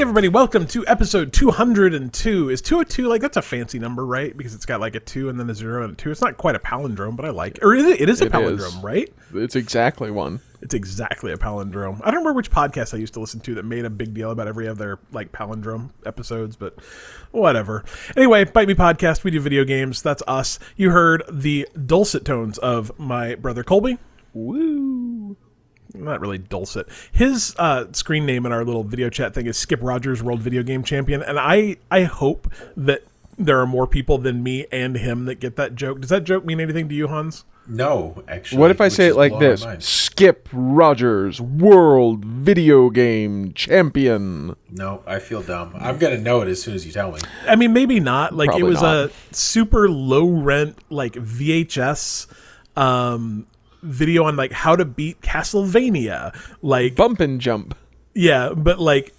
Hey 0.00 0.04
everybody, 0.04 0.28
welcome 0.28 0.66
to 0.68 0.86
episode 0.86 1.30
202. 1.34 2.48
Is 2.48 2.62
202 2.62 3.06
like 3.06 3.20
that's 3.20 3.36
a 3.36 3.42
fancy 3.42 3.78
number, 3.78 4.06
right? 4.06 4.34
Because 4.34 4.54
it's 4.54 4.64
got 4.64 4.80
like 4.80 4.94
a 4.94 5.00
2 5.00 5.28
and 5.28 5.38
then 5.38 5.50
a 5.50 5.54
0 5.54 5.84
and 5.84 5.92
a 5.92 5.94
2. 5.94 6.10
It's 6.10 6.22
not 6.22 6.38
quite 6.38 6.56
a 6.56 6.58
palindrome, 6.58 7.16
but 7.16 7.26
I 7.26 7.28
like 7.28 7.58
it. 7.58 7.62
Or 7.62 7.74
is 7.74 7.84
it? 7.84 8.00
It 8.00 8.08
is 8.08 8.22
a 8.22 8.24
It 8.24 8.32
palindrome, 8.32 8.78
is. 8.78 8.82
right? 8.82 9.12
It's 9.34 9.56
exactly 9.56 10.10
one. 10.10 10.40
It's 10.62 10.72
exactly 10.72 11.32
a 11.32 11.36
palindrome. 11.36 12.00
I 12.02 12.06
don't 12.06 12.20
remember 12.20 12.32
which 12.32 12.50
podcast 12.50 12.94
I 12.94 12.96
used 12.96 13.12
to 13.12 13.20
listen 13.20 13.40
to 13.40 13.54
that 13.56 13.66
made 13.66 13.84
a 13.84 13.90
big 13.90 14.14
deal 14.14 14.30
about 14.30 14.48
every 14.48 14.66
other 14.66 15.00
like 15.12 15.32
palindrome 15.32 15.90
episodes, 16.06 16.56
but 16.56 16.78
whatever. 17.30 17.84
Anyway, 18.16 18.44
Bite 18.44 18.68
Me 18.68 18.74
Podcast, 18.74 19.22
we 19.22 19.30
do 19.30 19.38
video 19.38 19.66
games. 19.66 20.00
That's 20.00 20.22
us. 20.26 20.58
You 20.78 20.92
heard 20.92 21.24
the 21.30 21.68
dulcet 21.84 22.24
tones 22.24 22.56
of 22.56 22.98
my 22.98 23.34
brother 23.34 23.62
Colby. 23.62 23.98
Woo! 24.32 25.36
Not 25.94 26.20
really 26.20 26.38
dulcet. 26.38 26.88
His 27.12 27.54
uh, 27.58 27.86
screen 27.92 28.26
name 28.26 28.46
in 28.46 28.52
our 28.52 28.64
little 28.64 28.84
video 28.84 29.10
chat 29.10 29.34
thing 29.34 29.46
is 29.46 29.56
Skip 29.56 29.80
Rogers, 29.82 30.22
World 30.22 30.40
Video 30.40 30.62
Game 30.62 30.82
Champion, 30.82 31.22
and 31.22 31.38
I 31.38 31.76
I 31.90 32.04
hope 32.04 32.52
that 32.76 33.04
there 33.38 33.58
are 33.58 33.66
more 33.66 33.86
people 33.86 34.18
than 34.18 34.42
me 34.42 34.66
and 34.70 34.96
him 34.96 35.24
that 35.24 35.36
get 35.36 35.56
that 35.56 35.74
joke. 35.74 36.00
Does 36.00 36.10
that 36.10 36.24
joke 36.24 36.44
mean 36.44 36.60
anything 36.60 36.88
to 36.88 36.94
you, 36.94 37.08
Hans? 37.08 37.44
No, 37.66 38.22
actually. 38.26 38.58
What 38.58 38.70
if 38.70 38.80
I 38.80 38.88
say 38.88 39.08
it 39.08 39.16
like 39.16 39.38
this? 39.38 39.64
Skip 39.78 40.48
Rogers, 40.52 41.40
World 41.40 42.24
Video 42.24 42.90
Game 42.90 43.52
Champion. 43.52 44.56
No, 44.70 45.02
I 45.06 45.20
feel 45.20 45.42
dumb. 45.42 45.72
I'm 45.78 45.98
gonna 45.98 46.18
know 46.18 46.40
it 46.40 46.48
as 46.48 46.60
soon 46.62 46.74
as 46.74 46.84
you 46.84 46.92
tell 46.92 47.12
me. 47.12 47.20
I 47.46 47.56
mean, 47.56 47.72
maybe 47.72 48.00
not. 48.00 48.34
Like 48.34 48.58
it 48.58 48.64
was 48.64 48.82
not. 48.82 48.94
a 48.94 49.10
super 49.34 49.88
low 49.88 50.28
rent 50.28 50.78
like 50.90 51.14
VHS 51.14 52.26
um, 52.76 53.46
video 53.82 54.24
on 54.24 54.36
like 54.36 54.52
how 54.52 54.76
to 54.76 54.84
beat 54.84 55.20
Castlevania. 55.20 56.34
Like 56.62 56.96
Bump 56.96 57.20
and 57.20 57.40
jump. 57.40 57.76
Yeah, 58.14 58.50
but 58.56 58.78
like 58.80 59.14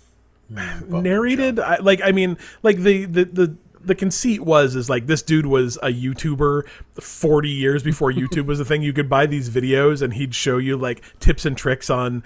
Bump 0.49 1.03
narrated, 1.03 1.59
I, 1.59 1.77
like 1.77 2.01
I 2.03 2.11
mean, 2.11 2.37
like 2.63 2.77
the 2.77 3.05
the 3.05 3.25
the. 3.25 3.55
The 3.83 3.95
conceit 3.95 4.41
was 4.41 4.75
is 4.75 4.91
like 4.91 5.07
this 5.07 5.23
dude 5.23 5.47
was 5.47 5.75
a 5.77 5.87
YouTuber 5.87 6.67
40 7.01 7.49
years 7.49 7.81
before 7.81 8.11
YouTube 8.13 8.45
was 8.45 8.59
a 8.59 8.63
thing. 8.63 8.83
You 8.83 8.93
could 8.93 9.09
buy 9.09 9.25
these 9.25 9.49
videos 9.49 10.03
and 10.03 10.13
he'd 10.13 10.35
show 10.35 10.59
you 10.59 10.77
like 10.77 11.01
tips 11.19 11.47
and 11.47 11.57
tricks 11.57 11.89
on 11.89 12.21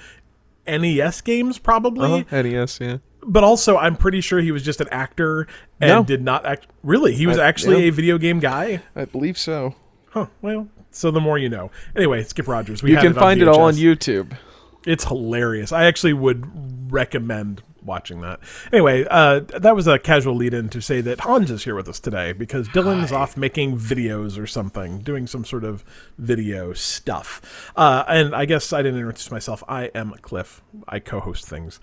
NES 0.68 1.22
games 1.22 1.58
probably. 1.58 2.26
Uh-huh. 2.30 2.42
NES, 2.42 2.82
yeah. 2.82 2.98
But 3.24 3.46
also 3.46 3.78
I'm 3.78 3.96
pretty 3.96 4.20
sure 4.20 4.40
he 4.42 4.52
was 4.52 4.64
just 4.64 4.82
an 4.82 4.90
actor 4.90 5.48
and 5.80 5.88
No. 5.88 6.04
did 6.04 6.22
not 6.22 6.46
act 6.46 6.68
really. 6.84 7.16
He 7.16 7.26
was 7.26 7.38
I- 7.38 7.48
actually 7.48 7.84
yeah. 7.84 7.88
a 7.88 7.92
video 7.92 8.18
game 8.18 8.42
guy. 8.42 8.82
I 8.94 9.06
believe 9.06 9.38
so. 9.38 9.76
Huh. 10.10 10.26
Well, 10.42 10.68
so 10.96 11.12
the 11.12 11.22
more 11.22 11.38
you 11.38 11.50
know. 11.50 11.72
Anyway, 11.96 12.24
Skip 12.24 12.48
Rogers. 12.48 12.82
We 12.82 12.92
You 12.92 12.98
can 12.98 13.12
it 13.12 13.16
find 13.16 13.42
it 13.42 13.48
all 13.48 13.62
on 13.62 13.74
YouTube. 13.74 14.38
It's 14.86 15.06
hilarious. 15.06 15.72
I 15.72 15.86
actually 15.86 16.14
would 16.14 16.92
recommend 16.92 17.64
watching 17.86 18.22
that. 18.22 18.40
Anyway, 18.74 19.06
uh, 19.10 19.42
that 19.60 19.76
was 19.76 19.88
a 19.88 20.00
casual 20.00 20.36
lead 20.36 20.54
in 20.54 20.70
to 20.70 20.82
say 20.82 21.02
that 21.02 21.22
Hans 21.22 21.52
is 21.52 21.64
here 21.64 21.76
with 21.76 21.88
us 21.88 22.00
today 22.00 22.34
because 22.34 22.68
Dylan's 22.70 23.12
off 23.12 23.38
making 23.38 23.78
videos 23.78 24.38
or 24.38 24.48
something, 24.48 25.00
doing 25.00 25.28
some 25.28 25.46
sort 25.46 25.64
of 25.64 25.84
video 26.18 26.74
stuff. 26.74 27.72
Uh, 27.76 28.04
and 28.08 28.36
I 28.36 28.46
guess 28.46 28.74
I 28.74 28.82
didn't 28.82 29.00
introduce 29.00 29.32
myself. 29.32 29.64
I 29.68 29.86
am 29.96 30.14
Cliff. 30.22 30.62
I 30.88 31.00
co 31.00 31.20
host 31.20 31.48
things. 31.48 31.80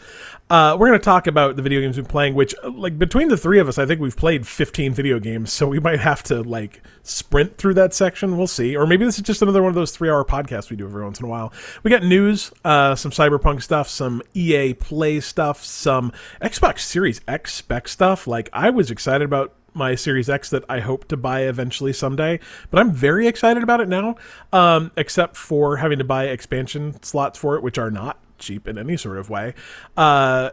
Uh, 0.51 0.77
we're 0.79 0.89
going 0.89 0.99
to 0.99 1.05
talk 1.05 1.27
about 1.27 1.57
the 1.57 1.63
video 1.63 1.81
games 1.81 1.97
we've 1.97 2.05
been 2.05 2.11
playing, 2.11 2.35
which, 2.35 2.55
uh, 2.63 2.71
like, 2.71 2.99
between 2.99 3.29
the 3.29 3.37
three 3.37 3.59
of 3.59 3.69
us, 3.69 3.79
I 3.79 3.87
think 3.87 4.01
we've 4.01 4.17
played 4.17 4.47
15 4.47 4.93
video 4.93 5.19
games. 5.19 5.53
So 5.53 5.67
we 5.69 5.79
might 5.81 6.01
have 6.01 6.23
to, 6.25 6.43
like, 6.43 6.83
sprint 7.03 7.57
through 7.57 7.75
that 7.75 7.95
section. 7.95 8.37
We'll 8.37 8.47
see. 8.47 8.77
Or 8.77 8.87
maybe 8.87 9.05
this 9.05 9.17
is 9.17 9.23
just 9.23 9.43
another 9.43 9.63
one 9.63 9.71
of 9.71 9.75
those 9.75 9.93
three 9.93 10.11
hour 10.11 10.25
podcasts 10.25 10.71
we 10.71 10.77
do 10.77 10.87
every 10.87 11.05
once 11.05 11.21
in 11.21 11.27
a 11.27 11.29
while. 11.29 11.53
We 11.83 11.91
got 11.91 12.03
news, 12.03 12.53
uh, 12.65 12.95
some 12.95 13.11
cyberpunk 13.11 13.63
stuff, 13.63 13.89
some 13.89 14.23
EA 14.35 14.75
play 14.75 15.21
stuff, 15.21 15.63
some 15.65 15.92
Xbox 16.41 16.81
Series 16.81 17.21
X 17.29 17.55
spec 17.55 17.89
stuff. 17.89 18.27
Like, 18.27 18.49
I 18.53 18.71
was 18.71 18.91
excited 18.91 19.25
about 19.25 19.55
my 19.75 19.95
Series 19.95 20.29
X 20.29 20.51
that 20.51 20.65
I 20.69 20.81
hope 20.81 21.09
to 21.09 21.17
buy 21.17 21.43
eventually 21.43 21.93
someday, 21.93 22.41
but 22.71 22.81
I'm 22.81 22.93
very 22.93 23.27
excited 23.27 23.63
about 23.63 23.81
it 23.81 23.89
now, 23.89 24.17
um, 24.53 24.91
except 24.97 25.37
for 25.37 25.79
having 25.79 25.99
to 25.99 26.05
buy 26.05 26.25
expansion 26.25 27.03
slots 27.03 27.39
for 27.39 27.57
it, 27.57 27.63
which 27.63 27.79
are 27.79 27.91
not 27.91 28.19
cheap 28.39 28.69
in 28.69 28.77
any 28.77 28.97
sort 28.97 29.19
of 29.19 29.31
way. 29.31 29.55
Uh, 29.97 30.51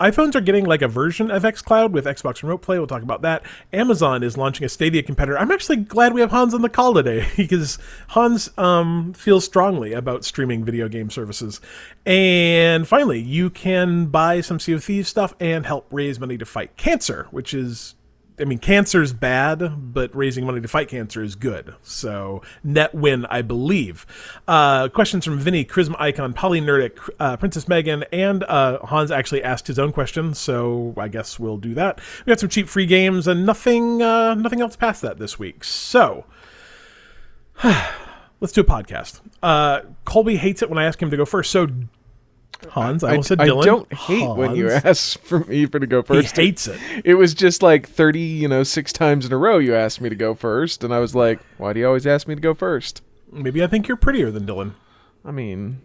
iPhones 0.00 0.34
are 0.34 0.40
getting 0.40 0.64
like 0.64 0.80
a 0.80 0.88
version 0.88 1.30
of 1.30 1.42
xCloud 1.42 1.90
with 1.90 2.06
Xbox 2.06 2.42
Remote 2.42 2.62
Play. 2.62 2.78
We'll 2.78 2.86
talk 2.86 3.02
about 3.02 3.20
that. 3.20 3.42
Amazon 3.70 4.22
is 4.22 4.38
launching 4.38 4.64
a 4.64 4.68
Stadia 4.68 5.02
competitor. 5.02 5.38
I'm 5.38 5.50
actually 5.50 5.76
glad 5.76 6.14
we 6.14 6.22
have 6.22 6.30
Hans 6.30 6.54
on 6.54 6.62
the 6.62 6.70
call 6.70 6.94
today 6.94 7.26
because 7.36 7.78
Hans 8.08 8.48
um, 8.56 9.12
feels 9.12 9.44
strongly 9.44 9.92
about 9.92 10.24
streaming 10.24 10.64
video 10.64 10.88
game 10.88 11.10
services. 11.10 11.60
And 12.06 12.88
finally, 12.88 13.20
you 13.20 13.50
can 13.50 14.06
buy 14.06 14.40
some 14.40 14.58
Sea 14.58 14.72
of 14.72 14.82
Thieves 14.82 15.08
stuff 15.08 15.34
and 15.38 15.66
help 15.66 15.86
raise 15.90 16.18
money 16.18 16.38
to 16.38 16.46
fight 16.46 16.76
cancer, 16.78 17.28
which 17.30 17.52
is 17.52 17.94
I 18.40 18.44
mean, 18.44 18.58
cancer 18.58 19.02
is 19.02 19.12
bad, 19.12 19.92
but 19.92 20.14
raising 20.14 20.46
money 20.46 20.60
to 20.60 20.68
fight 20.68 20.88
cancer 20.88 21.22
is 21.22 21.34
good. 21.34 21.74
So 21.82 22.42
net 22.64 22.94
win, 22.94 23.26
I 23.26 23.42
believe. 23.42 24.06
Uh, 24.48 24.88
questions 24.88 25.24
from 25.24 25.38
Vinny, 25.38 25.64
Charisma 25.64 25.96
Icon, 25.98 26.32
Polynerdic, 26.32 26.98
uh, 27.18 27.36
Princess 27.36 27.68
Megan, 27.68 28.04
and 28.12 28.44
uh, 28.44 28.78
Hans 28.86 29.10
actually 29.10 29.42
asked 29.42 29.66
his 29.66 29.78
own 29.78 29.92
question, 29.92 30.34
so 30.34 30.94
I 30.96 31.08
guess 31.08 31.38
we'll 31.38 31.58
do 31.58 31.74
that. 31.74 32.00
We 32.24 32.30
got 32.30 32.40
some 32.40 32.48
cheap 32.48 32.68
free 32.68 32.86
games 32.86 33.28
and 33.28 33.44
nothing, 33.44 34.02
uh, 34.02 34.34
nothing 34.34 34.60
else 34.60 34.76
past 34.76 35.02
that 35.02 35.18
this 35.18 35.38
week. 35.38 35.62
So 35.64 36.24
let's 38.40 38.52
do 38.52 38.62
a 38.62 38.64
podcast. 38.64 39.20
Uh, 39.42 39.80
Colby 40.04 40.36
hates 40.36 40.62
it 40.62 40.70
when 40.70 40.78
I 40.78 40.84
ask 40.84 41.00
him 41.00 41.10
to 41.10 41.16
go 41.16 41.24
first. 41.24 41.50
So 41.50 41.68
Hans, 42.70 43.02
I 43.02 43.14
I, 43.16 43.20
said 43.22 43.40
I 43.40 43.48
Dylan. 43.48 43.64
don't 43.64 43.92
hate 43.92 44.28
when 44.36 44.54
you 44.54 44.70
ask 44.70 45.18
for 45.20 45.40
me 45.40 45.66
for 45.66 45.78
to 45.80 45.86
go 45.86 46.02
first. 46.02 46.36
He 46.36 46.42
hates 46.42 46.66
it. 46.68 46.78
It 47.04 47.14
was 47.14 47.32
just 47.32 47.62
like 47.62 47.88
30, 47.88 48.20
you 48.20 48.48
know, 48.48 48.62
six 48.62 48.92
times 48.92 49.24
in 49.24 49.32
a 49.32 49.36
row 49.38 49.58
you 49.58 49.74
asked 49.74 50.00
me 50.00 50.08
to 50.10 50.14
go 50.14 50.34
first. 50.34 50.84
And 50.84 50.92
I 50.92 50.98
was 50.98 51.14
like, 51.14 51.40
why 51.56 51.72
do 51.72 51.80
you 51.80 51.86
always 51.86 52.06
ask 52.06 52.28
me 52.28 52.34
to 52.34 52.40
go 52.40 52.52
first? 52.52 53.02
Maybe 53.32 53.62
I 53.62 53.66
think 53.66 53.88
you're 53.88 53.96
prettier 53.96 54.30
than 54.30 54.44
Dylan. 54.46 54.74
I 55.24 55.30
mean, 55.30 55.80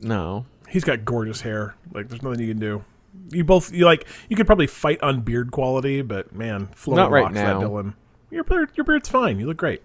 no. 0.00 0.44
He's 0.68 0.84
got 0.84 1.04
gorgeous 1.04 1.42
hair. 1.42 1.76
Like 1.92 2.08
there's 2.08 2.22
nothing 2.22 2.40
you 2.40 2.48
can 2.48 2.60
do. 2.60 2.84
You 3.30 3.44
both 3.44 3.72
you 3.72 3.84
like 3.84 4.06
you 4.28 4.36
could 4.36 4.46
probably 4.46 4.66
fight 4.66 5.02
on 5.02 5.20
beard 5.20 5.50
quality, 5.50 6.02
but 6.02 6.34
man, 6.34 6.68
flow 6.68 6.96
Not 6.96 7.10
right 7.10 7.24
rocks 7.24 7.34
now. 7.34 7.60
that 7.60 7.66
Dylan. 7.66 7.94
Your 8.30 8.42
beard, 8.44 8.70
your 8.74 8.84
beard's 8.84 9.08
fine. 9.08 9.38
You 9.38 9.46
look 9.46 9.58
great. 9.58 9.82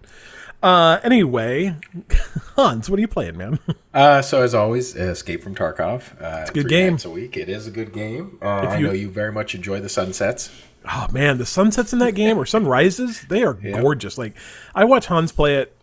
Uh, 0.62 0.98
anyway, 1.04 1.76
Hans, 2.56 2.90
what 2.90 2.98
are 2.98 3.00
you 3.00 3.08
playing, 3.08 3.36
man? 3.36 3.58
Uh, 3.94 4.20
so 4.22 4.42
as 4.42 4.54
always, 4.54 4.96
Escape 4.96 5.42
from 5.42 5.54
Tarkov. 5.54 6.20
Uh, 6.20 6.40
it's 6.42 6.50
a 6.50 6.52
good 6.54 6.68
game. 6.68 6.94
Nights 6.94 7.04
a 7.04 7.10
week. 7.10 7.36
It 7.36 7.48
is 7.48 7.66
a 7.66 7.70
good 7.70 7.92
game. 7.92 8.38
Uh, 8.42 8.62
If 8.64 8.70
I 8.70 8.78
you- 8.78 8.86
know 8.88 8.92
you 8.92 9.08
very 9.10 9.32
much 9.32 9.54
enjoy 9.54 9.80
the 9.80 9.88
sunsets. 9.88 10.50
oh 10.90 11.06
man, 11.12 11.38
the 11.38 11.46
sunsets 11.46 11.92
in 11.92 11.98
that 12.00 12.12
game 12.14 12.36
or 12.38 12.44
sunrises, 12.46 13.22
they 13.28 13.44
are 13.44 13.54
gorgeous. 13.54 14.18
Like 14.18 14.34
I 14.74 14.84
watch 14.84 15.06
Hans 15.06 15.30
play 15.32 15.56
it. 15.56 15.74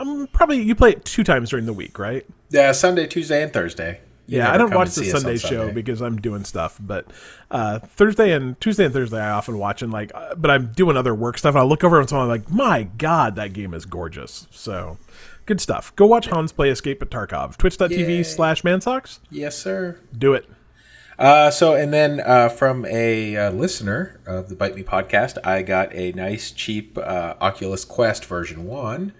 Um, 0.00 0.28
probably 0.32 0.62
you 0.62 0.74
play 0.74 0.90
it 0.92 1.04
two 1.04 1.24
times 1.24 1.50
during 1.50 1.66
the 1.66 1.72
week, 1.72 1.98
right? 1.98 2.24
Yeah, 2.50 2.72
Sunday, 2.72 3.06
Tuesday, 3.06 3.42
and 3.42 3.52
Thursday. 3.52 4.00
Yeah, 4.28 4.52
I 4.52 4.58
don't 4.58 4.74
watch 4.74 4.94
the 4.94 5.04
Sunday 5.04 5.38
show 5.38 5.48
Sunday. 5.48 5.72
because 5.72 6.02
I'm 6.02 6.20
doing 6.20 6.44
stuff. 6.44 6.78
But 6.78 7.06
uh, 7.50 7.78
Thursday 7.78 8.32
and 8.32 8.60
Tuesday 8.60 8.84
and 8.84 8.92
Thursday, 8.92 9.20
I 9.20 9.30
often 9.30 9.58
watch 9.58 9.80
and 9.80 9.90
like, 9.90 10.12
uh, 10.14 10.34
but 10.34 10.50
I'm 10.50 10.72
doing 10.72 10.96
other 10.98 11.14
work 11.14 11.38
stuff. 11.38 11.54
And 11.54 11.62
I 11.62 11.64
look 11.64 11.82
over 11.82 11.98
and 11.98 12.08
so 12.08 12.20
I'm 12.20 12.28
like, 12.28 12.50
my 12.50 12.82
god, 12.82 13.36
that 13.36 13.54
game 13.54 13.72
is 13.72 13.86
gorgeous. 13.86 14.46
So 14.50 14.98
good 15.46 15.60
stuff. 15.62 15.96
Go 15.96 16.06
watch 16.06 16.26
Hans 16.26 16.52
play 16.52 16.68
Escape 16.68 17.00
at 17.00 17.08
Tarkov. 17.08 17.56
Twitch.tv 17.56 18.24
slash 18.26 18.62
Mansocks. 18.62 19.18
Yes, 19.30 19.56
sir. 19.56 19.98
Do 20.16 20.34
it. 20.34 20.46
Uh, 21.18 21.50
so, 21.50 21.74
and 21.74 21.92
then 21.92 22.20
uh, 22.20 22.48
from 22.48 22.84
a 22.84 23.34
uh, 23.36 23.50
listener 23.50 24.20
of 24.24 24.48
the 24.48 24.54
Bite 24.54 24.76
Me 24.76 24.84
podcast, 24.84 25.36
I 25.44 25.62
got 25.62 25.92
a 25.92 26.12
nice, 26.12 26.52
cheap 26.52 26.96
uh, 26.96 27.34
Oculus 27.40 27.84
Quest 27.84 28.24
version 28.26 28.66
1. 28.66 29.12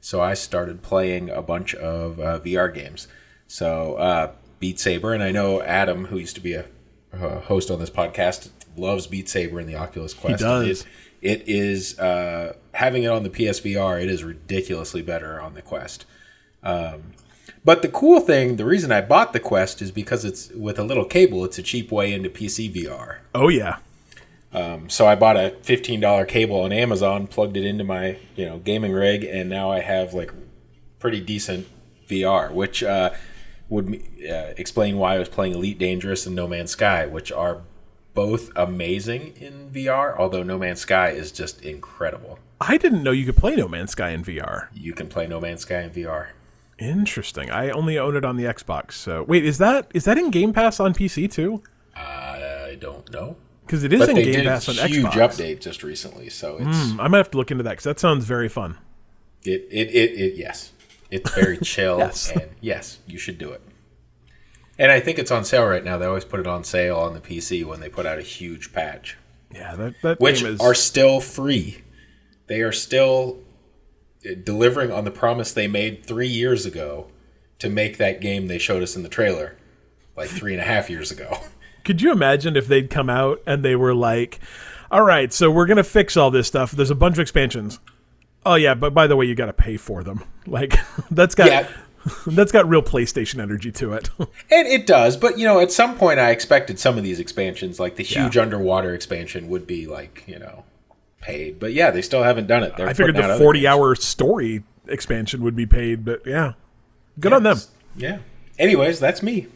So 0.00 0.20
I 0.20 0.34
started 0.34 0.82
playing 0.82 1.30
a 1.30 1.42
bunch 1.42 1.74
of 1.74 2.18
uh, 2.18 2.40
VR 2.40 2.72
games. 2.74 3.06
So, 3.46 3.94
uh, 3.94 4.32
Beat 4.58 4.78
Saber, 4.80 5.12
and 5.12 5.22
I 5.22 5.30
know 5.32 5.62
Adam, 5.62 6.06
who 6.06 6.18
used 6.18 6.34
to 6.36 6.40
be 6.40 6.54
a 6.54 6.66
uh, 7.12 7.40
host 7.40 7.70
on 7.70 7.78
this 7.78 7.90
podcast, 7.90 8.50
loves 8.76 9.06
Beat 9.06 9.28
Saber 9.28 9.58
and 9.58 9.68
the 9.68 9.76
Oculus 9.76 10.14
Quest. 10.14 10.40
does. 10.40 10.86
It, 11.20 11.42
it 11.42 11.48
is, 11.48 11.98
uh, 11.98 12.54
having 12.74 13.02
it 13.02 13.08
on 13.08 13.22
the 13.22 13.30
PSVR, 13.30 14.02
it 14.02 14.08
is 14.08 14.22
ridiculously 14.24 15.02
better 15.02 15.40
on 15.40 15.54
the 15.54 15.62
Quest. 15.62 16.04
But 16.62 17.82
the 17.82 17.88
cool 17.88 18.20
thing, 18.20 18.56
the 18.56 18.64
reason 18.64 18.92
I 18.92 19.00
bought 19.00 19.32
the 19.32 19.40
Quest 19.40 19.82
is 19.82 19.90
because 19.90 20.24
it's 20.24 20.50
with 20.50 20.78
a 20.78 20.84
little 20.84 21.04
cable. 21.04 21.44
It's 21.44 21.58
a 21.58 21.62
cheap 21.62 21.90
way 21.90 22.12
into 22.12 22.28
PC 22.28 22.72
VR. 22.72 23.18
Oh 23.34 23.48
yeah. 23.48 23.78
So 24.88 25.06
I 25.06 25.16
bought 25.16 25.36
a 25.36 25.50
fifteen 25.62 26.00
dollar 26.00 26.24
cable 26.24 26.60
on 26.60 26.72
Amazon, 26.72 27.26
plugged 27.26 27.56
it 27.56 27.64
into 27.64 27.84
my 27.84 28.18
you 28.36 28.46
know 28.46 28.58
gaming 28.58 28.92
rig, 28.92 29.24
and 29.24 29.50
now 29.50 29.70
I 29.70 29.80
have 29.80 30.14
like 30.14 30.32
pretty 30.98 31.20
decent 31.20 31.66
VR, 32.08 32.52
which 32.52 32.82
uh, 32.82 33.10
would 33.68 34.02
uh, 34.28 34.52
explain 34.56 34.96
why 34.98 35.14
I 35.16 35.18
was 35.18 35.28
playing 35.28 35.54
Elite 35.54 35.78
Dangerous 35.78 36.26
and 36.26 36.34
No 36.36 36.46
Man's 36.46 36.70
Sky, 36.70 37.06
which 37.06 37.32
are 37.32 37.62
both 38.14 38.50
amazing 38.56 39.34
in 39.40 39.70
VR. 39.72 40.16
Although 40.16 40.42
No 40.42 40.58
Man's 40.58 40.80
Sky 40.80 41.10
is 41.10 41.32
just 41.32 41.62
incredible. 41.62 42.38
I 42.60 42.78
didn't 42.78 43.02
know 43.02 43.10
you 43.10 43.26
could 43.26 43.36
play 43.36 43.54
No 43.56 43.68
Man's 43.68 43.90
Sky 43.92 44.10
in 44.10 44.24
VR. 44.24 44.68
You 44.72 44.92
can 44.94 45.08
play 45.08 45.26
No 45.26 45.40
Man's 45.40 45.62
Sky 45.62 45.80
in 45.82 45.90
VR. 45.90 46.28
Interesting. 46.78 47.50
I 47.50 47.70
only 47.70 47.98
own 47.98 48.16
it 48.16 48.24
on 48.24 48.36
the 48.36 48.44
Xbox. 48.44 48.92
So 48.92 49.22
wait, 49.24 49.44
is 49.44 49.58
that 49.58 49.90
is 49.94 50.04
that 50.04 50.18
in 50.18 50.30
Game 50.30 50.52
Pass 50.52 50.78
on 50.80 50.94
PC 50.94 51.30
too? 51.30 51.62
I 51.94 52.76
don't 52.80 53.10
know. 53.12 53.36
Because 53.64 53.82
it 53.82 53.92
is 53.92 54.00
But 54.00 54.10
in 54.10 54.16
Game 54.16 54.44
Pass 54.44 54.68
a 54.68 54.82
on 54.82 54.88
huge 54.88 55.06
Xbox. 55.06 55.12
update 55.36 55.60
just 55.60 55.82
recently, 55.82 56.28
so 56.28 56.58
it's 56.60 56.90
Hmm, 56.92 57.00
I 57.00 57.08
might 57.08 57.18
have 57.18 57.30
to 57.32 57.38
look 57.38 57.50
into 57.50 57.64
that 57.64 57.70
because 57.70 57.84
that 57.84 57.98
sounds 57.98 58.24
very 58.24 58.48
fun. 58.48 58.76
it, 59.44 59.66
it 59.70 59.88
it 59.90 60.10
it 60.20 60.34
yes, 60.36 60.72
it's 61.10 61.34
very 61.34 61.58
chill, 61.62 61.98
Yes. 61.98 62.30
and 62.32 62.48
yes, 62.60 62.98
you 63.06 63.18
should 63.18 63.38
do 63.38 63.50
it. 63.50 63.62
And 64.78 64.92
I 64.92 65.00
think 65.00 65.18
it's 65.18 65.30
on 65.30 65.44
sale 65.44 65.66
right 65.66 65.82
now. 65.84 65.96
They 65.98 66.06
always 66.06 66.24
put 66.24 66.40
it 66.40 66.46
on 66.46 66.62
sale 66.64 66.96
on 66.96 67.14
the 67.14 67.20
PC 67.20 67.64
when 67.64 67.80
they 67.80 67.88
put 67.88 68.04
out 68.06 68.18
a 68.18 68.22
huge 68.22 68.72
patch, 68.72 69.16
Yeah, 69.54 69.74
that, 69.76 69.94
that 70.02 70.20
which 70.20 70.42
is. 70.42 70.60
are 70.60 70.74
still 70.74 71.20
free. 71.20 71.82
They 72.46 72.60
are 72.60 72.72
still 72.72 73.38
uh, 74.24 74.34
delivering 74.44 74.92
on 74.92 75.04
the 75.04 75.10
promise 75.10 75.52
they 75.52 75.66
made 75.66 76.04
three 76.04 76.28
years 76.28 76.66
ago 76.66 77.08
to 77.58 77.70
make 77.70 77.96
that 77.96 78.20
game 78.20 78.48
they 78.48 78.58
showed 78.58 78.82
us 78.82 78.96
in 78.96 79.02
the 79.02 79.08
trailer, 79.08 79.56
like 80.14 80.28
three 80.28 80.52
and 80.52 80.60
a 80.60 80.64
half 80.66 80.90
years 80.90 81.10
ago. 81.10 81.38
Could 81.84 82.02
you 82.02 82.12
imagine 82.12 82.54
if 82.56 82.66
they'd 82.66 82.90
come 82.90 83.08
out 83.08 83.40
and 83.46 83.64
they 83.64 83.76
were 83.76 83.94
like, 83.94 84.40
"All 84.90 85.02
right, 85.02 85.32
so 85.32 85.50
we're 85.50 85.66
gonna 85.66 85.84
fix 85.84 86.16
all 86.18 86.30
this 86.30 86.46
stuff. 86.48 86.72
There's 86.72 86.90
a 86.90 86.94
bunch 86.96 87.14
of 87.14 87.20
expansions. 87.20 87.78
Oh 88.46 88.54
yeah, 88.54 88.74
but 88.74 88.94
by 88.94 89.08
the 89.08 89.16
way, 89.16 89.26
you 89.26 89.34
got 89.34 89.46
to 89.46 89.52
pay 89.52 89.76
for 89.76 90.02
them. 90.02 90.24
Like 90.48 90.76
that's 91.10 91.34
got 91.34 91.48
Yeah. 91.48 91.68
that's 92.28 92.52
got 92.52 92.68
real 92.68 92.80
PlayStation 92.80 93.42
energy 93.42 93.72
to 93.72 93.94
it. 93.94 94.10
And 94.18 94.68
it 94.68 94.86
does, 94.86 95.16
but 95.16 95.40
you 95.40 95.44
know, 95.44 95.58
at 95.58 95.72
some 95.72 95.98
point, 95.98 96.20
I 96.20 96.30
expected 96.30 96.78
some 96.78 96.96
of 96.96 97.02
these 97.02 97.18
expansions, 97.18 97.80
like 97.80 97.96
the 97.96 98.04
huge 98.04 98.36
underwater 98.36 98.94
expansion, 98.94 99.48
would 99.48 99.66
be 99.66 99.88
like 99.88 100.22
you 100.28 100.38
know 100.38 100.62
paid. 101.20 101.58
But 101.58 101.72
yeah, 101.72 101.90
they 101.90 102.00
still 102.00 102.22
haven't 102.22 102.46
done 102.46 102.62
it. 102.62 102.76
They're 102.76 102.88
I 102.88 102.92
figured 102.92 103.16
the 103.16 103.36
forty-hour 103.38 103.96
story 103.96 104.62
expansion 104.86 105.42
would 105.42 105.56
be 105.56 105.66
paid, 105.66 106.04
but 106.04 106.24
yeah, 106.24 106.52
good 107.18 107.32
on 107.32 107.42
them. 107.42 107.58
Yeah. 107.96 108.18
Anyways, 108.56 109.00
that's 109.00 109.20
me. 109.20 109.48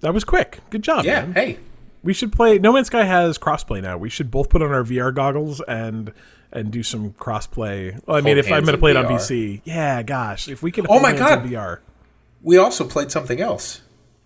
That 0.00 0.14
was 0.14 0.22
quick. 0.22 0.60
Good 0.70 0.82
job. 0.82 1.04
Yeah. 1.04 1.22
man. 1.22 1.34
Hey. 1.34 1.58
We 2.02 2.12
should 2.12 2.32
play. 2.32 2.58
No 2.58 2.72
Man's 2.72 2.86
Sky 2.86 3.04
has 3.04 3.38
crossplay 3.38 3.82
now. 3.82 3.98
We 3.98 4.08
should 4.10 4.30
both 4.30 4.48
put 4.50 4.62
on 4.62 4.72
our 4.72 4.84
VR 4.84 5.12
goggles 5.14 5.60
and 5.66 6.12
and 6.52 6.70
do 6.70 6.82
some 6.82 7.12
crossplay. 7.12 8.00
Well, 8.06 8.16
I 8.16 8.20
mean, 8.20 8.36
Hold 8.36 8.46
if 8.46 8.52
I'm 8.52 8.62
going 8.64 8.74
to 8.74 8.78
play 8.78 8.92
it 8.92 8.96
on 8.96 9.04
VR. 9.06 9.18
PC, 9.18 9.60
yeah, 9.64 10.02
gosh, 10.02 10.48
if 10.48 10.62
we 10.62 10.70
could. 10.70 10.86
Oh 10.86 10.92
hold 10.92 11.02
my 11.02 11.08
hands 11.08 11.20
God. 11.20 11.44
in 11.44 11.50
VR. 11.52 11.78
We 12.42 12.56
also 12.56 12.86
played 12.86 13.10
something 13.10 13.40
else. 13.40 13.82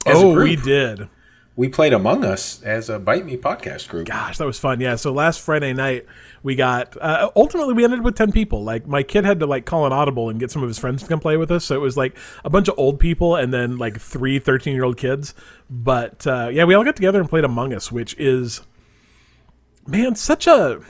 as 0.06 0.16
a 0.20 0.24
Oh, 0.24 0.34
group. 0.34 0.44
we 0.44 0.56
did. 0.56 1.08
We 1.54 1.68
played 1.68 1.92
Among 1.92 2.24
Us 2.24 2.62
as 2.62 2.88
a 2.88 2.98
Bite 2.98 3.26
Me 3.26 3.36
podcast 3.36 3.88
group. 3.88 4.06
Gosh, 4.06 4.38
that 4.38 4.46
was 4.46 4.58
fun. 4.58 4.80
Yeah. 4.80 4.96
So 4.96 5.12
last 5.12 5.40
Friday 5.40 5.74
night, 5.74 6.06
we 6.42 6.54
got. 6.54 6.96
Uh, 6.96 7.30
ultimately, 7.36 7.74
we 7.74 7.84
ended 7.84 7.98
up 7.98 8.04
with 8.06 8.16
ten 8.16 8.32
people. 8.32 8.64
Like 8.64 8.86
my 8.86 9.02
kid 9.02 9.26
had 9.26 9.38
to 9.40 9.46
like 9.46 9.66
call 9.66 9.84
an 9.84 9.92
audible 9.92 10.30
and 10.30 10.40
get 10.40 10.50
some 10.50 10.62
of 10.62 10.68
his 10.68 10.78
friends 10.78 11.02
to 11.02 11.08
come 11.08 11.20
play 11.20 11.36
with 11.36 11.50
us. 11.50 11.66
So 11.66 11.74
it 11.74 11.80
was 11.80 11.96
like 11.96 12.16
a 12.42 12.48
bunch 12.48 12.68
of 12.68 12.78
old 12.78 12.98
people 12.98 13.36
and 13.36 13.52
then 13.52 13.76
like 13.76 14.00
three 14.00 14.38
13 14.38 14.74
year 14.74 14.84
old 14.84 14.96
kids. 14.96 15.34
But 15.68 16.26
uh, 16.26 16.48
yeah, 16.50 16.64
we 16.64 16.72
all 16.72 16.84
got 16.84 16.96
together 16.96 17.20
and 17.20 17.28
played 17.28 17.44
Among 17.44 17.74
Us, 17.74 17.92
which 17.92 18.14
is 18.18 18.62
man 19.86 20.14
such 20.14 20.46
a 20.46 20.80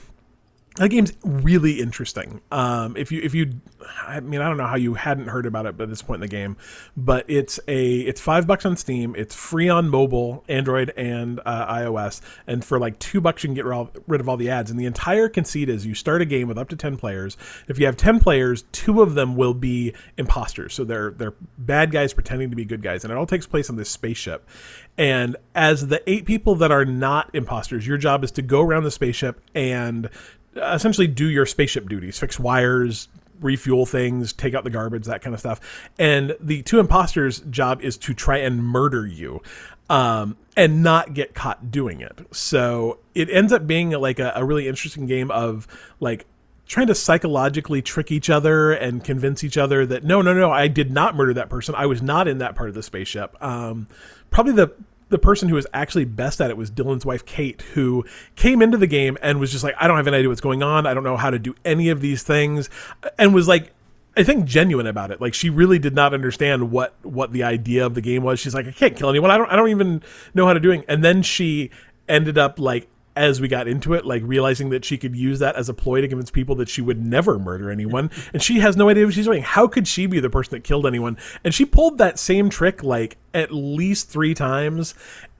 that 0.77 0.89
game's 0.89 1.13
really 1.23 1.81
interesting. 1.81 2.41
Um, 2.51 2.97
if 2.97 3.13
you 3.13 3.21
if 3.23 3.35
you, 3.35 3.61
I 4.07 4.21
mean, 4.21 4.41
I 4.41 4.49
don't 4.49 4.57
know 4.57 4.67
how 4.67 4.77
you 4.77 4.95
hadn't 4.95 5.29
heard 5.29 5.45
about 5.45 5.67
it 5.67 5.77
by 5.77 5.85
this 5.85 6.01
point 6.01 6.17
in 6.17 6.21
the 6.23 6.29
game, 6.29 6.57
but 6.97 7.27
it's 7.29 7.61
a 7.69 8.01
it's 8.01 8.21
five 8.21 8.47
bucks 8.47 8.65
on 8.65 8.77
Steam. 8.77 9.15
It's 9.17 9.35
free 9.35 9.69
on 9.69 9.91
mobile, 9.91 10.45
Android, 10.49 10.91
and 10.97 11.41
uh, 11.45 11.75
iOS. 11.75 12.23
And 12.47 12.65
for 12.65 12.79
like 12.79 12.99
two 12.99 13.21
bucks, 13.21 13.43
you 13.43 13.49
can 13.49 13.55
get 13.55 13.67
ri- 13.67 13.89
rid 14.07 14.21
of 14.23 14.29
all 14.29 14.39
the 14.39 14.49
ads. 14.49 14.71
And 14.71 14.81
the 14.81 14.87
entire 14.87 15.29
conceit 15.29 15.69
is 15.69 15.85
you 15.85 15.95
start 15.95 16.23
a 16.23 16.25
game 16.25 16.49
with 16.49 16.57
up 16.57 16.71
to 16.71 16.77
ten 16.77 16.97
players. 16.97 17.37
If 17.69 17.79
you 17.79 17.85
have 17.85 17.97
ten 17.97 18.19
players, 18.19 18.65
two 18.73 19.03
of 19.03 19.15
them 19.15 19.37
will 19.37 19.55
be 19.55 19.95
imposters. 20.17 20.73
So 20.73 20.85
they're 20.85 21.11
they're 21.11 21.35
bad 21.59 21.91
guys 21.91 22.15
pretending 22.15 22.49
to 22.49 22.57
be 22.57 22.65
good 22.65 22.83
guys, 22.83 23.05
and 23.05 23.13
it 23.13 23.17
all 23.17 23.27
takes 23.27 23.47
place 23.47 23.69
on 23.69 23.77
this 23.77 23.91
spaceship. 23.91 24.49
And 24.97 25.37
as 25.55 25.89
the 25.89 26.03
eight 26.11 26.25
people 26.25 26.55
that 26.57 26.71
are 26.71 26.85
not 26.85 27.35
imposters, 27.35 27.87
your 27.87 27.99
job 27.99 28.25
is 28.25 28.31
to 28.33 28.43
go 28.43 28.63
around 28.63 28.85
the 28.85 28.91
spaceship 28.91 29.41
and 29.55 30.09
essentially 30.57 31.07
do 31.07 31.29
your 31.29 31.47
spaceship 31.47 31.89
duties, 31.89 32.19
fix 32.19 32.39
wires, 32.39 33.09
refuel 33.41 33.87
things, 33.87 34.33
take 34.33 34.55
out 34.55 34.65
the 34.65 34.71
garbage, 34.71 35.07
that 35.07 35.23
kind 35.23 35.35
of 35.35 35.41
stuff. 35.41 35.61
And 35.99 36.37
the 36.41 36.63
two 36.63 36.79
imposters' 36.79 37.41
job 37.41 37.83
is 37.83 37.97
to 37.99 38.15
try 38.15 38.39
and 38.39 38.63
murder 38.63 39.07
you. 39.07 39.43
Um, 39.91 40.39
and 40.57 40.83
not 40.83 41.13
get 41.13 41.35
caught 41.35 41.71
doing 41.71 42.01
it. 42.01 42.19
So 42.31 42.99
it 43.15 43.29
ends 43.29 43.53
up 43.53 43.67
being 43.67 43.91
like 43.91 44.19
a, 44.19 44.33
a 44.37 44.45
really 44.45 44.67
interesting 44.67 45.05
game 45.05 45.31
of 45.31 45.67
like 46.01 46.25
trying 46.67 46.87
to 46.87 46.95
psychologically 46.95 47.83
trick 47.83 48.11
each 48.11 48.31
other 48.31 48.73
and 48.73 49.05
convince 49.05 49.45
each 49.45 49.59
other 49.59 49.85
that 49.85 50.05
no, 50.05 50.23
no, 50.23 50.33
no, 50.33 50.51
I 50.51 50.69
did 50.69 50.91
not 50.91 51.15
murder 51.15 51.35
that 51.35 51.51
person. 51.51 51.75
I 51.75 51.87
was 51.87 52.01
not 52.01 52.29
in 52.29 52.39
that 52.39 52.55
part 52.55 52.71
of 52.71 52.75
the 52.75 52.83
spaceship. 52.83 53.37
Um, 53.43 53.87
probably 54.31 54.55
the 54.55 54.73
the 55.13 55.19
person 55.19 55.49
who 55.49 55.55
was 55.55 55.67
actually 55.73 56.05
best 56.05 56.41
at 56.41 56.51
it 56.51 56.57
was 56.57 56.71
Dylan's 56.71 57.07
wife 57.07 57.25
Kate, 57.25 57.63
who 57.75 58.05
came 58.35 58.61
into 58.61 58.77
the 58.77 58.89
game 58.89 59.17
and 59.23 59.39
was 59.39 59.53
just 59.53 59.63
like, 59.63 59.77
I 59.79 59.87
don't 59.87 59.97
have 59.97 60.09
any 60.09 60.17
idea 60.17 60.29
what's 60.29 60.41
going 60.41 60.63
on. 60.63 60.87
I 60.87 60.95
don't 60.95 61.05
know 61.05 61.17
how 61.17 61.31
to 61.31 61.39
do 61.39 61.55
any 61.65 61.89
of 61.91 62.01
these 62.01 62.25
things, 62.25 62.69
and 63.19 63.33
was 63.33 63.47
like. 63.47 63.73
I 64.15 64.25
think 64.25 64.45
genuine 64.45 64.87
about 64.87 65.11
it. 65.11 65.23
Like 65.23 65.33
she 65.33 65.49
really 65.49 65.79
did 65.79 65.95
not 65.95 66.13
understand 66.13 66.71
what 66.71 66.95
what 67.03 67.33
the 67.33 67.45
idea 67.45 67.87
of 67.87 67.95
the 67.95 68.03
game 68.03 68.23
was. 68.23 68.41
She's 68.41 68.55
like, 68.55 68.67
I 68.67 68.71
can't 68.71 68.95
kill 68.95 69.09
anyone. 69.09 69.31
I 69.31 69.39
don't 69.39 69.49
I 69.49 69.57
don't 69.57 69.71
even 69.71 70.03
know 70.35 70.47
how 70.47 70.53
to 70.53 70.61
do 70.61 70.71
it. 70.71 70.85
And 70.87 71.03
then 71.03 71.23
she 71.23 71.71
ended 72.07 72.37
up 72.37 72.59
like 72.59 72.89
as 73.15 73.41
we 73.41 73.49
got 73.49 73.69
into 73.69 73.95
it, 73.95 74.07
like 74.07 74.23
realizing 74.25 74.71
that 74.71 74.85
she 74.85 74.97
could 74.97 75.15
use 75.15 75.39
that 75.41 75.57
as 75.57 75.69
a 75.69 75.75
ploy 75.75 76.01
to 76.01 76.09
convince 76.09 76.31
people 76.31 76.55
that 76.57 76.69
she 76.69 76.81
would 76.81 77.05
never 77.05 77.39
murder 77.39 77.71
anyone, 77.71 78.11
and 78.33 78.43
she 78.43 78.61
has 78.61 78.77
no 78.77 78.89
idea 78.89 79.05
what 79.05 79.15
she's 79.15 79.27
doing. 79.27 79.43
How 79.43 79.67
could 79.67 79.87
she 79.87 80.07
be 80.07 80.21
the 80.21 80.31
person 80.31 80.53
that 80.53 80.65
killed 80.65 80.87
anyone? 80.87 81.19
And 81.45 81.55
she 81.55 81.65
pulled 81.65 81.99
that 81.99 82.19
same 82.19 82.51
trick 82.51 82.83
like 82.83 83.17
at 83.35 83.53
least 83.53 84.09
three 84.09 84.35
times, 84.35 84.95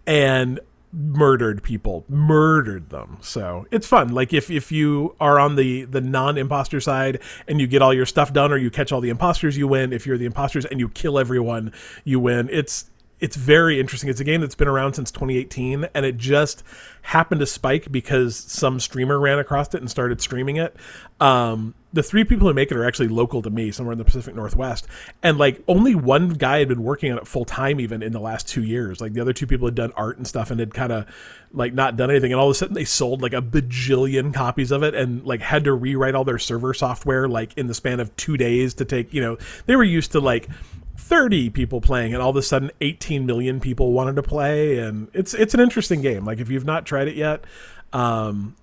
and 0.07 0.61
murdered 0.93 1.63
people, 1.63 2.05
murdered 2.09 2.91
them. 2.91 3.17
So 3.21 3.67
it's 3.71 3.87
fun. 3.87 4.09
Like 4.09 4.33
if 4.33 4.51
if 4.51 4.71
you 4.71 5.17
are 5.19 5.39
on 5.39 5.57
the 5.57 5.85
the 5.85 6.01
non 6.01 6.37
imposter 6.37 6.81
side 6.81 7.21
and 7.49 7.61
you 7.61 7.67
get 7.67 7.83
all 7.83 7.95
your 7.95 8.07
stuff 8.07 8.33
done, 8.33 8.53
or 8.53 8.59
you 8.59 8.71
catch 8.71 8.93
all 8.93 9.01
the 9.01 9.09
imposters, 9.09 9.57
you 9.57 9.67
win. 9.67 9.93
If 9.93 10.07
you're 10.07 10.19
the 10.19 10.27
imposters 10.27 10.65
and 10.67 10.79
you 10.79 10.89
kill 10.91 11.19
everyone, 11.19 11.73
you 12.05 12.21
win. 12.21 12.49
It's 12.53 12.91
it's 13.23 13.37
very 13.37 13.79
interesting. 13.79 14.11
It's 14.11 14.19
a 14.19 14.25
game 14.25 14.41
that's 14.41 14.57
been 14.57 14.67
around 14.67 14.95
since 14.95 15.13
2018, 15.13 15.87
and 15.95 16.05
it 16.05 16.17
just 16.17 16.65
happened 17.03 17.39
to 17.39 17.47
spike 17.47 17.93
because 17.93 18.37
some 18.37 18.81
streamer 18.81 19.17
ran 19.17 19.39
across 19.39 19.73
it 19.73 19.81
and 19.81 19.89
started 19.89 20.21
streaming 20.21 20.57
it. 20.57 20.75
Um, 21.21 21.77
the 21.93 22.03
three 22.03 22.25
people 22.25 22.49
who 22.49 22.55
make 22.55 22.73
it 22.73 22.77
are 22.77 22.85
actually 22.85 23.07
local 23.07 23.41
to 23.43 23.49
me, 23.49 23.71
somewhere 23.71 23.93
in 23.93 23.99
the 23.99 24.05
Pacific 24.05 24.35
Northwest, 24.35 24.89
and 25.23 25.39
like 25.39 25.63
only 25.69 25.95
one 25.95 26.31
guy 26.31 26.59
had 26.59 26.69
been 26.69 26.83
working 26.83 27.13
on 27.13 27.19
it 27.19 27.29
full 27.29 27.45
time 27.45 27.79
even 27.79 28.03
in 28.03 28.11
the 28.11 28.19
last 28.19 28.49
two 28.49 28.65
years. 28.65 29.01
Like 29.01 29.13
the 29.13 29.21
other 29.21 29.33
two 29.33 29.47
people 29.47 29.69
had 29.69 29.77
done 29.77 29.93
art 29.95 30.17
and 30.17 30.27
stuff 30.27 30.51
and 30.51 30.59
had 30.59 30.75
kind 30.75 30.91
of 30.91 31.07
like 31.53 31.75
not 31.75 31.97
done 31.97 32.11
anything, 32.11 32.33
and 32.33 32.41
all 32.41 32.49
of 32.49 32.53
a 32.53 32.55
sudden 32.55 32.75
they 32.75 32.85
sold 32.85 33.23
like 33.23 33.35
a 33.35 33.43
bajillion 33.43 34.35
copies 34.35 34.73
of 34.73 34.83
it 34.83 34.97
and 34.97 35.25
like 35.25 35.43
had 35.43 35.63
to 35.63 35.73
rewrite 35.73 36.17
all 36.17 36.25
their 36.25 36.41
server 36.41 36.75
software 36.75 37.29
like 37.29 37.57
in 37.57 37.69
the 37.69 37.75
span 37.75 38.01
of 38.01 38.17
two 38.17 38.37
days 38.37 38.75
to 38.75 38.85
take. 38.85 39.15
You 39.15 39.21
know, 39.21 39.39
they 39.67 39.77
were 39.77 39.85
used 39.85 40.11
to 40.13 40.19
like 40.19 40.49
30 40.97 41.51
people 41.51 41.81
playing 41.81 42.15
and 42.15 42.23
all 42.23 42.31
of 42.31 42.37
a 42.37 42.43
sudden 42.43 42.71
18 42.81 43.27
million 43.27 43.61
people 43.61 43.93
wanted 43.93 44.17
to 44.17 44.23
play 44.23 44.79
and 44.79 45.09
it's 45.13 45.35
it's 45.35 45.55
an 45.55 45.61
interesting 45.61 46.03
game. 46.03 46.25
Like 46.25 46.39
if 46.39 46.51
you've 46.51 46.65
not 46.65 46.87
tried 46.87 47.09
it 47.09 47.17
yet 47.17 47.45
um 47.93 48.55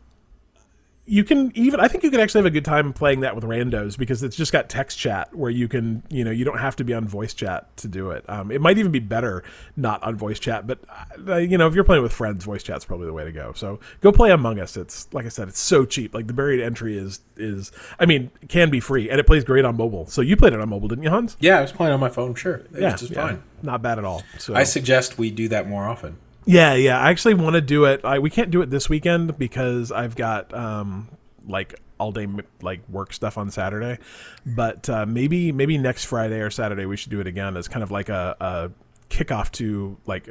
you 1.10 1.24
can 1.24 1.52
even 1.56 1.80
I 1.80 1.88
think 1.88 2.04
you 2.04 2.12
can 2.12 2.20
actually 2.20 2.40
have 2.40 2.46
a 2.46 2.52
good 2.52 2.64
time 2.66 2.94
playing 2.94 3.22
that 3.22 3.34
with 3.34 3.44
randos 3.44 3.98
because 3.98 4.22
it's 4.22 4.36
just 4.36 4.52
got 4.52 4.70
text 4.70 4.98
chat 4.98 5.34
where 5.36 5.50
you 5.50 5.68
can 5.68 6.04
you 6.10 6.24
know 6.24 6.30
you 6.30 6.46
don't 6.46 6.60
have 6.60 6.76
to 6.76 6.84
be 6.84 6.94
on 6.94 7.08
voice 7.08 7.34
chat 7.34 7.76
to 7.78 7.88
do 7.88 8.12
it. 8.12 8.24
Um, 8.30 8.52
it 8.52 8.62
might 8.62 8.78
even 8.78 8.92
be 8.92 9.00
better 9.00 9.44
not 9.76 10.04
on 10.04 10.16
voice 10.16 10.38
chat, 10.40 10.68
but 10.68 10.80
uh, 11.28 11.38
you 11.38 11.58
know 11.58 11.68
if 11.68 11.74
you're 11.74 11.84
playing 11.84 12.04
with 12.04 12.14
friends, 12.14 12.46
voice 12.46 12.62
chat's 12.62 12.86
probably 12.86 13.08
the 13.08 13.14
way 13.14 13.24
to 13.24 13.32
go. 13.32 13.54
So 13.54 13.80
go 14.02 14.12
play 14.12 14.30
Among 14.32 14.60
Us. 14.60 14.78
It's 14.78 15.08
like 15.12 15.26
I 15.26 15.30
said, 15.30 15.48
it's 15.48 15.60
so 15.60 15.84
cheap. 15.84 16.14
Like 16.14 16.28
the 16.28 16.34
buried 16.34 16.62
entry 16.62 16.98
is 16.98 17.22
is 17.38 17.72
I 18.00 18.06
mean 18.06 18.30
can 18.48 18.70
be 18.70 18.80
free 18.80 19.10
and 19.10 19.20
it 19.20 19.26
plays 19.26 19.44
great 19.44 19.66
on 19.66 19.76
mobile. 19.78 20.06
So 20.06 20.22
you 20.22 20.38
played 20.38 20.54
it 20.54 20.62
on 20.62 20.70
mobile, 20.70 20.88
didn't 20.90 21.04
you, 21.04 21.10
Hans? 21.10 21.38
Yeah, 21.40 21.58
I 21.58 21.62
was 21.62 21.72
playing 21.72 21.94
on 21.94 22.00
my 22.00 22.10
phone. 22.10 22.36
Sure, 22.36 22.56
it 22.58 22.68
Yeah, 22.80 22.92
was 22.92 23.02
just 23.02 23.14
yeah. 23.14 23.22
fine. 23.28 23.44
not 23.64 23.82
bad 23.82 23.98
at 23.98 24.06
all. 24.06 24.22
So 24.38 24.54
I 24.54 24.64
suggest 24.64 25.18
we 25.18 25.32
do 25.32 25.48
that 25.48 25.68
more 25.68 25.86
often. 25.86 26.18
Yeah, 26.50 26.74
yeah. 26.74 27.00
I 27.00 27.12
actually 27.12 27.36
want 27.36 27.54
to 27.54 27.62
do 27.62 27.86
it. 27.86 28.04
I, 28.04 28.18
we 28.18 28.32
can't 28.32 28.50
do 28.50 28.64
it 28.64 28.72
this 28.72 28.90
weekend 28.90 29.38
because 29.38 29.92
I've 29.92 30.16
got 30.16 30.52
um, 30.52 31.08
like 31.46 31.80
all 32.00 32.12
day 32.12 32.28
like 32.64 32.82
work 32.90 33.14
stuff 33.14 33.38
on 33.38 33.52
Saturday. 33.52 34.00
But 34.48 34.90
uh, 34.90 35.06
maybe 35.06 35.52
maybe 35.52 35.78
next 35.78 36.06
Friday 36.06 36.40
or 36.40 36.50
Saturday 36.50 36.88
we 36.88 36.98
should 36.98 37.12
do 37.12 37.20
it 37.20 37.28
again 37.28 37.56
as 37.56 37.68
kind 37.68 37.84
of 37.84 37.92
like 37.92 38.10
a, 38.10 38.36
a 38.40 38.72
kickoff 39.14 39.52
to 39.54 39.98
like 40.08 40.28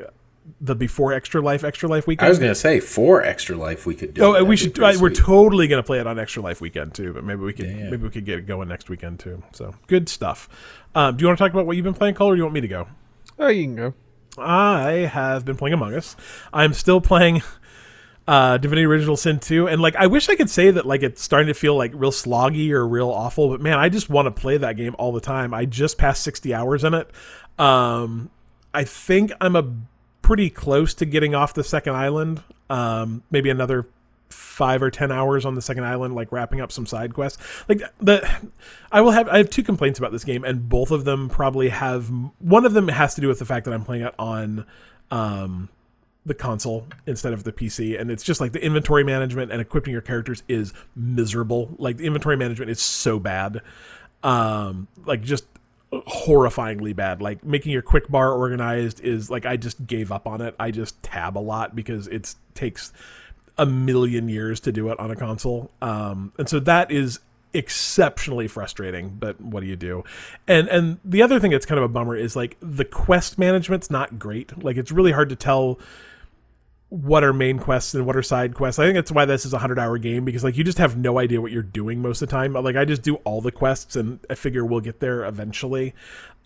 the 0.60 0.75
before 0.75 1.12
Extra 1.12 1.40
Life 1.40 1.62
Extra 1.62 1.88
Life 1.88 2.08
weekend. 2.08 2.26
I 2.26 2.30
was 2.30 2.40
gonna 2.40 2.52
say 2.56 2.80
for 2.80 3.22
extra 3.22 3.56
life 3.56 3.87
we 3.87 3.94
could 3.94 4.14
do. 4.14 4.25
Oh, 4.25 4.34
it. 4.34 4.38
and 4.38 4.48
we 4.48 4.56
should. 4.56 4.72
be 4.72 4.80
pretty 4.80 4.98
I, 4.98 5.00
we're 5.00 5.10
totally 5.10 5.68
gonna 5.68 5.84
play 5.84 6.00
it 6.00 6.08
on 6.08 6.18
Extra 6.18 6.42
Life 6.42 6.60
weekend 6.60 6.94
too. 6.94 7.12
But 7.12 7.22
maybe 7.22 7.42
we 7.42 7.52
could. 7.52 7.66
Yeah. 7.68 7.90
Maybe 7.90 7.98
we 7.98 8.10
could 8.10 8.25
get 8.25 8.40
it 8.40 8.46
going 8.46 8.66
next 8.66 8.90
weekend 8.90 9.20
too. 9.20 9.40
So 9.52 9.72
good 9.87 10.08
stuff. 10.08 10.48
Um, 10.96 11.16
do 11.16 11.22
you 11.22 11.28
want 11.28 11.38
to 11.38 11.44
talk 11.44 11.52
about 11.52 11.64
what 11.64 11.76
you've 11.76 11.84
been 11.84 11.94
playing, 11.94 12.16
Cole, 12.16 12.30
or 12.30 12.34
do 12.34 12.38
you 12.38 12.42
want 12.42 12.54
me 12.54 12.60
to 12.62 12.66
go? 12.66 12.88
Oh, 13.38 13.46
you 13.46 13.62
can 13.62 13.76
go. 13.76 13.94
I 14.40 15.07
have 15.07 15.45
been 15.45 15.57
playing 15.57 15.75
Among 15.75 15.95
Us. 15.95 16.16
I'm 16.52 16.73
still 16.73 17.00
playing 17.00 17.42
uh, 18.28 18.59
Divinity 18.59 18.85
Original 18.85 19.16
Sin 19.16 19.38
2, 19.38 19.68
and 19.68 19.80
like 19.80 19.97
I 19.97 20.07
wish 20.07 20.28
I 20.28 20.37
could 20.37 20.50
say 20.50 20.71
that 20.71 20.87
like 20.87 21.02
it's 21.02 21.23
starting 21.23 21.49
to 21.49 21.54
feel 21.54 21.76
like 21.76 21.92
real 21.95 22.11
sloggy 22.11 22.71
or 22.71 22.87
real 22.87 23.11
awful, 23.11 23.49
but 23.49 23.61
man, 23.61 23.78
I 23.78 23.88
just 23.88 24.11
want 24.11 24.26
to 24.26 24.30
play 24.30 24.57
that 24.57 24.76
game 24.76 24.95
all 24.99 25.12
the 25.12 25.21
time. 25.21 25.54
I 25.54 25.64
just 25.64 25.99
passed 25.99 26.23
60 26.23 26.54
hours 26.54 26.85
in 26.85 26.95
it. 26.95 27.11
Um, 27.59 28.30
I 28.73 28.85
think 28.85 29.33
I'm 29.40 29.57
a 29.57 29.73
pretty 30.23 30.50
close 30.50 30.95
to 30.95 31.07
getting 31.07 31.35
off 31.35 31.54
the 31.54 31.64
second 31.64 31.95
island. 31.95 32.42
Um, 32.71 33.23
maybe 33.30 33.49
another 33.49 33.87
five 34.28 34.82
or 34.82 34.90
ten 34.90 35.11
hours 35.11 35.44
on 35.44 35.54
the 35.54 35.62
second 35.62 35.85
island, 35.85 36.14
like 36.14 36.32
wrapping 36.32 36.61
up 36.61 36.73
some 36.73 36.87
side 36.87 37.14
quests. 37.14 37.42
Like 37.68 37.82
the, 38.00 38.28
I 38.92 39.00
will 39.00 39.12
have 39.12 39.28
I 39.28 39.38
have 39.38 39.50
two 39.50 39.62
complaints 39.62 39.99
about 39.99 40.12
this 40.12 40.25
game, 40.25 40.44
and 40.44 40.68
both 40.68 40.90
of 40.90 41.04
them 41.04 41.28
probably 41.28 41.68
have 41.68 42.11
one 42.38 42.64
of 42.64 42.73
them 42.73 42.88
has 42.88 43.14
to 43.14 43.20
do 43.20 43.28
with 43.28 43.38
the 43.38 43.44
fact 43.44 43.64
that 43.64 43.75
I'm 43.75 43.85
playing 43.85 44.04
it 44.04 44.14
on, 44.18 44.66
um, 45.11 45.68
the 46.26 46.35
console 46.35 46.87
instead 47.06 47.32
of 47.32 47.44
the 47.44 47.52
PC, 47.52 47.99
and 47.99 48.11
it's 48.11 48.23
just 48.23 48.40
like 48.40 48.52
the 48.52 48.62
inventory 48.64 49.04
management 49.04 49.50
and 49.50 49.61
equipping 49.61 49.92
your 49.92 50.02
characters 50.02 50.42
is 50.49 50.73
miserable. 50.94 51.75
Like 51.78 51.97
the 51.97 52.06
inventory 52.06 52.37
management 52.37 52.70
is 52.70 52.80
so 52.80 53.18
bad, 53.18 53.62
um, 54.23 54.88
like 55.04 55.23
just 55.23 55.44
horrifyingly 55.90 56.94
bad. 56.94 57.23
Like 57.23 57.44
making 57.44 57.73
your 57.73 57.82
quick 57.82 58.08
bar 58.08 58.32
organized 58.32 59.00
is 59.00 59.30
like 59.30 59.47
I 59.47 59.56
just 59.56 59.87
gave 59.87 60.12
up 60.12 60.26
on 60.26 60.40
it. 60.40 60.54
I 60.61 60.70
just 60.70 61.02
tab 61.02 61.37
a 61.37 61.40
lot 61.40 61.75
because 61.75 62.06
it 62.08 62.35
takes 62.54 62.92
a 63.58 63.66
million 63.66 64.28
years 64.28 64.60
to 64.60 64.72
do 64.72 64.88
it 64.90 64.98
on 64.98 65.10
a 65.10 65.16
console. 65.16 65.70
Um, 65.82 66.32
and 66.38 66.48
so 66.48 66.60
that 66.60 66.90
is 66.90 67.20
exceptionally 67.54 68.46
frustrating 68.46 69.08
but 69.08 69.40
what 69.40 69.60
do 69.60 69.66
you 69.66 69.74
do 69.74 70.04
and 70.46 70.68
and 70.68 70.98
the 71.02 71.22
other 71.22 71.40
thing 71.40 71.50
that's 71.50 71.64
kind 71.64 71.78
of 71.78 71.84
a 71.84 71.88
bummer 71.88 72.14
is 72.14 72.36
like 72.36 72.58
the 72.60 72.84
quest 72.84 73.38
management's 73.38 73.90
not 73.90 74.18
great 74.18 74.62
like 74.62 74.76
it's 74.76 74.92
really 74.92 75.12
hard 75.12 75.30
to 75.30 75.34
tell 75.34 75.78
what 76.90 77.23
are 77.23 77.35
main 77.35 77.59
quests 77.59 77.95
and 77.95 78.07
what 78.07 78.16
are 78.16 78.23
side 78.23 78.54
quests. 78.54 78.78
I 78.78 78.85
think 78.85 78.95
that's 78.95 79.12
why 79.12 79.26
this 79.26 79.45
is 79.45 79.52
a 79.52 79.59
hundred 79.59 79.78
hour 79.78 79.99
game 79.99 80.25
because 80.25 80.42
like 80.42 80.57
you 80.57 80.64
just 80.64 80.78
have 80.78 80.97
no 80.97 81.18
idea 81.18 81.40
what 81.40 81.52
you're 81.52 81.62
doing 81.62 82.00
most 82.00 82.23
of 82.23 82.28
the 82.28 82.35
time. 82.35 82.54
Like 82.54 82.76
I 82.76 82.87
just 82.87 83.02
do 83.02 83.16
all 83.16 83.42
the 83.42 83.52
quests 83.52 83.95
and 83.95 84.21
I 84.30 84.35
figure 84.35 84.64
we'll 84.64 84.80
get 84.80 85.00
there 85.00 85.25
eventually. 85.25 85.95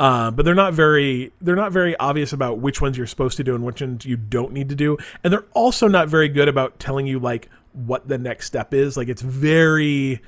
Uh, 0.00 0.32
but 0.32 0.44
they're 0.44 0.54
not 0.54 0.74
very 0.74 1.32
they're 1.40 1.54
not 1.54 1.70
very 1.70 1.96
obvious 1.96 2.32
about 2.32 2.58
which 2.58 2.80
ones 2.80 2.96
you're 2.96 3.06
supposed 3.06 3.36
to 3.36 3.44
do 3.44 3.54
and 3.54 3.64
which 3.64 3.80
ones 3.80 4.04
you 4.04 4.16
don't 4.16 4.52
need 4.52 4.68
to 4.68 4.74
do. 4.74 4.96
And 5.22 5.32
they're 5.32 5.46
also 5.54 5.86
not 5.86 6.08
very 6.08 6.28
good 6.28 6.48
about 6.48 6.80
telling 6.80 7.06
you 7.06 7.20
like 7.20 7.48
what 7.72 8.08
the 8.08 8.18
next 8.18 8.46
step 8.46 8.74
is. 8.74 8.96
Like 8.96 9.08
it's 9.08 9.22
very 9.22 10.20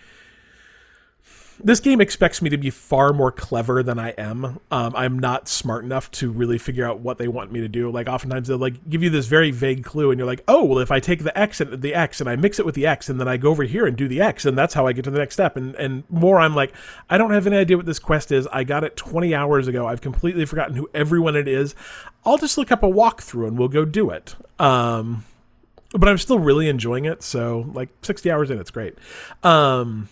this 1.62 1.80
game 1.80 2.00
expects 2.00 2.42
me 2.42 2.50
to 2.50 2.56
be 2.56 2.70
far 2.70 3.12
more 3.12 3.30
clever 3.30 3.82
than 3.82 3.98
I 3.98 4.10
am. 4.10 4.60
Um, 4.70 4.92
I'm 4.96 5.18
not 5.18 5.48
smart 5.48 5.84
enough 5.84 6.10
to 6.12 6.30
really 6.30 6.58
figure 6.58 6.86
out 6.86 7.00
what 7.00 7.18
they 7.18 7.28
want 7.28 7.52
me 7.52 7.60
to 7.60 7.68
do. 7.68 7.90
Like 7.90 8.08
oftentimes 8.08 8.48
they'll 8.48 8.58
like 8.58 8.88
give 8.88 9.02
you 9.02 9.10
this 9.10 9.26
very 9.26 9.50
vague 9.50 9.84
clue, 9.84 10.10
and 10.10 10.18
you're 10.18 10.26
like, 10.26 10.42
oh, 10.48 10.64
well, 10.64 10.78
if 10.78 10.90
I 10.90 11.00
take 11.00 11.22
the 11.22 11.36
X 11.38 11.60
and 11.60 11.80
the 11.80 11.94
X 11.94 12.20
and 12.20 12.28
I 12.28 12.36
mix 12.36 12.58
it 12.58 12.66
with 12.66 12.74
the 12.74 12.86
X, 12.86 13.08
and 13.08 13.20
then 13.20 13.28
I 13.28 13.36
go 13.36 13.50
over 13.50 13.64
here 13.64 13.86
and 13.86 13.96
do 13.96 14.08
the 14.08 14.20
X, 14.20 14.44
and 14.44 14.56
that's 14.56 14.74
how 14.74 14.86
I 14.86 14.92
get 14.92 15.04
to 15.04 15.10
the 15.10 15.18
next 15.18 15.34
step. 15.34 15.56
And 15.56 15.74
and 15.76 16.04
more, 16.10 16.40
I'm 16.40 16.54
like, 16.54 16.72
I 17.08 17.18
don't 17.18 17.32
have 17.32 17.46
any 17.46 17.56
idea 17.56 17.76
what 17.76 17.86
this 17.86 17.98
quest 17.98 18.32
is. 18.32 18.46
I 18.48 18.64
got 18.64 18.84
it 18.84 18.96
20 18.96 19.34
hours 19.34 19.68
ago. 19.68 19.86
I've 19.86 20.00
completely 20.00 20.44
forgotten 20.46 20.76
who 20.76 20.88
everyone 20.94 21.36
it 21.36 21.48
is. 21.48 21.74
I'll 22.24 22.38
just 22.38 22.56
look 22.56 22.72
up 22.72 22.82
a 22.82 22.88
walkthrough 22.88 23.48
and 23.48 23.58
we'll 23.58 23.68
go 23.68 23.84
do 23.84 24.10
it. 24.10 24.34
Um, 24.58 25.24
but 25.92 26.08
I'm 26.08 26.18
still 26.18 26.38
really 26.38 26.68
enjoying 26.68 27.04
it. 27.04 27.22
So 27.22 27.70
like 27.72 27.88
60 28.02 28.30
hours 28.30 28.50
in, 28.50 28.58
it's 28.58 28.70
great. 28.70 28.96
Um, 29.42 30.08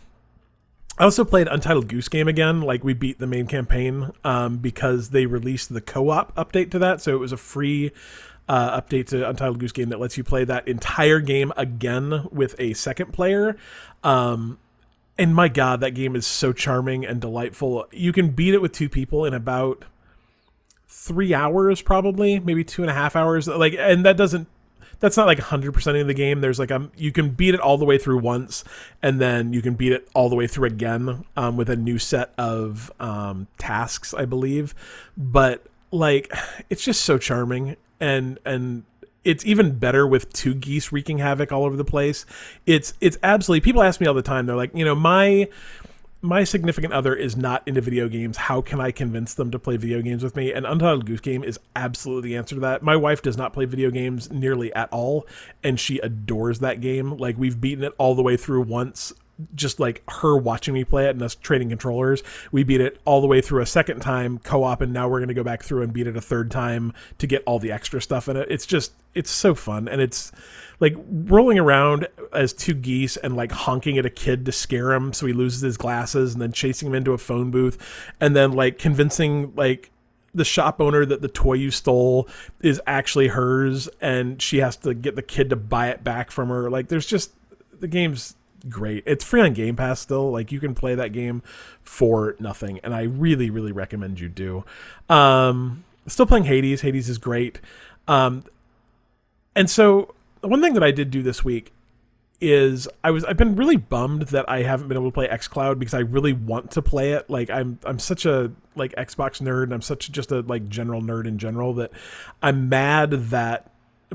I 0.99 1.04
also 1.04 1.25
played 1.25 1.49
Untitled 1.49 1.88
Goose 1.88 2.08
Game 2.08 2.28
again. 2.28 2.61
Like 2.61 2.84
we 2.84 2.92
beat 2.92 3.18
the 3.18 3.26
main 3.26 3.46
campaign 3.46 4.12
um, 4.25 4.58
because 4.58 5.11
they 5.11 5.26
released 5.26 5.72
the 5.72 5.80
co-op 5.80 6.34
update 6.37 6.70
to 6.72 6.78
that, 6.80 7.00
so 7.00 7.14
it 7.14 7.18
was 7.18 7.32
a 7.32 7.37
free 7.37 7.92
uh, 8.49 8.80
update 8.80 9.06
to 9.06 9.28
Untitled 9.28 9.58
Goose 9.58 9.72
Game 9.72 9.88
that 9.88 10.00
lets 10.00 10.16
you 10.16 10.25
play 10.25 10.44
that 10.44 10.68
entire 10.68 11.20
game 11.20 11.52
again 11.56 12.28
with 12.30 12.54
a 12.58 12.75
second 12.75 13.12
player. 13.12 13.56
Um, 14.04 14.58
and 15.18 15.34
my 15.34 15.49
God, 15.49 15.80
that 15.80 15.92
game 15.92 16.16
is 16.16 16.26
so 16.26 16.52
charming 16.52 17.04
and 17.04 17.20
delightful. 17.20 17.87
You 17.90 18.12
can 18.12 18.30
beat 18.30 18.54
it 18.54 18.62
with 18.62 18.72
two 18.72 18.88
people 18.88 19.25
in 19.25 19.34
about 19.34 19.84
three 20.88 21.32
hours, 21.32 21.80
probably 21.80 22.38
maybe 22.38 22.64
two 22.64 22.82
and 22.82 22.90
a 22.90 22.94
half 22.94 23.16
hours. 23.16 23.49
Like, 23.49 23.75
and 23.78 24.04
that 24.04 24.16
doesn't 24.16 24.49
that's 25.02 25.16
not 25.16 25.26
like 25.26 25.38
100% 25.38 26.00
of 26.00 26.06
the 26.06 26.14
game. 26.14 26.40
There's 26.40 26.61
like 26.61 26.71
um 26.71 26.92
you 26.97 27.11
can 27.11 27.30
beat 27.30 27.54
it 27.54 27.61
all 27.61 27.76
the 27.76 27.85
way 27.85 27.99
through 27.99 28.18
once 28.18 28.62
and 29.02 29.21
then 29.21 29.52
you 29.52 29.61
can 29.61 29.75
beat 29.75 29.92
it 29.92 30.09
all 30.14 30.28
the 30.28 30.37
way 30.37 30.47
through 30.47 30.68
again 30.68 31.25
um, 31.37 31.56
with 31.56 31.68
a 31.68 31.76
new 31.76 31.99
set 31.99 32.32
of 32.38 32.90
um, 33.00 33.49
tasks, 33.59 34.14
I 34.14 34.25
believe. 34.25 34.75
But 35.16 35.66
like 35.90 36.32
it's 36.71 36.85
just 36.85 37.02
so 37.02 37.18
charming 37.18 37.76
and 38.00 38.38
and 38.47 38.85
it's 39.25 39.44
even 39.44 39.78
better 39.78 40.06
with 40.06 40.32
two 40.32 40.54
geese 40.54 40.92
wreaking 40.92 41.18
havoc 41.18 41.50
all 41.50 41.64
over 41.64 41.76
the 41.76 41.85
place. 41.85 42.25
It's 42.64 42.94
it's 43.00 43.18
absolutely 43.25 43.61
people 43.61 43.82
ask 43.82 44.00
me 44.00 44.06
all 44.06 44.14
the 44.14 44.23
time. 44.23 44.47
They're 44.47 44.56
like, 44.56 44.71
you 44.73 44.85
know, 44.85 44.94
my 44.94 45.49
my 46.22 46.44
significant 46.44 46.92
other 46.92 47.14
is 47.14 47.36
not 47.36 47.66
into 47.66 47.80
video 47.80 48.08
games. 48.08 48.36
How 48.36 48.60
can 48.60 48.80
I 48.80 48.92
convince 48.92 49.34
them 49.34 49.50
to 49.50 49.58
play 49.58 49.76
video 49.76 50.00
games 50.00 50.22
with 50.22 50.36
me? 50.36 50.52
And 50.52 50.64
Untitled 50.64 51.04
Goose 51.04 51.20
Game 51.20 51.42
is 51.42 51.58
absolutely 51.74 52.30
the 52.30 52.36
answer 52.36 52.54
to 52.54 52.60
that. 52.60 52.82
My 52.82 52.94
wife 52.94 53.22
does 53.22 53.36
not 53.36 53.52
play 53.52 53.64
video 53.64 53.90
games 53.90 54.30
nearly 54.30 54.72
at 54.72 54.88
all, 54.92 55.26
and 55.64 55.80
she 55.80 55.98
adores 55.98 56.60
that 56.60 56.80
game. 56.80 57.16
Like 57.16 57.36
we've 57.36 57.60
beaten 57.60 57.82
it 57.82 57.92
all 57.98 58.14
the 58.14 58.22
way 58.22 58.36
through 58.36 58.62
once 58.62 59.12
just 59.54 59.80
like 59.80 60.02
her 60.08 60.36
watching 60.36 60.74
me 60.74 60.84
play 60.84 61.06
it 61.06 61.10
and 61.10 61.22
us 61.22 61.34
trading 61.34 61.70
controllers. 61.70 62.22
We 62.52 62.62
beat 62.62 62.80
it 62.80 63.00
all 63.04 63.20
the 63.20 63.26
way 63.26 63.40
through 63.40 63.62
a 63.62 63.66
second 63.66 64.00
time 64.00 64.38
co-op 64.38 64.80
and 64.80 64.92
now 64.92 65.08
we're 65.08 65.18
going 65.18 65.28
to 65.28 65.34
go 65.34 65.42
back 65.42 65.62
through 65.62 65.82
and 65.82 65.92
beat 65.92 66.06
it 66.06 66.16
a 66.16 66.20
third 66.20 66.50
time 66.50 66.92
to 67.18 67.26
get 67.26 67.42
all 67.46 67.58
the 67.58 67.72
extra 67.72 68.00
stuff 68.00 68.28
in 68.28 68.36
it. 68.36 68.46
It's 68.50 68.66
just 68.66 68.92
it's 69.14 69.30
so 69.30 69.54
fun 69.54 69.88
and 69.88 70.00
it's 70.00 70.30
like 70.82 70.96
rolling 71.08 71.60
around 71.60 72.08
as 72.32 72.52
two 72.52 72.74
geese 72.74 73.16
and 73.16 73.36
like 73.36 73.52
honking 73.52 73.98
at 73.98 74.04
a 74.04 74.10
kid 74.10 74.44
to 74.44 74.50
scare 74.50 74.92
him 74.92 75.12
so 75.12 75.26
he 75.26 75.32
loses 75.32 75.60
his 75.60 75.76
glasses 75.76 76.32
and 76.32 76.42
then 76.42 76.50
chasing 76.50 76.88
him 76.88 76.94
into 76.96 77.12
a 77.12 77.18
phone 77.18 77.52
booth 77.52 77.78
and 78.20 78.34
then 78.34 78.50
like 78.50 78.80
convincing 78.80 79.54
like 79.54 79.92
the 80.34 80.44
shop 80.44 80.80
owner 80.80 81.06
that 81.06 81.22
the 81.22 81.28
toy 81.28 81.52
you 81.52 81.70
stole 81.70 82.26
is 82.62 82.82
actually 82.84 83.28
hers 83.28 83.88
and 84.00 84.42
she 84.42 84.58
has 84.58 84.76
to 84.76 84.92
get 84.92 85.14
the 85.14 85.22
kid 85.22 85.50
to 85.50 85.56
buy 85.56 85.88
it 85.88 86.02
back 86.02 86.32
from 86.32 86.48
her. 86.48 86.68
Like 86.68 86.88
there's 86.88 87.06
just 87.06 87.30
the 87.78 87.86
game's 87.86 88.34
great. 88.68 89.04
It's 89.06 89.24
free 89.24 89.40
on 89.40 89.52
game 89.52 89.76
pass 89.76 90.00
still. 90.00 90.32
Like 90.32 90.50
you 90.50 90.58
can 90.58 90.74
play 90.74 90.96
that 90.96 91.12
game 91.12 91.44
for 91.84 92.34
nothing 92.40 92.80
and 92.82 92.92
i 92.92 93.02
really 93.02 93.50
really 93.50 93.72
recommend 93.72 94.18
you 94.18 94.28
do. 94.28 94.64
Um 95.08 95.84
still 96.08 96.26
playing 96.26 96.44
hades. 96.44 96.80
Hades 96.80 97.08
is 97.08 97.18
great. 97.18 97.60
Um 98.08 98.42
and 99.54 99.70
so 99.70 100.14
one 100.42 100.61
thing 100.61 100.75
that 100.75 100.82
I 100.82 100.90
did 100.90 101.11
do 101.11 101.22
this 101.22 101.44
week 101.44 101.72
is 102.42 102.88
I 103.04 103.12
was 103.12 103.25
I've 103.25 103.37
been 103.37 103.54
really 103.54 103.76
bummed 103.76 104.22
that 104.28 104.49
I 104.49 104.62
haven't 104.62 104.88
been 104.88 104.96
able 104.96 105.11
to 105.11 105.14
play 105.14 105.28
XCloud 105.28 105.78
because 105.78 105.94
I 105.94 106.00
really 106.00 106.32
want 106.32 106.72
to 106.72 106.82
play 106.82 107.12
it. 107.12 107.30
Like 107.30 107.49
I'm 107.49 107.78
I'm 107.84 108.00
such 108.00 108.26
a 108.26 108.52
like 108.75 108.92
Xbox 108.96 109.40
nerd 109.40 109.64
and 109.64 109.72
I'm 109.72 109.82
such 109.82 110.11
just 110.11 110.32
a 110.32 110.40
like 110.40 110.68
general 110.68 111.00
nerd 111.00 111.26
in 111.26 111.38
general 111.38 111.72
that 111.75 111.92
I'm 112.42 112.68
mad 112.68 113.12
that 113.30 113.70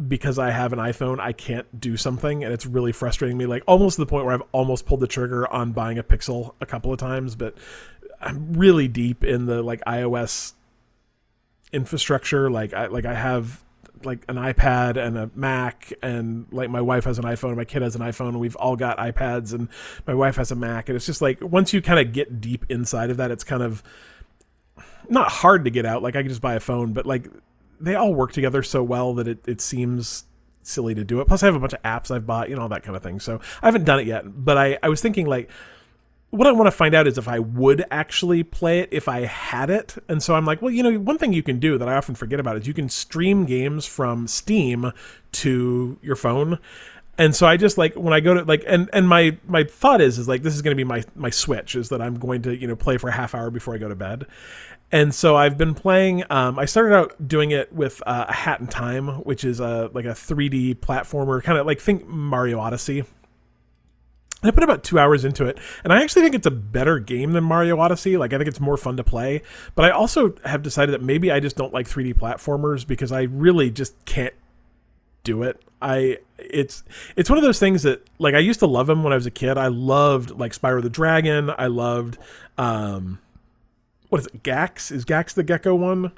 because 0.08 0.38
I 0.38 0.52
have 0.52 0.74
an 0.74 0.80
iPhone 0.80 1.20
I 1.20 1.32
can't 1.32 1.80
do 1.80 1.96
something. 1.96 2.44
And 2.44 2.54
it's 2.54 2.66
really 2.66 2.92
frustrating 2.92 3.38
me 3.38 3.46
like 3.46 3.64
almost 3.66 3.96
to 3.96 4.02
the 4.02 4.06
point 4.06 4.26
where 4.26 4.34
I've 4.34 4.44
almost 4.52 4.86
pulled 4.86 5.00
the 5.00 5.08
trigger 5.08 5.52
on 5.52 5.72
buying 5.72 5.98
a 5.98 6.04
Pixel 6.04 6.54
a 6.60 6.66
couple 6.66 6.92
of 6.92 7.00
times. 7.00 7.38
But 7.38 7.58
I'm 8.20 8.54
really 8.54 8.90
deep 8.90 9.24
in 9.24 9.46
the 9.46 9.64
like 9.64 9.82
iOS 9.86 10.54
infrastructure. 11.72 12.50
Like 12.50 12.74
I 12.74 12.88
like 12.88 13.06
I 13.06 13.14
have 13.14 13.64
like 14.06 14.24
an 14.28 14.36
iPad 14.36 14.98
and 14.98 15.18
a 15.18 15.30
Mac, 15.36 15.94
and 16.02 16.48
like 16.52 16.70
my 16.70 16.82
wife 16.82 17.06
has 17.06 17.18
an 17.18 17.26
iPhone, 17.26 17.56
my 17.56 17.66
kid 17.66 17.82
has 17.82 17.96
an 17.96 18.02
iPhone, 18.02 18.30
and 18.30 18.40
we've 18.40 18.56
all 18.56 18.76
got 18.76 18.98
iPads, 18.98 19.54
and 19.54 19.70
my 20.06 20.14
wife 20.14 20.36
has 20.36 20.52
a 20.52 20.56
Mac, 20.56 20.90
and 20.90 20.96
it's 20.96 21.06
just 21.06 21.22
like 21.22 21.42
once 21.42 21.74
you 21.74 21.82
kind 21.82 22.00
of 22.00 22.14
get 22.14 22.42
deep 22.42 22.66
inside 22.70 23.10
of 23.10 23.18
that, 23.18 23.32
it's 23.32 23.44
kind 23.44 23.64
of 23.64 23.84
not 25.10 25.30
hard 25.30 25.66
to 25.66 25.72
get 25.72 25.86
out. 25.86 26.02
Like 26.04 26.16
I 26.16 26.22
can 26.22 26.30
just 26.30 26.42
buy 26.42 26.56
a 26.56 26.60
phone, 26.60 26.94
but 26.94 27.06
like 27.06 27.30
they 27.80 27.96
all 27.96 28.14
work 28.14 28.32
together 28.32 28.64
so 28.64 28.84
well 28.84 29.14
that 29.16 29.28
it, 29.28 29.40
it 29.48 29.62
seems 29.62 30.26
silly 30.64 30.94
to 30.96 31.04
do 31.04 31.22
it. 31.22 31.28
Plus, 31.28 31.44
I 31.44 31.46
have 31.46 31.56
a 31.56 31.60
bunch 31.60 31.74
of 31.74 31.82
apps 31.84 32.12
I've 32.12 32.26
bought, 32.26 32.50
you 32.50 32.56
know, 32.56 32.64
all 32.64 32.70
that 32.70 32.84
kind 32.84 32.96
of 32.96 33.04
thing. 33.04 33.20
So 33.20 33.40
I 33.62 33.68
haven't 33.68 33.86
done 33.86 34.00
it 34.00 34.08
yet, 34.08 34.24
but 34.26 34.58
I, 34.58 34.78
I 34.84 34.90
was 34.90 35.02
thinking 35.02 35.26
like 35.26 35.50
what 36.30 36.46
I 36.46 36.52
want 36.52 36.68
to 36.68 36.72
find 36.72 36.94
out 36.94 37.08
is 37.08 37.18
if 37.18 37.28
I 37.28 37.40
would 37.40 37.86
actually 37.90 38.44
play 38.44 38.80
it 38.80 38.90
if 38.92 39.08
I 39.08 39.22
had 39.22 39.70
it. 39.70 39.96
And 40.10 40.22
so 40.22 40.36
I'm 40.36 40.46
like, 40.46 40.62
well, 40.62 40.72
you 40.72 40.84
know, 40.84 41.00
one 41.00 41.18
thing 41.18 41.32
you 41.32 41.44
can 41.44 41.60
do 41.60 41.78
that 41.78 41.88
I 41.88 41.96
often 41.96 42.16
forget 42.16 42.40
about 42.40 42.58
is 42.58 42.68
you 42.68 42.74
can 42.74 42.90
stream 42.90 43.46
games 43.46 43.86
from 43.86 44.28
Steam 44.28 44.92
to 45.34 45.98
your 46.02 46.16
phone. 46.16 46.60
And 47.18 47.36
so 47.36 47.48
I 47.48 47.58
just 47.58 47.78
like 47.78 47.96
when 47.96 48.14
I 48.14 48.20
go 48.20 48.36
to 48.36 48.44
like 48.44 48.64
and 48.68 48.90
and 48.94 49.08
my 49.08 49.38
my 49.48 49.64
thought 49.64 50.02
is 50.02 50.20
is 50.20 50.28
like 50.28 50.44
this 50.44 50.54
is 50.54 50.62
going 50.62 50.74
to 50.74 50.76
be 50.76 50.84
my 50.84 51.04
my 51.16 51.32
switch 51.32 51.76
is 51.76 51.90
that 51.90 52.02
I'm 52.02 52.20
going 52.20 52.44
to, 52.44 52.56
you 52.56 52.68
know, 52.68 52.76
play 52.76 52.98
for 52.98 53.10
a 53.10 53.14
half 53.14 53.34
hour 53.34 53.50
before 53.50 53.74
I 53.74 53.78
go 53.78 53.90
to 53.90 53.96
bed. 53.96 54.28
And 54.92 55.16
so 55.16 55.36
I've 55.36 55.58
been 55.58 55.74
playing. 55.74 56.24
Um, 56.30 56.60
I 56.60 56.66
started 56.66 56.96
out 56.96 57.28
doing 57.28 57.52
it 57.52 57.74
with 57.74 58.02
uh, 58.06 58.26
a 58.30 58.34
Hat 58.34 58.60
in 58.60 58.68
Time, 58.68 59.08
which 59.24 59.44
is 59.44 59.60
a 59.60 59.90
like 59.94 60.06
a 60.06 60.10
3D 60.10 60.76
platformer, 60.76 61.42
kind 61.42 61.58
of 61.58 61.66
like 61.66 61.80
think 61.80 62.06
Mario 62.08 62.60
Odyssey. 62.60 63.04
I 64.44 64.52
put 64.52 64.64
about 64.64 64.84
two 64.84 65.00
hours 65.00 65.26
into 65.26 65.46
it, 65.46 65.58
and 65.84 65.92
I 65.92 66.02
actually 66.04 66.22
think 66.22 66.36
it's 66.36 66.46
a 66.46 66.52
better 66.52 67.00
game 67.00 67.32
than 67.32 67.44
Mario 67.44 67.80
Odyssey. 67.80 68.18
Like, 68.18 68.34
I 68.34 68.38
think 68.38 68.48
it's 68.48 68.60
more 68.60 68.78
fun 68.78 68.96
to 68.98 69.04
play. 69.04 69.42
But 69.74 69.86
I 69.86 69.90
also 69.90 70.36
have 70.46 70.62
decided 70.62 70.94
that 70.94 71.02
maybe 71.02 71.32
I 71.32 71.40
just 71.40 71.56
don't 71.56 71.74
like 71.74 71.88
3D 71.88 72.14
platformers 72.14 72.86
because 72.86 73.12
I 73.12 73.24
really 73.24 73.72
just 73.72 73.94
can't 74.06 74.36
do 75.24 75.44
it. 75.44 75.62
I 75.82 76.18
it's 76.38 76.84
it's 77.16 77.30
one 77.30 77.38
of 77.38 77.44
those 77.44 77.60
things 77.60 77.84
that 77.84 78.02
like 78.18 78.34
I 78.34 78.40
used 78.40 78.60
to 78.62 78.68
love 78.68 78.88
them 78.88 79.04
when 79.04 79.14
I 79.14 79.16
was 79.16 79.26
a 79.26 79.32
kid. 79.32 79.58
I 79.58 79.68
loved 79.68 80.32
like 80.32 80.54
Spyro 80.54 80.82
the 80.82 80.90
Dragon. 80.90 81.52
I 81.56 81.68
loved 81.68 82.18
um 82.58 83.20
what 84.10 84.22
is 84.22 84.28
it? 84.28 84.42
Gax 84.44 84.90
is 84.90 85.06
Gax 85.06 85.34
the 85.34 85.44
Gecko 85.44 85.76
one? 85.76 86.12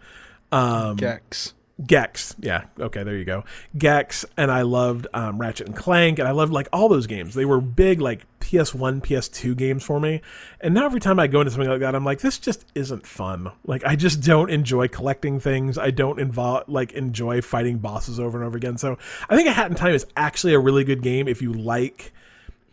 Um, 0.52 0.96
Gex. 0.96 1.54
Gex, 1.86 2.36
yeah, 2.40 2.66
okay, 2.78 3.04
there 3.04 3.16
you 3.16 3.24
go. 3.24 3.46
Gex, 3.78 4.26
and 4.36 4.52
I 4.52 4.64
loved 4.64 5.08
um, 5.14 5.38
Ratchet 5.38 5.68
and 5.68 5.76
Clank, 5.76 6.20
and 6.20 6.28
I 6.28 6.32
loved 6.32 6.52
like 6.52 6.68
all 6.74 6.90
those 6.90 7.08
games. 7.08 7.36
They 7.36 7.46
were 7.46 7.62
big 7.62 8.02
like 8.02 8.26
PS1, 8.42 9.02
PS2 9.02 9.56
games 9.56 9.84
for 9.84 10.00
me. 10.00 10.22
And 10.60 10.74
now 10.74 10.86
every 10.86 11.00
time 11.00 11.20
I 11.20 11.28
go 11.28 11.40
into 11.40 11.52
something 11.52 11.70
like 11.70 11.80
that, 11.80 11.96
I'm 11.96 12.04
like, 12.04 12.20
this 12.20 12.38
just 12.38 12.66
isn't 12.76 13.08
fun. 13.08 13.52
Like 13.66 13.86
I 13.86 13.96
just 13.96 14.22
don't 14.22 14.50
enjoy 14.50 14.88
collecting 14.88 15.40
things. 15.40 15.78
I 15.78 15.92
don't 15.92 16.20
involve 16.20 16.68
like 16.68 16.92
enjoy 16.94 17.42
fighting 17.42 17.78
bosses 17.78 18.20
over 18.20 18.38
and 18.38 18.46
over 18.46 18.58
again. 18.58 18.78
So 18.78 18.98
I 19.30 19.36
think 19.36 19.48
A 19.48 19.52
Hat 19.52 19.70
in 19.70 19.78
Time 19.78 19.94
is 19.94 20.06
actually 20.18 20.54
a 20.54 20.60
really 20.60 20.84
good 20.84 21.02
game 21.02 21.28
if 21.28 21.42
you 21.42 21.54
like 21.54 22.12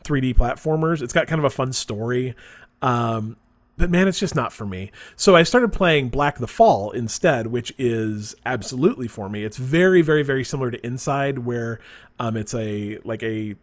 3D 0.03 0.35
platformers. 0.35 1.01
It's 1.03 1.13
got 1.13 1.27
kind 1.27 1.39
of 1.39 1.45
a 1.45 1.51
fun 1.51 1.73
story. 1.73 2.35
Um, 2.83 3.37
but 3.77 3.91
man, 3.91 4.09
it's 4.09 4.19
just 4.19 4.35
not 4.35 4.53
for 4.53 4.65
me. 4.65 4.91
So 5.17 5.37
I 5.37 5.43
started 5.43 5.73
playing 5.73 6.09
Black 6.09 6.39
the 6.39 6.47
Fall 6.47 6.91
instead, 6.93 7.49
which 7.49 7.75
is 7.77 8.35
absolutely 8.47 9.09
for 9.09 9.29
me. 9.29 9.45
It's 9.45 9.59
very, 9.59 10.03
very, 10.03 10.23
very 10.23 10.45
similar 10.45 10.71
to 10.71 10.87
Inside, 10.87 11.41
where 11.41 11.81
um, 12.19 12.37
it's 12.37 12.55
a 12.55 12.99
like 13.05 13.23
a, 13.23 13.57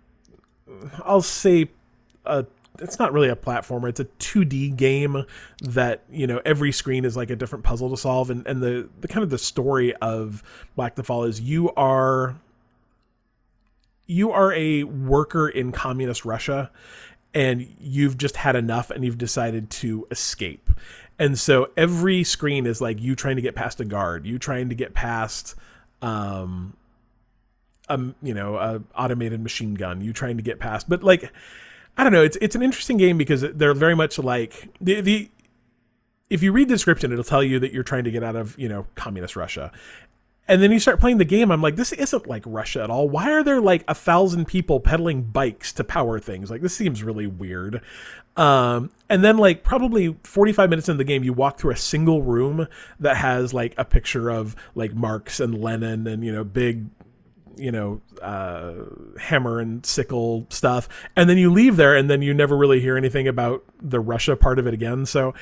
I'll 1.04 1.22
say, 1.22 1.70
a 2.26 2.46
it's 2.80 2.98
not 2.98 3.14
really 3.14 3.30
a 3.30 3.36
platformer. 3.36 3.90
It's 3.90 4.00
a 4.00 4.06
2D 4.06 4.76
game 4.76 5.26
that 5.62 6.04
you 6.12 6.28
know 6.28 6.42
every 6.46 6.72
screen 6.72 7.06
is 7.06 7.16
like 7.16 7.30
a 7.30 7.36
different 7.36 7.64
puzzle 7.64 7.90
to 7.90 7.98
solve, 7.98 8.30
and 8.30 8.46
and 8.46 8.62
the 8.62 8.90
the 9.02 9.08
kind 9.08 9.24
of 9.24 9.30
the 9.30 9.38
story 9.38 9.96
of 9.96 10.44
Black 10.76 10.96
the 10.96 11.04
Fall 11.04 11.24
is 11.24 11.42
you 11.42 11.72
are 11.74 12.36
you 14.06 14.32
are 14.32 14.54
a 14.54 14.84
worker 14.84 15.48
in 15.48 15.72
communist 15.72 16.26
Russia 16.26 16.70
and 17.34 17.68
you've 17.80 18.18
just 18.18 18.38
had 18.38 18.56
enough 18.56 18.90
and 18.92 19.04
you've 19.04 19.18
decided 19.18 19.70
to 19.70 20.08
escape. 20.12 20.70
And 21.20 21.38
so 21.38 21.72
every 21.78 22.24
screen 22.24 22.66
is 22.66 22.82
like 22.82 23.00
you 23.02 23.16
trying 23.16 23.36
to 23.36 23.42
get 23.42 23.56
past 23.56 23.80
a 23.80 23.86
guard, 23.86 24.26
you 24.26 24.40
trying 24.40 24.70
to 24.70 24.76
get 24.76 24.94
past 24.94 25.56
um 26.02 26.76
a 27.90 28.00
you 28.22 28.34
know, 28.34 28.56
a 28.56 28.82
automated 28.96 29.42
machine 29.42 29.74
gun, 29.74 30.02
you 30.02 30.14
trying 30.14 30.38
to 30.38 30.44
get 30.44 30.60
past 30.60 30.90
but 30.90 31.04
like 31.04 31.32
I 31.98 32.04
don't 32.04 32.14
know, 32.14 32.24
it's 32.24 32.38
it's 32.42 32.56
an 32.56 32.64
interesting 32.64 32.98
game 32.98 33.18
because 33.18 33.42
they're 33.42 33.74
very 33.74 33.96
much 33.96 34.18
like 34.18 34.70
the 34.82 35.02
the 35.02 35.30
if 36.30 36.42
you 36.42 36.52
read 36.52 36.68
the 36.68 36.74
description, 36.74 37.12
it'll 37.12 37.24
tell 37.24 37.44
you 37.44 37.60
that 37.60 37.74
you're 37.74 37.84
trying 37.84 38.06
to 38.06 38.12
get 38.12 38.24
out 38.24 38.36
of, 38.36 38.58
you 38.58 38.68
know, 38.68 38.88
communist 38.96 39.36
Russia. 39.36 39.72
And 40.48 40.62
then 40.62 40.72
you 40.72 40.80
start 40.80 41.00
playing 41.00 41.20
the 41.20 41.26
game. 41.26 41.52
I'm 41.52 41.62
like, 41.62 41.78
this 41.78 41.94
isn't 41.94 42.28
like 42.28 42.44
Russia 42.46 42.84
at 42.84 42.90
all. 42.90 43.08
Why 43.08 43.32
are 43.32 43.44
there 43.44 43.62
like 43.62 43.86
a 43.88 43.96
thousand 43.96 44.46
people 44.46 44.82
pedaling 44.82 45.24
bikes 45.24 45.72
to 45.74 45.84
power 45.86 46.20
things? 46.20 46.52
Like, 46.52 46.62
this 46.62 46.76
seems 46.76 47.02
really 47.02 47.28
weird. 47.28 47.82
Um, 48.36 48.90
and 49.10 49.24
then, 49.24 49.38
like, 49.38 49.64
probably 49.64 50.18
45 50.24 50.70
minutes 50.70 50.90
in 50.90 50.98
the 50.98 51.04
game, 51.04 51.24
you 51.24 51.34
walk 51.34 51.60
through 51.60 51.72
a 51.72 51.78
single 51.78 52.24
room 52.24 52.68
that 53.00 53.18
has 53.18 53.54
like 53.54 53.74
a 53.78 53.86
picture 53.86 54.30
of 54.30 54.56
like 54.76 54.94
Marx 54.94 55.40
and 55.40 55.62
Lenin 55.62 56.08
and, 56.08 56.26
you 56.26 56.34
know, 56.34 56.44
big, 56.44 56.88
you 57.56 57.72
know, 57.72 58.02
uh, 58.22 58.74
hammer 59.20 59.60
and 59.60 59.86
sickle 59.86 60.48
stuff. 60.50 60.90
And 61.16 61.30
then 61.30 61.38
you 61.38 61.52
leave 61.52 61.76
there 61.78 61.96
and 61.96 62.10
then 62.10 62.22
you 62.22 62.34
never 62.34 62.58
really 62.58 62.82
hear 62.82 62.98
anything 62.98 63.28
about 63.28 63.64
the 63.80 64.00
Russia 64.00 64.36
part 64.36 64.60
of 64.60 64.68
it 64.68 64.74
again. 64.74 65.06
So 65.06 65.34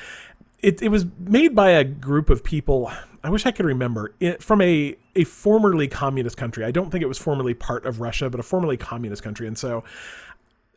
it, 0.62 0.80
it 0.80 0.88
was 0.88 1.04
made 1.18 1.54
by 1.54 1.70
a 1.70 1.84
group 1.84 2.30
of 2.30 2.42
people 2.44 2.90
I 3.24 3.30
wish 3.30 3.46
I 3.46 3.52
could 3.52 3.66
remember 3.66 4.14
it, 4.20 4.42
from 4.42 4.60
a 4.60 4.96
a 5.14 5.24
formerly 5.24 5.88
communist 5.88 6.36
country. 6.36 6.64
I 6.64 6.70
don't 6.70 6.90
think 6.90 7.02
it 7.02 7.06
was 7.06 7.18
formerly 7.18 7.54
part 7.54 7.86
of 7.86 8.00
Russia, 8.00 8.28
but 8.28 8.40
a 8.40 8.42
formerly 8.42 8.76
communist 8.76 9.22
country. 9.22 9.46
And 9.46 9.56
so, 9.56 9.84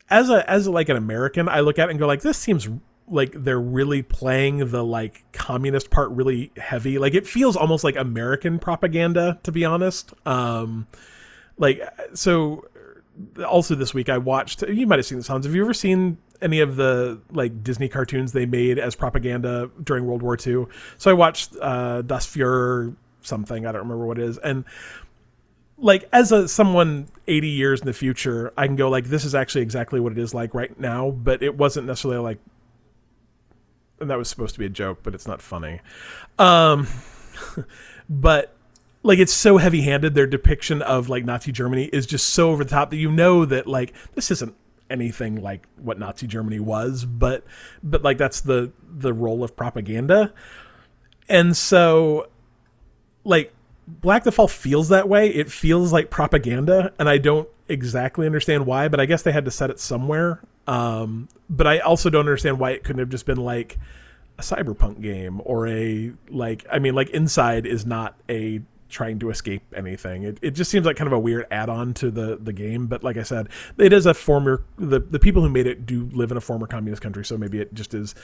as 0.09 0.29
a 0.29 0.47
as 0.49 0.67
a, 0.67 0.71
like 0.71 0.89
an 0.89 0.95
American, 0.97 1.49
I 1.49 1.61
look 1.61 1.79
at 1.79 1.87
it 1.87 1.91
and 1.91 1.99
go 1.99 2.05
like, 2.05 2.21
this 2.21 2.37
seems 2.37 2.69
like 3.07 3.31
they're 3.33 3.59
really 3.59 4.01
playing 4.01 4.69
the 4.69 4.83
like 4.83 5.23
communist 5.31 5.89
part 5.89 6.11
really 6.11 6.51
heavy. 6.57 6.99
Like 6.99 7.13
it 7.15 7.25
feels 7.25 7.55
almost 7.55 7.83
like 7.83 7.95
American 7.95 8.59
propaganda, 8.59 9.39
to 9.43 9.51
be 9.51 9.65
honest. 9.65 10.13
Um, 10.25 10.87
like 11.57 11.81
so. 12.13 12.67
Also, 13.47 13.75
this 13.75 13.93
week 13.93 14.09
I 14.09 14.17
watched. 14.17 14.61
You 14.61 14.85
might 14.85 14.99
have 14.99 15.05
seen 15.05 15.17
this, 15.17 15.27
Hans. 15.27 15.45
Have 15.45 15.55
you 15.55 15.63
ever 15.63 15.73
seen 15.73 16.17
any 16.41 16.59
of 16.59 16.75
the 16.75 17.19
like 17.31 17.63
Disney 17.63 17.87
cartoons 17.87 18.31
they 18.31 18.45
made 18.45 18.79
as 18.79 18.95
propaganda 18.95 19.69
during 19.83 20.05
World 20.05 20.21
War 20.21 20.35
II. 20.35 20.65
So 20.97 21.09
I 21.11 21.13
watched 21.13 21.55
uh, 21.61 22.01
Das 22.01 22.27
Fuhrer 22.27 22.95
something 23.21 23.65
I 23.65 23.71
don't 23.71 23.81
remember 23.81 24.05
what 24.05 24.19
it 24.19 24.25
is, 24.25 24.37
and 24.37 24.65
like 25.77 26.07
as 26.11 26.31
a 26.31 26.47
someone 26.47 27.07
80 27.27 27.49
years 27.49 27.81
in 27.81 27.87
the 27.87 27.93
future, 27.93 28.53
I 28.57 28.67
can 28.67 28.75
go 28.75 28.89
like 28.89 29.05
this 29.05 29.25
is 29.25 29.35
actually 29.35 29.61
exactly 29.61 29.99
what 29.99 30.11
it 30.11 30.17
is 30.17 30.33
like 30.33 30.53
right 30.53 30.77
now, 30.79 31.11
but 31.11 31.43
it 31.43 31.57
wasn't 31.57 31.87
necessarily 31.87 32.19
like. 32.19 32.39
And 33.99 34.09
that 34.09 34.17
was 34.17 34.29
supposed 34.29 34.53
to 34.55 34.59
be 34.59 34.65
a 34.65 34.69
joke, 34.69 34.99
but 35.03 35.15
it's 35.15 35.25
not 35.25 35.41
funny. 35.41 35.79
Um, 36.37 36.87
but 38.09 38.55
like 39.03 39.19
it's 39.19 39.33
so 39.33 39.57
heavy-handed 39.57 40.15
their 40.15 40.27
depiction 40.27 40.81
of 40.81 41.07
like 41.07 41.23
Nazi 41.23 41.51
Germany 41.51 41.85
is 41.93 42.05
just 42.05 42.29
so 42.29 42.51
over 42.51 42.63
the 42.63 42.69
top 42.69 42.89
that 42.89 42.97
you 42.97 43.11
know 43.11 43.45
that 43.45 43.67
like 43.67 43.93
this 44.13 44.31
isn't 44.31 44.55
anything 44.89 45.41
like 45.41 45.67
what 45.77 45.99
Nazi 45.99 46.27
Germany 46.27 46.59
was, 46.59 47.05
but 47.05 47.43
but 47.83 48.03
like 48.03 48.17
that's 48.17 48.41
the 48.41 48.71
the 48.81 49.13
role 49.13 49.43
of 49.43 49.55
propaganda. 49.55 50.33
And 51.27 51.55
so 51.57 52.27
like 53.23 53.53
Black 53.87 54.23
the 54.23 54.31
Fall 54.31 54.47
feels 54.47 54.89
that 54.89 55.07
way. 55.09 55.29
It 55.29 55.51
feels 55.51 55.91
like 55.91 56.09
propaganda 56.09 56.93
and 56.99 57.09
I 57.09 57.17
don't 57.17 57.49
exactly 57.67 58.25
understand 58.25 58.65
why, 58.65 58.87
but 58.87 58.99
I 58.99 59.05
guess 59.05 59.23
they 59.23 59.31
had 59.31 59.45
to 59.45 59.51
set 59.51 59.69
it 59.69 59.79
somewhere. 59.79 60.41
Um 60.67 61.29
but 61.49 61.67
I 61.67 61.79
also 61.79 62.09
don't 62.09 62.21
understand 62.21 62.59
why 62.59 62.71
it 62.71 62.83
couldn't 62.83 62.99
have 62.99 63.09
just 63.09 63.25
been 63.25 63.37
like 63.37 63.77
a 64.37 64.41
cyberpunk 64.41 65.01
game 65.01 65.41
or 65.45 65.67
a 65.67 66.13
like 66.29 66.65
I 66.71 66.79
mean 66.79 66.95
like 66.95 67.09
Inside 67.09 67.65
is 67.65 67.85
not 67.85 68.15
a 68.29 68.61
trying 68.89 69.19
to 69.19 69.29
escape 69.29 69.63
anything. 69.75 70.23
It, 70.23 70.37
it 70.41 70.51
just 70.51 70.69
seems 70.71 70.85
like 70.85 70.95
kind 70.95 71.07
of 71.07 71.13
a 71.13 71.19
weird 71.19 71.45
add-on 71.51 71.93
to 71.95 72.11
the 72.11 72.37
the 72.41 72.53
game. 72.53 72.87
But 72.87 73.03
like 73.03 73.17
I 73.17 73.23
said, 73.23 73.49
it 73.77 73.93
is 73.93 74.05
a 74.05 74.13
former 74.13 74.63
the 74.77 74.99
the 74.99 75.19
people 75.19 75.41
who 75.41 75.49
made 75.49 75.67
it 75.67 75.85
do 75.85 76.09
live 76.13 76.31
in 76.31 76.37
a 76.37 76.41
former 76.41 76.67
communist 76.67 77.01
country, 77.01 77.25
so 77.25 77.37
maybe 77.37 77.59
it 77.59 77.73
just 77.73 77.93
is 77.93 78.15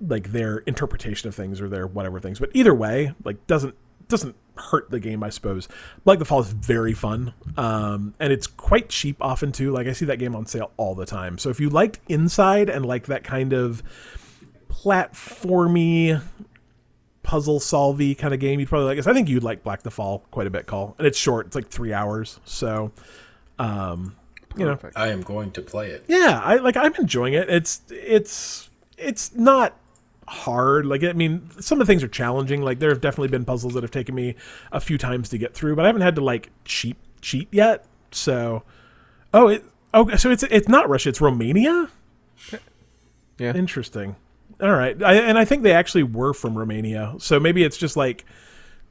like 0.00 0.32
their 0.32 0.58
interpretation 0.58 1.28
of 1.28 1.34
things 1.34 1.60
or 1.60 1.68
their 1.68 1.86
whatever 1.86 2.20
things. 2.20 2.38
But 2.38 2.50
either 2.54 2.74
way, 2.74 3.14
like 3.24 3.46
doesn't 3.46 3.74
doesn't 4.08 4.36
hurt 4.56 4.90
the 4.90 5.00
game, 5.00 5.22
I 5.22 5.30
suppose. 5.30 5.68
Like 6.04 6.18
the 6.18 6.24
Fall 6.24 6.40
is 6.40 6.52
very 6.52 6.92
fun, 6.92 7.32
um, 7.56 8.14
and 8.20 8.32
it's 8.32 8.46
quite 8.46 8.88
cheap 8.88 9.16
often 9.20 9.52
too. 9.52 9.72
Like 9.72 9.86
I 9.86 9.92
see 9.92 10.04
that 10.06 10.18
game 10.18 10.36
on 10.36 10.46
sale 10.46 10.72
all 10.76 10.94
the 10.94 11.06
time. 11.06 11.38
So 11.38 11.48
if 11.48 11.60
you 11.60 11.70
liked 11.70 12.00
Inside 12.08 12.68
and 12.68 12.84
like 12.84 13.06
that 13.06 13.24
kind 13.24 13.52
of 13.52 13.82
platformy 14.68 16.20
puzzle 17.30 17.60
solvey 17.60 18.18
kind 18.18 18.34
of 18.34 18.40
game 18.40 18.58
you'd 18.58 18.68
probably 18.68 18.86
like 18.86 18.96
this. 18.96 19.06
I 19.06 19.12
think 19.12 19.28
you'd 19.28 19.44
like 19.44 19.62
Black 19.62 19.82
the 19.82 19.90
Fall 19.90 20.24
quite 20.32 20.48
a 20.48 20.50
bit, 20.50 20.66
Call. 20.66 20.96
And 20.98 21.06
it's 21.06 21.16
short. 21.16 21.46
It's 21.46 21.54
like 21.54 21.68
three 21.68 21.92
hours. 21.92 22.40
So 22.44 22.90
um 23.58 24.16
you 24.56 24.64
know 24.66 24.76
I 24.96 25.08
am 25.08 25.22
going 25.22 25.52
to 25.52 25.62
play 25.62 25.90
it. 25.90 26.04
Yeah, 26.08 26.40
I 26.44 26.56
like 26.56 26.76
I'm 26.76 26.94
enjoying 26.96 27.34
it. 27.34 27.48
It's 27.48 27.82
it's 27.88 28.68
it's 28.98 29.32
not 29.34 29.76
hard. 30.26 30.86
Like 30.86 31.04
I 31.04 31.12
mean, 31.12 31.48
some 31.60 31.80
of 31.80 31.86
the 31.86 31.92
things 31.92 32.02
are 32.02 32.08
challenging. 32.08 32.62
Like 32.62 32.80
there 32.80 32.90
have 32.90 33.00
definitely 33.00 33.28
been 33.28 33.44
puzzles 33.44 33.74
that 33.74 33.84
have 33.84 33.92
taken 33.92 34.14
me 34.16 34.34
a 34.72 34.80
few 34.80 34.98
times 34.98 35.28
to 35.28 35.38
get 35.38 35.54
through, 35.54 35.76
but 35.76 35.84
I 35.84 35.88
haven't 35.88 36.02
had 36.02 36.16
to 36.16 36.20
like 36.20 36.50
cheat 36.64 36.96
cheat 37.20 37.46
yet. 37.52 37.84
So 38.10 38.64
Oh, 39.32 39.48
it 39.48 39.64
okay, 39.94 40.16
so 40.16 40.30
it's 40.30 40.42
it's 40.42 40.68
not 40.68 40.88
Russia, 40.88 41.10
it's 41.10 41.20
Romania? 41.20 41.88
Yeah. 43.38 43.54
Interesting. 43.54 44.16
All 44.62 44.72
right, 44.72 45.00
I, 45.02 45.14
and 45.14 45.38
I 45.38 45.44
think 45.44 45.62
they 45.62 45.72
actually 45.72 46.02
were 46.02 46.34
from 46.34 46.56
Romania, 46.58 47.14
so 47.18 47.40
maybe 47.40 47.64
it's 47.64 47.76
just 47.76 47.96
like 47.96 48.24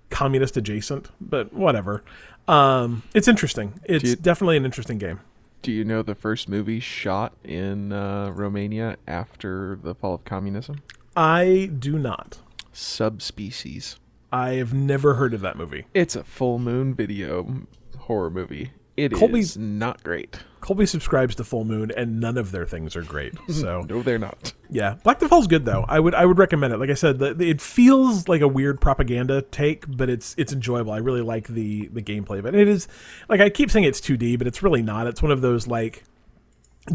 communist 0.10 0.58
adjacent, 0.58 1.10
but 1.21 1.53
whatever. 1.53 2.03
Um, 2.47 3.03
it's 3.13 3.27
interesting. 3.27 3.79
It's 3.84 4.03
you- 4.03 4.15
definitely 4.15 4.58
an 4.58 4.65
interesting 4.65 4.97
game. 4.97 5.19
Do 5.62 5.71
you 5.73 5.84
know 5.84 6.01
the 6.01 6.15
first 6.15 6.47
movie 6.47 6.79
shot 6.79 7.34
in 7.43 7.91
uh, 7.91 8.32
Romania 8.32 8.95
after 9.08 9.77
the 9.84 9.93
fall 9.93 10.15
of 10.15 10.23
communism? 10.23 10.82
I 11.17 11.69
do 11.77 11.99
not. 11.99 12.39
Subspecies. 12.71 13.97
I 14.32 14.51
have 14.51 14.73
never 14.73 15.15
heard 15.15 15.34
of 15.34 15.41
that 15.41 15.58
movie. 15.58 15.86
It's 15.93 16.15
a 16.15 16.23
full 16.23 16.60
moon 16.60 16.93
video 16.93 17.63
horror 17.97 18.29
movie. 18.29 18.71
It 19.05 19.13
is 19.13 19.19
Colby's- 19.19 19.57
not 19.57 20.03
great. 20.03 20.38
Colby 20.62 20.85
subscribes 20.85 21.35
to 21.35 21.43
Full 21.45 21.63
Moon, 21.63 21.89
and 21.95 22.19
none 22.19 22.38
of 22.38 22.51
their 22.51 22.65
things 22.65 22.95
are 22.97 23.01
great. 23.01 23.33
So 23.49 23.85
No, 23.89 24.01
they're 24.03 24.19
not. 24.19 24.53
yeah, 24.69 24.95
Black 25.03 25.19
the 25.19 25.29
Fall's 25.29 25.47
good 25.47 25.63
though. 25.65 25.85
I 25.88 25.99
would 25.99 26.13
I 26.13 26.25
would 26.25 26.38
recommend 26.38 26.73
it. 26.73 26.77
Like 26.77 26.89
I 26.89 26.95
said, 26.95 27.17
the, 27.19 27.33
the- 27.33 27.49
it 27.49 27.62
feels 27.62 28.27
like 28.27 28.41
a 28.41 28.47
weird 28.47 28.81
propaganda 28.81 29.41
take, 29.41 29.85
but 29.88 30.09
it's 30.09 30.35
it's 30.38 30.51
enjoyable. 30.51 30.91
I 30.91 30.97
really 30.97 31.21
like 31.21 31.47
the 31.47 31.88
the 31.88 32.01
gameplay 32.01 32.39
of 32.39 32.45
it. 32.45 32.49
And 32.49 32.57
it 32.62 32.67
is 32.67 32.88
like 33.29 33.39
I 33.39 33.49
keep 33.49 33.71
saying 33.71 33.85
it's 33.85 34.01
2D, 34.01 34.38
but 34.38 34.47
it's 34.47 34.62
really 34.62 34.81
not. 34.81 35.07
It's 35.07 35.21
one 35.21 35.31
of 35.31 35.41
those 35.41 35.65
like 35.65 36.03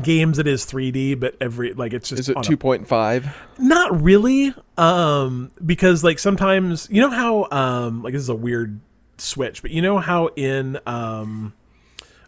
games 0.03 0.37
that 0.39 0.47
is 0.47 0.67
3D, 0.67 1.19
but 1.19 1.37
every 1.41 1.73
like 1.73 1.93
it's 1.95 2.09
just 2.09 2.21
Is 2.21 2.29
it 2.29 2.37
2.5? 2.37 3.33
not 3.59 4.03
really 4.03 4.53
um 4.77 5.53
because 5.65 6.03
like 6.05 6.19
sometimes 6.19 6.89
you 6.91 7.01
know 7.01 7.11
how 7.11 7.49
um 7.51 8.03
like 8.03 8.13
this 8.13 8.23
is 8.23 8.29
a 8.29 8.35
weird 8.35 8.81
switch 9.19 9.63
but 9.63 9.71
you 9.71 9.81
know 9.81 9.99
how 9.99 10.27
in 10.35 10.77
um 10.87 11.53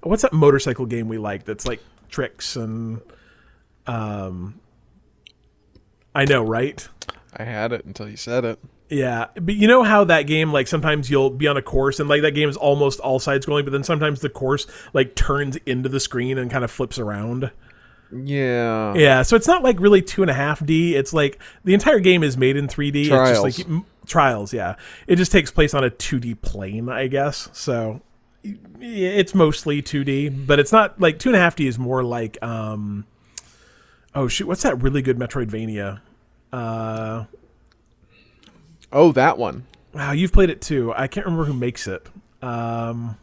what's 0.03 0.23
that 0.23 0.33
motorcycle 0.33 0.87
game 0.87 1.09
we 1.09 1.19
like 1.19 1.45
that's 1.45 1.67
like 1.67 1.81
tricks 2.09 2.57
and 2.57 3.01
um 3.87 4.61
i 6.15 6.25
know 6.25 6.43
right 6.43 6.89
I 7.39 7.45
had 7.45 7.73
it 7.73 7.85
until 7.85 8.09
you 8.09 8.17
said 8.17 8.47
it. 8.47 8.59
Yeah, 8.89 9.27
but 9.35 9.57
you 9.57 9.69
know 9.69 9.83
how 9.83 10.05
that 10.05 10.23
game 10.23 10.53
like 10.55 10.69
sometimes 10.69 11.11
you'll 11.11 11.29
be 11.29 11.47
on 11.47 11.59
a 11.59 11.63
course 11.63 12.01
and 12.01 12.09
like 12.09 12.23
that 12.23 12.31
game 12.31 12.49
is 12.49 12.57
almost 12.57 12.99
all 13.01 13.19
side 13.19 13.43
scrolling, 13.43 13.65
but 13.65 13.73
then 13.73 13.85
sometimes 13.85 14.21
the 14.21 14.31
course 14.31 14.67
like 14.95 15.15
turns 15.15 15.57
into 15.67 15.91
the 15.91 16.01
screen 16.01 16.39
and 16.39 16.51
kind 16.51 16.65
of 16.65 16.71
flips 16.71 16.99
around. 16.99 17.51
Yeah. 18.11 18.95
Yeah, 18.95 19.21
so 19.23 19.37
it's 19.37 19.47
not 19.49 19.63
like 19.65 19.79
really 19.81 20.01
two 20.01 20.23
and 20.23 20.31
a 20.31 20.35
half 20.35 20.65
D. 20.65 20.95
It's 20.95 21.13
like 21.13 21.39
the 21.65 21.75
entire 21.75 21.99
game 22.01 22.23
is 22.23 22.39
made 22.39 22.57
in 22.57 22.69
3D. 22.69 23.01
It's 23.01 23.09
Trials. 23.09 23.43
just 23.45 23.59
like 23.59 23.69
m- 23.69 23.85
trials. 24.07 24.55
Yeah, 24.55 24.77
it 25.07 25.17
just 25.17 25.31
takes 25.33 25.51
place 25.51 25.75
on 25.75 25.85
a 25.85 25.91
2D 25.91 26.41
plane, 26.41 26.89
I 26.89 27.09
guess. 27.09 27.51
So 27.53 28.01
it's 28.81 29.35
mostly 29.35 29.83
2D, 29.83 30.47
but 30.47 30.59
it's 30.59 30.73
not 30.73 31.01
like 31.01 31.19
two 31.19 31.29
and 31.31 31.37
a 31.37 31.41
half 31.41 31.57
D 31.57 31.67
is 31.67 31.79
more 31.79 32.03
like 32.05 32.43
um. 32.43 33.07
Oh 34.15 34.29
shoot! 34.29 34.47
What's 34.47 34.63
that 34.63 34.81
really 34.83 35.03
good 35.03 35.19
Metroidvania? 35.19 36.01
Uh, 36.53 37.25
Oh, 38.93 39.13
that 39.13 39.37
one. 39.37 39.67
wow, 39.93 40.13
you've 40.13 40.33
played 40.33 40.49
it 40.49 40.61
too. 40.63 40.93
I 40.97 41.07
can't 41.09 41.27
remember 41.27 41.45
who 41.45 41.53
makes 41.53 41.87
it. 41.89 42.07
Um, 42.41 43.19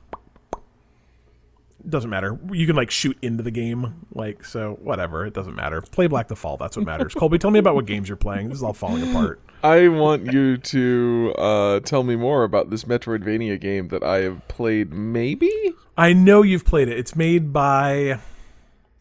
doesn't 1.88 2.10
matter. 2.10 2.38
You 2.52 2.68
can 2.68 2.76
like 2.76 2.92
shoot 2.92 3.18
into 3.22 3.44
the 3.44 3.52
game, 3.52 4.06
like 4.14 4.46
so. 4.46 4.78
Whatever, 4.82 5.26
it 5.26 5.34
doesn't 5.34 5.56
matter. 5.56 5.82
Play 5.82 6.08
Black 6.08 6.28
the 6.28 6.36
Fall. 6.36 6.58
That's 6.58 6.78
what 6.78 6.86
matters. 6.86 7.14
Colby, 7.14 7.38
tell 7.40 7.50
me 7.52 7.60
about 7.60 7.76
what 7.76 7.86
games 7.86 8.08
you're 8.08 8.16
playing. 8.18 8.50
This 8.50 8.58
is 8.58 8.64
all 8.64 8.74
falling 8.74 9.10
apart. 9.10 9.42
I 9.64 9.88
want 9.88 10.32
you 10.34 10.58
to 10.58 11.34
uh, 11.38 11.80
tell 11.80 12.04
me 12.04 12.18
more 12.18 12.44
about 12.44 12.70
this 12.70 12.84
Metroidvania 12.84 13.60
game 13.60 13.88
that 13.88 14.04
I 14.04 14.18
have 14.18 14.46
played. 14.50 14.92
Maybe. 14.92 15.74
I 15.98 16.12
know 16.12 16.42
you've 16.42 16.66
played 16.66 16.90
it. 16.90 17.00
It's 17.00 17.16
made 17.16 17.54
by. 17.54 18.20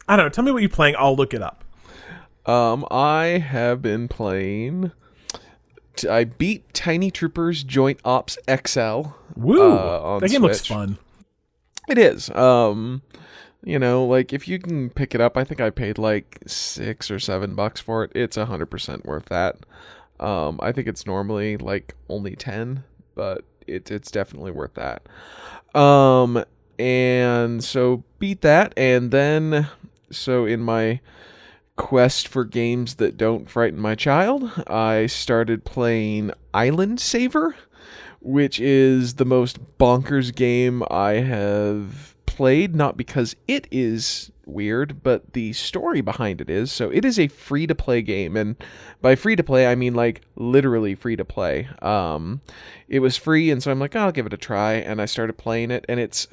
I 0.09 0.17
don't 0.17 0.27
know. 0.27 0.31
Tell 0.31 0.45
me 0.45 0.53
what 0.53 0.63
you're 0.63 0.69
playing. 0.69 0.95
I'll 0.99 1.17
look 1.17 1.35
it 1.35 1.43
up. 1.43 1.65
Um, 2.47 2.87
I 2.93 3.25
have 3.39 3.83
been 3.83 4.07
playing. 4.07 4.93
t- 5.97 6.09
I 6.09 6.25
beat 6.25 6.73
Tiny 6.73 7.11
Troopers 7.11 7.65
Joint 7.65 7.99
Ops 8.05 8.39
XL. 8.49 9.03
Woo! 9.35 9.73
uh, 9.73 10.19
that 10.21 10.31
game 10.31 10.43
looks 10.43 10.65
fun. 10.65 10.97
It 11.89 11.99
is. 11.99 12.31
Um, 12.31 13.03
you 13.65 13.79
know, 13.79 14.05
like 14.05 14.33
if 14.33 14.47
you 14.47 14.61
can 14.61 14.91
pick 14.91 15.15
it 15.15 15.21
up, 15.21 15.37
I 15.37 15.43
think 15.43 15.61
I 15.61 15.71
paid 15.71 15.99
like 15.99 16.39
six 16.47 17.11
or 17.11 17.19
seven 17.19 17.55
bucks 17.57 17.81
for 17.81 18.05
it. 18.05 18.13
It's 18.15 18.37
a 18.37 18.47
hundred 18.47 18.67
percent 18.67 19.05
worth 19.05 19.27
that. 19.27 19.57
Um, 20.23 20.59
I 20.63 20.73
think 20.73 20.89
it's 20.89 21.07
normally 21.07 21.57
like 21.57 21.95
only 22.09 22.37
ten, 22.37 22.85
but 23.15 23.45
it, 23.67 23.91
it's 23.91 24.11
definitely 24.11 24.53
worth 24.53 24.75
that. 24.75 25.03
Um, 25.79 26.45
and 26.79 27.63
so 27.63 28.05
beat 28.19 28.41
that, 28.43 28.73
and 28.77 29.11
then 29.11 29.69
so 30.11 30.47
in 30.47 30.61
my 30.61 31.01
quest 31.77 32.29
for 32.29 32.45
games 32.45 32.97
that 32.97 33.17
don't 33.17 33.51
frighten 33.51 33.81
my 33.81 33.95
child, 33.95 34.51
I 34.67 35.07
started 35.07 35.65
playing 35.65 36.33
Island 36.55 37.01
Saver 37.01 37.57
which 38.23 38.61
is 38.61 39.15
the 39.15 39.25
most 39.25 39.59
bonkers 39.79 40.35
game 40.35 40.83
I 40.91 41.15
have 41.15 42.15
played, 42.27 42.75
not 42.75 42.97
because 42.97 43.35
it 43.49 43.67
is 43.71 44.31
weird, 44.47 45.03
but 45.03 45.33
the 45.33 45.53
story 45.53 46.01
behind 46.01 46.41
it 46.41 46.51
is. 46.51 46.73
So 46.73 46.91
it 46.91 47.05
is 47.05 47.19
a 47.19 47.29
free 47.29 47.67
to 47.67 47.75
play 47.75 48.03
game, 48.03 48.37
and 48.37 48.57
by 49.01 49.15
free 49.15 49.37
to 49.37 49.43
play 49.43 49.67
I 49.67 49.75
mean 49.75 49.95
like 49.95 50.23
literally 50.37 50.95
free 50.95 51.17
to 51.17 51.25
play. 51.25 51.69
Um, 51.81 52.41
it 52.89 53.01
was 53.01 53.17
free, 53.17 53.51
and 53.51 53.63
so 53.63 53.71
I'm 53.71 53.79
like, 53.79 53.97
oh, 53.97 54.01
I'll 54.01 54.13
give 54.13 54.27
it 54.27 54.33
a 54.33 54.39
try, 54.39 54.75
and 54.75 55.01
I 55.01 55.07
started 55.07 55.39
playing 55.39 55.71
it, 55.71 55.85
and 55.89 55.99
it's 56.01 56.29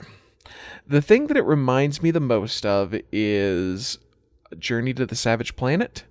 the 0.87 1.01
thing 1.01 1.27
that 1.27 1.37
it 1.37 1.45
reminds 1.45 2.01
me 2.01 2.11
the 2.11 2.19
most 2.19 2.65
of 2.65 2.95
is 3.11 3.99
Journey 4.57 4.93
to 4.95 5.05
the 5.05 5.15
Savage 5.15 5.55
Planet. 5.55 6.03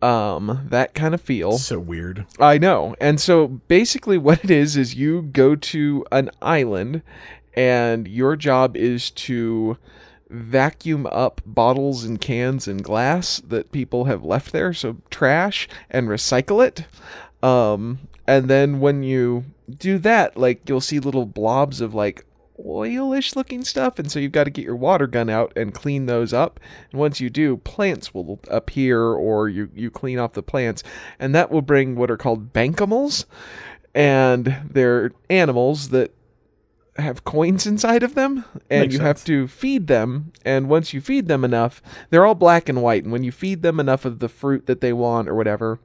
Um, 0.00 0.66
that 0.70 0.94
kind 0.94 1.12
of 1.12 1.20
feel. 1.20 1.58
So 1.58 1.80
weird. 1.80 2.24
I 2.38 2.56
know. 2.56 2.94
And 3.00 3.20
so 3.20 3.48
basically, 3.48 4.16
what 4.18 4.44
it 4.44 4.50
is 4.50 4.76
is 4.76 4.94
you 4.94 5.22
go 5.22 5.56
to 5.56 6.04
an 6.12 6.30
island, 6.40 7.02
and 7.54 8.06
your 8.06 8.36
job 8.36 8.76
is 8.76 9.10
to 9.10 9.76
vacuum 10.30 11.06
up 11.10 11.40
bottles 11.46 12.04
and 12.04 12.20
cans 12.20 12.68
and 12.68 12.82
glass 12.82 13.40
that 13.40 13.72
people 13.72 14.04
have 14.04 14.24
left 14.24 14.52
there, 14.52 14.72
so 14.72 14.96
trash, 15.10 15.68
and 15.90 16.08
recycle 16.08 16.64
it. 16.66 16.84
Um, 17.42 18.00
and 18.26 18.48
then 18.48 18.80
when 18.80 19.02
you 19.02 19.44
do 19.68 19.98
that, 19.98 20.36
like 20.36 20.68
you'll 20.68 20.80
see 20.80 20.98
little 20.98 21.26
blobs 21.26 21.80
of 21.80 21.94
like 21.94 22.24
oilish 22.58 23.36
looking 23.36 23.64
stuff, 23.64 23.98
and 23.98 24.10
so 24.10 24.18
you've 24.18 24.32
got 24.32 24.44
to 24.44 24.50
get 24.50 24.64
your 24.64 24.76
water 24.76 25.06
gun 25.06 25.30
out 25.30 25.52
and 25.56 25.74
clean 25.74 26.06
those 26.06 26.32
up. 26.32 26.58
And 26.90 27.00
once 27.00 27.20
you 27.20 27.30
do, 27.30 27.56
plants 27.58 28.12
will 28.12 28.40
appear, 28.48 29.02
or 29.02 29.48
you 29.48 29.70
you 29.74 29.90
clean 29.90 30.18
off 30.18 30.32
the 30.32 30.42
plants, 30.42 30.82
and 31.18 31.34
that 31.34 31.50
will 31.50 31.62
bring 31.62 31.96
what 31.96 32.10
are 32.10 32.16
called 32.16 32.52
bankimals, 32.52 33.24
and 33.94 34.56
they're 34.68 35.12
animals 35.30 35.90
that 35.90 36.12
have 36.98 37.24
coins 37.24 37.66
inside 37.66 38.02
of 38.02 38.14
them 38.14 38.44
and 38.68 38.82
Makes 38.82 38.94
you 38.94 39.00
have 39.00 39.24
to 39.24 39.46
feed 39.46 39.86
them 39.86 40.32
and 40.44 40.68
once 40.68 40.92
you 40.92 41.00
feed 41.00 41.28
them 41.28 41.44
enough 41.44 41.80
they're 42.10 42.26
all 42.26 42.34
black 42.34 42.68
and 42.68 42.82
white 42.82 43.04
and 43.04 43.12
when 43.12 43.22
you 43.24 43.32
feed 43.32 43.62
them 43.62 43.78
enough 43.78 44.04
of 44.04 44.18
the 44.18 44.28
fruit 44.28 44.66
that 44.66 44.80
they 44.80 44.92
want 44.92 45.28
or 45.28 45.34
whatever 45.34 45.78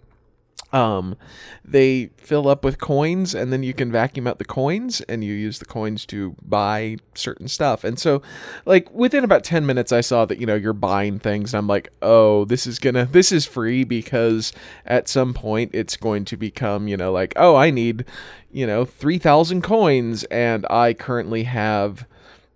um 0.74 1.16
they 1.64 2.10
fill 2.18 2.48
up 2.48 2.66
with 2.66 2.80
coins 2.80 3.34
and 3.34 3.54
then 3.54 3.64
you 3.64 3.74
can 3.74 3.92
vacuum 3.92 4.28
out 4.28 4.40
the 4.40 4.46
coins 4.46 5.02
and 5.02 5.24
you 5.24 5.34
use 5.34 5.60
the 5.60 5.66
coins 5.66 6.06
to 6.06 6.36
buy 6.42 6.98
certain 7.14 7.48
stuff. 7.48 7.84
And 7.84 7.98
so 8.00 8.22
like 8.66 8.92
within 8.92 9.24
about 9.24 9.44
10 9.44 9.66
minutes 9.66 9.92
i 9.92 10.02
saw 10.02 10.26
that 10.26 10.38
you 10.40 10.46
know 10.46 10.56
you're 10.56 10.74
buying 10.74 11.20
things 11.20 11.54
and 11.54 11.60
i'm 11.60 11.68
like 11.68 11.90
oh 12.02 12.46
this 12.46 12.66
is 12.66 12.80
gonna 12.80 13.06
this 13.06 13.32
is 13.32 13.46
free 13.46 13.84
because 13.84 14.54
at 14.86 15.08
some 15.08 15.34
point 15.34 15.72
it's 15.74 15.98
going 15.98 16.26
to 16.26 16.38
become 16.38 16.88
you 16.88 16.98
know 16.98 17.12
like 17.12 17.34
oh 17.36 17.56
i 17.56 17.70
need 17.70 18.06
you 18.52 18.66
know 18.66 18.86
3000 18.86 19.62
coins 19.62 20.24
and 20.26 20.66
i 20.70 20.94
currently 20.94 21.44
have 21.44 22.06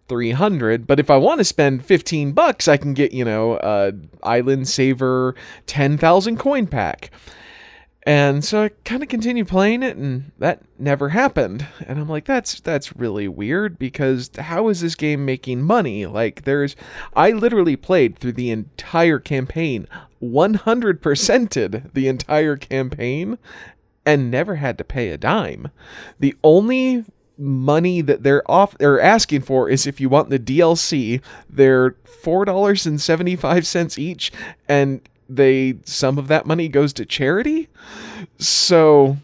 300 0.08 0.88
but 0.88 1.00
if 1.00 1.10
i 1.10 1.18
want 1.18 1.40
to 1.40 1.46
spend 1.46 1.84
15 1.86 2.32
bucks 2.32 2.68
i 2.68 2.78
can 2.78 2.94
get 2.94 3.12
you 3.12 3.26
know 3.26 3.60
a 3.62 3.94
island 4.24 4.68
saver 4.68 5.36
10000 5.66 6.38
coin 6.38 6.68
pack 6.68 7.12
and 8.08 8.46
so 8.46 8.64
I 8.64 8.70
kind 8.86 9.04
of 9.04 9.10
continued 9.10 9.50
playing 9.50 9.84
it, 9.84 9.98
and 9.98 10.32
that 10.40 10.62
never 10.80 11.10
happened. 11.10 11.68
And 11.86 12.00
I'm 12.00 12.08
like, 12.08 12.24
that's 12.24 12.62
that's 12.62 12.96
really 12.96 13.28
weird 13.28 13.78
because 13.78 14.32
how 14.40 14.70
is 14.70 14.80
this 14.80 14.96
game 14.96 15.26
making 15.26 15.62
money? 15.62 16.06
Like, 16.06 16.46
there's, 16.46 16.78
I 17.18 17.32
literally 17.32 17.76
played 17.76 18.18
through 18.18 18.32
the 18.32 18.50
entire 18.50 19.20
campaign, 19.20 19.90
100%ed 20.24 21.92
the 21.94 22.08
entire 22.08 22.56
campaign, 22.56 23.40
and 24.06 24.32
never 24.32 24.56
had 24.56 24.78
to 24.78 24.86
pay 24.86 25.10
a 25.10 25.18
dime. 25.18 25.70
The 26.18 26.34
only 26.46 27.04
money 27.38 28.00
that 28.00 28.24
they're 28.24 28.50
off 28.50 28.78
they're 28.78 29.02
asking 29.02 29.42
for 29.42 29.70
is 29.70 29.86
if 29.86 30.00
you 30.00 30.08
want 30.08 30.30
the 30.30 30.40
DLC, 30.40 31.22
they're 31.50 31.98
four 32.24 32.46
dollars 32.46 32.86
and 32.86 33.02
seventy 33.02 33.36
five 33.36 33.68
cents 33.68 34.00
each, 34.00 34.32
and 34.70 35.02
they 35.30 35.78
some 35.86 36.18
of 36.18 36.28
that 36.28 36.46
money 36.46 36.68
goes 36.68 36.94
to 36.94 37.06
charity. 37.06 37.70
So 38.40 39.18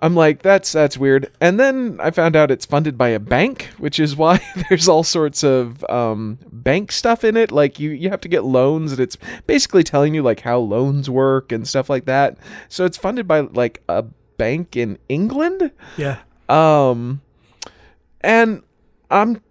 I'm 0.00 0.14
like, 0.14 0.42
that's 0.42 0.72
that's 0.72 0.96
weird. 0.96 1.30
And 1.40 1.58
then 1.58 1.98
I 2.00 2.10
found 2.10 2.36
out 2.36 2.50
it's 2.50 2.66
funded 2.66 2.96
by 2.96 3.08
a 3.08 3.18
bank, 3.18 3.70
which 3.78 3.98
is 3.98 4.14
why 4.14 4.40
there's 4.68 4.88
all 4.88 5.02
sorts 5.02 5.42
of 5.42 5.84
um, 5.90 6.38
bank 6.52 6.92
stuff 6.92 7.24
in 7.24 7.36
it. 7.36 7.50
Like 7.50 7.80
you 7.80 7.90
you 7.90 8.10
have 8.10 8.20
to 8.20 8.28
get 8.28 8.44
loans, 8.44 8.92
and 8.92 9.00
it's 9.00 9.16
basically 9.46 9.82
telling 9.82 10.14
you 10.14 10.22
like 10.22 10.40
how 10.40 10.58
loans 10.58 11.10
work 11.10 11.50
and 11.50 11.66
stuff 11.66 11.90
like 11.90 12.04
that. 12.04 12.38
So 12.68 12.84
it's 12.84 12.96
funded 12.96 13.26
by 13.26 13.40
like 13.40 13.82
a 13.88 14.04
bank 14.36 14.76
in 14.76 14.98
England. 15.08 15.72
Yeah. 15.96 16.18
Um, 16.48 17.20
and 18.20 18.62
I'm 19.10 19.42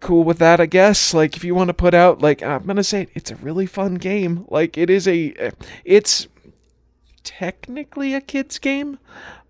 cool 0.00 0.24
with 0.24 0.38
that, 0.38 0.60
I 0.60 0.66
guess. 0.66 1.14
Like, 1.14 1.36
if 1.36 1.44
you 1.44 1.54
want 1.54 1.68
to 1.68 1.74
put 1.74 1.94
out, 1.94 2.20
like, 2.20 2.42
I'm 2.42 2.66
gonna 2.66 2.84
say 2.84 3.02
it, 3.02 3.10
it's 3.14 3.30
a 3.30 3.36
really 3.36 3.66
fun 3.66 3.96
game. 3.96 4.44
Like, 4.48 4.76
it 4.78 4.90
is 4.90 5.06
a, 5.08 5.52
it's 5.84 6.28
technically 7.26 8.14
a 8.14 8.20
kids 8.20 8.58
game. 8.58 8.98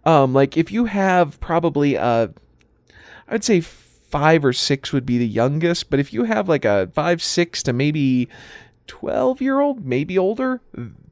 Um, 0.05 0.33
like 0.33 0.57
if 0.57 0.71
you 0.71 0.85
have 0.87 1.39
probably 1.41 1.97
uh, 1.97 2.29
I'd 3.29 3.45
say 3.45 3.61
five 3.61 4.45
or 4.45 4.53
six 4.53 4.93
would 4.93 5.05
be 5.05 5.19
the 5.19 5.27
youngest, 5.27 5.91
but 5.91 5.99
if 5.99 6.13
you 6.13 6.25
have 6.25 6.49
like 6.49 6.65
a 6.65 6.89
five, 6.95 7.21
six 7.21 7.63
to 7.65 7.73
maybe 7.73 8.29
12 8.87 9.41
year 9.41 9.61
old, 9.61 9.85
maybe 9.85 10.17
older, 10.19 10.61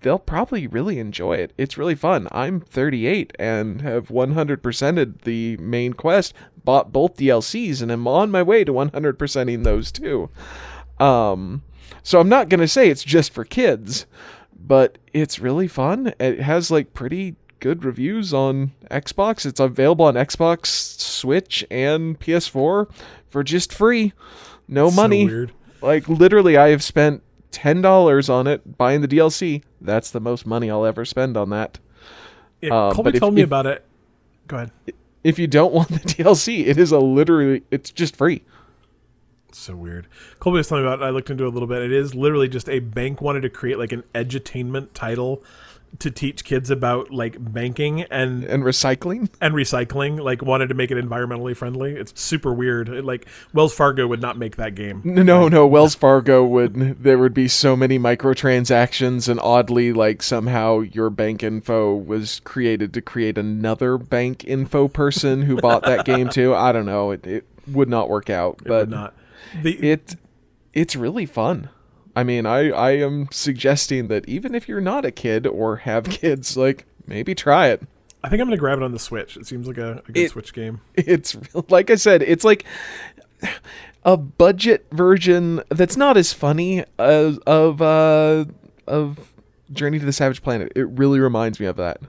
they'll 0.01 0.19
probably 0.19 0.67
really 0.67 0.99
enjoy 0.99 1.35
it. 1.35 1.53
It's 1.59 1.79
really 1.79 1.95
fun. 1.95 2.29
I'm 2.33 2.61
38 2.61 3.33
and 3.39 3.81
have 3.83 4.09
100%ed 4.09 5.21
the 5.23 5.57
main 5.59 5.93
quest, 5.95 6.35
bought 6.65 6.93
both 6.93 7.17
DLCs, 7.17 7.83
and 7.83 7.91
am 7.91 8.07
on 8.07 8.31
my 8.31 8.43
way 8.43 8.65
to 8.65 8.73
100%ing 8.73 9.63
those 9.63 9.91
too. 9.93 10.31
Um, 10.99 11.63
so 12.03 12.21
I'm 12.21 12.29
not 12.29 12.49
going 12.49 12.61
to 12.61 12.69
say 12.69 12.89
it's 12.89 13.05
just 13.05 13.33
for 13.33 13.45
kids, 13.45 14.07
but 14.59 14.99
it's 15.13 15.39
really 15.39 15.69
fun. 15.69 16.15
It 16.21 16.41
has 16.41 16.71
like 16.71 16.95
pretty 16.95 17.37
good 17.61 17.85
reviews 17.85 18.35
on 18.35 18.73
Xbox. 18.91 19.47
It's 19.47 19.61
available 19.61 20.05
on 20.05 20.15
Xbox, 20.15 20.67
Switch, 20.67 21.65
and 21.71 22.21
PS4 22.21 22.91
for 23.29 23.43
just 23.43 23.73
free. 23.73 24.13
No 24.69 24.91
So 24.91 24.97
money. 24.97 25.27
weird. 25.27 25.53
Like 25.83 26.09
literally, 26.09 26.57
I 26.57 26.69
have 26.69 26.83
spent 26.83 27.23
ten 27.55 27.81
dollars 27.81 28.29
on 28.29 28.47
it 28.47 28.77
buying 28.77 29.01
the 29.01 29.09
DLC. 29.09 29.63
That's 29.81 30.11
the 30.11 30.21
most 30.21 30.45
money 30.47 30.71
I'll 30.71 30.85
ever 30.85 31.05
spend 31.05 31.37
on 31.37 31.51
that. 31.51 31.79
Yeah, 32.61 32.75
Uh, 32.75 32.93
Colby 32.93 33.11
if- 33.15 33.21
told 33.21 33.35
me 33.35 33.43
if- 33.43 33.47
about 33.47 33.67
it. 33.67 33.85
Go 34.49 34.57
ahead. 34.57 34.71
If 35.23 35.39
you 35.39 35.47
don't 35.47 35.73
want 35.73 35.89
the 35.89 36.01
DLC, 36.01 36.67
it 36.67 36.77
is 36.77 36.93
a 36.93 36.99
literally 36.99 37.63
it's 37.71 37.91
just 37.91 38.17
free. 38.17 38.43
So 39.53 39.77
weird. 39.77 40.09
Colby 40.41 40.57
was 40.59 40.69
telling 40.69 40.83
me 40.85 40.89
about 40.91 41.01
it. 41.01 41.05
I 41.07 41.11
looked 41.11 41.31
into 41.31 41.45
it 41.45 41.47
a 41.47 41.51
little 41.51 41.69
bit. 41.69 41.81
It 41.83 41.93
is 41.93 42.15
literally 42.15 42.49
just 42.49 42.69
a 42.69 42.81
bank 42.81 43.23
wanted 43.23 43.43
to 43.43 43.49
create 43.51 43.79
like 43.79 43.93
an 43.93 44.03
edutainment 44.15 44.89
title 44.95 45.43
to 46.01 46.11
teach 46.11 46.45
kids 46.45 46.71
about 46.71 47.11
like 47.11 47.37
banking 47.53 48.03
and 48.03 48.45
And 48.45 48.63
recycling? 48.65 49.29
and 49.41 49.55
recycling. 49.55 50.21
Like 50.23 50.43
wanted 50.43 50.69
to 50.69 50.75
make 50.75 50.91
it 50.91 50.99
environmentally 50.99 51.57
friendly. 51.57 51.93
It's 51.95 52.21
super 52.21 52.53
weird. 52.53 52.89
It, 52.89 53.05
like 53.05 53.27
Wells 53.53 53.75
Fargo 53.75 54.07
would 54.07 54.21
not 54.21 54.37
make 54.37 54.57
that 54.57 54.75
game. 54.75 55.03
No, 55.05 55.49
no, 55.49 55.67
Wells 55.67 55.95
Fargo 55.95 56.45
would 56.45 57.03
there 57.03 57.19
would 57.19 57.35
be 57.35 57.49
so 57.49 57.77
many 57.77 57.99
microtransactions 57.99 59.29
and 59.29 59.41
oddly 59.41 59.93
like 59.93 60.23
somehow 60.23 60.81
your 60.81 61.11
bank 61.11 61.43
info 61.43 61.95
was 61.95 62.41
created 62.45 62.93
to 62.95 63.01
create 63.01 63.39
another 63.39 63.99
bank 63.99 64.45
info 64.45 64.89
person 64.89 65.43
who 65.43 65.57
bought 65.57 65.83
that 65.85 66.05
game 66.05 66.29
too. 66.29 66.55
I 66.55 66.73
don't 66.73 66.87
know. 66.87 67.11
It 67.13 67.27
it 67.27 67.47
would 67.69 67.89
not 67.89 68.09
work 68.09 68.29
out, 68.31 68.57
It 68.65 68.69
but 68.69 68.81
would 68.81 68.91
not. 68.91 69.15
The, 69.63 69.91
it 69.91 70.17
it's 70.73 70.97
really 70.97 71.27
fun. 71.27 71.69
I 72.17 72.25
mean, 72.25 72.47
I 72.47 72.71
I 72.71 72.91
am 72.93 73.29
suggesting 73.31 74.09
that 74.09 74.29
even 74.29 74.55
if 74.55 74.69
you're 74.69 74.81
not 74.81 75.05
a 75.05 75.11
kid 75.11 75.47
or 75.47 75.77
have 75.77 76.05
kids, 76.11 76.57
like 76.57 76.87
maybe 77.07 77.35
try 77.35 77.69
it. 77.69 77.83
I 78.23 78.29
think 78.29 78.41
I'm 78.41 78.47
gonna 78.49 78.57
grab 78.57 78.79
it 78.79 78.85
on 78.85 78.93
the 78.93 78.99
Switch. 78.99 79.37
It 79.37 79.47
seems 79.47 79.67
like 79.67 79.79
a, 79.79 80.03
a 80.09 80.13
good 80.13 80.17
It- 80.17 80.31
Switch 80.31 80.53
game. 80.53 80.81
It's 80.95 81.37
like 81.69 81.91
I 81.91 81.97
said, 81.97 82.23
it's 82.23 82.45
like 82.45 82.65
a 84.05 84.17
budget 84.17 84.87
version 84.93 85.63
that's 85.69 85.97
not 85.97 86.17
as 86.17 86.33
funny 86.33 86.85
as 86.99 87.39
of 87.47 87.83
uh 87.83 88.45
of 88.87 89.19
Journey 89.73 89.99
to 89.99 90.05
the 90.05 90.13
Savage 90.13 90.43
Planet. 90.43 90.73
It 90.77 90.87
really 90.89 91.21
reminds 91.21 91.59
me 91.59 91.67
of 91.67 91.77
that. 91.77 92.01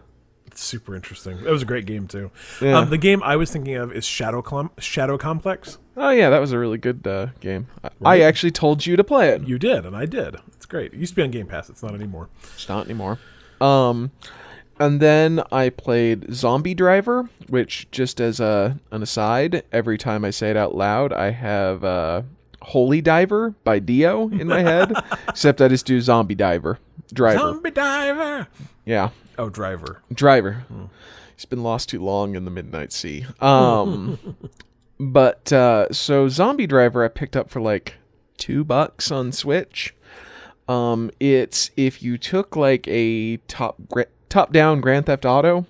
It's 0.45 0.63
super 0.63 0.95
interesting. 0.95 1.43
That 1.43 1.51
was 1.51 1.63
a 1.63 1.65
great 1.65 1.85
game 1.85 2.07
too. 2.07 2.31
Yeah. 2.61 2.77
Um, 2.79 2.89
the 2.89 2.97
game 2.97 3.21
I 3.23 3.35
was 3.35 3.51
thinking 3.51 3.75
of 3.75 3.91
is 3.91 4.05
Shadow 4.05 4.69
Shadow 4.77 5.17
Complex. 5.17 5.77
Oh 5.97 6.09
yeah, 6.09 6.29
that 6.29 6.39
was 6.39 6.51
a 6.51 6.59
really 6.59 6.77
good 6.77 7.05
uh, 7.07 7.27
game. 7.39 7.67
I, 7.83 8.17
I 8.17 8.19
actually 8.21 8.51
told 8.51 8.85
you 8.85 8.95
to 8.97 9.03
play 9.03 9.29
it. 9.29 9.47
You 9.47 9.57
did, 9.57 9.85
and 9.85 9.95
I 9.95 10.05
did. 10.05 10.35
It's 10.55 10.65
great. 10.65 10.93
It 10.93 10.99
used 10.99 11.11
to 11.13 11.15
be 11.15 11.21
on 11.23 11.31
Game 11.31 11.47
Pass. 11.47 11.69
It's 11.69 11.81
not 11.83 11.93
anymore. 11.95 12.29
It's 12.53 12.67
not 12.67 12.85
anymore. 12.85 13.17
Um, 13.61 14.11
and 14.79 14.99
then 14.99 15.41
I 15.51 15.69
played 15.69 16.33
Zombie 16.33 16.73
Driver, 16.73 17.29
which 17.47 17.89
just 17.91 18.19
as 18.19 18.39
a 18.41 18.77
an 18.91 19.01
aside, 19.03 19.63
every 19.71 19.97
time 19.97 20.25
I 20.25 20.31
say 20.31 20.49
it 20.49 20.57
out 20.57 20.75
loud, 20.75 21.13
I 21.13 21.31
have 21.31 21.83
uh, 21.85 22.23
Holy 22.61 22.99
Diver 22.99 23.51
by 23.63 23.79
Dio 23.79 24.27
in 24.29 24.47
my 24.47 24.61
head, 24.61 24.91
except 25.29 25.61
I 25.61 25.69
just 25.69 25.85
do 25.85 26.01
Zombie 26.01 26.35
Diver. 26.35 26.77
Driver. 27.13 27.39
Zombie 27.39 27.71
Diver. 27.71 28.47
yeah, 28.85 29.09
Oh, 29.37 29.49
Driver. 29.49 30.01
Driver. 30.13 30.65
He's 31.35 31.45
been 31.45 31.63
lost 31.63 31.89
too 31.89 32.01
long 32.03 32.35
in 32.35 32.43
the 32.45 32.51
midnight 32.51 32.91
sea. 32.91 33.25
Um, 33.39 34.17
but 34.99 35.51
uh, 35.51 35.91
so 35.91 36.27
Zombie 36.29 36.67
Driver 36.67 37.03
I 37.03 37.07
picked 37.07 37.35
up 37.35 37.49
for 37.49 37.61
like 37.61 37.95
two 38.37 38.63
bucks 38.63 39.11
on 39.11 39.31
Switch. 39.31 39.93
Um, 40.67 41.11
it's 41.19 41.71
if 41.77 42.01
you 42.01 42.17
took 42.17 42.55
like 42.55 42.87
a 42.87 43.37
top 43.47 43.77
top 44.29 44.51
down 44.51 44.81
Grand 44.81 45.05
Theft 45.05 45.25
Auto, 45.25 45.65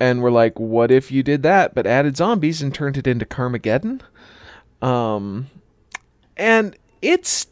and 0.00 0.22
were 0.22 0.30
like, 0.30 0.58
what 0.58 0.90
if 0.90 1.12
you 1.12 1.22
did 1.22 1.42
that 1.42 1.74
but 1.74 1.86
added 1.86 2.16
zombies 2.16 2.62
and 2.62 2.74
turned 2.74 2.96
it 2.96 3.06
into 3.06 3.26
Carmageddon? 3.26 4.00
Um, 4.80 5.48
and 6.36 6.74
it's 7.02 7.46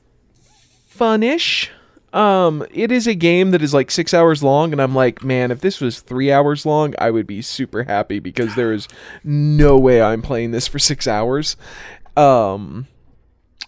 funish. 0.86 1.70
Um, 2.18 2.66
it 2.72 2.90
is 2.90 3.06
a 3.06 3.14
game 3.14 3.52
that 3.52 3.62
is 3.62 3.72
like 3.72 3.92
six 3.92 4.12
hours 4.12 4.42
long, 4.42 4.72
and 4.72 4.82
I'm 4.82 4.92
like, 4.92 5.22
man, 5.22 5.52
if 5.52 5.60
this 5.60 5.80
was 5.80 6.00
three 6.00 6.32
hours 6.32 6.66
long, 6.66 6.94
I 6.98 7.12
would 7.12 7.28
be 7.28 7.42
super 7.42 7.84
happy 7.84 8.18
because 8.18 8.56
there 8.56 8.72
is 8.72 8.88
no 9.22 9.78
way 9.78 10.02
I'm 10.02 10.20
playing 10.20 10.50
this 10.50 10.66
for 10.66 10.80
six 10.80 11.06
hours. 11.06 11.56
Um, 12.16 12.88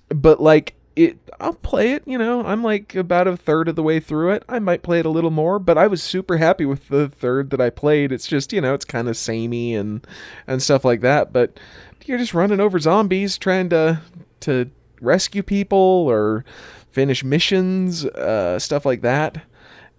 but 0.08 0.42
like 0.42 0.74
it, 0.96 1.18
I'll 1.38 1.54
play 1.54 1.92
it. 1.92 2.02
You 2.06 2.18
know, 2.18 2.44
I'm 2.44 2.64
like 2.64 2.96
about 2.96 3.28
a 3.28 3.36
third 3.36 3.68
of 3.68 3.76
the 3.76 3.84
way 3.84 4.00
through 4.00 4.32
it. 4.32 4.42
I 4.48 4.58
might 4.58 4.82
play 4.82 4.98
it 4.98 5.06
a 5.06 5.10
little 5.10 5.30
more, 5.30 5.60
but 5.60 5.78
I 5.78 5.86
was 5.86 6.02
super 6.02 6.38
happy 6.38 6.66
with 6.66 6.88
the 6.88 7.08
third 7.08 7.50
that 7.50 7.60
I 7.60 7.70
played. 7.70 8.10
It's 8.10 8.26
just 8.26 8.52
you 8.52 8.60
know, 8.60 8.74
it's 8.74 8.84
kind 8.84 9.08
of 9.08 9.16
samey 9.16 9.76
and 9.76 10.04
and 10.48 10.60
stuff 10.60 10.84
like 10.84 11.02
that. 11.02 11.32
But 11.32 11.60
you're 12.04 12.18
just 12.18 12.34
running 12.34 12.58
over 12.58 12.80
zombies, 12.80 13.38
trying 13.38 13.68
to 13.68 14.00
to 14.40 14.72
rescue 15.00 15.44
people 15.44 15.78
or 15.78 16.44
finish 16.90 17.24
missions, 17.24 18.04
uh, 18.04 18.58
stuff 18.58 18.84
like 18.84 19.02
that. 19.02 19.42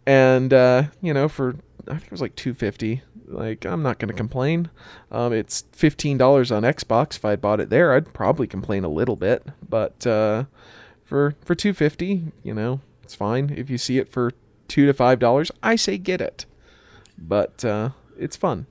And 0.06 0.54
uh, 0.54 0.84
you 1.01 1.13
know, 1.13 1.27
for 1.27 1.56
I 1.88 1.91
think 1.93 2.06
it 2.06 2.12
was 2.12 2.21
like 2.21 2.36
two 2.36 2.54
fifty. 2.54 3.01
Like 3.27 3.65
I'm 3.65 3.82
not 3.82 3.97
gonna 3.99 4.13
complain. 4.13 4.69
Um, 5.12 5.32
it's 5.32 5.63
fifteen 5.71 6.17
dollars 6.17 6.51
on 6.51 6.63
Xbox. 6.63 7.15
If 7.15 7.25
I 7.25 7.36
bought 7.36 7.60
it 7.60 7.69
there, 7.69 7.93
I'd 7.93 8.13
probably 8.13 8.47
complain 8.47 8.84
a 8.84 8.89
little 8.89 9.15
bit. 9.15 9.45
But 9.67 10.06
uh, 10.06 10.45
for 11.04 11.36
for 11.45 11.56
two 11.56 11.73
fifty, 11.73 12.32
you 12.43 12.54
know, 12.54 12.82
it's 13.04 13.15
fine. 13.15 13.54
If 13.56 13.69
you 13.69 13.77
see 13.77 13.97
it 13.99 14.12
for 14.12 14.32
two 14.67 14.86
to 14.86 14.93
five 14.93 15.19
dollars, 15.19 15.51
I 15.63 15.75
say 15.75 15.97
get 15.97 16.19
it. 16.19 16.45
But 17.17 17.63
uh, 17.63 17.89
it's 18.17 18.36
fun. 18.36 18.65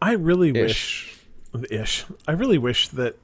I 0.00 0.12
really 0.12 0.50
Ish. 0.50 1.20
wish, 1.52 1.70
ish. 1.70 2.04
I 2.28 2.32
really 2.32 2.58
wish 2.58 2.88
that, 2.88 3.18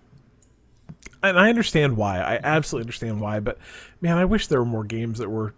and 1.23 1.39
I 1.39 1.49
understand 1.49 1.97
why. 1.97 2.19
I 2.21 2.41
absolutely 2.43 2.85
understand 2.87 3.21
why. 3.21 3.41
But 3.41 3.59
man, 4.01 4.19
I 4.19 4.25
wish 4.25 4.47
there 4.47 4.59
were 4.61 4.65
more 4.67 4.85
games 4.85 5.19
that 5.19 5.29
were 5.31 5.55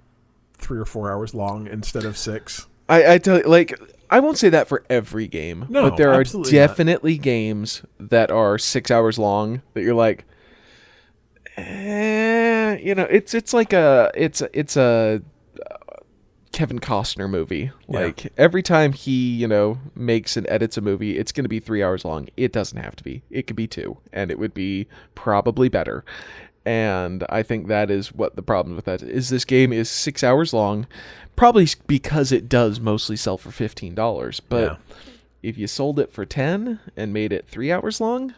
three 0.59 0.79
or 0.79 0.85
four 0.85 1.11
hours 1.11 1.35
long 1.35 1.67
instead 1.67 2.05
of 2.05 2.17
six. 2.17 2.67
I, 2.89 3.15
I 3.15 3.19
tell 3.19 3.39
you, 3.39 3.45
like, 3.45 3.79
I 4.11 4.21
won't 4.21 4.37
say 4.39 4.51
that 4.51 4.69
for 4.69 4.85
every 4.91 5.27
game, 5.27 5.67
No, 5.71 5.89
but 5.89 5.97
there 5.97 6.11
are 6.13 6.21
absolutely 6.21 6.53
not. 6.53 6.67
definitely 6.69 7.17
games 7.19 7.83
that 7.99 8.31
are 8.31 8.59
six 8.59 8.91
hours 8.91 9.19
long 9.19 9.63
that 9.73 9.83
you're 9.83 9.95
like, 9.95 10.27
eh, 11.57 12.77
you 12.83 12.95
know, 12.95 13.05
it's 13.05 13.35
it's 13.35 13.53
like 13.55 13.73
a 13.73 14.11
it's 14.15 14.43
it's 14.53 14.77
a 14.77 15.23
Kevin 16.55 16.79
Costner 16.79 17.29
movie. 17.29 17.71
Yeah. 17.89 18.01
Like 18.01 18.33
every 18.39 18.63
time 18.63 18.93
he 18.93 19.35
you 19.35 19.47
know 19.49 19.79
makes 19.95 20.37
and 20.37 20.47
edits 20.49 20.77
a 20.79 20.81
movie, 20.81 21.19
it's 21.19 21.33
going 21.33 21.45
to 21.45 21.49
be 21.49 21.61
three 21.61 21.83
hours 21.83 22.05
long. 22.05 22.29
It 22.37 22.53
doesn't 22.53 22.79
have 22.81 22.97
to 22.97 23.05
be. 23.05 23.23
It 23.31 23.47
could 23.47 23.57
be 23.57 23.67
two, 23.67 23.99
and 24.13 24.31
it 24.31 24.39
would 24.39 24.55
be 24.55 24.87
probably 25.15 25.69
better. 25.69 26.05
And 26.65 27.25
I 27.29 27.43
think 27.43 27.67
that 27.69 27.91
is 27.91 28.13
what 28.13 28.37
the 28.37 28.43
problem 28.43 28.75
with 28.77 28.87
that 28.87 29.03
is. 29.03 29.29
This 29.29 29.45
game 29.45 29.73
is 29.73 29.91
six 29.91 30.25
hours 30.25 30.55
long, 30.55 30.87
probably 31.37 31.69
because 31.87 32.33
it 32.33 32.49
does 32.49 32.81
mostly 32.81 33.17
sell 33.17 33.37
for 33.37 33.51
fifteen 33.51 33.95
dollars. 33.95 34.41
But 34.41 34.63
Yeah. 34.63 34.77
if 35.43 35.59
you 35.59 35.67
sold 35.67 35.99
it 35.99 36.11
for 36.13 36.25
ten 36.25 36.81
and 36.97 37.13
made 37.13 37.33
it 37.33 37.47
three 37.49 37.71
hours 37.71 38.01
long, 38.01 38.33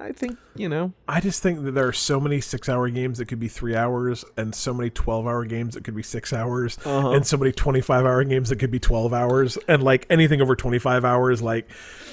I 0.00 0.12
think 0.12 0.38
you 0.54 0.68
know. 0.68 0.92
I 1.08 1.20
just 1.20 1.42
think 1.42 1.62
that 1.64 1.72
there 1.72 1.86
are 1.86 1.92
so 1.92 2.20
many 2.20 2.40
six-hour 2.40 2.88
games 2.90 3.18
that 3.18 3.26
could 3.26 3.40
be 3.40 3.48
three 3.48 3.74
hours, 3.76 4.24
and 4.36 4.54
so 4.54 4.72
many 4.72 4.90
twelve-hour 4.90 5.44
games 5.46 5.74
that 5.74 5.84
could 5.84 5.94
be 5.96 6.02
six 6.02 6.32
hours, 6.32 6.78
Uh-huh. 6.84 7.10
and 7.10 7.26
so 7.26 7.36
many 7.36 7.52
twenty-five-hour 7.52 8.24
games 8.24 8.48
that 8.50 8.56
could 8.56 8.70
be 8.70 8.78
twelve 8.78 9.12
hours, 9.12 9.58
and 9.68 9.82
like 9.82 10.06
anything 10.10 10.40
over 10.40 10.54
twenty-five 10.56 11.04
hours, 11.04 11.42
like, 11.42 11.68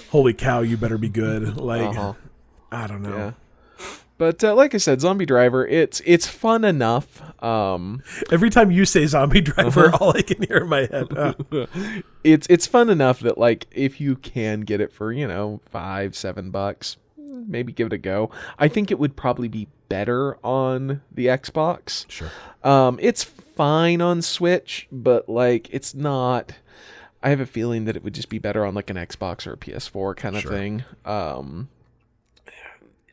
holy 0.09 0.33
cow, 0.33 0.61
you 0.61 0.77
better 0.77 0.97
be 0.97 1.09
good. 1.09 1.57
Like, 1.57 1.89
Uh-huh. 1.95 2.13
I 2.71 2.87
don't 2.87 3.01
know. 3.03 3.15
Yeah. 3.17 3.31
But 4.19 4.43
uh, 4.43 4.53
like 4.55 4.73
I 4.75 4.77
said, 4.77 5.01
Zombie 5.01 5.25
Driver, 5.25 5.65
it's 5.67 6.01
it's 6.05 6.27
fun 6.27 6.63
enough. 6.63 7.21
Um, 7.43 8.03
Every 8.31 8.49
time 8.51 8.71
you 8.71 8.85
say 8.85 9.05
Zombie 9.07 9.41
Driver, 9.49 9.87
Uh-huh. 9.87 9.97
all 9.99 10.17
I 10.17 10.21
can 10.21 10.41
hear 10.43 10.57
in 10.57 10.69
my 10.69 10.81
head. 10.81 11.07
uh, 11.17 11.33
it's 12.23 12.45
it's 12.49 12.67
fun 12.67 12.89
enough 12.89 13.19
that 13.21 13.37
like 13.37 13.65
if 13.71 13.99
you 13.99 14.15
can 14.15 14.61
get 14.61 14.79
it 14.81 14.93
for 14.93 15.11
you 15.11 15.27
know 15.27 15.61
five 15.65 16.15
seven 16.15 16.51
bucks, 16.51 16.97
maybe 17.47 17.71
give 17.73 17.87
it 17.87 17.93
a 17.93 17.97
go. 17.97 18.29
I 18.59 18.67
think 18.67 18.91
it 18.91 18.99
would 18.99 19.15
probably 19.15 19.47
be 19.47 19.67
better 19.89 20.37
on 20.43 21.01
the 21.11 21.27
Xbox. 21.27 22.09
sure. 22.09 22.29
Um, 22.63 22.97
it's 23.01 23.23
fine 23.23 24.01
on 24.01 24.21
Switch, 24.21 24.87
but 24.91 25.27
like 25.29 25.69
it's 25.73 25.93
not. 25.93 26.53
I 27.21 27.29
have 27.29 27.39
a 27.39 27.45
feeling 27.45 27.85
that 27.85 27.95
it 27.95 28.03
would 28.03 28.13
just 28.13 28.27
be 28.29 28.37
better 28.39 28.65
on 28.65 28.73
like 28.73 28.89
an 28.89 28.97
Xbox 28.97 29.47
or 29.47 29.53
a 29.53 29.57
PS4 29.57 30.15
kind 30.17 30.35
of 30.35 30.41
Sure. 30.41 30.51
thing. 30.51 30.83
Um, 31.05 31.69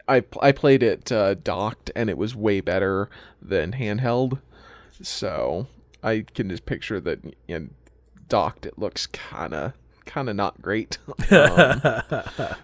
I 0.08 0.24
I 0.40 0.52
played 0.52 0.82
it 0.82 1.12
uh, 1.12 1.34
docked 1.34 1.90
and 1.94 2.10
it 2.10 2.18
was 2.18 2.34
way 2.34 2.60
better 2.60 3.08
than 3.40 3.72
handheld, 3.72 4.40
so 5.00 5.66
I 6.02 6.24
can 6.34 6.48
just 6.48 6.66
picture 6.66 6.98
that 7.00 7.22
know, 7.48 7.68
docked 8.28 8.66
it 8.66 8.78
looks 8.78 9.06
kind 9.06 9.54
of 9.54 9.72
kind 10.04 10.28
of 10.28 10.36
not 10.36 10.60
great. 10.60 10.98
um, 11.30 12.02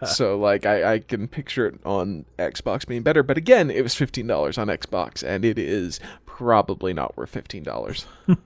so 0.07 0.38
like 0.38 0.66
I, 0.66 0.94
I 0.94 0.99
can 1.01 1.29
picture 1.29 1.66
it 1.66 1.81
on 1.85 2.25
Xbox 2.38 2.87
being 2.87 3.03
better, 3.03 3.22
but 3.22 3.37
again, 3.37 3.70
it 3.70 3.83
was 3.83 3.94
fifteen 3.94 4.27
dollars 4.27 4.59
on 4.59 4.68
Xbox, 4.68 5.22
and 5.22 5.44
it 5.44 5.59
is 5.59 6.01
probably 6.25 6.92
not 6.92 7.16
worth 7.16 7.31
fifteen 7.31 7.62
dollars. 7.62 8.07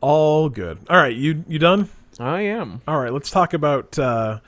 All 0.00 0.48
good. 0.48 0.78
All 0.90 0.96
right, 0.96 1.14
you 1.14 1.44
you 1.48 1.58
done? 1.58 1.88
I 2.18 2.42
am. 2.42 2.82
All 2.86 3.00
right, 3.00 3.12
let's 3.12 3.30
talk 3.30 3.54
about 3.54 3.98
uh, 3.98 4.40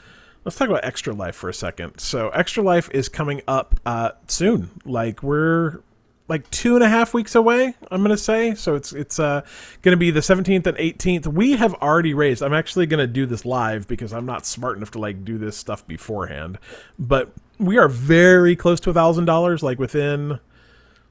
let's 0.44 0.56
talk 0.56 0.68
about 0.68 0.84
Extra 0.84 1.14
Life 1.14 1.36
for 1.36 1.48
a 1.48 1.54
second. 1.54 1.98
So, 1.98 2.28
Extra 2.30 2.62
Life 2.62 2.90
is 2.92 3.08
coming 3.08 3.42
up 3.48 3.78
uh, 3.86 4.12
soon. 4.26 4.70
Like 4.84 5.22
we're 5.22 5.80
like 6.28 6.48
two 6.50 6.74
and 6.74 6.82
a 6.82 6.88
half 6.88 7.14
weeks 7.14 7.34
away. 7.34 7.74
I'm 7.90 8.02
gonna 8.02 8.16
say 8.16 8.54
so. 8.54 8.74
It's 8.74 8.92
it's 8.92 9.18
uh, 9.18 9.42
gonna 9.82 9.96
be 9.96 10.10
the 10.10 10.20
17th 10.20 10.66
and 10.66 10.76
18th. 10.76 11.26
We 11.26 11.52
have 11.52 11.74
already 11.74 12.14
raised. 12.14 12.42
I'm 12.42 12.54
actually 12.54 12.86
gonna 12.86 13.06
do 13.06 13.26
this 13.26 13.44
live 13.44 13.86
because 13.86 14.12
I'm 14.12 14.26
not 14.26 14.44
smart 14.44 14.76
enough 14.76 14.90
to 14.92 14.98
like 14.98 15.24
do 15.24 15.38
this 15.38 15.56
stuff 15.56 15.86
beforehand. 15.86 16.58
But 16.98 17.32
we 17.58 17.78
are 17.78 17.88
very 17.88 18.56
close 18.56 18.80
to 18.80 18.90
a 18.90 18.94
thousand 18.94 19.26
dollars. 19.26 19.62
Like 19.62 19.78
within, 19.78 20.40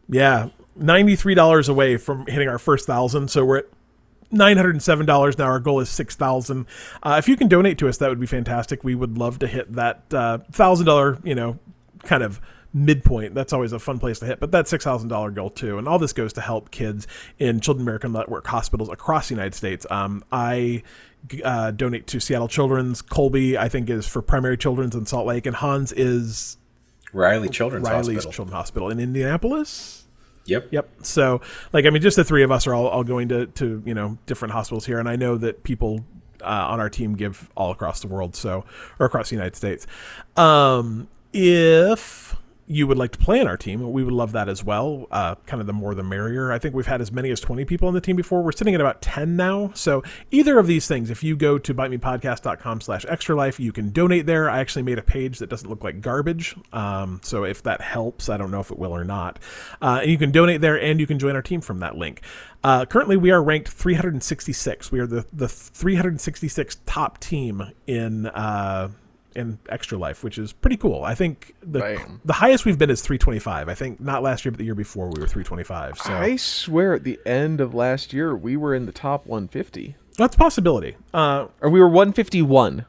yeah, 0.10 0.50
ninety 0.76 1.16
three 1.16 1.36
dollars 1.36 1.70
away 1.70 1.98
from 1.98 2.26
hitting 2.28 2.50
our 2.50 2.60
first 2.60 2.86
thousand. 2.86 3.30
So 3.30 3.46
we're 3.46 3.60
at 3.60 3.66
nine 4.32 4.58
hundred 4.58 4.76
and 4.76 4.84
seven 4.84 5.06
dollars 5.06 5.38
now. 5.38 5.46
Our 5.46 5.60
goal 5.60 5.80
is 5.80 5.90
six 5.90 6.16
thousand. 6.16 6.66
Uh, 7.02 7.16
if 7.18 7.30
you 7.30 7.38
can 7.38 7.48
donate 7.48 7.78
to 7.78 7.88
us, 7.88 7.98
that 7.98 8.10
would 8.10 8.20
be 8.20 8.28
fantastic. 8.28 8.84
We 8.84 8.96
would 8.96 9.18
love 9.18 9.40
to 9.40 9.48
hit 9.48 9.72
that 9.74 10.14
uh, 10.14 10.40
thousand 10.52 10.88
dollar, 10.88 11.20
you 11.24 11.36
know, 11.36 11.58
kind 12.04 12.22
of 12.22 12.42
midpoint. 12.76 13.34
That's 13.34 13.54
always 13.54 13.72
a 13.72 13.80
fun 13.80 13.98
place 14.00 14.20
to 14.20 14.26
hit. 14.26 14.40
But 14.40 14.52
that 14.52 14.68
six 14.68 14.84
thousand 14.84 15.10
dollar 15.10 15.32
goal 15.32 15.50
too, 15.50 15.78
and 15.80 15.88
all 15.88 15.98
this 15.98 16.14
goes 16.14 16.34
to 16.34 16.42
help 16.42 16.70
kids 16.70 17.08
in 17.40 17.62
Children's 17.62 17.86
Miracle 17.86 18.10
Network 18.10 18.46
hospitals 18.46 18.90
across 18.90 19.30
the 19.30 19.36
United 19.36 19.56
States. 19.56 19.88
Um, 19.90 20.24
I 20.32 20.84
uh, 21.44 21.72
donate 21.72 22.06
to 22.08 22.20
Seattle 22.20 22.50
Children's. 22.50 23.02
Colby, 23.02 23.58
I 23.58 23.70
think, 23.70 23.90
is 23.90 24.06
for 24.06 24.22
Primary 24.22 24.58
Children's 24.58 24.94
in 24.94 25.06
Salt 25.06 25.26
Lake, 25.26 25.46
and 25.46 25.56
Hans 25.56 25.94
is 25.94 26.58
Riley 27.14 27.48
Children's 27.48 27.88
Riley's 27.88 28.18
Hospital. 28.18 28.32
Children's 28.32 28.56
Hospital 28.56 28.90
in 28.90 29.00
Indianapolis. 29.00 30.06
Yep. 30.48 30.68
Yep. 30.72 30.90
So, 31.02 31.42
like, 31.74 31.86
I 31.86 31.90
mean, 31.90 32.04
just 32.04 32.18
the 32.18 32.24
three 32.24 32.44
of 32.44 32.52
us 32.52 32.68
are 32.68 32.76
all, 32.76 32.88
all 32.88 33.04
going 33.04 33.30
to, 33.30 33.48
to, 33.48 33.82
you 33.84 33.96
know, 33.96 34.20
different 34.28 34.52
hospitals 34.52 34.86
here. 34.86 35.00
And 35.00 35.10
I 35.10 35.16
know 35.16 35.38
that 35.38 35.64
people 35.64 36.06
uh, 36.42 36.46
on 36.46 36.80
our 36.80 36.90
team 36.90 37.16
give 37.16 37.50
all 37.56 37.72
across 37.72 38.02
the 38.02 38.08
world, 38.08 38.36
so, 38.36 38.64
or 39.00 39.08
across 39.08 39.30
the 39.30 39.36
United 39.36 39.56
States. 39.56 39.88
Um, 40.38 41.08
if 41.34 42.36
you 42.68 42.88
would 42.88 42.98
like 42.98 43.12
to 43.12 43.20
play 43.20 43.40
in 43.40 43.48
our 43.48 43.58
team, 43.58 43.92
we 43.92 44.04
would 44.04 44.14
love 44.14 44.32
that 44.32 44.50
as 44.50 44.64
well. 44.64 45.08
Uh, 45.12 45.36
kind 45.46 45.62
of 45.62 45.68
the 45.68 45.74
more 45.74 45.94
the 45.94 46.04
merrier. 46.04 46.52
I 46.52 46.58
think 46.58 46.74
we've 46.74 46.88
had 46.88 47.00
as 47.00 47.12
many 47.12 47.30
as 47.30 47.40
20 47.40 47.64
people 47.66 47.88
on 47.88 47.94
the 47.94 48.02
team 48.02 48.16
before. 48.16 48.42
We're 48.42 48.52
sitting 48.52 48.74
at 48.74 48.82
about 48.82 49.04
10 49.04 49.36
now. 49.36 49.72
So 49.76 50.04
either 50.32 50.58
of 50.58 50.66
these 50.66 50.88
things, 50.88 51.12
if 51.12 51.24
you 51.24 51.36
go 51.36 51.60
to 51.60 51.74
bitemepodcast.com 51.74 52.82
slash 52.82 53.06
extra 53.08 53.36
life, 53.36 53.60
you 53.60 53.72
can 53.72 53.92
donate 53.92 54.26
there. 54.26 54.50
I 54.50 54.60
actually 54.60 54.82
made 54.82 54.98
a 54.98 55.04
page 55.04 55.38
that 55.40 55.50
doesn't 55.50 55.70
look 55.70 55.84
like 55.84 56.02
garbage. 56.02 56.56
Um, 56.74 57.22
so 57.24 57.44
if 57.44 57.62
that 57.64 57.82
helps, 57.82 58.30
I 58.30 58.38
don't 58.38 58.50
know 58.50 58.62
if 58.62 58.72
it 58.72 58.80
will 58.80 58.96
or 58.96 59.04
not. 59.04 59.38
Uh, 59.80 60.00
and 60.02 60.10
you 60.10 60.18
can 60.18 60.32
donate 60.32 60.62
there 60.62 60.80
and 60.82 61.00
you 61.00 61.06
can 61.06 61.20
join 61.20 61.36
our 61.36 61.44
team 61.44 61.62
from 61.62 61.80
that 61.80 61.98
link. 61.98 62.22
Uh, 62.64 62.84
currently, 62.84 63.16
we 63.16 63.30
are 63.30 63.44
ranked 63.44 63.70
366. 63.70 64.92
We 64.92 65.00
are 65.00 65.06
the, 65.06 65.24
the 65.32 65.46
366th 65.46 66.78
top 66.88 67.20
team 67.20 67.72
in 67.86 68.26
uh, 68.26 68.90
in 69.36 69.60
Extra 69.70 69.98
Life, 69.98 70.24
which 70.24 70.38
is 70.38 70.54
pretty 70.54 70.78
cool. 70.78 71.04
I 71.04 71.16
think 71.16 71.54
the 71.62 72.00
the 72.24 72.34
highest 72.34 72.66
we've 72.66 72.78
been 72.78 72.90
is 72.90 73.02
325. 73.02 73.68
I 73.70 73.74
think 73.76 74.00
not 74.00 74.24
last 74.24 74.46
year, 74.46 74.52
but 74.52 74.58
the 74.60 74.66
year 74.66 74.76
before 74.76 75.06
we 75.08 75.20
were 75.20 75.28
325. 75.28 75.98
So 76.00 76.14
I 76.14 76.36
swear 76.38 76.94
at 76.94 77.04
the 77.04 77.20
end 77.26 77.60
of 77.62 77.74
last 77.74 78.14
year 78.14 78.36
we 78.36 78.56
were 78.58 78.74
in 78.74 78.86
the 78.86 78.92
top 78.92 79.26
150. 79.28 79.96
that's 80.18 80.36
a 80.36 80.38
possibility. 80.40 80.96
Uh, 81.14 81.48
Or 81.62 81.70
we 81.70 81.80
were 81.80 81.90
151. 81.90 82.86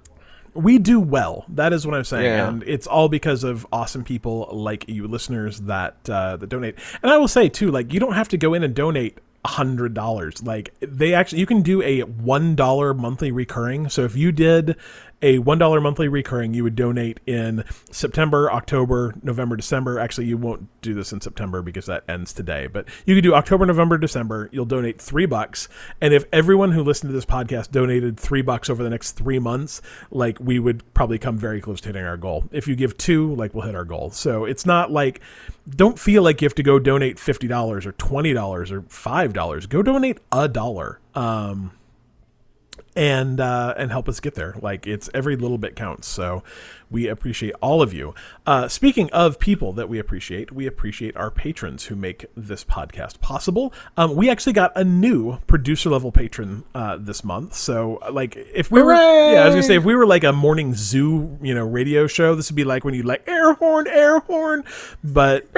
we 0.54 0.78
do 0.78 0.98
well. 1.00 1.44
That 1.48 1.72
is 1.72 1.86
what 1.86 1.94
I'm 1.94 2.04
saying, 2.04 2.24
Yeah. 2.24 2.48
and 2.48 2.62
it's 2.62 2.86
all 2.86 3.08
because 3.10 3.44
of 3.44 3.66
awesome 3.72 4.04
people 4.04 4.48
like 4.52 4.88
you 4.88 5.06
listeners 5.06 5.60
that 5.62 5.96
uh, 6.08 6.36
that 6.38 6.48
donate. 6.48 6.76
And 7.02 7.12
I 7.12 7.18
will 7.18 7.28
say 7.28 7.48
too, 7.48 7.70
like 7.70 7.92
you 7.92 8.00
don't 8.00 8.14
have 8.14 8.28
to 8.28 8.38
go 8.38 8.54
in 8.54 8.62
and 8.62 8.74
donate 8.74 9.18
hundred 9.44 9.94
dollars. 9.94 10.42
Like 10.42 10.74
they 10.80 11.14
actually, 11.14 11.38
you 11.40 11.46
can 11.46 11.62
do 11.62 11.80
a 11.82 12.00
one 12.02 12.54
dollar 12.56 12.94
monthly 12.94 13.30
recurring. 13.30 13.88
So 13.90 14.02
if 14.04 14.16
you 14.16 14.32
did 14.32 14.76
a 15.22 15.38
one 15.38 15.58
dollar 15.58 15.80
monthly 15.80 16.08
recurring, 16.08 16.54
you 16.54 16.62
would 16.64 16.76
donate 16.76 17.20
in 17.26 17.64
September, 17.90 18.50
October, 18.50 19.14
November, 19.22 19.56
December. 19.56 19.98
Actually, 19.98 20.26
you 20.26 20.36
won't 20.36 20.68
do 20.82 20.94
this 20.94 21.12
in 21.12 21.20
September 21.20 21.62
because 21.62 21.86
that 21.86 22.04
ends 22.08 22.32
today. 22.32 22.66
But 22.66 22.86
you 23.06 23.14
could 23.14 23.24
do 23.24 23.34
October, 23.34 23.66
November, 23.66 23.98
December. 23.98 24.48
You'll 24.52 24.66
donate 24.66 25.00
three 25.00 25.26
bucks, 25.26 25.68
and 26.00 26.12
if 26.12 26.24
everyone 26.32 26.72
who 26.72 26.82
listened 26.82 27.08
to 27.10 27.14
this 27.14 27.24
podcast 27.24 27.70
donated 27.70 28.18
three 28.18 28.42
bucks 28.42 28.68
over 28.68 28.82
the 28.82 28.90
next 28.90 29.12
three 29.12 29.38
months, 29.38 29.80
like 30.10 30.38
we 30.38 30.58
would 30.58 30.82
probably 30.94 31.18
come 31.18 31.38
very 31.38 31.60
close 31.60 31.80
to 31.82 31.88
hitting 31.88 32.04
our 32.04 32.16
goal. 32.16 32.44
If 32.52 32.68
you 32.68 32.76
give 32.76 32.96
two, 32.98 33.34
like 33.34 33.54
we'll 33.54 33.64
hit 33.64 33.74
our 33.74 33.84
goal. 33.84 34.10
So 34.10 34.44
it's 34.44 34.66
not 34.66 34.90
like 34.90 35.20
don't 35.68 35.98
feel 35.98 36.22
like 36.22 36.40
you 36.40 36.46
have 36.46 36.54
to 36.56 36.62
go 36.62 36.78
donate 36.78 37.18
fifty 37.18 37.48
dollars 37.48 37.86
or 37.86 37.92
twenty 37.92 38.32
dollars 38.32 38.70
or 38.70 38.82
five 38.82 39.32
dollars. 39.32 39.66
Go 39.66 39.82
donate 39.82 40.18
a 40.30 40.48
dollar. 40.48 41.00
Um, 41.14 41.72
and 42.96 43.40
uh, 43.40 43.74
and 43.76 43.90
help 43.90 44.08
us 44.08 44.18
get 44.20 44.34
there. 44.34 44.56
Like 44.60 44.86
it's 44.86 45.10
every 45.14 45.36
little 45.36 45.58
bit 45.58 45.76
counts. 45.76 46.08
So 46.08 46.42
we 46.90 47.08
appreciate 47.08 47.54
all 47.60 47.82
of 47.82 47.92
you. 47.92 48.14
Uh, 48.46 48.68
speaking 48.68 49.10
of 49.10 49.38
people 49.38 49.72
that 49.74 49.88
we 49.88 49.98
appreciate, 49.98 50.52
we 50.52 50.66
appreciate 50.66 51.16
our 51.16 51.30
patrons 51.30 51.86
who 51.86 51.96
make 51.96 52.26
this 52.36 52.64
podcast 52.64 53.20
possible. 53.20 53.72
Um, 53.96 54.14
we 54.14 54.30
actually 54.30 54.52
got 54.52 54.72
a 54.76 54.84
new 54.84 55.38
producer 55.46 55.90
level 55.90 56.12
patron 56.12 56.64
uh, 56.74 56.96
this 56.96 57.24
month. 57.24 57.54
So 57.54 58.00
like 58.10 58.36
if 58.36 58.70
we 58.70 58.82
were 58.82 58.94
yeah, 58.94 59.42
I 59.42 59.46
was 59.46 59.54
gonna 59.54 59.62
say 59.62 59.76
if 59.76 59.84
we 59.84 59.94
were 59.94 60.06
like 60.06 60.24
a 60.24 60.32
morning 60.32 60.74
zoo 60.74 61.38
you 61.42 61.54
know 61.54 61.66
radio 61.66 62.06
show, 62.06 62.34
this 62.34 62.50
would 62.50 62.56
be 62.56 62.64
like 62.64 62.84
when 62.84 62.94
you 62.94 63.02
like 63.02 63.24
air 63.28 63.52
horn, 63.54 63.86
air 63.88 64.20
horn, 64.20 64.64
but 65.04 65.52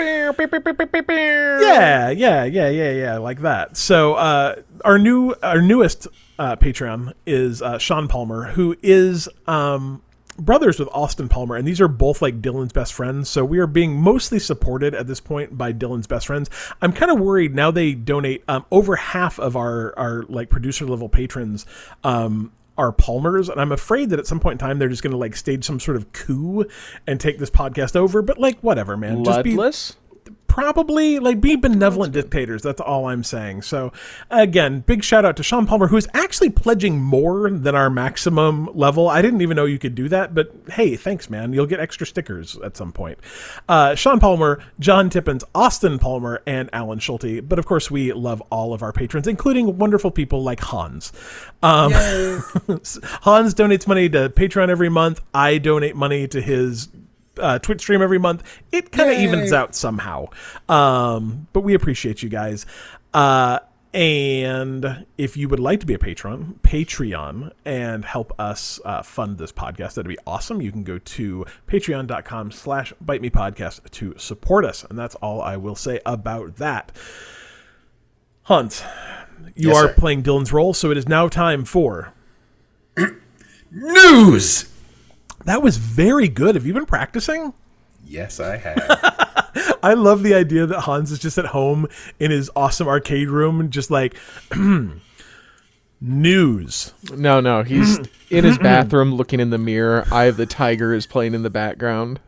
yeah, 1.61 2.11
yeah, 2.11 2.45
yeah, 2.45 2.69
yeah, 2.69 2.91
yeah, 2.91 3.19
like 3.19 3.41
that. 3.43 3.77
So 3.77 4.15
uh, 4.15 4.63
our 4.85 4.99
new, 4.99 5.35
our 5.43 5.61
newest 5.61 6.09
uh, 6.39 6.57
Patreon 6.57 7.13
is 7.27 7.63
uh, 7.63 7.79
Sean 7.79 8.09
Palmer, 8.09 8.45
who 8.45 8.77
is 8.83 9.29
um, 9.47 10.03
brothers 10.39 10.79
with 10.79 10.89
Austin 10.93 11.29
Palmer, 11.29 11.57
and 11.57 11.67
these 11.67 11.81
are 11.81 11.89
both 11.89 12.23
like 12.23 12.41
Dylan's 12.41 12.73
best 12.73 12.93
friends. 12.93 13.29
So 13.29 13.45
we 13.45 13.59
are 13.59 13.67
being 13.67 13.95
mostly 13.95 14.39
supported 14.39 14.95
at 14.95 15.07
this 15.07 15.21
point 15.21 15.59
by 15.59 15.73
Dylan's 15.73 16.07
best 16.07 16.27
friends. 16.27 16.49
I'm 16.81 16.93
kind 16.93 17.11
of 17.11 17.19
worried 17.19 17.55
now. 17.55 17.71
They 17.71 17.95
donate 17.95 18.45
um, 18.49 18.65
over 18.71 18.97
half 18.97 19.39
of 19.39 19.57
our 19.57 19.99
our 19.99 20.23
like 20.29 20.49
producer 20.49 20.87
level 20.87 21.09
patrons. 21.09 21.67
Um, 22.05 22.53
are 22.77 22.93
Palmers, 22.93 23.49
and 23.49 23.61
I'm 23.61 23.73
afraid 23.73 24.11
that 24.11 24.21
at 24.21 24.27
some 24.29 24.39
point 24.39 24.53
in 24.53 24.59
time 24.59 24.79
they're 24.79 24.89
just 24.89 25.03
going 25.03 25.11
to 25.11 25.17
like 25.17 25.35
stage 25.35 25.65
some 25.65 25.81
sort 25.81 25.97
of 25.97 26.13
coup 26.13 26.65
and 27.09 27.19
take 27.19 27.39
this 27.39 27.51
podcast 27.51 27.97
over. 27.97 28.23
But 28.23 28.39
like, 28.39 28.61
whatever, 28.61 28.97
man. 28.97 29.25
Just 29.25 29.43
be 29.43 29.57
Bloodless? 29.57 29.97
Probably 30.49 31.19
like 31.19 31.41
be 31.41 31.55
benevolent 31.55 32.13
dictators 32.13 32.63
that's 32.63 32.81
all 32.81 33.07
i'm 33.07 33.23
saying. 33.23 33.63
So 33.63 33.93
again 34.31 34.81
big 34.81 35.05
shout 35.05 35.25
out 35.25 35.37
to 35.37 35.43
sean 35.43 35.67
palmer 35.67 35.87
who 35.87 35.97
is 35.97 36.09
actually 36.15 36.51
pledging 36.51 37.01
more 37.01 37.51
than 37.51 37.75
our 37.75 37.91
maximum 37.91 38.69
level. 38.75 39.09
I 39.09 39.23
didn't 39.23 39.43
even 39.43 39.57
know 39.57 39.67
you 39.67 39.79
could 39.79 39.95
do 39.95 40.09
that 40.09 40.35
but 40.35 40.53
hey 40.73 40.97
thanks 40.97 41.31
man. 41.31 41.53
You'll 41.53 41.67
get 41.67 41.79
extra 41.79 42.07
stickers 42.07 42.57
at 42.59 42.77
some 42.77 42.93
point. 42.93 43.19
Uh, 43.69 43.95
sean 43.95 44.19
palmer 44.19 44.61
john 44.81 45.11
tippins 45.11 45.45
austin 45.55 45.99
palmer 45.99 46.43
and 46.47 46.69
alan 46.73 46.99
schulte. 46.99 47.49
But 47.49 47.59
of 47.59 47.67
course 47.67 47.91
we 47.91 48.13
love 48.13 48.43
all 48.51 48.73
of 48.73 48.83
our 48.83 48.93
patrons 48.93 49.29
including 49.29 49.79
wonderful 49.79 50.11
people 50.11 50.43
like 50.43 50.61
hans. 50.61 51.13
Um, 51.63 51.93
hans 51.93 53.55
donates 53.55 53.87
money 53.87 54.09
to 54.09 54.31
patreon 54.31 54.71
every 54.71 54.89
month. 54.89 55.21
I 55.35 55.59
donate 55.59 55.95
money 55.95 56.27
to 56.29 56.41
his 56.41 56.89
uh, 57.41 57.59
Twitch 57.59 57.81
stream 57.81 58.03
every 58.03 58.19
month. 58.19 58.43
It 58.73 58.93
kind 58.93 59.11
of 59.11 59.19
evens 59.19 59.53
out 59.53 59.75
somehow. 59.75 60.27
Um, 60.69 61.49
but 61.53 61.61
we 61.61 61.75
appreciate 61.75 62.23
you 62.23 62.29
guys. 62.29 62.67
Uh, 63.15 63.61
and 63.95 65.07
if 65.17 65.37
you 65.37 65.49
would 65.49 65.59
like 65.61 65.81
to 65.81 65.87
be 65.87 65.95
a 65.95 65.99
patron, 65.99 66.61
Patreon, 66.63 67.53
and 67.65 68.05
help 68.05 68.39
us 68.39 68.79
uh, 68.85 69.03
fund 69.03 69.39
this 69.39 69.51
podcast, 69.51 69.95
that'd 69.95 70.07
be 70.09 70.19
awesome. 70.27 70.61
You 70.61 70.71
can 70.71 70.85
go 70.85 70.99
to 70.99 71.47
patreon.com 71.67 72.51
slash 72.51 72.93
bite 73.01 73.23
me 73.23 73.31
podcast 73.31 73.91
to 73.93 74.15
support 74.19 74.67
us. 74.67 74.85
And 74.85 74.99
that's 74.99 75.15
all 75.17 75.41
I 75.41 75.57
will 75.57 75.75
say 75.75 76.01
about 76.05 76.57
that. 76.57 76.93
Hunt, 78.43 78.85
you 79.55 79.69
Yes, 79.71 79.77
are 79.77 79.89
sir. 79.89 79.95
playing 79.95 80.23
Dylan's 80.23 80.53
role, 80.53 80.75
so 80.75 80.91
it 80.91 80.97
is 80.99 81.09
now 81.09 81.29
time 81.29 81.65
for. 81.65 82.13
News. 83.71 84.71
That 85.49 85.63
was 85.63 85.79
very 85.79 86.29
good. 86.29 86.57
Have 86.57 86.67
you 86.67 86.75
been 86.75 86.85
practicing? 86.85 87.55
Yes, 88.07 88.39
I 88.39 88.59
have. 88.59 89.79
I 89.83 89.95
love 89.95 90.23
the 90.23 90.35
idea 90.35 90.67
that 90.67 90.81
Hans 90.81 91.11
is 91.11 91.19
just 91.19 91.39
at 91.39 91.47
home 91.47 91.89
in 92.21 92.31
his 92.31 92.51
awesome 92.55 92.87
arcade 92.87 93.31
room 93.31 93.59
and 93.59 93.71
just 93.71 93.91
like 93.91 94.15
news. 96.03 96.93
No, 97.11 97.41
no. 97.41 97.63
He's 97.63 97.99
in 98.31 98.45
his 98.45 98.59
bathroom 98.59 99.15
looking 99.15 99.41
in 99.41 99.49
the 99.49 99.57
mirror. 99.57 100.07
Eye 100.13 100.27
of 100.27 100.37
the 100.37 100.45
Tiger 100.45 100.93
is 100.93 101.07
playing 101.07 101.33
in 101.33 101.45
the 101.45 101.51
background. 101.51 102.21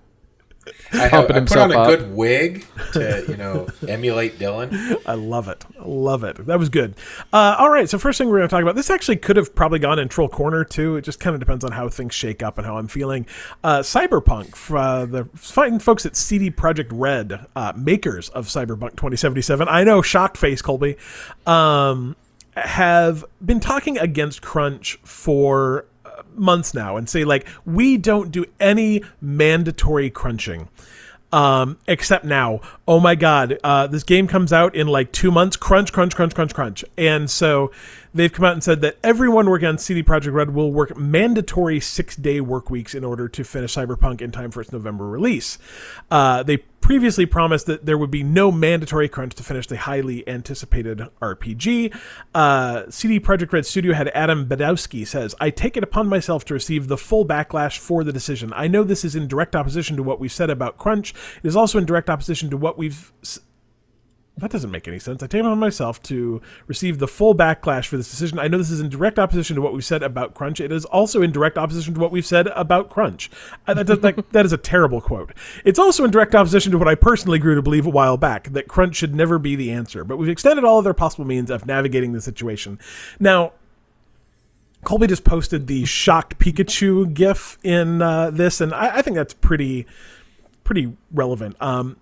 I, 0.93 1.09
have, 1.09 1.31
I 1.31 1.41
put 1.41 1.57
on 1.57 1.73
a 1.73 1.79
up. 1.79 1.89
good 1.89 2.15
wig 2.15 2.67
to, 2.93 3.25
you 3.29 3.37
know, 3.37 3.69
emulate 3.87 4.39
Dylan. 4.39 5.01
I 5.07 5.15
love 5.15 5.49
it. 5.49 5.65
I 5.79 5.85
love 5.85 6.25
it. 6.25 6.47
That 6.47 6.59
was 6.59 6.69
good. 6.69 6.95
Uh, 7.33 7.57
all 7.59 7.71
right. 7.71 7.89
So 7.89 7.99
first 7.99 8.19
thing 8.19 8.29
we're 8.29 8.39
going 8.39 8.49
to 8.49 8.55
talk 8.55 8.63
about. 8.63 8.75
This 8.77 8.91
actually 8.91 9.17
could 9.17 9.37
have 9.37 9.55
probably 9.55 9.79
gone 9.79 9.99
in 9.99 10.09
Troll 10.09 10.29
Corner 10.29 10.65
too. 10.65 10.97
It 10.97 11.03
just 11.03 11.21
kind 11.21 11.35
of 11.35 11.41
depends 11.41 11.65
on 11.65 11.73
how 11.73 11.89
things 11.89 12.15
shake 12.15 12.43
up 12.43 12.59
and 12.59 12.67
how 12.67 12.77
I'm 12.77 12.89
feeling. 12.89 13.27
Uh, 13.63 13.81
Cyberpunk. 13.81 14.55
Uh, 14.75 15.07
the 15.07 15.25
fine 15.35 15.79
folks 15.79 16.07
at 16.07 16.17
CD 16.17 16.51
Projekt 16.51 16.91
Red, 16.93 17.47
uh, 17.55 17.73
makers 17.77 18.29
of 18.31 18.47
Cyberpunk 18.47 18.91
2077. 18.91 19.69
I 19.69 19.85
know, 19.85 20.03
shocked 20.03 20.37
face, 20.37 20.63
Colby. 20.63 20.97
Um, 21.47 22.17
have 22.57 23.25
been 23.45 23.61
talking 23.61 23.99
against 23.99 24.43
crunch 24.43 24.99
for 25.05 25.87
months 26.41 26.75
now 26.75 26.97
and 26.97 27.09
say 27.09 27.25
like 27.25 27.47
we 27.65 27.97
don't 27.97 28.33
do 28.33 28.45
any 28.59 29.03
mandatory 29.21 30.11
crunching 30.11 30.69
Um, 31.33 31.79
except 31.87 32.25
now, 32.25 32.61
oh 32.89 32.99
my 32.99 33.15
god, 33.15 33.57
uh, 33.63 33.87
this 33.87 34.03
game 34.03 34.27
comes 34.27 34.53
out 34.53 34.75
in 34.75 34.89
like 34.89 35.13
two 35.13 35.31
months. 35.31 35.57
Crunch, 35.57 35.93
crunch, 35.93 36.17
crunch, 36.17 36.35
crunch, 36.35 36.53
crunch. 36.55 36.85
And 36.99 37.31
so 37.31 37.71
they've 38.15 38.33
come 38.33 38.45
out 38.45 38.53
and 38.53 38.65
said 38.65 38.81
that 38.81 38.99
everyone 39.03 39.49
working 39.49 39.69
on 39.69 39.79
CD 39.79 40.03
Projekt 40.03 40.33
Red 40.33 40.55
will 40.55 40.73
work 40.73 40.97
mandatory 40.97 41.81
six 41.81 42.17
day 42.17 42.41
work 42.41 42.71
weeks 42.71 42.95
in 42.95 43.05
order 43.05 43.29
to 43.29 43.45
finish 43.45 43.75
Cyberpunk 43.75 44.21
in 44.21 44.31
time 44.33 44.51
for 44.51 44.61
its 44.61 44.73
November 44.73 45.07
release. 45.07 45.59
Uh, 46.11 46.43
they 46.43 46.59
previously 46.81 47.27
promised 47.27 47.67
that 47.67 47.87
there 47.87 47.97
would 47.97 48.11
be 48.11 48.23
no 48.23 48.51
mandatory 48.51 49.09
crunch 49.09 49.35
to 49.35 49.43
finish 49.43 49.67
the 49.67 49.77
highly 49.77 50.27
anticipated 50.29 51.07
RPG. 51.21 51.95
Uh, 52.35 52.85
CD 52.91 53.21
Projekt 53.21 53.53
Red 53.53 53.67
Studio 53.67 53.95
head 53.95 54.09
Adam 54.09 54.49
Badowski 54.49 55.07
says, 55.07 55.35
I 55.41 55.51
take 55.51 55.77
it 55.77 55.85
upon 55.85 56.09
myself 56.09 56.45
to 56.47 56.55
receive 56.55 56.89
the 56.89 56.97
full 56.97 57.25
backlash 57.25 57.79
for 57.79 58.03
the 58.03 58.13
decision. 58.13 58.53
I 58.57 58.67
know 58.67 58.83
this 58.83 59.05
is 59.05 59.15
in 59.15 59.29
direct 59.29 59.55
opposition 59.55 59.97
to 59.99 60.03
what 60.03 60.19
we've 60.19 60.33
said 60.33 60.51
about 60.51 60.79
crunch. 60.79 61.15
It 61.43 61.47
is 61.47 61.55
also 61.55 61.79
in 61.79 61.85
direct 61.85 62.11
opposition 62.11 62.51
to 62.51 62.57
what 62.57 62.79
we've 62.79 63.13
that 64.41 64.51
doesn't 64.51 64.71
make 64.71 64.89
any 64.89 64.99
sense. 64.99 65.23
I 65.23 65.27
take 65.27 65.41
it 65.41 65.47
on 65.47 65.59
myself 65.59 66.03
to 66.05 66.43
receive 66.67 66.99
the 66.99 67.09
full 67.09 67.35
backlash 67.35 67.87
for 67.87 67.97
this 67.97 68.11
decision. 68.11 68.39
I 68.39 68.49
know 68.49 68.59
this 68.59 68.71
is 68.71 68.81
in 68.81 68.89
direct 68.89 69.19
opposition 69.19 69.57
to 69.57 69.63
what 69.63 69.73
we've 69.73 69.85
said 69.85 70.03
about 70.03 70.35
Crunch. 70.35 70.61
It 70.61 70.73
is 70.73 70.85
also 70.87 71.23
in 71.23 71.33
direct 71.33 71.59
opposition 71.59 71.95
to 71.95 72.01
what 72.01 72.11
we've 72.11 72.27
said 72.27 72.49
about 72.49 72.91
Crunch. 72.91 73.31
That, 73.67 73.87
that, 73.87 74.03
that, 74.03 74.31
that 74.33 74.45
is 74.45 74.53
a 74.53 74.59
terrible 74.59 75.01
quote. 75.01 75.33
It's 75.65 75.79
also 75.79 76.05
in 76.05 76.11
direct 76.11 76.35
opposition 76.35 76.73
to 76.73 76.79
what 76.79 76.89
I 76.89 76.95
personally 76.95 77.39
grew 77.39 77.55
to 77.55 77.63
believe 77.63 77.87
a 77.87 77.91
while 77.91 78.17
back 78.17 78.53
that 78.53 78.69
Crunch 78.69 78.97
should 78.97 79.15
never 79.15 79.39
be 79.39 79.57
the 79.57 79.71
answer. 79.71 80.05
But 80.05 80.17
we've 80.17 80.29
extended 80.29 80.65
all 80.65 80.79
other 80.79 80.95
possible 80.95 81.25
means 81.25 81.51
of 81.51 81.67
navigating 81.67 82.13
the 82.13 82.21
situation. 82.21 82.79
Now, 83.19 83.53
Colby 84.85 85.07
just 85.07 85.25
posted 85.25 85.67
the 85.67 85.85
shocked 85.85 86.39
Pikachu 86.39 87.13
GIF 87.13 87.59
in 87.63 88.01
uh, 88.01 88.31
this, 88.31 88.61
and 88.61 88.73
I, 88.73 88.99
I 88.99 89.03
think 89.03 89.17
that's 89.17 89.35
pretty 89.35 89.87
pretty 90.65 90.97
relevant. 91.13 91.57
Um, 91.61 91.97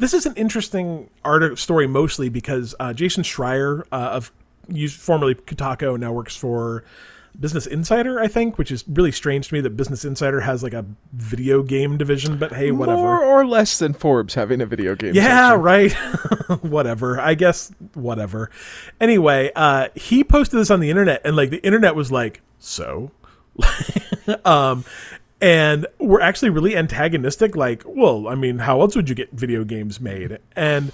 this 0.00 0.14
is 0.14 0.24
an 0.24 0.34
interesting 0.34 1.10
art 1.24 1.58
story 1.58 1.86
mostly 1.86 2.30
because 2.30 2.74
uh, 2.80 2.92
Jason 2.92 3.22
Schreier 3.22 3.84
uh, 3.92 3.96
of 3.96 4.32
used 4.66 4.98
formerly 4.98 5.34
Kotaku 5.34 5.98
now 5.98 6.10
works 6.12 6.34
for 6.34 6.84
Business 7.38 7.66
Insider, 7.66 8.18
I 8.18 8.26
think, 8.26 8.56
which 8.56 8.72
is 8.72 8.82
really 8.88 9.12
strange 9.12 9.48
to 9.48 9.54
me 9.54 9.60
that 9.60 9.76
Business 9.76 10.04
Insider 10.04 10.40
has 10.40 10.62
like 10.62 10.72
a 10.72 10.86
video 11.12 11.62
game 11.62 11.98
division. 11.98 12.38
But 12.38 12.52
hey, 12.52 12.70
whatever. 12.70 12.98
More 12.98 13.22
or 13.22 13.46
less 13.46 13.78
than 13.78 13.92
Forbes 13.92 14.34
having 14.34 14.62
a 14.62 14.66
video 14.66 14.94
game. 14.94 15.14
Yeah, 15.14 15.50
section. 15.50 15.60
right. 15.60 15.92
whatever. 16.62 17.20
I 17.20 17.34
guess 17.34 17.70
whatever. 17.92 18.50
Anyway, 19.00 19.52
uh, 19.54 19.88
he 19.94 20.24
posted 20.24 20.58
this 20.58 20.70
on 20.70 20.80
the 20.80 20.90
internet, 20.90 21.20
and 21.24 21.36
like 21.36 21.50
the 21.50 21.62
internet 21.62 21.94
was 21.94 22.10
like, 22.10 22.40
so. 22.58 23.10
um, 24.44 24.84
and 25.40 25.86
we're 25.98 26.20
actually 26.20 26.50
really 26.50 26.76
antagonistic. 26.76 27.56
Like, 27.56 27.82
well, 27.86 28.28
I 28.28 28.34
mean, 28.34 28.58
how 28.58 28.80
else 28.80 28.94
would 28.96 29.08
you 29.08 29.14
get 29.14 29.32
video 29.32 29.64
games 29.64 30.00
made? 30.00 30.38
And 30.56 30.92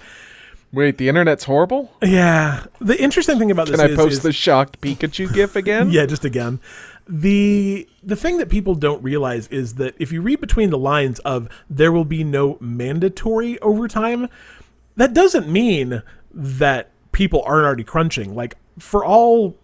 Wait, 0.72 0.98
the 0.98 1.08
internet's 1.08 1.44
horrible? 1.44 1.92
yeah, 2.02 2.64
the 2.80 3.00
interesting 3.00 3.38
thing 3.38 3.50
about 3.50 3.66
this 3.68 3.80
Can 3.80 3.88
I 3.88 3.92
is, 3.92 3.96
post 3.96 4.12
is- 4.14 4.22
the 4.22 4.32
shocked 4.32 4.80
Pikachu 4.80 5.32
gif 5.32 5.56
again? 5.56 5.90
yeah, 5.92 6.06
just 6.06 6.24
again. 6.24 6.60
The 7.08 7.88
the 8.02 8.16
thing 8.16 8.38
that 8.38 8.48
people 8.48 8.74
don't 8.74 9.00
realize 9.02 9.46
is 9.48 9.74
that 9.74 9.94
if 9.98 10.10
you 10.10 10.20
read 10.22 10.40
between 10.40 10.70
the 10.70 10.78
lines 10.78 11.20
of 11.20 11.48
there 11.70 11.92
will 11.92 12.04
be 12.04 12.24
no 12.24 12.58
mandatory 12.60 13.60
overtime, 13.60 14.28
that 14.96 15.14
doesn't 15.14 15.48
mean 15.48 16.02
that 16.34 16.90
people 17.12 17.42
aren't 17.46 17.64
already 17.64 17.84
crunching. 17.84 18.34
Like 18.34 18.56
for 18.80 19.04
all 19.04 19.56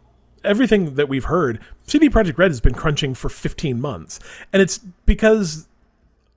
everything 0.44 0.94
that 0.94 1.08
we've 1.08 1.24
heard, 1.24 1.60
CD 1.86 2.08
Projekt 2.08 2.38
Red 2.38 2.50
has 2.50 2.60
been 2.60 2.74
crunching 2.74 3.14
for 3.14 3.28
15 3.28 3.80
months. 3.80 4.18
And 4.52 4.62
it's 4.62 4.78
because 5.06 5.68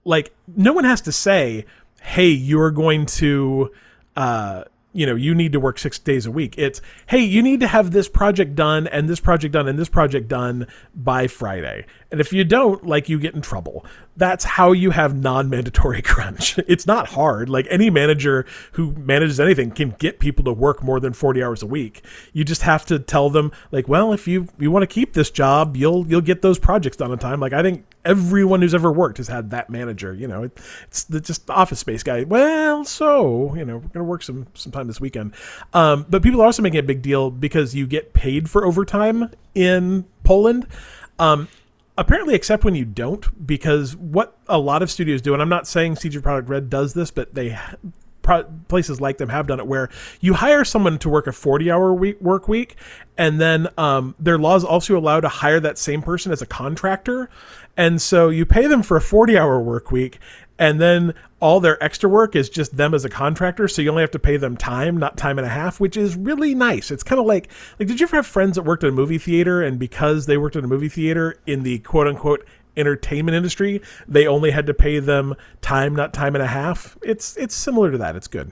like 0.03 0.33
no 0.55 0.73
one 0.73 0.83
has 0.83 1.01
to 1.01 1.11
say, 1.11 1.65
"Hey, 2.01 2.29
you're 2.29 2.71
going 2.71 3.05
to 3.07 3.71
uh 4.15 4.63
you 4.95 5.05
know, 5.05 5.15
you 5.15 5.35
need 5.35 5.51
to 5.51 5.59
work 5.59 5.77
6 5.77 5.99
days 5.99 6.25
a 6.25 6.31
week." 6.31 6.55
It's, 6.57 6.81
"Hey, 7.07 7.19
you 7.19 7.43
need 7.43 7.59
to 7.59 7.67
have 7.67 7.91
this 7.91 8.09
project 8.09 8.55
done 8.55 8.87
and 8.87 9.07
this 9.07 9.19
project 9.19 9.53
done 9.53 9.67
and 9.67 9.77
this 9.77 9.89
project 9.89 10.27
done 10.27 10.67
by 10.95 11.27
Friday." 11.27 11.85
And 12.11 12.21
if 12.21 12.31
you 12.31 12.43
don't, 12.43 12.85
like 12.85 13.09
you 13.09 13.19
get 13.19 13.35
in 13.35 13.41
trouble. 13.41 13.85
That's 14.15 14.45
how 14.45 14.71
you 14.71 14.91
have 14.91 15.15
non-mandatory 15.15 16.01
crunch. 16.13 16.57
It's 16.67 16.87
not 16.87 17.09
hard. 17.09 17.49
Like 17.49 17.67
any 17.69 17.89
manager 17.89 18.45
who 18.73 18.93
manages 18.93 19.39
anything 19.39 19.71
can 19.71 19.95
get 19.99 20.19
people 20.19 20.43
to 20.45 20.53
work 20.53 20.83
more 20.83 20.99
than 20.99 21.13
40 21.13 21.43
hours 21.43 21.61
a 21.61 21.67
week. 21.67 22.03
You 22.31 22.43
just 22.43 22.61
have 22.61 22.85
to 22.85 22.99
tell 22.99 23.29
them 23.29 23.51
like, 23.71 23.87
"Well, 23.87 24.13
if 24.13 24.27
you 24.27 24.47
you 24.57 24.71
want 24.71 24.83
to 24.83 24.87
keep 24.87 25.13
this 25.13 25.29
job, 25.29 25.75
you'll 25.75 26.07
you'll 26.07 26.21
get 26.21 26.41
those 26.41 26.59
projects 26.59 26.97
done 26.97 27.11
on 27.11 27.19
time." 27.19 27.39
Like 27.39 27.53
I 27.53 27.61
think 27.61 27.85
everyone 28.05 28.61
who's 28.61 28.73
ever 28.73 28.91
worked 28.91 29.17
has 29.17 29.27
had 29.27 29.49
that 29.49 29.69
manager. 29.69 30.13
You 30.13 30.27
know, 30.27 30.43
it, 30.43 30.59
it's 30.87 31.03
the, 31.03 31.19
just 31.19 31.47
the 31.47 31.53
office 31.53 31.79
space 31.79 32.03
guy. 32.03 32.23
Well, 32.23 32.85
so 32.85 33.53
you 33.55 33.65
know, 33.65 33.77
we're 33.77 33.89
gonna 33.89 34.05
work 34.05 34.23
some 34.23 34.47
sometime 34.53 34.87
this 34.87 35.01
weekend. 35.01 35.33
Um, 35.73 36.05
but 36.09 36.21
people 36.21 36.41
are 36.41 36.45
also 36.45 36.61
making 36.61 36.79
a 36.79 36.83
big 36.83 37.01
deal 37.01 37.31
because 37.31 37.75
you 37.75 37.87
get 37.87 38.13
paid 38.13 38.49
for 38.49 38.65
overtime 38.65 39.31
in 39.53 40.05
Poland. 40.23 40.67
Um, 41.19 41.47
apparently, 41.97 42.35
except 42.35 42.63
when 42.63 42.75
you 42.75 42.85
don't, 42.85 43.45
because 43.45 43.95
what 43.95 44.37
a 44.47 44.59
lot 44.59 44.81
of 44.81 44.91
studios 44.91 45.21
do, 45.21 45.33
and 45.33 45.41
I'm 45.41 45.49
not 45.49 45.67
saying 45.67 45.97
CD 45.97 46.17
Projekt 46.19 46.49
Red 46.49 46.69
does 46.69 46.93
this, 46.93 47.11
but 47.11 47.33
they 47.33 47.57
places 48.67 48.99
like 48.99 49.17
them 49.17 49.29
have 49.29 49.47
done 49.47 49.59
it 49.59 49.67
where 49.67 49.89
you 50.19 50.33
hire 50.33 50.65
someone 50.65 50.97
to 50.97 51.09
work 51.09 51.27
a 51.27 51.31
40 51.31 51.69
hour 51.69 51.93
week 51.93 52.19
work 52.19 52.47
week 52.47 52.75
and 53.17 53.39
then 53.39 53.67
um, 53.77 54.15
their 54.19 54.37
laws 54.37 54.63
also 54.63 54.97
allow 54.97 55.19
to 55.19 55.27
hire 55.27 55.59
that 55.59 55.77
same 55.77 56.01
person 56.01 56.31
as 56.31 56.41
a 56.41 56.45
contractor 56.45 57.29
and 57.77 58.01
so 58.01 58.29
you 58.29 58.45
pay 58.45 58.67
them 58.67 58.83
for 58.83 58.97
a 58.97 59.01
40 59.01 59.37
hour 59.37 59.59
work 59.59 59.91
week 59.91 60.19
and 60.57 60.79
then 60.79 61.13
all 61.39 61.59
their 61.59 61.81
extra 61.83 62.09
work 62.09 62.35
is 62.35 62.49
just 62.49 62.77
them 62.77 62.93
as 62.93 63.03
a 63.03 63.09
contractor 63.09 63.67
so 63.67 63.81
you 63.81 63.89
only 63.89 64.01
have 64.01 64.11
to 64.11 64.19
pay 64.19 64.37
them 64.37 64.55
time 64.55 64.97
not 64.97 65.17
time 65.17 65.37
and 65.37 65.45
a 65.45 65.49
half 65.49 65.79
which 65.79 65.97
is 65.97 66.15
really 66.15 66.55
nice. 66.55 66.91
It's 66.91 67.03
kind 67.03 67.19
of 67.19 67.25
like 67.25 67.49
like 67.79 67.87
did 67.87 67.99
you 67.99 68.05
ever 68.05 68.17
have 68.17 68.25
friends 68.25 68.55
that 68.55 68.63
worked 68.63 68.83
at 68.83 68.89
a 68.89 68.93
movie 68.93 69.17
theater 69.17 69.61
and 69.61 69.77
because 69.77 70.25
they 70.25 70.37
worked 70.37 70.55
at 70.55 70.63
a 70.63 70.67
movie 70.67 70.89
theater 70.89 71.35
in 71.45 71.63
the 71.63 71.79
quote 71.79 72.07
unquote 72.07 72.45
entertainment 72.77 73.35
industry 73.35 73.81
they 74.07 74.27
only 74.27 74.51
had 74.51 74.65
to 74.65 74.73
pay 74.73 74.99
them 74.99 75.33
time 75.61 75.95
not 75.95 76.13
time 76.13 76.35
and 76.35 76.43
a 76.43 76.47
half? 76.47 76.97
It's 77.01 77.35
it's 77.37 77.55
similar 77.55 77.91
to 77.91 77.97
that. 77.97 78.15
It's 78.15 78.27
good. 78.27 78.51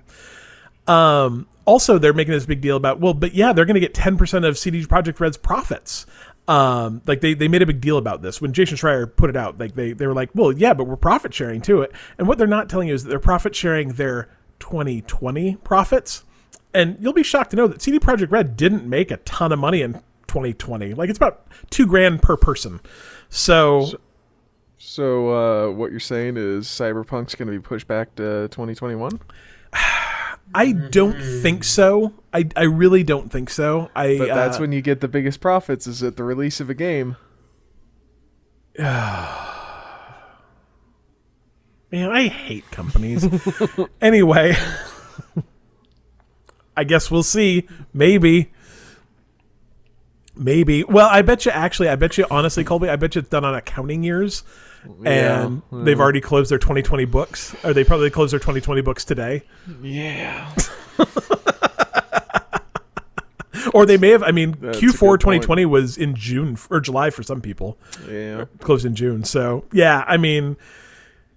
Um 0.87 1.47
also 1.65 1.97
they're 1.97 2.13
making 2.13 2.33
this 2.33 2.45
big 2.45 2.59
deal 2.59 2.75
about 2.75 2.99
well 2.99 3.13
but 3.13 3.33
yeah 3.33 3.53
they're 3.53 3.63
going 3.63 3.75
to 3.75 3.79
get 3.79 3.93
10% 3.93 4.45
of 4.45 4.57
cd 4.57 4.83
projekt 4.83 5.21
red's 5.21 5.37
profits 5.37 6.05
um 6.47 7.01
like 7.05 7.21
they, 7.21 7.33
they 7.33 7.47
made 7.47 7.61
a 7.61 7.65
big 7.65 7.81
deal 7.81 7.97
about 7.97 8.21
this. 8.21 8.41
When 8.41 8.53
jason 8.53 8.77
schreier 8.77 9.13
put 9.13 9.29
it 9.29 9.37
out 9.37 9.59
like 9.59 9.75
they, 9.75 9.93
they 9.93 10.07
were 10.07 10.13
like 10.13 10.29
well 10.33 10.51
yeah 10.51 10.73
but 10.73 10.85
we're 10.85 10.95
profit 10.95 11.33
sharing 11.33 11.61
to 11.61 11.81
it. 11.81 11.91
And 12.17 12.27
what 12.27 12.37
they're 12.37 12.47
not 12.47 12.69
telling 12.69 12.87
you 12.87 12.93
is 12.93 13.03
that 13.03 13.09
they're 13.09 13.19
profit 13.19 13.55
sharing 13.55 13.93
their 13.93 14.29
2020 14.59 15.57
profits. 15.57 16.23
And 16.73 16.97
you'll 16.99 17.13
be 17.13 17.23
shocked 17.23 17.51
to 17.51 17.55
know 17.55 17.67
that 17.67 17.81
cd 17.81 17.99
projekt 17.99 18.31
red 18.31 18.57
didn't 18.57 18.85
make 18.87 19.11
a 19.11 19.17
ton 19.17 19.51
of 19.51 19.59
money 19.59 19.81
in 19.81 19.93
2020 20.27 20.93
like 20.93 21.09
it's 21.09 21.17
about 21.17 21.47
two 21.69 21.85
grand 21.85 22.21
per 22.21 22.35
person. 22.35 22.81
So 23.29 23.91
So 24.77 25.29
uh, 25.29 25.71
what 25.71 25.91
you're 25.91 25.99
saying 25.99 26.35
is 26.37 26.67
Cyberpunk's 26.67 27.35
going 27.35 27.47
to 27.47 27.53
be 27.53 27.59
pushed 27.59 27.87
back 27.87 28.15
to 28.15 28.49
2021? 28.49 29.19
I 30.53 30.71
don't 30.71 31.19
think 31.41 31.63
so. 31.63 32.13
I, 32.33 32.47
I 32.55 32.63
really 32.63 33.03
don't 33.03 33.31
think 33.31 33.49
so. 33.49 33.89
I 33.95 34.17
But 34.17 34.27
that's 34.27 34.57
uh, 34.57 34.61
when 34.61 34.71
you 34.71 34.81
get 34.81 35.01
the 35.01 35.07
biggest 35.07 35.41
profits 35.41 35.87
is 35.87 36.03
at 36.03 36.15
the 36.15 36.23
release 36.23 36.59
of 36.59 36.69
a 36.69 36.73
game. 36.73 37.15
man, 38.79 39.29
I 41.93 42.27
hate 42.27 42.69
companies. 42.71 43.27
anyway, 44.01 44.55
I 46.77 46.83
guess 46.83 47.11
we'll 47.11 47.23
see. 47.23 47.67
Maybe. 47.93 48.51
Maybe. 50.35 50.83
Well, 50.83 51.07
I 51.09 51.21
bet 51.21 51.45
you 51.45 51.51
actually, 51.51 51.89
I 51.89 51.95
bet 51.95 52.17
you 52.17 52.25
honestly, 52.31 52.63
Colby, 52.63 52.89
I 52.89 52.95
bet 52.95 53.13
you 53.15 53.19
it's 53.19 53.29
done 53.29 53.45
on 53.45 53.53
accounting 53.53 54.03
years. 54.03 54.43
And 55.05 55.61
Yeah. 55.71 55.83
they've 55.83 55.99
already 55.99 56.21
closed 56.21 56.51
their 56.51 56.57
2020 56.57 57.05
books. 57.05 57.55
Or 57.63 57.73
they 57.73 57.83
probably 57.83 58.09
closed 58.09 58.33
their 58.33 58.39
2020 58.39 58.81
books 58.81 59.05
today. 59.05 59.43
Yeah. 59.81 60.49
Or 63.73 63.85
they 63.85 63.97
may 63.97 64.09
have, 64.09 64.21
I 64.23 64.31
mean, 64.31 64.55
That's 64.59 64.77
a 64.77 64.81
Q4 64.81 64.99
point. 64.99 65.21
2020 65.21 65.65
was 65.65 65.97
in 65.97 66.15
June 66.15 66.57
or 66.69 66.79
July 66.79 67.09
for 67.09 67.23
some 67.23 67.39
people. 67.39 67.77
Yeah. 68.09 68.45
closed 68.59 68.85
in 68.85 68.93
June. 68.93 69.23
So 69.23 69.63
yeah, 69.71 70.03
I 70.07 70.17
mean, 70.17 70.57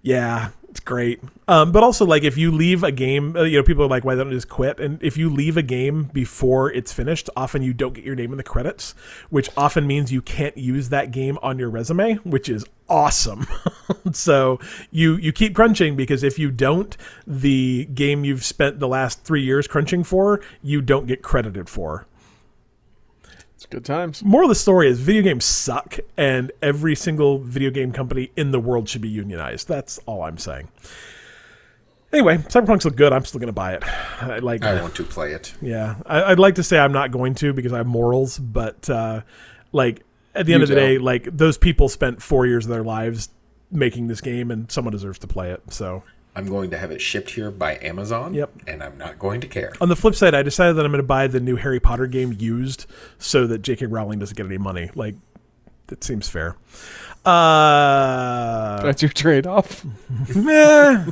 yeah, 0.01 0.49
it's 0.77 0.85
great. 0.85 1.19
Um, 1.47 1.71
but 1.71 1.81
also 1.81 2.05
like 2.05 2.23
if 2.23 2.37
you 2.37 2.51
leave 2.51 2.83
a 2.83 2.91
game, 2.91 3.35
uh, 3.35 3.43
you 3.43 3.57
know, 3.57 3.63
people 3.63 3.83
are 3.83 3.87
like, 3.87 4.05
why 4.05 4.13
don't 4.13 4.29
you 4.29 4.37
just 4.37 4.47
quit? 4.47 4.79
And 4.79 5.01
if 5.01 5.17
you 5.17 5.27
leave 5.27 5.57
a 5.57 5.63
game 5.63 6.03
before 6.13 6.71
it's 6.71 6.93
finished, 6.93 7.31
often 7.35 7.63
you 7.63 7.73
don't 7.73 7.93
get 7.93 8.03
your 8.03 8.15
name 8.15 8.31
in 8.31 8.37
the 8.37 8.43
credits, 8.43 8.93
which 9.31 9.49
often 9.57 9.87
means 9.87 10.11
you 10.11 10.21
can't 10.21 10.55
use 10.55 10.89
that 10.89 11.09
game 11.09 11.39
on 11.41 11.57
your 11.57 11.69
resume, 11.69 12.15
which 12.17 12.47
is 12.47 12.63
awesome. 12.87 13.47
so 14.11 14.59
you 14.91 15.15
you 15.15 15.31
keep 15.31 15.55
crunching 15.55 15.95
because 15.95 16.21
if 16.21 16.37
you 16.37 16.51
don't, 16.51 16.95
the 17.25 17.85
game 17.85 18.23
you've 18.23 18.45
spent 18.45 18.79
the 18.79 18.87
last 18.87 19.23
three 19.23 19.41
years 19.41 19.67
crunching 19.67 20.03
for, 20.03 20.41
you 20.61 20.81
don't 20.81 21.07
get 21.07 21.23
credited 21.23 21.69
for 21.69 22.05
It's 23.57 23.65
good 23.65 23.83
times. 23.85 24.23
moral 24.23 24.45
of 24.45 24.49
the 24.49 24.55
story 24.55 24.87
is 24.87 24.99
video 24.99 25.23
games 25.23 25.43
suck 25.43 25.97
and 26.15 26.51
every 26.61 26.93
single 26.93 27.39
video 27.39 27.71
game 27.71 27.91
company 27.91 28.29
in 28.35 28.51
the 28.51 28.59
world 28.59 28.87
should 28.87 29.01
be 29.01 29.09
unionized 29.09 29.67
that's 29.67 29.97
all 30.05 30.21
i'm 30.21 30.37
saying 30.37 30.69
Anyway, 32.13 32.37
Cyberpunk's 32.37 32.85
look 32.85 32.95
good. 32.95 33.11
I'm 33.11 33.25
still 33.25 33.39
gonna 33.41 33.51
buy 33.51 33.73
it. 33.73 33.83
I 34.23 34.39
like. 34.39 34.63
I 34.63 34.81
want 34.81 34.95
to 34.95 35.03
play 35.03 35.33
it. 35.33 35.53
Yeah, 35.61 35.95
I, 36.05 36.23
I'd 36.31 36.39
like 36.39 36.55
to 36.55 36.63
say 36.63 36.79
I'm 36.79 36.93
not 36.93 37.11
going 37.11 37.35
to 37.35 37.51
because 37.51 37.73
I 37.73 37.77
have 37.79 37.85
morals, 37.85 38.39
but 38.39 38.89
uh, 38.89 39.21
like 39.73 40.03
at 40.33 40.45
the 40.45 40.53
end 40.53 40.61
You 40.61 40.63
of 40.63 40.69
the 40.69 40.75
day, 40.75 40.93
don't. 40.95 41.03
like 41.03 41.23
those 41.35 41.57
people 41.57 41.89
spent 41.89 42.21
four 42.21 42.47
years 42.47 42.63
of 42.65 42.69
their 42.69 42.83
lives 42.83 43.27
making 43.71 44.07
this 44.07 44.21
game, 44.21 44.51
and 44.51 44.71
someone 44.71 44.93
deserves 44.93 45.19
to 45.19 45.27
play 45.27 45.51
it. 45.51 45.61
So 45.73 46.03
I'm 46.37 46.45
going 46.45 46.69
to 46.69 46.77
have 46.77 46.91
it 46.91 47.01
shipped 47.01 47.31
here 47.31 47.49
by 47.49 47.79
Amazon. 47.81 48.35
Yep. 48.35 48.51
And 48.67 48.83
I'm 48.83 48.95
not 48.95 49.17
going 49.17 49.41
to 49.41 49.47
care. 49.47 49.73
on 49.81 49.89
the 49.89 49.95
flip 49.95 50.13
side, 50.13 50.35
I 50.35 50.43
decided 50.43 50.75
that 50.75 50.85
I'm 50.85 50.91
going 50.91 51.01
to 51.01 51.07
buy 51.07 51.25
the 51.25 51.39
new 51.39 51.55
Harry 51.55 51.79
Potter 51.79 52.05
game 52.05 52.35
used, 52.37 52.85
so 53.17 53.47
that 53.47 53.63
J.K. 53.63 53.87
Rowling 53.87 54.19
doesn't 54.19 54.37
get 54.37 54.45
any 54.45 54.59
money. 54.59 54.91
Like 54.93 55.15
that 55.87 56.03
seems 56.03 56.29
fair. 56.29 56.55
Uh, 57.25 58.83
That's 58.83 59.01
your 59.01 59.09
trade 59.09 59.47
off. 59.47 59.83
meh. 60.35 61.05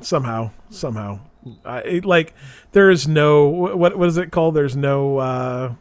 somehow, 0.00 0.50
somehow, 0.70 1.20
I 1.62 1.80
it, 1.80 2.04
like 2.06 2.34
there 2.72 2.90
is 2.90 3.06
no 3.06 3.48
what 3.48 3.98
what 3.98 4.08
is 4.08 4.16
it 4.16 4.32
called? 4.32 4.54
There's 4.54 4.76
no. 4.76 5.18
Uh, 5.18 5.74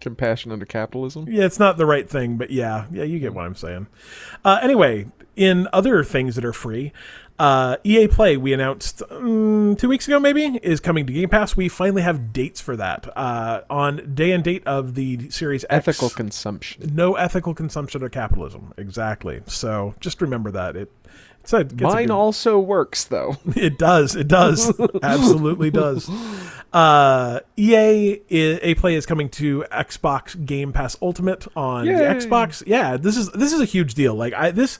Compassion 0.00 0.52
under 0.52 0.66
capitalism. 0.66 1.26
Yeah, 1.28 1.46
it's 1.46 1.58
not 1.58 1.78
the 1.78 1.86
right 1.86 2.08
thing, 2.08 2.36
but 2.36 2.50
yeah, 2.50 2.86
yeah, 2.92 3.02
you 3.02 3.18
get 3.18 3.34
what 3.34 3.44
I'm 3.44 3.56
saying. 3.56 3.88
Uh, 4.44 4.60
anyway, 4.62 5.06
in 5.36 5.68
other 5.72 6.02
things 6.02 6.34
that 6.34 6.44
are 6.44 6.52
free, 6.52 6.92
uh, 7.38 7.76
EA 7.84 8.08
Play 8.08 8.36
we 8.38 8.52
announced 8.54 9.02
um, 9.10 9.76
two 9.78 9.88
weeks 9.88 10.06
ago 10.08 10.18
maybe 10.18 10.58
is 10.62 10.80
coming 10.80 11.06
to 11.06 11.12
Game 11.12 11.28
Pass. 11.28 11.56
We 11.56 11.68
finally 11.68 12.02
have 12.02 12.32
dates 12.32 12.60
for 12.60 12.76
that 12.76 13.06
uh, 13.16 13.60
on 13.68 14.14
day 14.14 14.32
and 14.32 14.42
date 14.42 14.66
of 14.66 14.94
the 14.94 15.28
Series 15.30 15.64
X. 15.64 15.88
Ethical 15.88 16.08
consumption. 16.10 16.92
no 16.94 17.14
ethical 17.14 17.52
consumption 17.54 18.02
or 18.02 18.08
capitalism. 18.08 18.72
Exactly. 18.78 19.42
So 19.46 19.94
just 20.00 20.20
remember 20.22 20.50
that 20.52 20.76
it. 20.76 20.90
It's 21.42 21.52
a, 21.52 21.58
it's 21.58 21.74
Mine 21.74 22.06
good- 22.06 22.10
also 22.10 22.58
works 22.58 23.04
though. 23.04 23.36
it 23.54 23.78
does. 23.78 24.16
It 24.16 24.26
does. 24.28 24.72
Absolutely 25.02 25.70
does. 25.70 26.08
Uh, 26.72 27.40
EA 27.56 28.20
A 28.30 28.74
Play 28.74 28.94
is 28.96 29.06
coming 29.06 29.28
to 29.30 29.64
Xbox 29.70 30.44
Game 30.44 30.72
Pass 30.72 30.96
Ultimate 31.00 31.46
on 31.56 31.86
the 31.86 31.92
Xbox. 31.92 32.62
Yeah, 32.66 32.96
this 32.96 33.16
is 33.16 33.30
this 33.32 33.52
is 33.52 33.60
a 33.60 33.64
huge 33.64 33.94
deal. 33.94 34.14
Like 34.14 34.32
I 34.34 34.50
this 34.50 34.78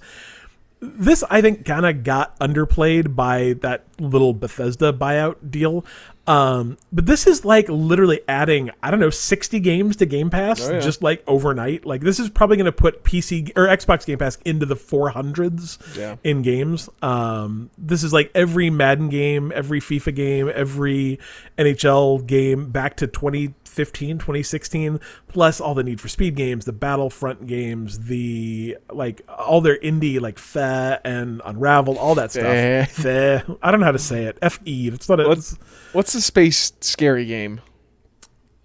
this 0.94 1.24
I 1.30 1.40
think 1.40 1.64
kind 1.64 1.86
of 1.86 2.04
got 2.04 2.38
underplayed 2.40 3.14
by 3.14 3.54
that 3.62 3.84
little 3.98 4.34
Bethesda 4.34 4.92
buyout 4.92 5.50
deal. 5.50 5.84
Um, 6.28 6.76
but 6.92 7.06
this 7.06 7.24
is 7.26 7.44
like 7.44 7.68
literally 7.68 8.20
adding 8.26 8.70
I 8.82 8.90
don't 8.90 8.98
know 8.98 9.10
60 9.10 9.60
games 9.60 9.94
to 9.96 10.06
Game 10.06 10.28
Pass 10.28 10.60
Oh, 10.68 10.72
yeah. 10.72 10.80
just 10.80 11.00
like 11.02 11.22
overnight. 11.28 11.86
Like 11.86 12.00
this 12.00 12.18
is 12.18 12.28
probably 12.30 12.56
going 12.56 12.64
to 12.66 12.72
put 12.72 13.04
PC 13.04 13.52
or 13.56 13.66
Xbox 13.68 14.04
Game 14.04 14.18
Pass 14.18 14.36
into 14.44 14.66
the 14.66 14.74
400s 14.74 15.78
Yeah. 15.96 16.16
in 16.24 16.42
games. 16.42 16.88
Um, 17.00 17.70
this 17.78 18.02
is 18.02 18.12
like 18.12 18.30
every 18.34 18.70
Madden 18.70 19.08
game, 19.08 19.52
every 19.54 19.80
FIFA 19.80 20.14
game, 20.16 20.50
every 20.52 21.20
NHL 21.58 22.26
game 22.26 22.70
back 22.70 22.96
to 22.96 23.06
2015, 23.06 24.18
2016, 24.18 25.00
plus 25.36 25.60
all 25.60 25.74
the 25.74 25.84
Need 25.84 26.00
for 26.00 26.08
Speed 26.08 26.34
games, 26.34 26.64
the 26.64 26.72
Battlefront 26.72 27.46
games, 27.46 28.06
the 28.06 28.78
like 28.90 29.20
all 29.28 29.60
their 29.60 29.78
indie 29.80 30.18
like 30.18 30.38
Fe 30.38 30.96
and 31.04 31.42
Unraveled, 31.44 31.98
all 31.98 32.14
that 32.14 32.32
stuff. 32.32 32.88
Fe. 32.90 33.42
I 33.62 33.70
don't 33.70 33.80
know 33.80 33.84
how 33.86 33.92
to 33.92 33.98
say 33.98 34.24
it. 34.24 34.38
F 34.40 34.58
E. 34.64 34.88
It's 34.88 35.10
not 35.10 35.20
a 35.20 35.28
What's 35.28 35.58
what's 35.92 36.14
the 36.14 36.22
space 36.22 36.72
scary 36.80 37.26
game? 37.26 37.60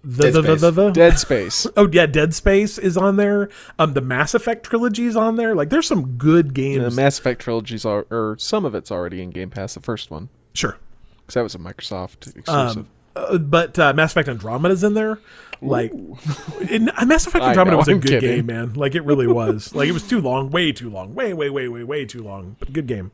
the, 0.02 0.22
Dead 0.22 0.32
the, 0.32 0.40
the, 0.40 0.48
Space. 0.48 0.60
the, 0.62 0.70
the. 0.70 0.90
Dead 0.92 1.18
Space. 1.26 1.66
Oh 1.76 1.90
yeah, 1.92 2.06
Dead 2.06 2.32
Space 2.32 2.78
is 2.78 2.96
on 2.96 3.16
there. 3.16 3.50
Um, 3.78 3.92
the 3.92 4.00
Mass 4.00 4.32
Effect 4.32 4.64
trilogy 4.64 5.04
is 5.04 5.14
on 5.14 5.36
there. 5.36 5.54
Like, 5.54 5.68
there's 5.68 5.86
some 5.86 6.16
good 6.16 6.54
games. 6.54 6.82
the. 6.82 6.90
Mass 7.02 7.18
Effect 7.18 7.42
trilogies 7.42 7.84
are, 7.84 8.06
or 8.10 8.36
some 8.38 8.64
of 8.64 8.74
it's 8.74 8.90
already 8.90 9.20
in 9.20 9.28
Game 9.28 9.50
Pass. 9.50 9.74
The 9.74 9.80
first 9.80 10.10
one, 10.10 10.30
sure. 10.54 10.78
because 11.20 11.34
that 11.34 11.42
was 11.42 11.54
a 11.54 11.58
Microsoft 11.58 12.34
exclusive. 12.34 12.78
Um, 12.78 12.88
uh, 13.14 13.36
but 13.36 13.78
uh, 13.78 13.92
Mass 13.92 14.12
Effect 14.12 14.28
Andromeda's 14.30 14.82
in 14.82 14.94
there. 14.94 15.18
Like, 15.62 15.92
uh, 15.92 17.04
Mass 17.06 17.26
Effect 17.26 17.44
Andromeda 17.44 17.72
know, 17.72 17.76
was 17.78 17.88
a 17.88 17.92
I'm 17.92 18.00
good 18.00 18.20
kidding. 18.20 18.36
game, 18.36 18.46
man. 18.46 18.74
Like, 18.74 18.94
it 18.94 19.04
really 19.04 19.26
was. 19.40 19.74
like, 19.74 19.88
it 19.88 19.92
was 19.92 20.06
too 20.06 20.20
long, 20.20 20.50
way 20.50 20.72
too 20.72 20.90
long, 20.90 21.14
way, 21.14 21.32
way, 21.32 21.50
way, 21.50 21.68
way, 21.68 21.84
way 21.84 22.04
too 22.04 22.22
long, 22.22 22.56
but 22.58 22.72
good 22.72 22.86
game. 22.86 23.12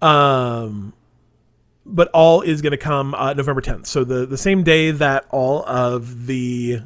Um, 0.00 0.92
but 1.84 2.08
all 2.14 2.40
is 2.42 2.62
going 2.62 2.70
to 2.72 2.76
come 2.76 3.14
uh, 3.14 3.34
November 3.34 3.60
10th. 3.60 3.86
So 3.86 4.04
the 4.04 4.24
the 4.26 4.38
same 4.38 4.62
day 4.62 4.90
that 4.92 5.26
all 5.30 5.64
of 5.66 6.26
the 6.26 6.82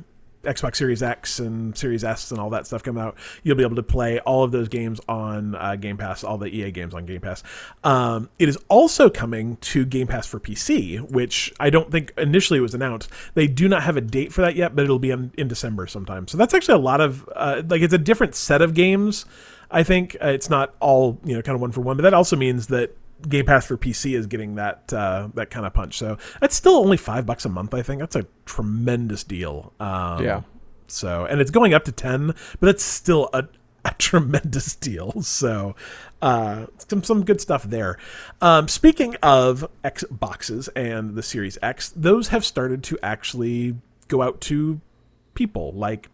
Xbox 0.47 0.77
Series 0.77 1.03
X 1.03 1.39
and 1.39 1.77
Series 1.77 2.05
S 2.05 2.31
and 2.31 2.41
all 2.41 2.51
that 2.51 2.67
stuff 2.67 2.83
come 2.83 2.99
out, 2.99 3.17
you'll 3.43 3.57
be 3.57 3.63
able 3.63 3.77
to 3.77 3.83
play 3.83 4.19
all 4.21 4.43
of 4.43 4.53
those 4.53 4.69
games 4.69 5.01
on 5.09 5.55
uh, 5.55 5.77
Game 5.77 5.97
Pass, 5.97 6.25
all 6.25 6.39
the 6.39 6.47
EA 6.47 6.71
games 6.71 6.95
on 6.95 7.07
Game 7.07 7.21
Pass. 7.21 7.43
Um, 7.85 8.31
it 8.39 8.49
is 8.49 8.59
also 8.69 9.11
coming 9.11 9.57
to 9.59 9.85
Game 9.85 10.07
Pass 10.07 10.27
for 10.27 10.41
PC, 10.41 11.01
which 11.11 11.53
I 11.61 11.71
don't 11.71 11.91
think 11.91 12.13
initially 12.17 12.61
was 12.61 12.75
announced. 12.75 13.11
They 13.35 13.47
do 13.47 13.69
not 13.69 13.83
have 13.83 13.97
a 13.97 14.01
date 14.01 14.33
for 14.33 14.41
that 14.43 14.57
yet, 14.57 14.75
but 14.75 14.85
it'll 14.85 14.99
be 14.99 15.11
in, 15.11 15.33
in 15.37 15.49
December 15.49 15.87
sometime. 15.87 16.29
So 16.29 16.39
that's 16.39 16.55
actually 16.55 16.75
a 16.75 16.85
lot 16.85 17.01
of 17.01 17.29
uh, 17.35 17.63
like 17.69 17.83
it's 17.83 17.95
a 17.95 17.99
different 17.99 18.35
set 18.35 18.63
of 18.63 18.75
games. 18.75 19.27
I 19.71 19.83
think 19.83 20.17
uh, 20.23 20.29
it's 20.29 20.49
not 20.49 20.75
all 20.81 21.19
you 21.25 21.35
know 21.35 21.43
kind 21.43 21.55
of 21.55 21.61
one 21.61 21.73
for 21.73 21.81
one, 21.81 21.97
but 21.97 22.03
that 22.03 22.15
also 22.15 22.37
means 22.37 22.69
that 22.69 22.97
Game 23.29 23.47
Pass 23.47 23.67
for 23.67 23.77
PC 23.77 24.17
is 24.17 24.27
getting 24.27 24.57
that 24.57 24.93
uh, 24.93 25.29
that 25.35 25.51
kind 25.51 25.67
of 25.67 25.73
punch. 25.73 25.99
So 25.99 26.19
that's 26.41 26.55
still 26.55 26.75
only 26.75 26.97
five 26.97 27.27
bucks 27.27 27.45
a 27.45 27.49
month. 27.49 27.75
I 27.75 27.83
think 27.83 28.01
that's 28.01 28.17
a 28.17 28.27
tremendous 28.45 29.25
deal. 29.25 29.73
Um, 29.81 30.25
Yeah. 30.25 30.43
So 30.87 31.25
and 31.25 31.41
it's 31.41 31.51
going 31.51 31.75
up 31.75 31.85
to 31.85 31.93
ten, 31.93 32.35
but 32.61 32.69
it's 32.69 32.85
still 32.85 33.29
a, 33.33 33.45
a 33.85 33.95
tremendous 33.99 34.77
deal. 34.77 35.23
So 35.23 35.75
uh, 36.23 36.67
some 36.89 37.03
some 37.03 37.25
good 37.25 37.41
stuff 37.41 37.65
there. 37.65 37.99
Um, 38.41 38.69
speaking 38.69 39.17
of 39.23 39.69
Xboxes 39.85 40.69
and 40.77 41.15
the 41.15 41.23
Series 41.23 41.59
X, 41.63 41.93
those 41.97 42.29
have 42.29 42.45
started 42.45 42.83
to 42.85 42.99
actually 43.03 43.77
go 44.09 44.23
out 44.23 44.41
to 44.43 44.81
people 45.35 45.73
like 45.73 46.09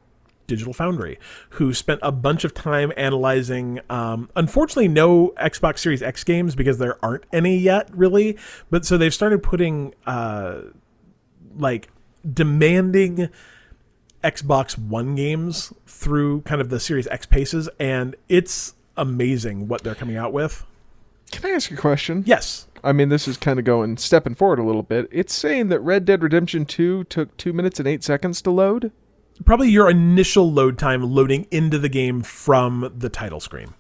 Digital 0.53 0.75
Foundry, 0.75 1.19
who 1.51 1.73
spent 1.73 1.99
a 2.03 2.13
bunch 2.13 2.45
of 2.45 2.53
time 2.53 2.93
analyzing. 2.97 3.81
Um, 3.89 4.29
unfortunately, 4.37 4.89
no 4.89 5.33
Xbox 5.39 5.79
Series 5.79 6.03
X 6.03 6.25
games 6.25 6.55
because 6.55 6.77
there 6.77 7.03
aren't 7.03 7.25
any 7.33 7.57
yet, 7.57 7.89
really. 7.97 8.37
But 8.71 8.85
so 8.85 8.99
they've 8.99 9.15
started 9.15 9.43
putting 9.43 9.95
uh, 10.05 10.61
like 11.57 11.89
demanding 12.31 13.31
Xbox 14.23 14.77
One 14.77 15.15
games 15.15 15.73
through 15.87 16.43
kind 16.43 16.61
of 16.61 16.69
the 16.69 16.79
Series 16.79 17.07
X 17.07 17.25
paces, 17.25 17.71
and 17.81 18.15
it's 18.29 18.75
amazing 18.97 19.69
what 19.69 19.83
they're 19.83 19.95
coming 19.95 20.17
out 20.17 20.35
with. 20.35 20.67
Can 21.31 21.51
I 21.51 21.55
ask 21.55 21.71
a 21.71 21.77
question? 21.77 22.25
Yes. 22.27 22.67
I 22.85 22.93
mean, 22.93 23.09
this 23.09 23.27
is 23.27 23.37
kind 23.37 23.59
of 23.59 23.65
going 23.65 23.97
stepping 23.97 24.35
forward 24.35 24.59
a 24.59 24.65
little 24.65 24.83
bit. 24.83 25.09
It's 25.11 25.35
saying 25.35 25.69
that 25.69 25.81
Red 25.81 26.05
Dead 26.05 26.23
Redemption 26.23 26.67
2 26.67 27.05
took 27.05 27.37
two 27.37 27.53
minutes 27.53 27.79
and 27.79 27.89
eight 27.89 28.05
seconds 28.05 28.43
to 28.43 28.51
load. 28.51 28.93
Probably 29.45 29.71
your 29.71 29.91
initial 29.91 30.51
load 30.53 30.79
time 30.79 31.03
loading 31.03 31.47
into 31.51 31.79
the 31.79 31.89
game 31.89 32.23
from 32.23 32.93
the 32.97 33.09
title 33.09 33.41
screen. 33.41 33.75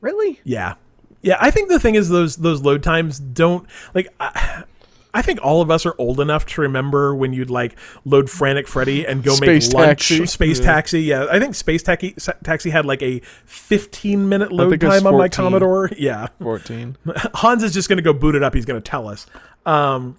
Really? 0.00 0.40
Yeah, 0.44 0.74
yeah. 1.20 1.36
I 1.40 1.50
think 1.50 1.68
the 1.68 1.78
thing 1.78 1.94
is 1.94 2.08
those 2.08 2.36
those 2.36 2.60
load 2.62 2.82
times 2.82 3.18
don't 3.20 3.66
like. 3.94 4.08
I, 4.18 4.64
I 5.14 5.20
think 5.20 5.40
all 5.42 5.60
of 5.60 5.70
us 5.70 5.84
are 5.84 5.94
old 5.98 6.20
enough 6.20 6.46
to 6.46 6.62
remember 6.62 7.14
when 7.14 7.32
you'd 7.32 7.50
like 7.50 7.76
load 8.04 8.30
Frantic 8.30 8.66
Freddy 8.66 9.06
and 9.06 9.22
go 9.22 9.34
Space 9.34 9.68
make 9.68 9.74
lunch. 9.74 10.08
Taxi. 10.08 10.26
Space 10.26 10.58
Yeah. 10.58 10.64
Taxi, 10.64 11.02
yeah. 11.02 11.26
I 11.30 11.38
think 11.38 11.54
Space 11.54 11.82
Taxi 11.82 12.14
Taxi 12.42 12.70
had 12.70 12.86
like 12.86 13.02
a 13.02 13.20
15 13.44 14.28
minute 14.28 14.52
load 14.52 14.70
think 14.70 14.82
it 14.82 14.86
was 14.86 15.02
time 15.02 15.12
on 15.12 15.18
my 15.18 15.28
Commodore. 15.28 15.90
Yeah, 15.98 16.28
14. 16.40 16.96
Hans 17.34 17.62
is 17.62 17.74
just 17.74 17.88
going 17.88 17.98
to 17.98 18.02
go 18.02 18.12
boot 18.12 18.34
it 18.34 18.42
up. 18.42 18.54
He's 18.54 18.64
going 18.64 18.80
to 18.80 18.90
tell 18.90 19.06
us. 19.06 19.26
Um, 19.66 20.16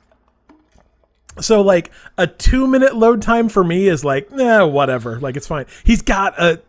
so 1.39 1.61
like 1.61 1.91
a 2.17 2.27
two 2.27 2.67
minute 2.67 2.95
load 2.95 3.21
time 3.21 3.49
for 3.49 3.63
me 3.63 3.87
is 3.87 4.03
like, 4.03 4.31
nah, 4.31 4.65
whatever. 4.65 5.19
Like 5.19 5.37
it's 5.37 5.47
fine. 5.47 5.65
He's 5.83 6.01
got 6.01 6.39
a. 6.39 6.61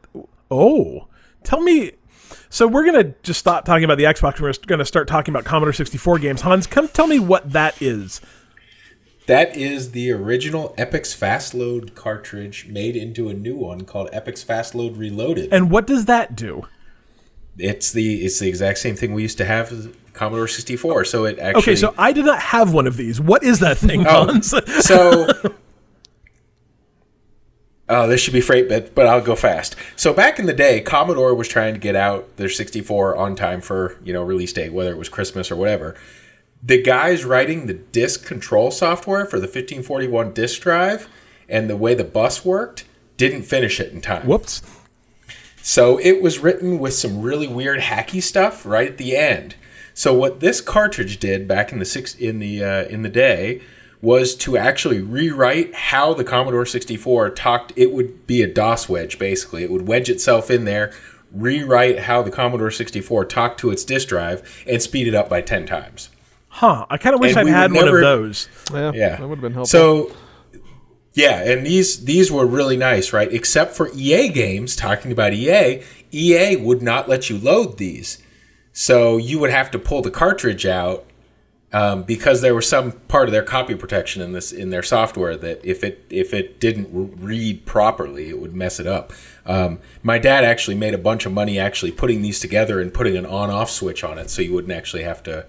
Oh, 0.50 1.08
tell 1.42 1.60
me. 1.60 1.92
So 2.48 2.66
we're 2.66 2.84
gonna 2.84 3.14
just 3.22 3.40
stop 3.40 3.64
talking 3.64 3.84
about 3.84 3.98
the 3.98 4.04
Xbox. 4.04 4.34
and 4.34 4.42
We're 4.42 4.52
gonna 4.66 4.84
start 4.84 5.08
talking 5.08 5.32
about 5.32 5.44
Commodore 5.44 5.72
64 5.72 6.18
games. 6.18 6.42
Hans, 6.42 6.66
come 6.66 6.88
tell 6.88 7.06
me 7.06 7.18
what 7.18 7.52
that 7.52 7.80
is. 7.82 8.20
That 9.26 9.56
is 9.56 9.92
the 9.92 10.10
original 10.12 10.74
Epyx 10.76 11.14
fast 11.14 11.54
load 11.54 11.94
cartridge 11.94 12.66
made 12.68 12.94
into 12.94 13.28
a 13.28 13.34
new 13.34 13.56
one 13.56 13.84
called 13.84 14.10
Epyx 14.12 14.44
fast 14.44 14.74
load 14.74 14.96
Reloaded. 14.98 15.52
And 15.52 15.70
what 15.70 15.86
does 15.86 16.04
that 16.04 16.36
do? 16.36 16.66
it's 17.58 17.92
the 17.92 18.24
it's 18.24 18.38
the 18.38 18.48
exact 18.48 18.78
same 18.78 18.96
thing 18.96 19.14
we 19.14 19.22
used 19.22 19.38
to 19.38 19.44
have 19.44 19.94
Commodore 20.14 20.48
64. 20.48 21.04
So 21.04 21.24
it 21.26 21.38
actually 21.38 21.60
Okay, 21.62 21.76
so 21.76 21.94
I 21.98 22.12
did 22.12 22.24
not 22.24 22.40
have 22.40 22.72
one 22.72 22.86
of 22.86 22.96
these. 22.96 23.20
What 23.20 23.42
is 23.44 23.58
that 23.60 23.76
thing, 23.76 24.06
Oh. 24.06 24.24
Hans? 24.26 24.54
so 24.86 25.28
Oh, 27.86 28.08
this 28.08 28.20
should 28.22 28.32
be 28.32 28.40
freight 28.40 28.66
bit, 28.68 28.94
but 28.94 29.06
I'll 29.06 29.20
go 29.20 29.36
fast. 29.36 29.76
So 29.94 30.14
back 30.14 30.38
in 30.38 30.46
the 30.46 30.54
day, 30.54 30.80
Commodore 30.80 31.34
was 31.34 31.48
trying 31.48 31.74
to 31.74 31.80
get 31.80 31.94
out 31.94 32.36
their 32.38 32.48
64 32.48 33.14
on 33.14 33.36
time 33.36 33.60
for, 33.60 33.98
you 34.02 34.12
know, 34.12 34.22
release 34.22 34.54
date, 34.54 34.72
whether 34.72 34.90
it 34.90 34.96
was 34.96 35.10
Christmas 35.10 35.50
or 35.50 35.56
whatever. 35.56 35.94
The 36.62 36.80
guys 36.80 37.26
writing 37.26 37.66
the 37.66 37.74
disk 37.74 38.24
control 38.24 38.70
software 38.70 39.26
for 39.26 39.36
the 39.38 39.46
1541 39.46 40.32
disk 40.32 40.62
drive 40.62 41.08
and 41.46 41.68
the 41.68 41.76
way 41.76 41.92
the 41.92 42.04
bus 42.04 42.42
worked 42.42 42.86
didn't 43.18 43.42
finish 43.42 43.78
it 43.78 43.92
in 43.92 44.00
time. 44.00 44.26
Whoops. 44.26 44.62
So 45.60 45.98
it 45.98 46.22
was 46.22 46.38
written 46.38 46.78
with 46.78 46.94
some 46.94 47.20
really 47.20 47.46
weird 47.48 47.80
hacky 47.80 48.22
stuff 48.22 48.64
right 48.64 48.88
at 48.92 48.96
the 48.98 49.14
end. 49.14 49.56
So 49.94 50.12
what 50.12 50.40
this 50.40 50.60
cartridge 50.60 51.18
did 51.18 51.46
back 51.48 51.72
in 51.72 51.78
the 51.78 51.84
six 51.84 52.14
in 52.14 52.40
the 52.40 52.62
uh, 52.62 52.84
in 52.84 53.02
the 53.02 53.08
day 53.08 53.62
was 54.02 54.34
to 54.34 54.56
actually 54.56 55.00
rewrite 55.00 55.74
how 55.74 56.12
the 56.12 56.24
Commodore 56.24 56.66
64 56.66 57.30
talked. 57.30 57.72
It 57.74 57.92
would 57.92 58.26
be 58.26 58.42
a 58.42 58.46
DOS 58.46 58.88
wedge 58.88 59.18
basically. 59.18 59.62
It 59.62 59.70
would 59.70 59.86
wedge 59.88 60.10
itself 60.10 60.50
in 60.50 60.64
there, 60.64 60.92
rewrite 61.32 62.00
how 62.00 62.22
the 62.22 62.30
Commodore 62.30 62.70
64 62.70 63.24
talked 63.24 63.60
to 63.60 63.70
its 63.70 63.84
disk 63.84 64.08
drive, 64.08 64.64
and 64.68 64.82
speed 64.82 65.06
it 65.06 65.14
up 65.14 65.28
by 65.30 65.40
ten 65.40 65.64
times. 65.64 66.10
Huh. 66.48 66.86
I 66.88 66.98
kind 66.98 67.14
of 67.14 67.20
wish 67.20 67.36
And 67.36 67.48
I'd 67.48 67.52
had 67.52 67.72
would 67.72 67.80
one 67.80 67.88
of 67.88 68.00
those. 68.00 68.48
Yeah, 68.72 68.92
Yeah, 68.94 69.16
that 69.16 69.28
would 69.28 69.38
have 69.38 69.42
been 69.42 69.52
helpful. 69.54 69.66
So, 69.66 70.12
yeah, 71.12 71.42
and 71.50 71.66
these 71.66 72.04
these 72.04 72.30
were 72.30 72.46
really 72.46 72.76
nice, 72.76 73.12
right? 73.12 73.32
Except 73.32 73.74
for 73.74 73.90
EA 73.94 74.28
games. 74.28 74.76
Talking 74.76 75.10
about 75.10 75.32
EA, 75.32 75.82
EA 76.12 76.56
would 76.56 76.82
not 76.82 77.08
let 77.08 77.28
you 77.28 77.38
load 77.38 77.78
these, 77.78 78.18
so 78.74 79.16
you 79.16 79.38
would 79.38 79.50
have 79.50 79.70
to 79.70 79.78
pull 79.78 80.02
the 80.02 80.10
cartridge 80.10 80.66
out 80.66 81.06
um, 81.72 82.02
because 82.02 82.40
there 82.40 82.54
was 82.54 82.68
some 82.68 82.92
part 82.92 83.28
of 83.28 83.32
their 83.32 83.44
copy 83.44 83.76
protection 83.76 84.20
in 84.20 84.32
this 84.32 84.52
in 84.52 84.70
their 84.70 84.82
software 84.82 85.36
that 85.36 85.64
if 85.64 85.84
it 85.84 86.04
if 86.10 86.34
it 86.34 86.58
didn't 86.58 86.88
read 86.92 87.64
properly, 87.66 88.28
it 88.28 88.40
would 88.40 88.54
mess 88.54 88.78
it 88.80 88.86
up. 88.86 89.12
Um, 89.46 89.78
my 90.02 90.18
dad 90.18 90.44
actually 90.44 90.74
made 90.74 90.92
a 90.92 90.98
bunch 90.98 91.24
of 91.24 91.32
money 91.32 91.56
actually 91.56 91.92
putting 91.92 92.20
these 92.20 92.40
together 92.40 92.80
and 92.80 92.92
putting 92.92 93.16
an 93.16 93.26
on-off 93.26 93.70
switch 93.70 94.02
on 94.02 94.18
it, 94.18 94.28
so 94.28 94.42
you 94.42 94.52
wouldn't 94.52 94.72
actually 94.72 95.04
have 95.04 95.22
to 95.24 95.46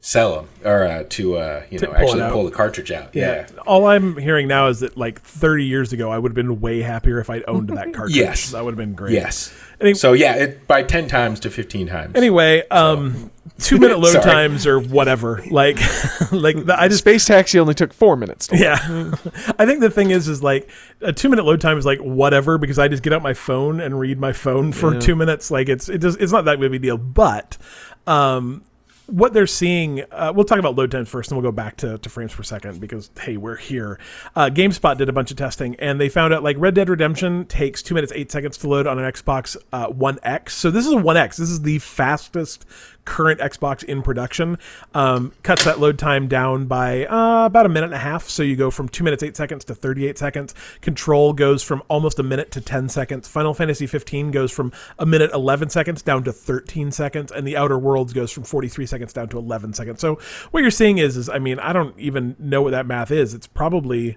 sell 0.00 0.34
them 0.34 0.48
or 0.64 0.84
uh, 0.84 1.04
to 1.08 1.36
uh, 1.36 1.62
you 1.70 1.78
know 1.78 1.86
pull 1.86 1.96
actually 1.96 2.30
pull 2.30 2.44
the 2.44 2.50
cartridge 2.50 2.90
out. 2.90 3.14
Yeah. 3.14 3.46
All 3.66 3.86
I'm 3.86 4.16
hearing 4.16 4.48
now 4.48 4.66
is 4.66 4.80
that 4.80 4.96
like 4.96 5.20
30 5.20 5.64
years 5.64 5.92
ago, 5.92 6.10
I 6.10 6.18
would 6.18 6.32
have 6.32 6.36
been 6.36 6.60
way 6.60 6.82
happier 6.82 7.20
if 7.20 7.30
I'd 7.30 7.44
owned 7.48 7.70
that 7.70 7.92
cartridge. 7.94 8.16
Yes. 8.16 8.50
That 8.50 8.64
would 8.64 8.72
have 8.72 8.78
been 8.78 8.94
great. 8.94 9.14
Yes. 9.14 9.54
Any- 9.80 9.94
so 9.94 10.12
yeah, 10.12 10.34
it 10.36 10.66
by 10.66 10.82
ten 10.82 11.08
times 11.08 11.40
to 11.40 11.50
fifteen 11.50 11.86
times. 11.86 12.14
Anyway, 12.14 12.66
um, 12.68 13.30
two 13.58 13.78
minute 13.78 13.98
load 13.98 14.12
Sorry. 14.12 14.24
times 14.24 14.66
or 14.66 14.78
whatever. 14.80 15.42
Like, 15.50 15.76
like 16.32 16.64
the, 16.64 16.74
I 16.78 16.88
just 16.88 17.00
Space 17.00 17.24
Taxi 17.24 17.58
only 17.58 17.74
took 17.74 17.92
four 17.92 18.16
minutes. 18.16 18.46
To 18.48 18.56
Yeah, 18.58 18.74
I 19.58 19.66
think 19.66 19.80
the 19.80 19.90
thing 19.90 20.10
is, 20.10 20.28
is 20.28 20.42
like 20.42 20.68
a 21.00 21.12
two 21.12 21.28
minute 21.28 21.44
load 21.44 21.60
time 21.60 21.76
is 21.78 21.84
like 21.86 21.98
whatever 21.98 22.56
because 22.58 22.78
I 22.78 22.88
just 22.88 23.02
get 23.02 23.12
out 23.12 23.22
my 23.22 23.34
phone 23.34 23.80
and 23.80 23.98
read 23.98 24.18
my 24.18 24.32
phone 24.32 24.72
for 24.72 24.94
Yeah. 24.94 25.00
two 25.00 25.16
minutes. 25.16 25.50
Like 25.50 25.68
it's 25.68 25.88
it 25.88 25.98
does 25.98 26.16
it's 26.16 26.32
not 26.32 26.44
that 26.46 26.58
big 26.60 26.66
of 26.66 26.72
a 26.74 26.78
deal. 26.78 26.96
But 26.98 27.56
um, 28.06 28.62
what 29.06 29.32
they're 29.32 29.46
seeing, 29.46 30.02
uh, 30.10 30.32
we'll 30.34 30.44
talk 30.44 30.58
about 30.58 30.76
load 30.76 30.90
times 30.90 31.08
first, 31.08 31.30
and 31.30 31.36
we'll 31.36 31.50
go 31.50 31.54
back 31.54 31.76
to, 31.78 31.98
to 31.98 32.08
frames 32.08 32.34
per 32.34 32.42
second 32.42 32.80
because 32.80 33.10
hey, 33.20 33.36
we're 33.36 33.56
here. 33.56 33.98
Uh, 34.34 34.46
GameSpot 34.46 34.96
did 34.96 35.08
a 35.08 35.12
bunch 35.12 35.30
of 35.30 35.36
testing, 35.36 35.76
and 35.76 36.00
they 36.00 36.08
found 36.08 36.32
out 36.32 36.42
like 36.42 36.56
Red 36.58 36.74
Dead 36.74 36.88
Redemption 36.88 37.44
takes 37.46 37.82
two 37.82 37.94
minutes 37.94 38.12
eight 38.14 38.32
seconds 38.32 38.56
to 38.58 38.68
load 38.68 38.86
on 38.86 38.98
an 38.98 39.10
Xbox 39.10 39.56
uh, 39.72 39.86
One 39.86 40.18
X. 40.22 40.56
So 40.56 40.70
this 40.70 40.86
is 40.86 40.92
a 40.92 40.96
One 40.96 41.16
X. 41.16 41.36
This 41.36 41.50
is 41.50 41.62
the 41.62 41.78
fastest 41.80 42.66
current 43.04 43.40
Xbox 43.40 43.84
in 43.84 44.02
production. 44.02 44.58
Um, 44.94 45.32
cuts 45.42 45.64
that 45.64 45.80
load 45.80 45.98
time 45.98 46.28
down 46.28 46.66
by 46.66 47.06
uh, 47.06 47.46
about 47.46 47.66
a 47.66 47.68
minute 47.68 47.86
and 47.86 47.94
a 47.94 47.98
half. 47.98 48.28
So 48.28 48.42
you 48.42 48.56
go 48.56 48.70
from 48.70 48.88
two 48.88 49.04
minutes 49.04 49.22
eight 49.22 49.36
seconds 49.36 49.64
to 49.66 49.74
38 49.74 50.18
seconds. 50.18 50.54
Control 50.80 51.32
goes 51.32 51.62
from 51.62 51.82
almost 51.88 52.18
a 52.18 52.22
minute 52.22 52.50
to 52.52 52.60
10 52.60 52.88
seconds. 52.88 53.28
Final 53.28 53.54
Fantasy 53.54 53.86
15 53.86 54.30
goes 54.30 54.50
from 54.50 54.72
a 54.98 55.06
minute 55.06 55.30
11 55.32 55.70
seconds 55.70 56.02
down 56.02 56.24
to 56.24 56.32
13 56.32 56.90
seconds, 56.92 57.32
and 57.32 57.46
the 57.46 57.56
Outer 57.56 57.78
Worlds 57.78 58.12
goes 58.12 58.30
from 58.30 58.44
43 58.44 58.86
seconds 58.86 59.12
down 59.12 59.28
to 59.28 59.38
11 59.38 59.74
seconds. 59.74 60.00
So 60.00 60.18
what 60.50 60.60
you're 60.60 60.70
seeing 60.70 60.98
is, 60.98 61.16
is 61.16 61.28
I 61.28 61.38
mean, 61.38 61.58
I 61.58 61.72
don't 61.72 61.98
even 61.98 62.36
know 62.38 62.62
what 62.62 62.70
that 62.70 62.86
math 62.86 63.10
is. 63.10 63.34
It's 63.34 63.46
probably 63.46 64.16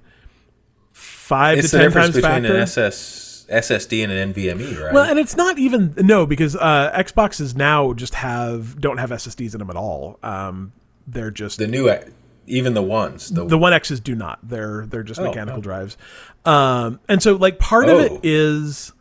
five 0.91 1.59
it's 1.59 1.71
to 1.71 1.77
the 1.77 1.83
10 1.83 1.89
difference 1.89 2.05
times 2.07 2.15
between 2.15 2.43
faster. 2.43 2.55
an 2.55 2.61
SS, 2.61 3.26
SSD 3.49 4.03
and 4.03 4.11
an 4.11 4.33
NVMe, 4.33 4.81
right? 4.83 4.93
Well, 4.93 5.09
and 5.09 5.17
it's 5.19 5.35
not 5.35 5.57
even 5.57 5.93
no 5.97 6.25
because 6.25 6.55
uh, 6.55 6.91
Xboxes 6.95 7.55
now 7.55 7.93
just 7.93 8.15
have 8.15 8.79
don't 8.79 8.97
have 8.97 9.09
SSDs 9.11 9.53
in 9.53 9.59
them 9.59 9.69
at 9.69 9.75
all. 9.75 10.19
Um, 10.23 10.73
they're 11.07 11.31
just 11.31 11.57
the 11.59 11.67
new, 11.67 11.89
even 12.45 12.73
the 12.73 12.81
ones, 12.81 13.29
the, 13.29 13.45
the 13.45 13.57
One 13.57 13.73
X's 13.73 13.99
do 13.99 14.15
not. 14.15 14.39
They're 14.43 14.85
they're 14.85 15.03
just 15.03 15.19
Oh, 15.19 15.25
mechanical 15.25 15.59
oh. 15.59 15.61
drives. 15.61 15.97
Um, 16.45 16.99
and 17.07 17.21
so 17.23 17.35
like 17.35 17.59
part 17.59 17.89
of 17.89 17.99
Oh. 17.99 18.03
it 18.03 18.19
is 18.23 18.91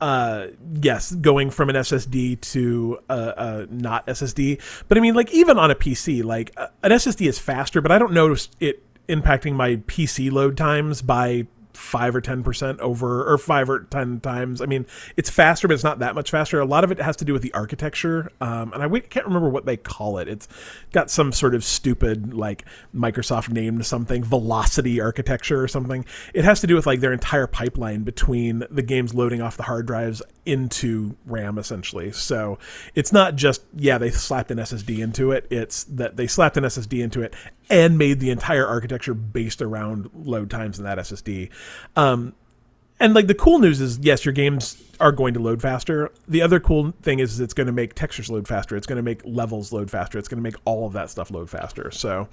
uh 0.00 0.46
yes 0.80 1.12
going 1.14 1.50
from 1.50 1.68
an 1.68 1.76
ssd 1.76 2.40
to 2.40 2.98
a, 3.10 3.14
a 3.14 3.66
not 3.70 4.06
ssd 4.06 4.58
but 4.88 4.96
i 4.96 5.00
mean 5.02 5.12
like 5.14 5.30
even 5.30 5.58
on 5.58 5.70
a 5.70 5.74
pc 5.74 6.24
like 6.24 6.50
uh, 6.56 6.68
an 6.82 6.90
ssd 6.92 7.28
is 7.28 7.38
faster 7.38 7.82
but 7.82 7.92
i 7.92 7.98
don't 7.98 8.14
notice 8.14 8.48
it 8.60 8.82
impacting 9.10 9.52
my 9.52 9.76
pc 9.76 10.32
load 10.32 10.56
times 10.56 11.02
by 11.02 11.46
five 11.72 12.14
or 12.14 12.20
ten 12.20 12.42
percent 12.42 12.80
over 12.80 13.30
or 13.30 13.38
five 13.38 13.68
or 13.68 13.80
ten 13.80 14.20
times. 14.20 14.60
I 14.60 14.66
mean 14.66 14.86
it's 15.16 15.30
faster 15.30 15.68
but 15.68 15.74
it's 15.74 15.84
not 15.84 15.98
that 16.00 16.14
much 16.14 16.30
faster. 16.30 16.60
A 16.60 16.64
lot 16.64 16.84
of 16.84 16.90
it 16.90 17.00
has 17.00 17.16
to 17.16 17.24
do 17.24 17.32
with 17.32 17.42
the 17.42 17.52
architecture 17.52 18.30
um, 18.40 18.72
and 18.72 18.82
i 18.82 19.00
can't 19.00 19.26
remember 19.26 19.48
what 19.48 19.66
they 19.66 19.76
call 19.76 20.18
it. 20.18 20.28
It's 20.28 20.48
got 20.92 21.10
some 21.10 21.32
sort 21.32 21.54
of 21.54 21.64
stupid 21.64 22.34
like 22.34 22.64
microsoft 22.94 23.50
named 23.50 23.86
something 23.86 24.22
velocity 24.24 25.00
architecture 25.00 25.62
or 25.62 25.68
something. 25.68 26.04
It 26.34 26.44
has 26.44 26.60
to 26.60 26.66
do 26.66 26.74
with 26.74 26.86
like 26.86 27.00
their 27.00 27.12
entire 27.12 27.46
pipeline 27.46 28.02
between 28.02 28.64
the 28.70 28.82
games 28.82 29.14
loading 29.14 29.40
off 29.40 29.56
the 29.56 29.64
hard 29.64 29.86
drives 29.86 30.22
into 30.46 31.16
ram 31.26 31.58
essentially. 31.58 32.12
So 32.12 32.58
it's 32.94 33.12
not 33.12 33.36
just 33.36 33.62
yeah 33.76 33.98
they 33.98 34.10
slapped 34.10 34.50
an 34.50 34.58
ssd 34.58 34.98
into 34.98 35.32
it. 35.32 35.46
It's 35.50 35.84
that 35.84 36.16
they 36.16 36.26
slapped 36.26 36.56
an 36.56 36.64
ssd 36.64 37.02
into 37.02 37.22
it 37.22 37.34
and 37.68 37.96
made 37.96 38.20
the 38.20 38.30
entire 38.30 38.66
architecture 38.66 39.14
based 39.14 39.62
around 39.62 40.10
load 40.14 40.50
times 40.50 40.78
in 40.78 40.84
that 40.84 40.98
ssd 40.98 41.50
um, 41.96 42.34
and 42.98 43.14
like 43.14 43.26
the 43.26 43.34
cool 43.34 43.58
news 43.58 43.80
is 43.80 43.98
yes 44.00 44.24
your 44.24 44.34
games 44.34 44.82
are 45.00 45.12
going 45.12 45.32
to 45.34 45.40
load 45.40 45.62
faster. 45.62 46.12
The 46.28 46.42
other 46.42 46.60
cool 46.60 46.92
thing 47.02 47.20
is 47.20 47.40
it's 47.40 47.54
going 47.54 47.66
to 47.66 47.72
make 47.72 47.94
textures 47.94 48.30
load 48.30 48.46
faster. 48.46 48.76
It's 48.76 48.86
going 48.86 48.98
to 48.98 49.02
make 49.02 49.22
levels 49.24 49.72
load 49.72 49.90
faster. 49.90 50.18
It's 50.18 50.28
going 50.28 50.36
to 50.36 50.42
make 50.42 50.56
all 50.66 50.86
of 50.86 50.92
that 50.92 51.08
stuff 51.08 51.30
load 51.30 51.48
faster. 51.48 51.90
So 51.90 52.28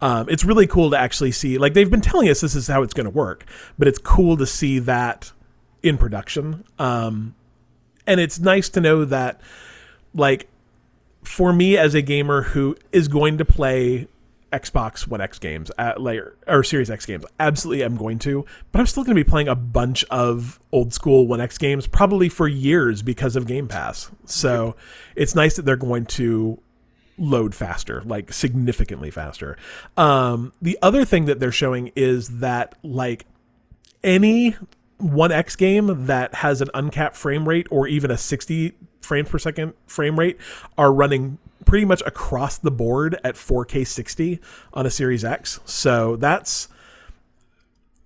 um, 0.00 0.28
it's 0.28 0.44
really 0.44 0.66
cool 0.66 0.90
to 0.90 0.98
actually 0.98 1.30
see 1.30 1.58
like 1.58 1.74
they've 1.74 1.90
been 1.90 2.00
telling 2.00 2.28
us 2.28 2.40
this 2.40 2.56
is 2.56 2.66
how 2.66 2.82
it's 2.82 2.94
going 2.94 3.04
to 3.04 3.10
work 3.10 3.44
but 3.78 3.86
it's 3.86 3.98
cool 3.98 4.36
to 4.36 4.46
see 4.46 4.80
that 4.80 5.32
in 5.82 5.96
production. 5.96 6.64
Um, 6.78 7.34
and 8.06 8.20
it's 8.20 8.40
nice 8.40 8.68
to 8.70 8.80
know 8.80 9.04
that 9.04 9.40
like 10.14 10.48
for 11.22 11.52
me 11.52 11.76
as 11.76 11.94
a 11.94 12.02
gamer 12.02 12.42
who 12.42 12.76
is 12.90 13.06
going 13.06 13.38
to 13.38 13.44
play 13.44 14.08
Xbox 14.52 15.06
One 15.06 15.20
X 15.20 15.38
games 15.38 15.70
at 15.78 16.00
layer 16.00 16.36
or 16.46 16.62
Series 16.62 16.90
X 16.90 17.06
games, 17.06 17.24
absolutely 17.38 17.82
I'm 17.82 17.96
going 17.96 18.18
to, 18.20 18.44
but 18.72 18.80
I'm 18.80 18.86
still 18.86 19.04
going 19.04 19.16
to 19.16 19.24
be 19.24 19.28
playing 19.28 19.48
a 19.48 19.54
bunch 19.54 20.04
of 20.04 20.58
old 20.72 20.92
school 20.92 21.26
One 21.26 21.40
X 21.40 21.58
games 21.58 21.86
probably 21.86 22.28
for 22.28 22.48
years 22.48 23.02
because 23.02 23.36
of 23.36 23.46
Game 23.46 23.68
Pass. 23.68 24.10
So 24.24 24.76
it's 25.16 25.34
nice 25.34 25.56
that 25.56 25.64
they're 25.64 25.76
going 25.76 26.06
to 26.06 26.60
load 27.18 27.54
faster, 27.54 28.02
like 28.04 28.32
significantly 28.32 29.10
faster. 29.10 29.56
Um, 29.96 30.52
the 30.62 30.78
other 30.80 31.04
thing 31.04 31.26
that 31.26 31.40
they're 31.40 31.52
showing 31.52 31.90
is 31.96 32.38
that 32.38 32.74
like 32.82 33.26
any 34.02 34.56
1X 35.00 35.56
game 35.56 36.06
that 36.06 36.36
has 36.36 36.60
an 36.60 36.68
uncapped 36.74 37.16
frame 37.16 37.48
rate 37.48 37.66
or 37.70 37.86
even 37.86 38.10
a 38.10 38.16
60 38.16 38.72
frames 39.00 39.28
per 39.28 39.38
second 39.38 39.74
frame 39.86 40.18
rate 40.18 40.38
are 40.76 40.92
running 40.92 41.38
pretty 41.68 41.84
much 41.84 42.02
across 42.06 42.56
the 42.56 42.70
board 42.70 43.20
at 43.22 43.34
4K 43.34 43.86
60 43.86 44.40
on 44.72 44.86
a 44.86 44.90
Series 44.90 45.22
X. 45.22 45.60
So 45.66 46.16
that's 46.16 46.68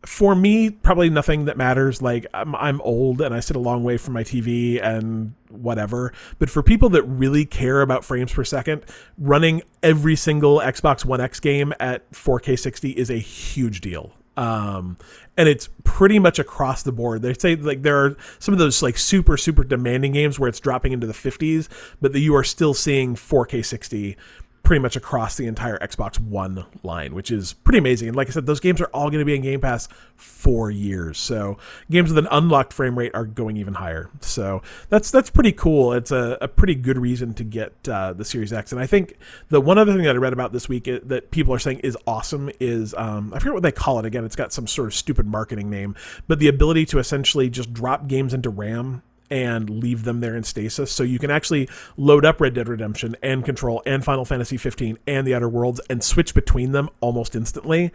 for 0.04 0.34
me 0.34 0.68
probably 0.68 1.08
nothing 1.08 1.44
that 1.44 1.56
matters. 1.56 2.02
Like 2.02 2.26
I'm, 2.34 2.56
I'm 2.56 2.80
old 2.80 3.20
and 3.20 3.32
i 3.32 3.38
sit 3.38 3.54
a 3.54 3.60
long 3.60 3.84
way 3.84 3.98
from 3.98 4.14
my 4.14 4.24
tv 4.24 4.82
and 4.82 5.34
whatever. 5.48 6.12
But 6.40 6.50
for 6.50 6.60
people 6.60 6.88
that 6.90 7.04
really 7.04 7.44
care 7.44 7.82
about 7.82 8.04
frames 8.04 8.32
per 8.32 8.42
second 8.42 8.84
running 9.16 9.62
every 9.80 10.16
single 10.16 10.58
xbox 10.58 11.04
one 11.04 11.20
x 11.20 11.38
game 11.38 11.72
at 11.78 12.10
4k 12.10 12.58
60 12.58 12.90
is 12.90 13.10
a 13.10 13.18
huge 13.18 13.80
deal 13.80 14.12
um, 14.36 14.96
and 15.36 15.48
it's 15.48 15.68
pretty 15.84 16.18
much 16.18 16.38
across 16.38 16.82
the 16.82 16.92
board. 16.92 17.22
They 17.22 17.34
say 17.34 17.56
like 17.56 17.82
there 17.82 18.04
are 18.04 18.16
some 18.38 18.52
of 18.52 18.58
those 18.58 18.82
like 18.82 18.96
super 18.98 19.36
super 19.36 19.64
demanding 19.64 20.12
games 20.12 20.38
where 20.38 20.48
it's 20.48 20.60
dropping 20.60 20.92
into 20.92 21.06
the 21.06 21.12
50s 21.12 21.68
but 22.00 22.12
that 22.12 22.20
you 22.20 22.34
are 22.34 22.44
still 22.44 22.74
seeing 22.74 23.14
4k 23.14 23.64
60 23.64 24.16
pretty 24.62 24.80
much 24.80 24.94
across 24.94 25.36
the 25.36 25.46
entire 25.46 25.76
Xbox 25.78 26.20
One 26.20 26.64
line, 26.84 27.14
which 27.14 27.30
is 27.32 27.52
pretty 27.52 27.78
amazing. 27.78 28.08
And 28.08 28.16
like 28.16 28.28
I 28.28 28.30
said, 28.30 28.46
those 28.46 28.60
games 28.60 28.80
are 28.80 28.86
all 28.94 29.10
going 29.10 29.18
to 29.18 29.24
be 29.24 29.34
in 29.34 29.42
Game 29.42 29.60
Pass 29.60 29.88
for 30.14 30.70
years. 30.70 31.18
So 31.18 31.58
games 31.90 32.10
with 32.10 32.18
an 32.18 32.28
unlocked 32.30 32.72
frame 32.72 32.96
rate 32.96 33.10
are 33.14 33.24
going 33.24 33.56
even 33.56 33.74
higher. 33.74 34.08
So 34.20 34.62
that's 34.88 35.10
that's 35.10 35.30
pretty 35.30 35.52
cool. 35.52 35.92
It's 35.92 36.12
a, 36.12 36.38
a 36.40 36.46
pretty 36.48 36.76
good 36.76 36.96
reason 36.96 37.34
to 37.34 37.44
get 37.44 37.88
uh, 37.88 38.12
the 38.12 38.24
Series 38.24 38.52
X. 38.52 38.70
And 38.72 38.80
I 38.80 38.86
think 38.86 39.14
the 39.48 39.60
one 39.60 39.78
other 39.78 39.92
thing 39.92 40.04
that 40.04 40.14
I 40.14 40.18
read 40.18 40.32
about 40.32 40.52
this 40.52 40.68
week 40.68 40.86
i- 40.86 41.00
that 41.04 41.32
people 41.32 41.52
are 41.52 41.58
saying 41.58 41.80
is 41.80 41.96
awesome 42.06 42.48
is 42.60 42.94
um, 42.94 43.32
I 43.34 43.40
forget 43.40 43.54
what 43.54 43.62
they 43.64 43.72
call 43.72 43.98
it 43.98 44.04
again. 44.06 44.24
It's 44.24 44.36
got 44.36 44.52
some 44.52 44.66
sort 44.68 44.86
of 44.88 44.94
stupid 44.94 45.26
marketing 45.26 45.70
name, 45.70 45.96
but 46.28 46.38
the 46.38 46.48
ability 46.48 46.86
to 46.86 46.98
essentially 46.98 47.50
just 47.50 47.72
drop 47.72 48.06
games 48.06 48.32
into 48.32 48.48
RAM 48.48 49.02
and 49.32 49.70
leave 49.70 50.04
them 50.04 50.20
there 50.20 50.36
in 50.36 50.44
stasis. 50.44 50.92
So 50.92 51.02
you 51.02 51.18
can 51.18 51.30
actually 51.30 51.66
load 51.96 52.26
up 52.26 52.38
Red 52.38 52.52
Dead 52.52 52.68
Redemption 52.68 53.16
and 53.22 53.42
Control 53.42 53.82
and 53.86 54.04
Final 54.04 54.26
Fantasy 54.26 54.58
15 54.58 54.98
and 55.06 55.26
the 55.26 55.34
Outer 55.34 55.48
Worlds 55.48 55.80
and 55.88 56.04
switch 56.04 56.34
between 56.34 56.72
them 56.72 56.90
almost 57.00 57.34
instantly 57.34 57.92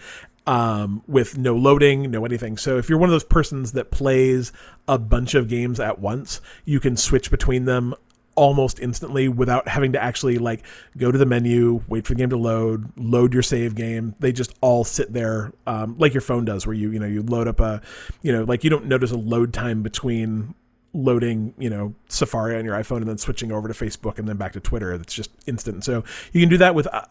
um, 0.48 1.04
with 1.06 1.38
no 1.38 1.56
loading, 1.56 2.10
no 2.10 2.26
anything. 2.26 2.58
So 2.58 2.80
if 2.80 2.90
you're 2.90 2.98
one 2.98 3.08
of 3.08 3.14
those 3.14 3.24
persons 3.24 3.74
that 3.74 3.92
plays 3.92 4.52
a 4.88 4.98
bunch 4.98 5.36
of 5.36 5.48
games 5.48 5.80
at 5.80 6.00
once, 6.00 6.42
you 6.66 6.80
can 6.80 6.98
switch 6.98 7.30
between 7.30 7.66
them 7.66 7.94
almost 8.34 8.80
instantly 8.80 9.28
without 9.28 9.68
having 9.68 9.92
to 9.92 10.02
actually 10.02 10.40
like 10.40 10.66
go 10.98 11.12
to 11.12 11.20
the 11.20 11.26
menu, 11.28 11.84
wait 11.88 12.08
for 12.08 12.16
the 12.16 12.18
game 12.18 12.32
to 12.32 12.38
load, 12.38 12.92
load 12.98 13.32
your 13.32 13.44
save 13.44 13.76
game. 13.76 14.16
They 14.20 14.32
just 14.32 14.56
all 14.62 14.84
sit 14.84 15.14
there 15.14 15.54
um, 15.68 16.00
like 16.00 16.16
your 16.16 16.22
phone 16.22 16.46
does, 16.46 16.66
where 16.66 16.76
you 16.76 16.90
you 16.90 16.98
know 16.98 17.06
you 17.06 17.22
load 17.22 17.48
up 17.48 17.60
a, 17.60 17.80
you 18.24 18.34
know 18.34 18.44
like 18.44 18.64
you 18.64 18.72
don't 18.72 18.86
notice 18.86 19.12
a 19.12 19.18
load 19.18 19.54
time 19.54 19.84
between 19.84 20.56
loading 20.94 21.54
you 21.58 21.70
know 21.70 21.94
Safari 22.10 22.58
on 22.58 22.66
your 22.66 22.76
iPhone 22.76 22.98
and 22.98 23.08
then 23.08 23.18
switching 23.18 23.52
over 23.52 23.68
to 23.68 23.74
Facebook 23.74 24.18
and 24.20 24.28
then 24.28 24.38
back 24.38 24.54
to 24.54 24.60
Twitter. 24.60 24.98
That's 24.98 25.14
just 25.14 25.32
instant. 25.46 25.84
So 25.84 26.04
you 26.34 26.42
can 26.42 26.50
do 26.50 26.58
that 26.58 26.76
with, 26.76 26.88
uh, 26.88 27.06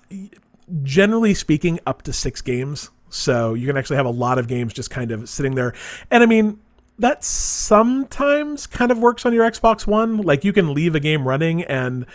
generally 0.82 1.34
speaking, 1.34 1.80
up 1.86 2.02
to 2.02 2.12
six 2.12 2.40
games. 2.40 2.90
So 3.08 3.54
you 3.54 3.66
can 3.66 3.76
actually 3.76 3.96
have 3.96 4.06
a 4.06 4.10
lot 4.10 4.38
of 4.38 4.48
games 4.48 4.72
just 4.72 4.90
kind 4.90 5.12
of 5.12 5.28
sitting 5.28 5.54
there, 5.54 5.74
and 6.10 6.22
I 6.22 6.26
mean 6.26 6.60
that 6.98 7.22
sometimes 7.22 8.66
kind 8.66 8.90
of 8.90 8.98
works 8.98 9.26
on 9.26 9.32
your 9.32 9.48
Xbox 9.48 9.86
One. 9.86 10.18
Like 10.18 10.44
you 10.44 10.52
can 10.52 10.74
leave 10.74 10.94
a 10.94 11.00
game 11.00 11.26
running 11.28 11.62
and 11.64 12.06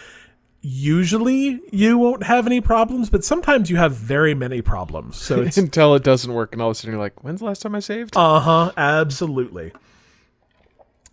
usually 0.62 1.60
you 1.72 1.98
won't 1.98 2.24
have 2.24 2.46
any 2.46 2.62
problems, 2.62 3.10
but 3.10 3.24
sometimes 3.24 3.70
you 3.70 3.78
have 3.78 3.94
very 3.94 4.34
many 4.34 4.62
problems. 4.62 5.18
So 5.18 5.42
until 5.56 5.96
it 5.96 6.04
doesn't 6.04 6.32
work, 6.32 6.54
and 6.54 6.62
all 6.62 6.70
of 6.70 6.72
a 6.72 6.76
sudden 6.76 6.92
you're 6.92 7.02
like, 7.02 7.24
"When's 7.24 7.40
the 7.40 7.46
last 7.46 7.62
time 7.62 7.76
I 7.76 7.80
saved?" 7.80 8.16
uh 8.16 8.40
huh, 8.40 8.72
absolutely. 8.78 9.72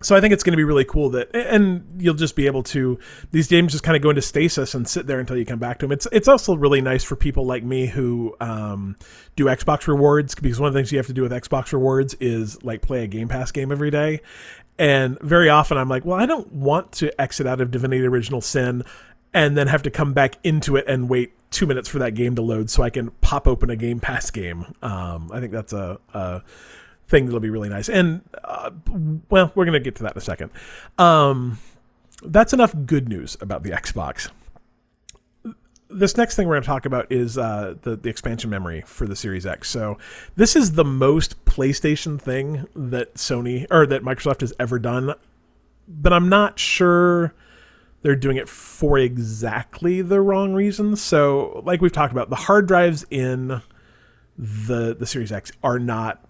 So 0.00 0.14
I 0.14 0.20
think 0.20 0.32
it's 0.32 0.44
going 0.44 0.52
to 0.52 0.56
be 0.56 0.64
really 0.64 0.84
cool 0.84 1.10
that, 1.10 1.34
and 1.34 1.84
you'll 1.98 2.14
just 2.14 2.36
be 2.36 2.46
able 2.46 2.62
to 2.64 3.00
these 3.32 3.48
games 3.48 3.72
just 3.72 3.82
kind 3.82 3.96
of 3.96 4.02
go 4.02 4.10
into 4.10 4.22
stasis 4.22 4.74
and 4.74 4.86
sit 4.86 5.08
there 5.08 5.18
until 5.18 5.36
you 5.36 5.44
come 5.44 5.58
back 5.58 5.80
to 5.80 5.86
them. 5.86 5.92
It's 5.92 6.06
it's 6.12 6.28
also 6.28 6.56
really 6.56 6.80
nice 6.80 7.02
for 7.02 7.16
people 7.16 7.44
like 7.44 7.64
me 7.64 7.86
who 7.86 8.36
um, 8.40 8.96
do 9.34 9.46
Xbox 9.46 9.88
rewards 9.88 10.36
because 10.36 10.60
one 10.60 10.68
of 10.68 10.74
the 10.74 10.78
things 10.78 10.92
you 10.92 10.98
have 10.98 11.08
to 11.08 11.12
do 11.12 11.22
with 11.22 11.32
Xbox 11.32 11.72
rewards 11.72 12.14
is 12.14 12.62
like 12.62 12.80
play 12.80 13.02
a 13.02 13.08
Game 13.08 13.26
Pass 13.26 13.50
game 13.50 13.72
every 13.72 13.90
day, 13.90 14.20
and 14.78 15.18
very 15.20 15.48
often 15.48 15.76
I'm 15.76 15.88
like, 15.88 16.04
well, 16.04 16.18
I 16.18 16.26
don't 16.26 16.52
want 16.52 16.92
to 16.92 17.20
exit 17.20 17.48
out 17.48 17.60
of 17.60 17.72
Divinity 17.72 18.06
Original 18.06 18.40
Sin 18.40 18.84
and 19.34 19.56
then 19.56 19.66
have 19.66 19.82
to 19.82 19.90
come 19.90 20.12
back 20.12 20.36
into 20.42 20.76
it 20.76 20.84
and 20.88 21.08
wait 21.08 21.32
two 21.50 21.66
minutes 21.66 21.88
for 21.88 21.98
that 21.98 22.14
game 22.14 22.34
to 22.34 22.42
load 22.42 22.70
so 22.70 22.82
I 22.82 22.90
can 22.90 23.10
pop 23.20 23.46
open 23.46 23.70
a 23.70 23.76
Game 23.76 24.00
Pass 24.00 24.30
game. 24.30 24.74
Um, 24.82 25.30
I 25.32 25.40
think 25.40 25.52
that's 25.52 25.72
a, 25.72 25.98
a 26.14 26.42
thing 27.08 27.26
that'll 27.26 27.40
be 27.40 27.50
really 27.50 27.68
nice. 27.68 27.88
And 27.88 28.22
uh, 28.44 28.70
well, 29.30 29.52
we're 29.54 29.64
gonna 29.64 29.80
get 29.80 29.96
to 29.96 30.02
that 30.04 30.12
in 30.12 30.18
a 30.18 30.22
second. 30.22 30.50
Um, 30.98 31.58
that's 32.22 32.52
enough 32.52 32.74
good 32.86 33.08
news 33.08 33.36
about 33.40 33.62
the 33.62 33.70
Xbox. 33.70 34.30
This 35.90 36.18
next 36.18 36.36
thing 36.36 36.46
we're 36.46 36.56
going 36.56 36.64
to 36.64 36.66
talk 36.66 36.84
about 36.84 37.10
is 37.10 37.38
uh, 37.38 37.74
the 37.80 37.96
the 37.96 38.10
expansion 38.10 38.50
memory 38.50 38.82
for 38.86 39.06
the 39.06 39.16
Series 39.16 39.46
X. 39.46 39.70
So 39.70 39.96
this 40.36 40.54
is 40.54 40.72
the 40.72 40.84
most 40.84 41.42
PlayStation 41.46 42.20
thing 42.20 42.66
that 42.76 43.14
Sony 43.14 43.66
or 43.70 43.86
that 43.86 44.02
Microsoft 44.02 44.42
has 44.42 44.52
ever 44.60 44.78
done, 44.78 45.14
but 45.86 46.12
I'm 46.12 46.28
not 46.28 46.58
sure 46.58 47.34
they're 48.02 48.16
doing 48.16 48.36
it 48.36 48.48
for 48.48 48.98
exactly 48.98 50.02
the 50.02 50.20
wrong 50.20 50.52
reasons. 50.52 51.00
So, 51.00 51.62
like 51.64 51.80
we've 51.80 51.92
talked 51.92 52.12
about, 52.12 52.28
the 52.28 52.36
hard 52.36 52.68
drives 52.68 53.06
in 53.10 53.62
the 54.36 54.94
the 54.94 55.06
Series 55.06 55.32
X 55.32 55.52
are 55.62 55.78
not 55.78 56.22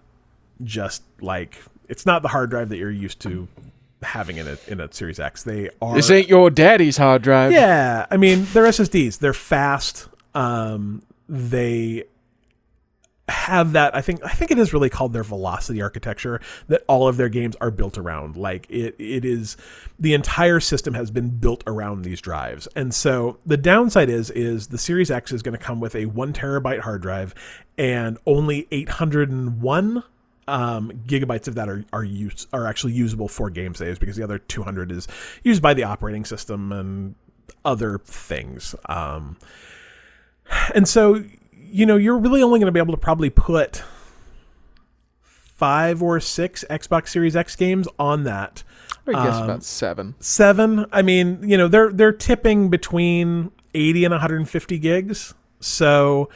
just 0.63 1.03
like 1.21 1.61
it's 1.87 2.05
not 2.05 2.21
the 2.21 2.27
hard 2.29 2.49
drive 2.49 2.69
that 2.69 2.77
you're 2.77 2.91
used 2.91 3.19
to 3.21 3.47
having 4.01 4.37
in 4.37 4.47
a 4.47 4.57
in 4.67 4.79
a 4.79 4.91
Series 4.93 5.19
X. 5.19 5.43
They 5.43 5.69
are 5.81 5.95
This 5.95 6.09
ain't 6.11 6.29
your 6.29 6.49
daddy's 6.49 6.97
hard 6.97 7.21
drive. 7.21 7.51
yeah, 7.51 8.05
I 8.09 8.17
mean 8.17 8.45
they're 8.53 8.65
SSDs. 8.65 9.19
They're 9.19 9.33
fast. 9.33 10.07
Um, 10.35 11.03
they 11.27 12.03
have 13.27 13.73
that. 13.73 13.95
I 13.95 14.01
think 14.01 14.23
I 14.23 14.29
think 14.29 14.49
it 14.51 14.57
is 14.57 14.73
really 14.73 14.89
called 14.89 15.13
their 15.13 15.23
velocity 15.23 15.81
architecture 15.81 16.41
that 16.67 16.83
all 16.87 17.07
of 17.07 17.17
their 17.17 17.29
games 17.29 17.55
are 17.61 17.69
built 17.69 17.97
around. 17.97 18.35
Like 18.37 18.65
it 18.69 18.95
it 18.97 19.23
is 19.25 19.55
the 19.99 20.13
entire 20.13 20.59
system 20.59 20.93
has 20.95 21.11
been 21.11 21.29
built 21.29 21.63
around 21.67 22.03
these 22.03 22.21
drives. 22.21 22.67
And 22.75 22.93
so 22.93 23.37
the 23.45 23.57
downside 23.57 24.09
is 24.09 24.31
is 24.31 24.67
the 24.67 24.77
Series 24.79 25.11
X 25.11 25.31
is 25.31 25.43
going 25.43 25.57
to 25.57 25.63
come 25.63 25.79
with 25.79 25.95
a 25.95 26.05
one 26.07 26.33
terabyte 26.33 26.79
hard 26.79 27.01
drive 27.01 27.35
and 27.77 28.17
only 28.25 28.67
801 28.71 30.03
um, 30.49 30.91
gigabytes 31.05 31.47
of 31.47 31.55
that 31.55 31.69
are 31.69 31.85
are 31.93 32.03
use 32.03 32.47
are 32.51 32.67
actually 32.67 32.93
usable 32.93 33.27
for 33.27 33.49
game 33.49 33.75
saves 33.75 33.99
because 33.99 34.15
the 34.15 34.23
other 34.23 34.39
200 34.39 34.91
is 34.91 35.07
used 35.43 35.61
by 35.61 35.73
the 35.73 35.83
operating 35.83 36.25
system 36.25 36.71
and 36.71 37.15
other 37.63 37.99
things. 37.99 38.75
Um, 38.87 39.37
and 40.75 40.87
so 40.87 41.23
you 41.53 41.85
know 41.85 41.95
you're 41.97 42.17
really 42.17 42.41
only 42.41 42.59
going 42.59 42.67
to 42.67 42.71
be 42.71 42.79
able 42.79 42.93
to 42.93 42.99
probably 42.99 43.29
put 43.29 43.83
five 45.21 46.01
or 46.01 46.19
six 46.19 46.63
Xbox 46.69 47.09
Series 47.09 47.35
X 47.35 47.55
games 47.55 47.87
on 47.97 48.23
that. 48.23 48.63
I 49.07 49.11
guess 49.11 49.35
Um, 49.35 49.43
about 49.43 49.63
seven. 49.63 50.15
Seven. 50.19 50.85
I 50.91 51.01
mean, 51.01 51.39
you 51.47 51.57
know, 51.57 51.67
they're 51.67 51.91
they're 51.91 52.11
tipping 52.13 52.69
between 52.69 53.51
80 53.73 54.05
and 54.05 54.11
150 54.13 54.79
gigs. 54.79 55.33
So 55.59 56.29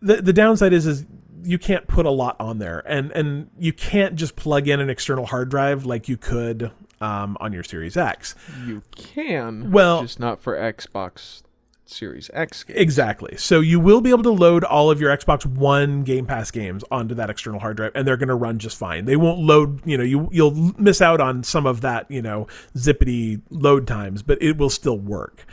the 0.00 0.16
the 0.22 0.32
downside 0.32 0.72
is 0.72 0.86
is 0.86 1.04
you 1.42 1.58
can't 1.58 1.86
put 1.86 2.06
a 2.06 2.10
lot 2.10 2.36
on 2.40 2.58
there, 2.58 2.82
and 2.86 3.10
and 3.12 3.50
you 3.58 3.72
can't 3.72 4.14
just 4.16 4.36
plug 4.36 4.68
in 4.68 4.80
an 4.80 4.90
external 4.90 5.26
hard 5.26 5.48
drive 5.48 5.84
like 5.84 6.08
you 6.08 6.16
could 6.16 6.70
um, 7.00 7.36
on 7.40 7.52
your 7.52 7.62
Series 7.62 7.96
X. 7.96 8.34
You 8.66 8.82
can. 8.96 9.70
Well- 9.72 10.02
just 10.02 10.20
not 10.20 10.40
for 10.40 10.56
Xbox 10.56 11.42
Series 11.84 12.30
X 12.32 12.64
games. 12.64 12.80
Exactly. 12.80 13.36
So 13.36 13.60
you 13.60 13.78
will 13.78 14.00
be 14.00 14.10
able 14.10 14.22
to 14.22 14.30
load 14.30 14.64
all 14.64 14.90
of 14.90 15.00
your 15.00 15.14
Xbox 15.14 15.44
One 15.44 16.04
Game 16.04 16.26
Pass 16.26 16.50
games 16.50 16.84
onto 16.90 17.14
that 17.16 17.28
external 17.28 17.60
hard 17.60 17.76
drive, 17.76 17.92
and 17.94 18.06
they're 18.06 18.16
going 18.16 18.28
to 18.28 18.34
run 18.34 18.58
just 18.58 18.76
fine. 18.76 19.04
They 19.04 19.16
won't 19.16 19.40
load. 19.40 19.82
You 19.84 19.98
know, 19.98 20.04
you 20.04 20.28
you'll 20.32 20.72
miss 20.78 21.00
out 21.00 21.20
on 21.20 21.42
some 21.42 21.66
of 21.66 21.80
that. 21.82 22.10
You 22.10 22.22
know, 22.22 22.46
zippity 22.76 23.42
load 23.50 23.86
times, 23.86 24.22
but 24.22 24.40
it 24.40 24.56
will 24.56 24.70
still 24.70 24.98
work. 24.98 25.44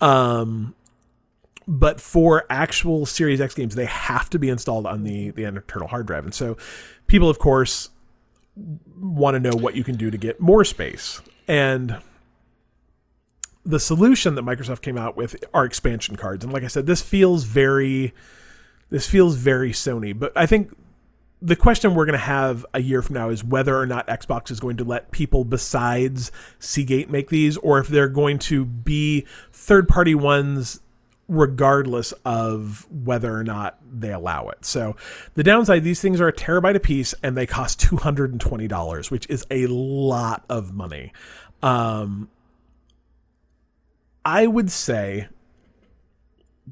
Um, 0.00 0.74
but 1.72 2.02
for 2.02 2.44
actual 2.50 3.06
Series 3.06 3.40
X 3.40 3.54
games, 3.54 3.74
they 3.74 3.86
have 3.86 4.28
to 4.28 4.38
be 4.38 4.50
installed 4.50 4.86
on 4.86 5.04
the 5.04 5.30
the 5.30 5.44
internal 5.44 5.88
hard 5.88 6.06
drive, 6.06 6.24
and 6.24 6.34
so 6.34 6.58
people, 7.06 7.30
of 7.30 7.38
course, 7.38 7.88
want 8.94 9.34
to 9.34 9.40
know 9.40 9.56
what 9.56 9.74
you 9.74 9.82
can 9.82 9.96
do 9.96 10.10
to 10.10 10.18
get 10.18 10.38
more 10.38 10.66
space. 10.66 11.22
And 11.48 11.96
the 13.64 13.80
solution 13.80 14.34
that 14.34 14.44
Microsoft 14.44 14.82
came 14.82 14.98
out 14.98 15.16
with 15.16 15.42
are 15.54 15.64
expansion 15.64 16.16
cards. 16.16 16.44
And 16.44 16.52
like 16.52 16.62
I 16.62 16.66
said, 16.66 16.84
this 16.84 17.00
feels 17.00 17.44
very 17.44 18.12
this 18.90 19.08
feels 19.08 19.36
very 19.36 19.72
Sony, 19.72 20.16
but 20.16 20.30
I 20.36 20.44
think 20.44 20.76
the 21.40 21.56
question 21.56 21.94
we're 21.94 22.04
going 22.04 22.18
to 22.18 22.24
have 22.24 22.66
a 22.74 22.82
year 22.82 23.00
from 23.00 23.14
now 23.14 23.30
is 23.30 23.42
whether 23.42 23.78
or 23.78 23.86
not 23.86 24.06
Xbox 24.08 24.50
is 24.50 24.60
going 24.60 24.76
to 24.76 24.84
let 24.84 25.10
people 25.10 25.44
besides 25.44 26.30
Seagate 26.58 27.08
make 27.10 27.30
these 27.30 27.56
or 27.56 27.78
if 27.78 27.88
they're 27.88 28.08
going 28.08 28.38
to 28.40 28.66
be 28.66 29.26
third-party 29.50 30.14
ones 30.14 30.80
regardless 31.28 32.12
of 32.24 32.86
whether 32.90 33.34
or 33.34 33.44
not 33.44 33.78
they 33.90 34.12
allow 34.12 34.48
it. 34.48 34.64
So 34.64 34.96
the 35.34 35.42
downside 35.42 35.82
these 35.84 36.00
things 36.00 36.20
are 36.20 36.28
a 36.28 36.32
terabyte 36.32 36.76
a 36.76 36.80
piece 36.80 37.14
and 37.22 37.36
they 37.36 37.46
cost 37.46 37.80
$220, 37.80 39.10
which 39.10 39.26
is 39.30 39.46
a 39.50 39.66
lot 39.66 40.44
of 40.48 40.72
money. 40.74 41.12
Um 41.62 42.28
I 44.24 44.46
would 44.46 44.70
say 44.70 45.28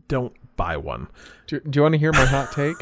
don't 0.09 0.35
buy 0.57 0.77
one. 0.77 1.09
Do, 1.47 1.61
do 1.61 1.79
you 1.79 1.83
want 1.83 1.95
to 1.95 1.99
hear 1.99 2.13
my 2.13 2.25
hot 2.25 2.53
take? 2.53 2.77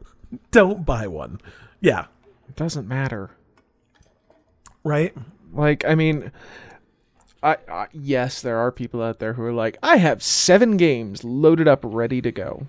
Don't 0.50 0.84
buy 0.86 1.06
one. 1.06 1.40
Yeah, 1.80 2.06
It 2.48 2.56
doesn't 2.56 2.88
matter. 2.88 3.30
right? 4.82 5.14
Like, 5.52 5.84
I 5.84 5.94
mean, 5.94 6.32
I, 7.44 7.58
I 7.68 7.86
yes, 7.92 8.40
there 8.42 8.58
are 8.58 8.72
people 8.72 9.02
out 9.02 9.18
there 9.18 9.34
who 9.34 9.42
are 9.44 9.52
like, 9.52 9.76
I 9.82 9.98
have 9.98 10.22
seven 10.22 10.76
games 10.76 11.22
loaded 11.22 11.68
up, 11.68 11.80
ready 11.82 12.20
to 12.22 12.32
go, 12.32 12.66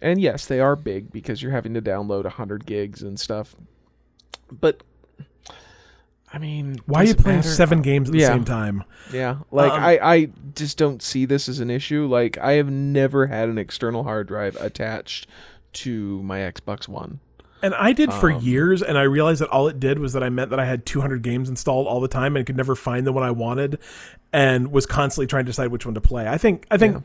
and 0.00 0.20
yes, 0.20 0.46
they 0.46 0.58
are 0.58 0.74
big 0.74 1.12
because 1.12 1.42
you're 1.42 1.52
having 1.52 1.74
to 1.74 1.82
download 1.82 2.26
hundred 2.26 2.66
gigs 2.66 3.02
and 3.02 3.20
stuff. 3.20 3.54
But 4.50 4.82
I 6.32 6.38
mean, 6.38 6.78
Why 6.86 7.02
are 7.02 7.04
you 7.04 7.14
playing 7.14 7.38
matter? 7.38 7.48
seven 7.50 7.82
games 7.82 8.08
at 8.08 8.12
the 8.12 8.20
same 8.24 8.44
time? 8.44 8.84
Yeah, 9.12 9.38
like 9.50 9.72
Um, 9.72 9.82
I, 9.82 9.98
I 9.98 10.28
just 10.54 10.76
don't 10.76 11.02
see 11.02 11.24
this 11.24 11.48
as 11.48 11.60
an 11.60 11.70
issue. 11.70 12.06
Like 12.06 12.36
I 12.38 12.52
have 12.52 12.70
never 12.70 13.26
had 13.26 13.48
an 13.48 13.58
external 13.58 14.04
hard 14.04 14.28
drive 14.28 14.56
attached 14.56 15.28
to 15.74 16.22
my 16.22 16.38
Xbox 16.40 16.88
One. 16.88 17.20
And 17.62 17.74
I 17.74 17.92
did 17.92 18.12
for 18.12 18.30
Um, 18.30 18.40
years, 18.42 18.82
and 18.82 18.98
I 18.98 19.02
realized 19.02 19.40
that 19.40 19.48
all 19.48 19.66
it 19.66 19.80
did 19.80 19.98
was 19.98 20.12
that 20.12 20.22
I 20.22 20.28
meant 20.28 20.50
that 20.50 20.60
I 20.60 20.66
had 20.66 20.84
200 20.84 21.22
games 21.22 21.48
installed 21.48 21.86
all 21.86 22.00
the 22.00 22.08
time 22.08 22.36
and 22.36 22.44
could 22.44 22.56
never 22.56 22.74
find 22.74 23.06
the 23.06 23.12
one 23.12 23.24
I 23.24 23.30
wanted, 23.30 23.78
and 24.32 24.70
was 24.70 24.84
constantly 24.86 25.26
trying 25.26 25.44
to 25.46 25.50
decide 25.50 25.68
which 25.68 25.86
one 25.86 25.94
to 25.94 26.00
play. 26.00 26.28
I 26.28 26.36
think 26.38 26.66
I 26.70 26.76
think 26.76 26.96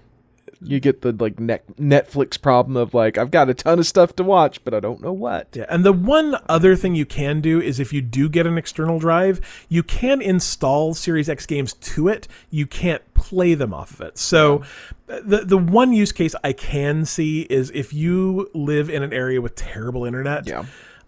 you 0.64 0.80
get 0.80 1.02
the 1.02 1.12
like 1.12 1.40
net 1.40 1.64
Netflix 1.78 2.40
problem 2.40 2.78
of 2.78 2.94
like 2.94 3.18
I've 3.18 3.32
got 3.32 3.50
a 3.50 3.54
ton 3.54 3.80
of 3.80 3.88
stuff 3.88 4.16
to 4.18 4.24
watch, 4.24 4.64
but 4.64 4.74
I 4.74 4.80
don't 4.80 5.02
know 5.02 5.12
what. 5.14 5.48
Yeah, 5.54 5.66
and 5.70 5.84
the 5.84 5.94
one 5.94 6.36
other 6.48 6.76
thing 6.76 6.96
you 6.96 7.06
can 7.06 7.42
do 7.42 7.60
is 7.62 7.80
if 7.80 7.92
you 7.92 8.02
do 8.02 8.30
get 8.30 8.46
an 8.46 8.58
external 8.58 9.00
drive, 9.00 9.42
you 9.70 9.82
can 9.84 10.22
install 10.22 10.94
Series 10.94 11.30
X 11.30 11.46
games 11.46 11.74
to 11.74 12.08
it. 12.08 12.28
You 12.50 12.68
can't 12.68 13.02
play 13.14 13.54
them 13.56 13.74
off 13.74 13.92
of 13.92 14.02
it. 14.02 14.18
So 14.18 14.62
the 15.08 15.44
the 15.46 15.58
one 15.58 15.94
use 15.94 16.12
case 16.12 16.36
I 16.44 16.54
can 16.54 17.06
see 17.06 17.42
is 17.44 17.72
if 17.72 17.94
you 17.94 18.50
live 18.54 18.90
in 18.90 19.04
an 19.04 19.14
area 19.14 19.42
with 19.42 19.56
terrible 19.56 20.06
internet, 20.06 20.48
Yeah. 20.48 20.66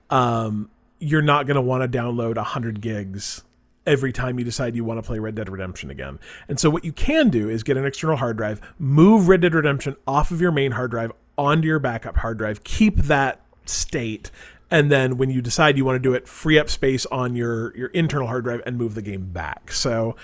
um, 0.09 0.69
you're 0.99 1.21
not 1.21 1.45
going 1.47 1.55
to 1.55 1.61
want 1.61 1.89
to 1.91 1.97
download 1.97 2.35
100 2.37 2.81
gigs 2.81 3.43
every 3.85 4.13
time 4.13 4.39
you 4.39 4.45
decide 4.45 4.75
you 4.75 4.83
want 4.83 4.97
to 4.97 5.03
play 5.05 5.19
Red 5.19 5.35
Dead 5.35 5.49
Redemption 5.49 5.89
again. 5.89 6.19
And 6.47 6.59
so 6.59 6.69
what 6.69 6.85
you 6.85 6.91
can 6.91 7.29
do 7.29 7.49
is 7.49 7.63
get 7.63 7.77
an 7.77 7.85
external 7.85 8.17
hard 8.17 8.37
drive, 8.37 8.61
move 8.79 9.27
Red 9.27 9.41
Dead 9.41 9.53
Redemption 9.53 9.95
off 10.07 10.31
of 10.31 10.39
your 10.39 10.51
main 10.51 10.71
hard 10.71 10.91
drive 10.91 11.11
onto 11.37 11.67
your 11.67 11.79
backup 11.79 12.17
hard 12.17 12.37
drive, 12.37 12.63
keep 12.63 12.97
that 12.97 13.41
state, 13.65 14.31
and 14.69 14.91
then 14.91 15.17
when 15.17 15.29
you 15.29 15.41
decide 15.41 15.77
you 15.77 15.85
want 15.85 15.97
to 15.97 15.99
do 15.99 16.13
it, 16.13 16.27
free 16.27 16.57
up 16.57 16.69
space 16.69 17.05
on 17.07 17.35
your 17.35 17.75
your 17.77 17.89
internal 17.89 18.27
hard 18.27 18.43
drive 18.43 18.61
and 18.65 18.77
move 18.77 18.95
the 18.95 19.01
game 19.01 19.31
back. 19.31 19.71
So 19.71 20.15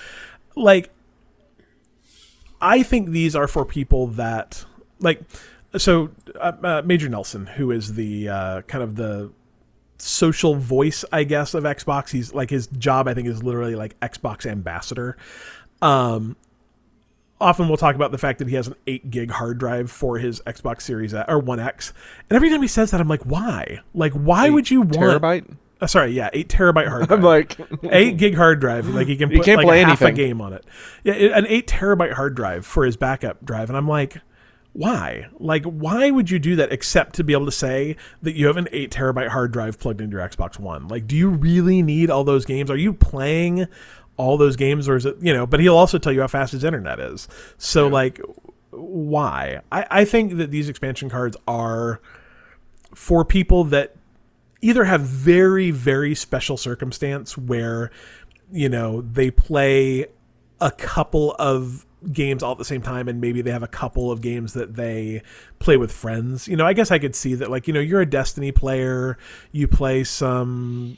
like 0.56 0.90
I 2.62 2.84
think 2.84 3.10
these 3.10 3.36
are 3.36 3.48
for 3.48 3.66
people 3.66 4.08
that 4.08 4.66
like 5.00 5.22
so 5.78 6.10
uh, 6.40 6.54
uh, 6.64 6.82
Major 6.84 7.10
Nelson, 7.10 7.46
who 7.46 7.70
is 7.70 7.94
the 7.94 8.30
uh, 8.30 8.62
kind 8.64 8.84
of 8.84 8.96
the 8.96 9.32
social 10.02 10.56
voice, 10.56 11.06
I 11.12 11.24
guess, 11.24 11.54
of 11.54 11.64
Xbox. 11.64 12.10
He's 12.10 12.34
like 12.34 12.50
his 12.50 12.68
job, 12.68 13.08
I 13.08 13.14
think, 13.14 13.28
is 13.28 13.44
literally 13.44 13.76
like 13.76 14.00
Xbox 14.00 14.46
ambassador. 14.46 15.18
Um, 15.82 16.36
often 17.42 17.68
we'll 17.68 17.78
talk 17.78 17.96
about 17.96 18.12
the 18.12 18.18
fact 18.18 18.40
that 18.40 18.48
he 18.48 18.56
has 18.56 18.68
an 18.68 18.76
eight 18.88 19.10
gig 19.10 19.32
hard 19.32 19.58
drive 19.58 19.92
for 19.92 20.18
his 20.18 20.42
Xbox 20.42 20.82
Series 20.82 21.14
X, 21.14 21.26
or 21.30 21.40
One 21.40 21.60
X, 21.60 21.94
and 22.30 22.36
every 22.36 22.50
time 22.50 22.62
he 22.62 22.68
says 22.68 22.92
that, 22.92 23.02
I'm 23.02 23.08
like, 23.08 23.24
why? 23.24 23.80
Like, 23.94 24.14
why 24.14 24.50
would 24.50 24.70
you 24.70 24.82
want? 24.82 25.22
Terabyte. 25.22 25.56
Uh, 25.82 25.88
sorry, 25.88 26.12
yeah, 26.12 26.30
eight 26.34 26.50
terabyte 26.50 26.90
hard 26.90 27.08
drive 27.08 27.20
I'm 27.20 27.24
like, 27.24 27.58
eight 27.92 28.18
gig 28.18 28.36
hard 28.36 28.60
drive. 28.60 28.88
Like 28.88 29.08
he 29.08 29.16
can 29.16 29.32
you 29.32 29.42
can't 29.42 29.58
like 29.58 29.66
play 29.66 29.82
half 29.82 30.02
a 30.02 30.12
game 30.12 30.42
on 30.42 30.54
it. 30.54 30.66
Yeah, 31.04 31.14
an 31.14 31.46
eight 31.48 31.68
terabyte 31.68 32.14
hard 32.14 32.36
drive 32.36 32.66
for 32.66 32.86
his 32.86 32.98
backup 32.98 33.44
drive, 33.46 33.70
and 33.70 33.78
I'm 33.78 33.88
like, 33.88 34.18
why? 34.80 35.28
Like, 35.40 35.66
why 35.66 36.10
would 36.10 36.32
you 36.32 36.40
do 36.40 36.56
that 36.56 36.72
except 36.72 37.16
to 37.16 37.24
be 37.26 37.34
able 37.34 37.48
to 37.48 37.52
say 37.52 37.98
that 38.22 38.36
you 38.36 38.48
have 38.48 38.56
an 38.56 38.70
eight 38.72 38.92
terabyte 38.92 39.28
hard 39.28 39.52
drive 39.52 39.78
plugged 39.78 40.00
into 40.00 40.16
your 40.16 40.26
Xbox 40.26 40.58
One? 40.58 40.88
Like, 40.88 41.06
do 41.06 41.18
you 41.18 41.28
really 41.28 41.82
need 41.82 42.10
all 42.10 42.24
those 42.24 42.46
games? 42.46 42.72
Are 42.72 42.78
you 42.78 42.94
playing 42.94 43.68
all 44.16 44.38
those 44.38 44.56
games, 44.56 44.88
or 44.88 44.96
is 44.96 45.06
it 45.06 45.18
you 45.20 45.34
know? 45.34 45.46
But 45.46 45.60
he'll 45.60 45.76
also 45.76 45.98
tell 45.98 46.14
you 46.14 46.22
how 46.22 46.28
fast 46.28 46.54
his 46.54 46.64
internet 46.64 46.98
is. 46.98 47.28
So 47.58 47.90
like, 47.90 48.22
why? 48.70 49.60
I, 49.70 49.86
I 49.92 50.06
think 50.06 50.38
that 50.38 50.50
these 50.50 50.70
expansion 50.70 51.10
cards 51.10 51.36
are 51.46 52.00
for 52.96 53.26
people 53.26 53.66
that 53.66 53.98
either 54.62 54.86
have 54.86 55.02
very 55.02 55.72
very 55.72 56.16
special 56.16 56.56
circumstance 56.56 57.38
where 57.38 57.92
you 58.50 58.70
know 58.70 59.02
they 59.02 59.30
play 59.30 60.06
a 60.62 60.72
couple 60.72 61.36
of 61.38 61.86
games 62.14 62.42
all 62.44 62.54
at 62.54 62.58
the 62.58 62.66
same 62.66 62.82
time 62.82 63.08
and 63.08 63.20
maybe 63.20 63.42
they 63.42 63.52
have 63.52 63.64
a 63.64 63.68
couple 63.68 64.10
of 64.12 64.22
games 64.22 64.54
that 64.54 64.76
they 64.76 65.22
play 65.60 65.76
with 65.76 65.92
friends 65.92 66.48
you 66.48 66.56
know 66.56 66.66
i 66.66 66.72
guess 66.74 66.92
i 66.92 67.00
could 67.00 67.14
see 67.16 67.36
that 67.36 67.52
like 67.52 67.68
you 67.68 67.74
know 67.74 67.80
you're 67.82 68.02
a 68.02 68.10
destiny 68.10 68.52
player 68.52 69.18
you 69.52 69.68
play 69.68 70.04
some 70.04 70.98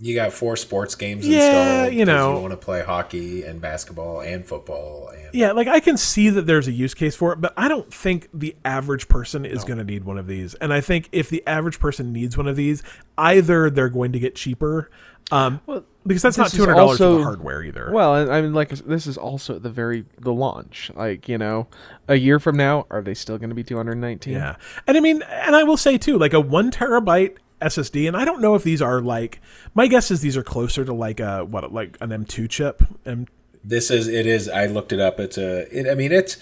You 0.00 0.14
got 0.14 0.32
four 0.32 0.56
sports 0.56 0.94
games 0.94 1.26
Yeah, 1.26 1.36
installed. 1.84 1.92
You 1.94 2.04
know. 2.04 2.34
you 2.36 2.40
want 2.42 2.52
to 2.52 2.56
play 2.56 2.82
hockey 2.82 3.42
and 3.44 3.60
basketball 3.60 4.20
and 4.20 4.44
football 4.44 5.10
and 5.16 5.32
yeah 5.32 5.52
like 5.52 5.68
i 5.68 5.78
can 5.80 5.96
see 5.96 6.28
that 6.30 6.46
there's 6.46 6.66
a 6.66 6.72
use 6.72 6.94
case 6.94 7.14
for 7.14 7.32
it 7.32 7.40
but 7.40 7.52
i 7.56 7.68
don't 7.68 7.92
think 7.92 8.28
the 8.34 8.56
average 8.64 9.08
person 9.08 9.44
is 9.44 9.62
going 9.64 9.78
to 9.78 9.84
need 9.84 10.04
one 10.04 10.18
of 10.18 10.26
these 10.26 10.54
and 10.56 10.72
i 10.72 10.80
think 10.80 11.08
if 11.12 11.28
the 11.30 11.46
average 11.46 11.78
person 11.78 12.12
needs 12.12 12.36
one 12.36 12.48
of 12.48 12.56
these 12.56 12.82
either 13.16 13.70
they're 13.70 13.88
going 13.88 14.10
to 14.12 14.18
get 14.18 14.34
cheaper 14.34 14.90
um, 15.30 15.60
Well, 15.66 15.84
because 16.06 16.22
that's 16.22 16.38
not 16.38 16.50
$200 16.50 16.96
for 16.96 17.04
the 17.04 17.22
hardware 17.22 17.62
either 17.62 17.90
well, 17.92 18.30
I 18.30 18.40
mean, 18.40 18.54
like 18.54 18.70
this 18.70 19.06
is 19.06 19.18
also 19.18 19.58
the 19.58 19.70
very 19.70 20.04
the 20.18 20.32
launch. 20.32 20.90
Like 20.94 21.28
you 21.28 21.38
know, 21.38 21.68
a 22.06 22.16
year 22.16 22.38
from 22.38 22.56
now, 22.56 22.86
are 22.90 23.02
they 23.02 23.14
still 23.14 23.38
going 23.38 23.50
to 23.50 23.54
be 23.54 23.64
219? 23.64 24.32
Yeah. 24.32 24.56
And 24.86 24.96
I 24.96 25.00
mean, 25.00 25.22
and 25.22 25.54
I 25.54 25.64
will 25.64 25.76
say 25.76 25.98
too, 25.98 26.18
like 26.18 26.32
a 26.32 26.40
one 26.40 26.70
terabyte 26.70 27.36
SSD, 27.60 28.06
and 28.08 28.16
I 28.16 28.24
don't 28.24 28.40
know 28.40 28.54
if 28.54 28.62
these 28.62 28.80
are 28.80 29.00
like, 29.00 29.40
my 29.74 29.86
guess 29.86 30.10
is 30.10 30.20
these 30.20 30.36
are 30.36 30.42
closer 30.42 30.84
to 30.84 30.94
like 30.94 31.20
a, 31.20 31.44
what, 31.44 31.72
like 31.72 31.98
an 32.00 32.10
M2 32.10 32.48
chip. 32.48 32.82
M- 33.04 33.26
this 33.64 33.90
is 33.90 34.08
it 34.08 34.26
is 34.26 34.48
i 34.48 34.66
looked 34.66 34.92
it 34.92 35.00
up 35.00 35.20
it's 35.20 35.36
a 35.36 35.66
it, 35.76 35.90
i 35.90 35.94
mean 35.94 36.12
it's 36.12 36.38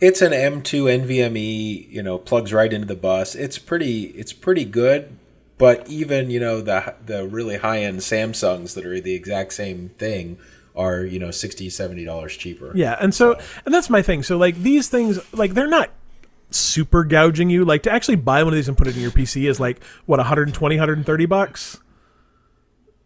it's 0.00 0.20
an 0.20 0.32
m2 0.32 1.06
nvme 1.06 1.90
you 1.90 2.02
know 2.02 2.18
plugs 2.18 2.52
right 2.52 2.72
into 2.72 2.86
the 2.86 2.96
bus 2.96 3.34
it's 3.34 3.58
pretty 3.58 4.06
it's 4.08 4.32
pretty 4.32 4.64
good 4.64 5.16
but 5.58 5.88
even 5.88 6.30
you 6.30 6.40
know 6.40 6.60
the 6.60 6.94
the 7.04 7.26
really 7.26 7.56
high 7.58 7.80
end 7.80 8.00
samsungs 8.00 8.74
that 8.74 8.84
are 8.84 9.00
the 9.00 9.14
exact 9.14 9.52
same 9.52 9.90
thing 9.98 10.38
are 10.76 11.04
you 11.04 11.18
know 11.18 11.30
60 11.30 11.70
70 11.70 12.04
dollars 12.04 12.36
cheaper 12.36 12.72
yeah. 12.74 12.96
And 13.00 13.14
so, 13.14 13.38
and 13.64 13.72
that's 13.74 13.88
my 13.88 14.02
thing. 14.02 14.22
So 14.22 14.36
like 14.36 14.56
these 14.56 14.88
things, 14.88 15.18
like 15.32 15.54
they're 15.54 15.66
not 15.66 15.90
super 16.50 17.04
gouging 17.04 17.50
you. 17.50 17.64
Like 17.64 17.82
to 17.84 17.90
actually 17.90 18.16
buy 18.16 18.42
one 18.42 18.52
of 18.52 18.56
these 18.56 18.68
and 18.68 18.76
put 18.76 18.86
it 18.86 18.96
in 18.96 19.02
your 19.02 19.10
PC 19.10 19.48
is 19.48 19.58
like, 19.58 19.82
what, 20.04 20.18
120, 20.18 20.76
130 20.76 21.26
bucks? 21.26 21.80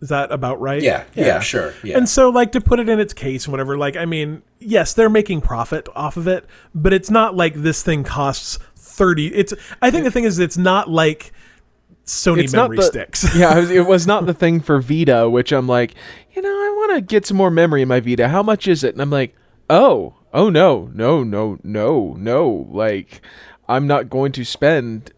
Is 0.01 0.09
that 0.09 0.33
about 0.33 0.59
right? 0.63 0.81
yeah 0.81 1.05
yeah, 1.15 1.41
sure 1.41 1.75
yeah 1.85 1.99
And 1.99 2.09
so, 2.09 2.31
like, 2.31 2.53
to 2.53 2.61
put 2.61 2.81
it 2.81 2.89
in 2.89 2.99
its 2.99 3.13
case 3.13 3.45
and 3.45 3.53
whatever, 3.53 3.77
like, 3.77 3.97
I 3.97 4.07
mean, 4.07 4.43
yes, 4.59 4.95
they're 4.95 5.11
making 5.11 5.43
profit 5.43 5.89
off 5.95 6.17
of 6.17 6.27
it, 6.27 6.47
but 6.75 6.95
it's 6.95 7.11
not 7.11 7.37
like 7.37 7.55
this 7.55 7.83
thing 7.83 8.03
costs 8.03 8.59
30. 8.77 9.35
It's, 9.35 9.53
I 9.83 9.91
think 9.91 10.05
the 10.05 10.11
thing 10.11 10.25
is, 10.25 10.39
it's 10.39 10.57
not 10.57 10.89
like 10.89 11.33
Sony 12.11 12.45
It's 12.45 12.53
not 12.53 12.65
memory 12.71 12.77
the- 12.79 12.83
sticks. 12.85 13.35
yeah, 13.37 13.57
it 13.57 13.61
was, 13.61 13.71
it 13.71 13.87
was 13.87 14.07
not 14.07 14.27
the 14.27 14.35
thing 14.43 14.61
for 14.61 14.81
Vita, 14.81 15.29
which 15.29 15.53
I'm 15.53 15.67
like, 15.67 15.95
you 16.35 16.43
know, 16.43 16.49
I 16.49 16.75
want 16.77 16.95
to 16.97 17.01
get 17.01 17.27
some 17.27 17.37
more 17.37 17.51
memory 17.51 17.83
in 17.83 17.89
my 17.89 18.01
Vita. 18.01 18.29
How 18.29 18.43
much 18.43 18.67
is 18.69 18.83
it? 18.85 18.95
And 18.95 19.03
I'm 19.03 19.11
like, 19.11 19.35
oh, 19.69 20.15
oh 20.33 20.51
no, 20.51 20.91
no, 20.95 21.23
no, 21.23 21.59
no, 21.63 22.15
no. 22.19 22.67
Like, 22.71 23.21
I'm 23.69 23.87
not 23.87 24.11
going 24.11 24.33
to 24.33 24.45
spend 24.45 25.13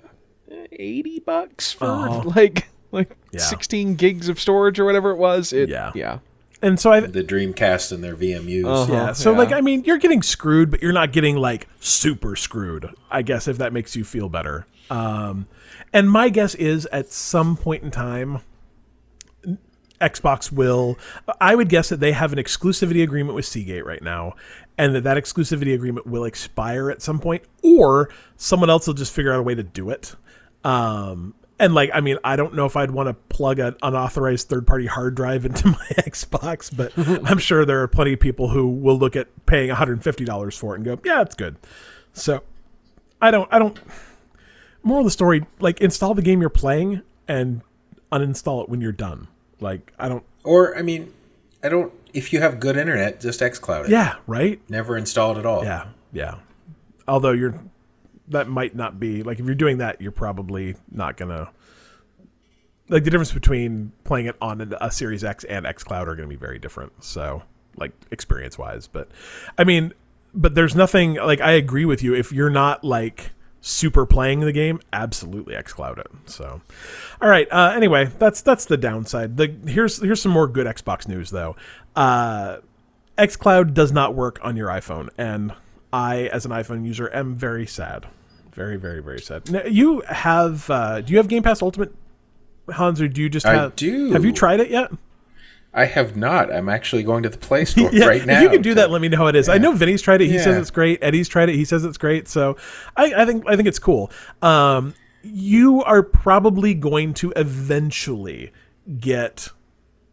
eighty 0.73 1.19
bucks 1.21 1.73
for 1.73 1.85
Uh-huh. 1.87 2.23
like 2.37 2.69
like 2.91 3.17
Yeah. 3.33 3.41
16 3.41 3.95
gigs 3.95 4.29
of 4.29 4.39
storage 4.39 4.79
or 4.79 4.85
whatever 4.85 5.11
it 5.11 5.17
was. 5.17 5.53
It, 5.53 5.69
Yeah. 5.71 5.93
yeah. 5.95 6.19
And 6.61 6.79
so 6.79 6.93
I, 6.93 7.01
the 7.01 7.25
dreamcast 7.25 7.91
and 7.91 8.05
their 8.05 8.15
vmus 8.15 8.65
Uh-huh. 8.67 8.93
yeah. 8.93 9.13
So, 9.13 9.33
yeah. 9.33 9.39
like, 9.39 9.51
I 9.53 9.61
mean, 9.63 9.83
you're 9.85 9.97
getting 9.99 10.23
screwed, 10.23 10.71
but 10.71 10.81
you're 10.83 10.93
not 10.93 11.11
getting, 11.11 11.37
like, 11.37 11.67
super 11.81 12.37
screwed, 12.37 12.89
I 13.11 13.23
guess, 13.23 13.49
if 13.49 13.59
that 13.59 13.73
makes 13.73 13.97
you 13.97 14.05
feel 14.05 14.29
better. 14.29 14.67
Um, 14.91 15.47
and 15.93 16.11
my 16.11 16.29
guess 16.29 16.55
is 16.55 16.87
at 16.87 17.11
some 17.11 17.57
point 17.57 17.83
in 17.83 17.91
time, 17.91 18.41
Xbox 20.01 20.51
will. 20.53 20.99
I 21.41 21.55
would 21.55 21.69
guess 21.69 21.89
that 21.89 22.01
they 22.01 22.13
have 22.13 22.33
an 22.33 22.39
exclusivity 22.39 23.03
agreement 23.03 23.37
with 23.37 23.47
Seagate 23.47 23.87
right 23.87 24.03
now, 24.03 24.35
and 24.77 24.95
that 24.95 25.05
that 25.05 25.17
exclusivity 25.17 25.75
agreement 25.75 26.07
will 26.07 26.25
expire 26.25 26.91
at 26.91 27.01
some 27.01 27.19
point, 27.21 27.45
or 27.63 28.11
someone 28.37 28.69
else 28.69 28.87
will 28.87 28.95
just 28.95 29.13
figure 29.13 29.33
out 29.33 29.39
a 29.39 29.43
way 29.43 29.55
to 29.55 29.63
do 29.63 29.91
it. 29.91 30.17
Um, 30.65 31.35
and 31.59 31.75
like, 31.75 31.91
I 31.95 32.01
mean, 32.01 32.19
I 32.25 32.35
don't 32.35 32.55
know 32.55 32.67
if 32.67 32.77
I'd 32.77 32.91
want 32.91 33.09
to 33.09 33.15
plug 33.15 33.61
an 33.61 33.77
unauthorized 33.83 34.49
third-party 34.49 34.87
hard 34.87 35.15
drive 35.15 35.45
into 35.47 35.69
my 35.69 35.87
Xbox, 35.99 36.77
but 36.77 36.93
I'm 37.31 37.39
sure 37.39 37.65
there 37.65 37.81
are 37.83 37.89
plenty 37.89 38.15
of 38.15 38.21
people 38.21 38.49
who 38.49 38.69
will 38.69 38.99
look 38.99 39.15
at 39.15 39.29
paying 39.47 39.69
150 39.69 40.25
dollars 40.25 40.57
for 40.57 40.75
it 40.75 40.79
and 40.79 40.85
go, 40.85 40.99
"Yeah, 41.05 41.23
it's 41.23 41.37
good." 41.37 41.57
So, 42.13 42.43
I 43.21 43.31
don't, 43.31 43.49
I 43.53 43.59
don't. 43.59 43.79
Moral 44.83 45.01
of 45.03 45.07
the 45.07 45.11
story: 45.11 45.45
like, 45.61 45.81
install 45.81 46.15
the 46.15 46.23
game 46.23 46.41
you're 46.41 46.51
playing 46.51 47.03
and 47.29 47.63
uninstall 48.11 48.63
it 48.63 48.69
when 48.69 48.81
you're 48.81 48.93
done. 48.93 49.29
Like, 49.61 49.93
I 49.99 50.09
don't. 50.09 50.25
or 50.45 50.77
i 50.77 50.83
mean 50.83 51.13
i 51.63 51.69
don't 51.69 51.93
if 52.13 52.33
you 52.33 52.41
have 52.41 52.59
good 52.61 52.77
internet 52.77 53.21
just 53.21 53.41
xcloud 53.41 53.85
it 53.85 53.91
Yeah, 53.91 54.17
right. 54.27 54.61
never 54.69 54.97
install 54.99 55.37
it 55.37 55.39
at 55.39 55.47
all 55.47 55.65
Yeah, 55.65 55.87
yeah. 56.13 56.35
Although 57.09 57.31
you're, 57.31 57.55
that 58.29 58.49
might 58.49 58.75
not 58.75 58.99
be 59.01 59.23
like 59.23 59.39
if 59.41 59.47
you're 59.47 59.55
doing 59.55 59.79
that, 59.79 60.01
you're 60.01 60.13
probably 60.13 60.75
not 60.91 61.17
gonna. 61.17 61.51
Like 62.89 63.05
the 63.05 63.11
difference 63.11 63.33
between 63.33 63.93
playing 64.05 64.27
it 64.27 64.37
on 64.41 64.75
a 64.81 64.91
Series 64.91 65.25
X 65.25 65.45
and 65.45 65.65
XCloud 65.65 66.03
are 66.03 66.15
going 66.17 66.29
to 66.29 66.35
be 66.35 66.37
very 66.37 66.59
different. 66.59 67.03
So, 67.03 67.43
like 67.77 67.93
experience 68.11 68.59
wise, 68.59 68.87
but 68.87 69.09
I 69.57 69.65
mean, 69.65 69.93
but 70.35 70.55
there's 70.55 70.75
nothing 70.77 71.15
like 71.15 71.41
I 71.41 71.53
agree 71.53 71.85
with 71.85 72.03
you. 72.03 72.15
If 72.15 72.33
you're 72.33 72.51
not 72.51 72.85
like 72.85 73.31
super 73.63 74.05
playing 74.05 74.41
the 74.41 74.53
game, 74.53 74.81
absolutely 74.93 75.55
XCloud 75.55 75.99
it. 75.99 76.09
So, 76.27 76.61
all 77.23 77.29
right. 77.29 77.49
Uh, 77.51 77.73
anyway, 77.75 78.11
that's 78.19 78.43
that's 78.43 78.67
the 78.67 78.77
downside. 78.77 79.39
The 79.39 79.55
here's 79.67 80.03
here's 80.03 80.21
some 80.21 80.33
more 80.33 80.47
good 80.49 80.67
Xbox 80.67 81.09
news 81.09 81.31
though. 81.31 81.57
Uh, 81.97 82.59
xCloud 83.17 83.73
does 83.73 83.93
not 83.93 84.15
work 84.15 84.39
on 84.43 84.57
your 84.57 84.69
iPhone, 84.69 85.09
and 85.17 85.55
I, 85.93 86.25
as 86.27 86.45
an 86.45 86.51
iPhone 86.51 86.85
user, 86.85 87.15
am 87.15 87.35
very 87.37 87.67
sad. 87.67 88.07
Very, 88.53 88.77
very, 88.77 89.01
very 89.01 89.21
sad. 89.21 89.51
Now, 89.51 89.65
you 89.65 90.03
have? 90.09 90.69
Uh, 90.69 91.01
do 91.01 91.13
you 91.13 91.19
have 91.19 91.29
Game 91.29 91.43
Pass 91.43 91.63
Ultimate, 91.63 91.95
Hans, 92.71 93.01
or 93.01 93.09
do 93.09 93.23
you 93.23 93.29
just 93.29 93.47
I 93.47 93.55
have? 93.55 93.77
do. 93.77 94.13
Have 94.13 94.25
you 94.25 94.33
tried 94.33 94.61
it 94.61 94.71
yet? 94.71 94.91
I 95.75 95.87
have 95.87 96.17
not. 96.17 96.53
I'm 96.53 96.69
actually 96.69 97.03
going 97.03 97.23
to 97.23 97.29
the 97.29 97.39
Play 97.39 97.65
Store 97.67 97.91
yeah, 97.93 98.07
right 98.07 98.25
now. 98.25 98.37
if 98.37 98.43
you 98.43 98.51
can 98.51 98.63
do 98.63 98.71
to- 98.71 98.75
that, 98.77 98.91
let 98.91 99.01
me 99.01 99.09
know 99.09 99.19
how 99.19 99.27
it 99.29 99.37
is. 99.37 99.49
I 99.49 99.59
know 99.59 99.73
Vinny's 99.73 100.03
tried 100.03 100.21
it. 100.21 100.27
He 100.29 100.39
says 100.39 100.57
it's 100.57 100.71
great. 100.71 101.03
Eddie's 101.03 101.29
tried 101.29 101.49
it. 101.49 101.55
He 101.55 101.65
says 101.65 101.85
it's 101.85 101.99
great. 101.99 102.29
So 102.29 102.57
I, 102.97 103.13
I 103.17 103.25
think 103.25 103.45
I 103.49 103.57
think 103.57 103.69
it's 103.69 103.79
cool. 103.79 104.11
Um, 104.43 104.95
you 105.23 105.83
are 105.85 106.03
probably 106.03 106.75
going 106.75 107.15
to 107.15 107.33
eventually 107.37 108.53
get 108.99 109.49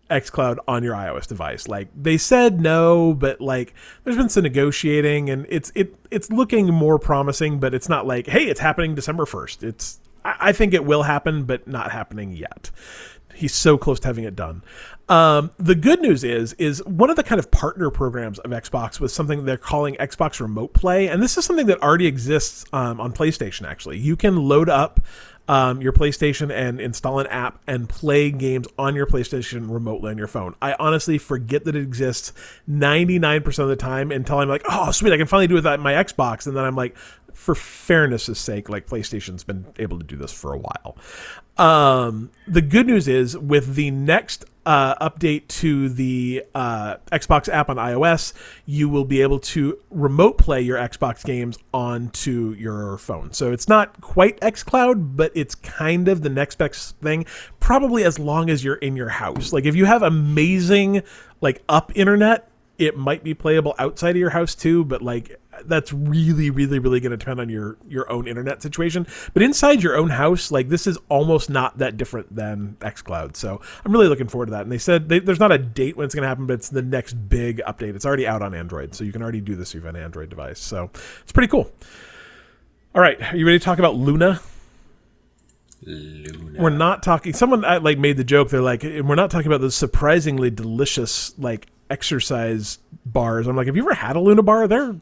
xCloud 0.10 0.58
on 0.68 0.84
your 0.84 0.96
iOS 0.96 1.28
device. 1.28 1.68
Like 1.68 1.90
they 1.96 2.18
said 2.18 2.60
no, 2.60 3.14
but 3.14 3.42
like 3.42 3.74
there's 4.04 4.18
been 4.18 4.30
some 4.30 4.44
negotiating 4.44 5.30
and 5.30 5.46
it's 5.50 5.72
it 5.76 5.96
it's 6.10 6.32
looking 6.32 6.68
more 6.74 6.98
promising, 7.00 7.60
but 7.60 7.74
it's 7.74 7.90
not 7.90 8.08
like, 8.08 8.28
hey, 8.28 8.46
it's 8.46 8.60
happening 8.60 8.96
December 8.96 9.26
first. 9.26 9.64
It's 9.64 10.00
I, 10.24 10.36
I 10.40 10.52
think 10.52 10.74
it 10.74 10.86
will 10.86 11.04
happen, 11.04 11.44
but 11.44 11.68
not 11.68 11.92
happening 11.92 12.32
yet. 12.32 12.72
He's 13.34 13.54
so 13.54 13.78
close 13.78 14.00
to 14.02 14.08
having 14.08 14.26
it 14.26 14.36
done. 14.36 14.64
Um, 15.10 15.50
the 15.58 15.74
good 15.74 16.02
news 16.02 16.24
is, 16.24 16.54
is 16.54 16.86
one 16.86 17.10
of 17.10 17.16
the 17.16 17.24
kind 17.24 17.40
of 17.40 17.50
partner 17.50 17.90
programs 17.90 18.38
of 18.40 18.52
Xbox 18.52 19.00
was 19.00 19.12
something 19.12 19.44
they're 19.44 19.58
calling 19.58 19.96
Xbox 19.96 20.40
Remote 20.40 20.74
Play, 20.74 21.08
and 21.08 21.22
this 21.22 21.36
is 21.36 21.46
something 21.46 21.66
that 21.66 21.82
already 21.82 22.06
exists 22.06 22.64
um, 22.72 23.02
on 23.02 23.12
PlayStation. 23.12 23.68
Actually, 23.68 23.98
you 23.98 24.16
can 24.16 24.36
load 24.36 24.70
up 24.70 25.00
um, 25.50 25.82
your 25.82 25.92
PlayStation 25.92 26.52
and 26.54 26.80
install 26.80 27.20
an 27.20 27.26
app 27.28 27.60
and 27.66 27.90
play 27.90 28.30
games 28.30 28.68
on 28.78 28.96
your 28.96 29.08
PlayStation 29.08 29.72
remotely 29.72 30.12
on 30.12 30.18
your 30.20 30.28
phone. 30.28 30.54
I 30.62 30.76
honestly 30.80 31.18
forget 31.18 31.66
that 31.66 31.76
it 31.76 31.82
exists 31.82 32.32
99% 32.70 33.58
of 33.58 33.68
the 33.68 33.76
time 33.76 34.12
until 34.12 34.38
I'm 34.38 34.48
like, 34.48 34.62
oh, 34.70 34.92
sweet, 34.92 35.12
I 35.12 35.18
can 35.18 35.26
finally 35.26 35.48
do 35.48 35.58
it 35.58 35.64
with 35.64 35.80
my 35.80 35.94
Xbox. 35.94 36.46
And 36.46 36.56
then 36.56 36.66
I'm 36.66 36.76
like, 36.76 36.96
for 37.34 37.56
fairness' 37.56 38.38
sake, 38.38 38.70
like 38.70 38.86
PlayStation's 38.86 39.44
been 39.44 39.66
able 39.80 39.98
to 39.98 40.06
do 40.06 40.16
this 40.16 40.32
for 40.32 40.54
a 40.54 40.60
while. 40.60 40.98
Um, 41.58 42.30
the 42.48 42.62
good 42.62 42.86
news 42.86 43.08
is 43.08 43.36
with 43.36 43.74
the 43.74 43.90
next 43.90 44.46
uh, 44.70 45.10
update 45.10 45.48
to 45.48 45.90
the 45.90 46.44
uh, 46.54 46.98
Xbox 47.12 47.50
app 47.50 47.72
on 47.72 47.78
iOS, 47.78 48.34
you 48.68 48.88
will 48.88 49.04
be 49.04 49.24
able 49.24 49.40
to 49.40 49.80
remote 49.90 50.38
play 50.38 50.62
your 50.62 50.78
Xbox 50.78 51.26
games 51.26 51.58
onto 51.74 52.52
your 52.52 53.00
phone. 53.00 53.34
So 53.34 53.52
it's 53.52 53.68
not 53.68 54.00
quite 54.00 54.40
xCloud, 54.42 55.16
but 55.18 55.32
it's 55.34 55.56
kind 55.56 56.08
of 56.08 56.22
the 56.22 56.30
next 56.30 56.60
best 56.60 56.96
thing. 57.00 57.26
Probably 57.60 58.04
as 58.04 58.20
long 58.20 58.52
as 58.52 58.64
you're 58.64 58.76
in 58.76 58.96
your 58.96 59.10
house. 59.10 59.52
Like 59.52 59.66
if 59.66 59.76
you 59.76 59.86
have 59.86 60.04
amazing 60.04 61.02
like 61.42 61.64
up 61.68 61.92
internet, 61.96 62.48
it 62.78 62.96
might 62.96 63.24
be 63.24 63.34
playable 63.34 63.74
outside 63.80 64.12
of 64.12 64.18
your 64.18 64.30
house 64.30 64.54
too. 64.54 64.86
But 64.86 65.02
like 65.02 65.42
that's 65.66 65.94
really 65.94 66.50
really 66.50 66.80
really 66.80 67.00
going 67.00 67.12
to 67.12 67.18
depend 67.18 67.40
on 67.40 67.50
your 67.50 67.78
your 67.88 68.10
own 68.12 68.28
internet 68.28 68.62
situation. 68.62 69.08
But 69.34 69.44
inside 69.44 69.84
your 69.84 69.96
own 69.96 70.10
house 70.10 70.52
like 70.52 70.70
this 70.70 70.88
is 70.88 70.98
almost 71.10 71.50
not 71.50 71.78
that 71.80 71.98
different 71.98 72.36
than 72.36 72.78
xcloud 72.80 73.36
so 73.36 73.62
i'm 73.86 73.92
really 73.92 74.08
looking 74.08 74.28
forward 74.28 74.48
to 74.48 74.52
that. 74.52 74.62
And 74.62 74.72
they 74.72 74.78
said 74.78 75.10
they, 75.10 75.20
there's 75.20 75.40
not 75.40 75.52
a 75.52 75.58
date 75.58 75.98
when 75.98 76.06
it's 76.06 76.16
going 76.16 76.24
to 76.24 76.28
happen 76.28 76.46
but 76.46 76.54
it's 76.54 76.70
the 76.70 76.82
next 76.82 77.14
big 77.14 77.62
update. 77.68 77.96
It's 77.96 78.06
already 78.06 78.28
out 78.28 78.42
on 78.42 78.54
android 78.54 78.96
so 78.96 79.04
you 79.04 79.12
can 79.12 79.22
already 79.22 79.42
do 79.42 79.56
this 79.56 79.70
if 79.70 79.76
you 79.76 79.86
have 79.86 79.96
an 79.96 80.02
android 80.02 80.30
device. 80.30 80.60
So 80.60 80.90
it's 81.22 81.32
pretty 81.32 81.50
cool. 81.50 81.72
All 82.96 83.02
right 83.02 83.22
are 83.22 83.36
you 83.36 83.46
ready 83.46 83.60
to 83.60 83.66
talk 83.66 83.80
about 83.80 83.96
luna? 83.96 84.42
Luna. 85.82 86.62
we're 86.62 86.70
not 86.70 87.04
talking 87.04 87.34
someone 87.34 87.64
uh, 87.64 87.80
like 87.82 87.98
made 87.98 88.18
the 88.18 88.24
joke. 88.24 88.50
They're 88.50 88.62
like 88.62 88.84
we're 88.84 89.16
not 89.16 89.32
talking 89.32 89.48
about 89.48 89.62
the 89.62 89.72
surprisingly 89.72 90.50
delicious 90.50 91.38
like 91.40 91.68
exercise 91.90 92.80
bars. 93.06 93.48
I'm 93.48 93.56
like 93.56 93.68
have 93.68 93.76
you 93.76 93.84
ever 93.84 93.94
had 93.94 94.16
a 94.16 94.20
luna 94.20 94.44
bar? 94.44 94.68
They're 94.68 94.96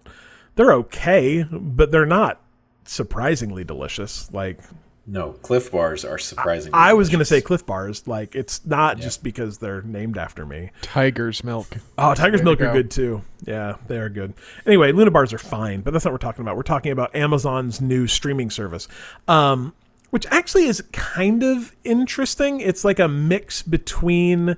they're 0.57 0.73
okay 0.73 1.43
but 1.49 1.89
they're 1.91 2.05
not 2.05 2.41
surprisingly 2.83 3.63
delicious 3.63 4.31
like 4.33 4.59
No, 5.05 5.31
Clif 5.41 5.71
Bars 5.71 6.03
are 6.03 6.17
surprisingly. 6.17 6.77
i 6.77 6.91
was 6.93 7.07
going 7.09 7.19
to 7.19 7.25
say 7.25 7.39
Clif 7.41 7.65
Bars 7.65 8.05
like 8.07 8.35
it's 8.35 8.65
not 8.65 8.97
just 8.97 9.23
because 9.23 9.57
they're 9.59 9.81
named 9.81 10.17
after 10.17 10.45
me 10.45 10.71
Tiger's 10.81 11.43
milk. 11.43 11.77
Oh, 11.97 12.13
Tiger's 12.13 12.41
Way 12.41 12.55
to 12.55 12.61
Milk 12.61 12.61
are 12.61 12.73
good 12.73 12.91
too. 12.91 13.21
Yeah, 13.45 13.75
they 13.87 13.97
are 13.97 14.09
good. 14.09 14.33
Anyway, 14.65 14.91
Luna 14.91 15.11
bars 15.11 15.31
are 15.33 15.37
fine, 15.37 15.81
but 15.81 15.91
that's 15.91 16.03
not 16.05 16.11
what 16.11 16.21
we're 16.21 16.27
talking 16.29 16.41
about. 16.41 16.55
We're 16.57 16.63
talking 16.63 16.91
about 16.91 17.15
Amazon's 17.15 17.79
new 17.81 18.07
streaming 18.07 18.49
service, 18.49 18.87
um, 19.27 19.73
which 20.09 20.25
actually 20.27 20.65
is 20.65 20.81
kind 20.91 21.43
of 21.43 21.75
interesting. 21.83 22.59
It's 22.61 22.83
like 22.85 22.99
a 22.99 23.07
mix 23.07 23.61
between 23.61 24.57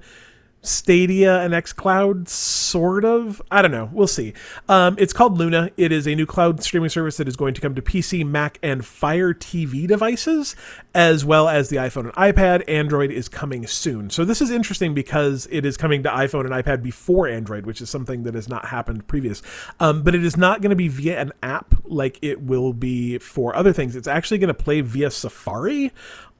Stadia 0.62 1.40
and 1.40 1.54
xCloud, 1.54 2.28
sort 2.28 3.06
of. 3.06 3.42
I 3.50 3.62
don't 3.62 3.72
know. 3.72 3.90
We'll 3.94 4.08
see. 4.08 4.34
Um, 4.68 4.96
it's 5.00 5.14
called 5.14 5.38
Luna. 5.38 5.72
It 5.78 5.92
is 5.92 6.08
a 6.08 6.16
new 6.16 6.26
cloud 6.26 6.62
streaming 6.62 6.90
service 6.90 7.18
that 7.18 7.28
is 7.28 7.36
going 7.36 7.54
to 7.54 7.62
come 7.62 7.76
to 7.76 7.82
PC, 7.82 8.26
Mac, 8.26 8.60
and 8.62 8.86
Fire 8.86 9.34
TV 9.34 9.88
devices, 9.88 10.56
as 10.94 11.24
well 11.24 11.48
as 11.48 11.70
the 11.70 11.78
iPhone 11.78 12.06
and 12.06 12.14
iPad. 12.14 12.64
Android 12.68 13.12
is 13.12 13.30
coming 13.30 13.66
soon. 13.68 14.10
So 14.10 14.26
this 14.26 14.42
is 14.42 14.52
interesting 14.52 14.94
because 14.94 15.48
it 15.50 15.66
is 15.66 15.78
coming 15.78 16.04
to 16.04 16.10
iPhone 16.10 16.42
and 16.42 16.52
iPad 16.52 16.84
before 16.84 17.28
Android, 17.28 17.66
which 17.66 17.82
is 17.82 17.90
something 17.90 18.24
that 18.24 18.36
has 18.36 18.50
not 18.50 18.66
happened 18.66 19.08
previous. 19.08 19.42
Um, 19.80 20.04
but 20.04 20.14
it 20.14 20.26
is 20.26 20.36
not 20.36 20.62
going 20.62 20.72
to 20.72 20.76
be 20.76 20.90
via 20.90 21.20
an 21.20 21.32
app 21.42 21.76
like 21.86 22.20
it 22.22 22.42
will 22.42 22.74
be 22.74 23.18
for 23.18 23.56
other 23.56 23.72
things. 23.72 23.96
It's 23.96 24.08
actually 24.08 24.40
going 24.40 24.50
to 24.50 24.54
play 24.54 24.82
via 24.82 25.10
Safari 25.10 25.92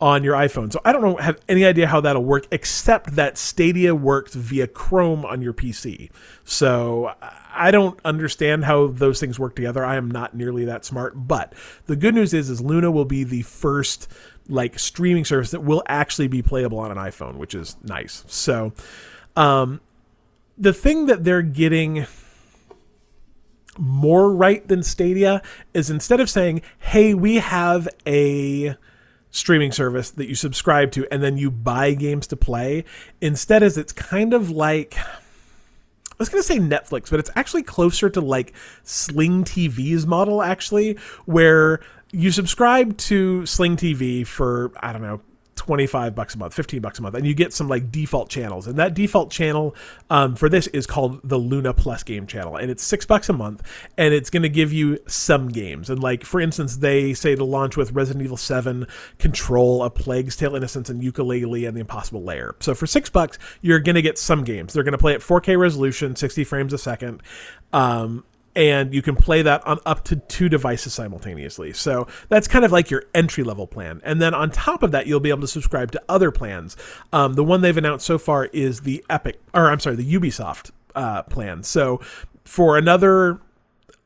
on 0.02 0.24
your 0.24 0.36
iPhone. 0.36 0.72
So 0.72 0.80
I 0.86 0.94
don't 0.94 1.02
know 1.02 1.18
have 1.18 1.40
any 1.50 1.66
idea 1.66 1.88
how 1.88 2.00
that'll 2.02 2.24
work 2.24 2.48
except 2.52 3.16
that 3.16 3.38
Stadia 3.38 3.94
works 3.94 4.34
via 4.34 4.68
Chrome 4.68 5.26
on 5.26 5.42
your 5.42 5.54
PC. 5.54 6.10
So 6.46 7.14
I 7.54 7.72
don't 7.72 8.00
understand 8.06 8.66
how 8.66 8.88
those 8.88 9.20
things 9.20 9.38
work 9.38 9.56
together. 9.56 9.84
I 9.84 9.98
am 9.98 10.10
not 10.10 10.34
nearly 10.34 10.66
that 10.66 10.86
smart, 10.86 11.28
but 11.28 11.54
the 11.88 11.98
good 11.98 12.16
news 12.16 12.34
is 12.34 12.50
is 12.50 12.62
Luna 12.62 12.92
will 12.92 13.06
be 13.06 13.24
the 13.24 13.42
first 13.42 14.08
like 14.48 14.80
streaming 14.80 15.26
service 15.26 15.52
that 15.52 15.64
will 15.64 15.84
actually 15.88 16.28
be 16.28 16.42
playable 16.42 16.80
on 16.80 16.92
an 16.92 16.98
iPhone, 16.98 17.36
which 17.36 17.54
is 17.54 17.76
nice. 17.84 18.24
So 18.28 18.72
um 19.36 19.82
the 20.58 20.74
thing 20.74 21.08
that 21.08 21.24
they're 21.26 21.42
getting 21.42 22.06
more 23.78 24.34
right 24.34 24.66
than 24.68 24.84
Stadia 24.84 25.42
is 25.74 25.90
instead 25.90 26.20
of 26.20 26.30
saying, 26.30 26.62
"Hey, 26.80 27.14
we 27.14 27.36
have 27.36 27.88
a 28.06 28.76
streaming 29.32 29.72
service 29.72 30.12
that 30.12 30.28
you 30.28 30.36
subscribe 30.36 30.92
to 30.92 31.08
and 31.12 31.22
then 31.22 31.38
you 31.38 31.52
buy 31.52 31.94
games 31.94 32.28
to 32.28 32.36
play," 32.36 32.86
instead 33.22 33.64
is 33.64 33.78
it's 33.78 33.94
kind 33.94 34.34
of 34.34 34.50
like 34.50 34.96
I 34.98 36.16
was 36.20 36.28
going 36.28 36.44
to 36.44 36.48
say 36.48 36.60
Netflix, 36.60 37.10
but 37.10 37.20
it's 37.20 37.30
actually 37.38 37.64
closer 37.64 38.10
to 38.10 38.20
like 38.20 38.54
Sling 38.84 39.46
TV's 39.46 40.06
model 40.06 40.42
actually, 40.42 40.98
where 41.26 41.80
you 42.12 42.32
subscribe 42.32 42.98
to 42.98 43.46
Sling 43.46 43.78
TV 43.78 44.28
for 44.28 44.72
I 44.82 44.92
don't 44.92 45.02
know 45.02 45.22
25 45.70 46.16
bucks 46.16 46.34
a 46.34 46.38
month 46.40 46.52
15 46.56 46.82
bucks 46.82 46.98
a 46.98 47.04
month 47.04 47.14
and 47.14 47.28
you 47.28 47.36
get 47.36 47.54
some 47.54 47.68
like 47.68 47.92
default 47.92 48.28
channels. 48.28 48.66
And 48.66 48.80
that 48.80 48.96
default 48.96 49.30
channel 49.30 49.76
um, 50.10 50.36
for 50.36 50.50
this 50.50 50.66
is 50.66 50.88
called 50.88 51.22
the 51.24 51.38
luna 51.38 51.76
plus 51.76 52.02
game 52.02 52.26
channel 52.26 52.56
and 52.56 52.72
it's 52.72 52.82
six 52.82 53.06
bucks 53.06 53.30
a 53.30 53.34
month 53.34 53.62
and 53.96 54.12
it's 54.12 54.32
going 54.32 54.42
to 54.42 54.50
give 54.50 54.74
you 54.74 54.98
some 55.06 55.48
games. 55.48 55.92
And 55.92 56.02
like 56.02 56.26
for 56.26 56.42
instance 56.42 56.78
they 56.78 57.14
say 57.14 57.36
to 57.36 57.44
launch 57.44 57.78
with 57.78 57.92
resident 57.92 58.26
evil 58.26 58.36
7 58.36 58.88
control 59.20 59.84
a 59.84 59.92
plague's 59.92 60.36
tale 60.36 60.56
innocence 60.56 60.90
and 60.90 61.04
Yooka-Laylee 61.04 61.68
and 61.68 61.78
the 61.78 61.82
Impossible 61.82 62.24
Lair. 62.24 62.56
So 62.62 62.74
for 62.74 62.88
six 62.88 63.12
bucks 63.12 63.38
you're 63.62 63.80
going 63.80 63.94
to 63.94 64.02
get 64.02 64.18
some 64.18 64.44
games. 64.44 64.74
They're 64.74 64.82
going 64.82 64.94
to 64.94 64.98
play 64.98 65.14
at 65.14 65.22
4k 65.22 65.56
resolution 65.60 66.16
60 66.16 66.46
frames 66.46 66.74
a 66.74 66.80
second 66.80 67.22
um, 67.74 68.24
and 68.60 68.94
you 68.94 69.02
can 69.02 69.16
play 69.16 69.42
that 69.42 69.66
on 69.66 69.80
up 69.86 70.04
to 70.04 70.18
two 70.18 70.50
devices 70.50 70.94
simultaneously. 70.94 71.72
So 71.72 72.08
that's 72.28 72.46
kind 72.46 72.66
of 72.66 72.74
like 72.74 72.92
your 72.92 73.06
entry 73.16 73.42
level 73.42 73.66
plan. 73.66 74.02
And 74.04 74.22
then 74.22 74.34
on 74.34 74.52
top 74.52 74.84
of 74.84 74.92
that, 74.92 75.08
you'll 75.08 75.22
be 75.22 75.30
able 75.30 75.40
to 75.42 75.48
subscribe 75.48 75.94
to 75.94 76.04
other 76.10 76.30
plans. 76.30 76.76
Um, 77.14 77.36
the 77.36 77.44
one 77.44 77.62
they've 77.62 77.78
announced 77.78 78.06
so 78.06 78.18
far 78.18 78.48
is 78.48 78.82
the 78.82 79.02
Epic, 79.10 79.40
or 79.54 79.72
I'm 79.72 79.80
sorry, 79.80 79.96
the 79.96 80.14
Ubisoft 80.14 80.72
uh, 80.94 81.24
plan. 81.24 81.64
So 81.64 82.02
for 82.44 82.78
another 82.78 83.40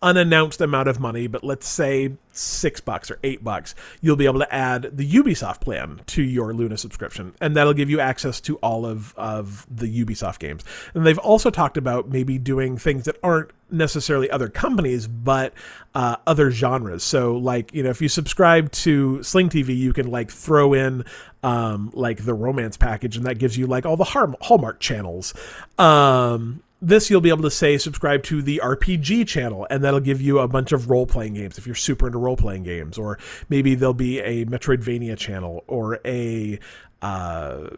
unannounced 0.04 0.62
amount 0.62 0.90
of 0.90 1.00
money, 1.00 1.26
but 1.28 1.44
let's 1.44 1.68
say 1.68 2.12
six 2.34 2.82
bucks 2.82 3.10
or 3.10 3.20
eight 3.24 3.44
bucks, 3.44 3.74
you'll 4.02 4.16
be 4.16 4.26
able 4.26 4.40
to 4.40 4.54
add 4.54 4.96
the 4.96 5.10
Ubisoft 5.10 5.62
plan 5.62 6.02
to 6.08 6.22
your 6.22 6.54
Luna 6.54 6.78
subscription, 6.78 7.34
and 7.40 7.56
that'll 7.56 7.74
give 7.74 7.90
you 7.90 8.00
access 8.00 8.42
to 8.42 8.58
all 8.58 8.86
of, 8.86 9.14
of 9.16 9.66
the 9.70 9.88
Ubisoft 10.06 10.40
games. 10.40 10.64
And 10.94 11.06
they've 11.06 11.18
also 11.18 11.50
talked 11.50 11.78
about 11.78 12.10
maybe 12.10 12.38
doing 12.38 12.78
things 12.78 13.06
that 13.06 13.18
aren't 13.24 13.52
necessarily 13.72 14.30
other 14.30 14.50
companies, 14.50 15.08
but 15.08 15.54
uh, 15.96 16.18
other 16.28 16.52
genres. 16.52 17.04
So, 17.04 17.38
like, 17.38 17.74
you 17.74 17.82
know, 17.84 17.90
if 17.90 18.02
you 18.02 18.10
subscribe 18.10 18.72
to 18.72 19.24
Sling 19.24 19.50
TV, 19.50 19.76
you 19.76 19.94
can 19.94 20.12
like 20.12 20.30
throw 20.30 20.74
in 20.74 21.06
um, 21.44 21.92
like 21.94 22.26
the 22.26 22.34
romance 22.34 22.78
package, 22.78 23.18
and 23.18 23.26
that 23.26 23.38
gives 23.40 23.58
you 23.58 23.68
like 23.68 23.86
all 23.86 23.98
the 23.98 24.04
Hallmark 24.04 24.80
channels. 24.80 25.34
Um, 25.78 26.62
this 26.84 27.10
you'll 27.10 27.22
be 27.22 27.30
able 27.30 27.44
to 27.44 27.52
say 27.52 27.78
subscribe 27.78 28.24
to 28.24 28.42
the 28.42 28.62
RPG 28.64 29.28
channel, 29.28 29.66
and 29.70 29.84
that'll 29.84 30.00
give 30.02 30.22
you 30.22 30.40
a 30.40 30.48
bunch 30.48 30.72
of 30.72 30.90
role 30.90 31.06
playing 31.06 31.36
games 31.36 31.58
if 31.58 31.66
you're 31.66 31.76
super 31.76 32.08
into 32.08 32.20
role 32.20 32.36
playing 32.36 32.64
games, 32.64 32.98
or 32.98 33.18
maybe 33.50 33.74
there'll 33.74 33.94
be 33.94 34.20
a 34.20 34.46
Metroidvania 34.46 35.18
channel 35.18 35.64
or 35.68 36.00
a 36.06 36.60
uh, 37.02 37.70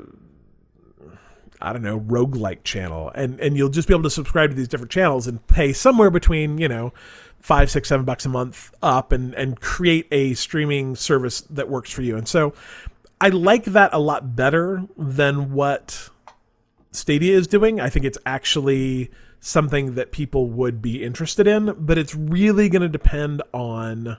I 1.61 1.71
don't 1.71 1.83
know 1.83 1.99
roguelike 1.99 2.63
channel, 2.63 3.11
and 3.13 3.39
and 3.39 3.55
you'll 3.55 3.69
just 3.69 3.87
be 3.87 3.93
able 3.93 4.03
to 4.03 4.09
subscribe 4.09 4.49
to 4.49 4.55
these 4.55 4.67
different 4.67 4.91
channels 4.91 5.27
and 5.27 5.45
pay 5.47 5.71
somewhere 5.71 6.09
between 6.09 6.57
you 6.57 6.67
know 6.67 6.91
five, 7.39 7.69
six, 7.69 7.89
seven 7.89 8.05
bucks 8.05 8.25
a 8.25 8.29
month 8.29 8.73
up, 8.81 9.11
and 9.11 9.35
and 9.35 9.61
create 9.61 10.07
a 10.11 10.33
streaming 10.33 10.95
service 10.95 11.41
that 11.41 11.69
works 11.69 11.91
for 11.91 12.01
you. 12.01 12.17
And 12.17 12.27
so 12.27 12.53
I 13.21 13.29
like 13.29 13.65
that 13.65 13.93
a 13.93 13.99
lot 13.99 14.35
better 14.35 14.83
than 14.97 15.53
what 15.53 16.09
Stadia 16.95 17.35
is 17.35 17.47
doing. 17.47 17.79
I 17.79 17.89
think 17.89 18.05
it's 18.05 18.17
actually 18.25 19.11
something 19.39 19.95
that 19.95 20.11
people 20.11 20.49
would 20.49 20.81
be 20.81 21.03
interested 21.03 21.47
in, 21.47 21.75
but 21.77 21.97
it's 21.97 22.15
really 22.15 22.69
going 22.69 22.81
to 22.81 22.89
depend 22.89 23.41
on 23.53 24.17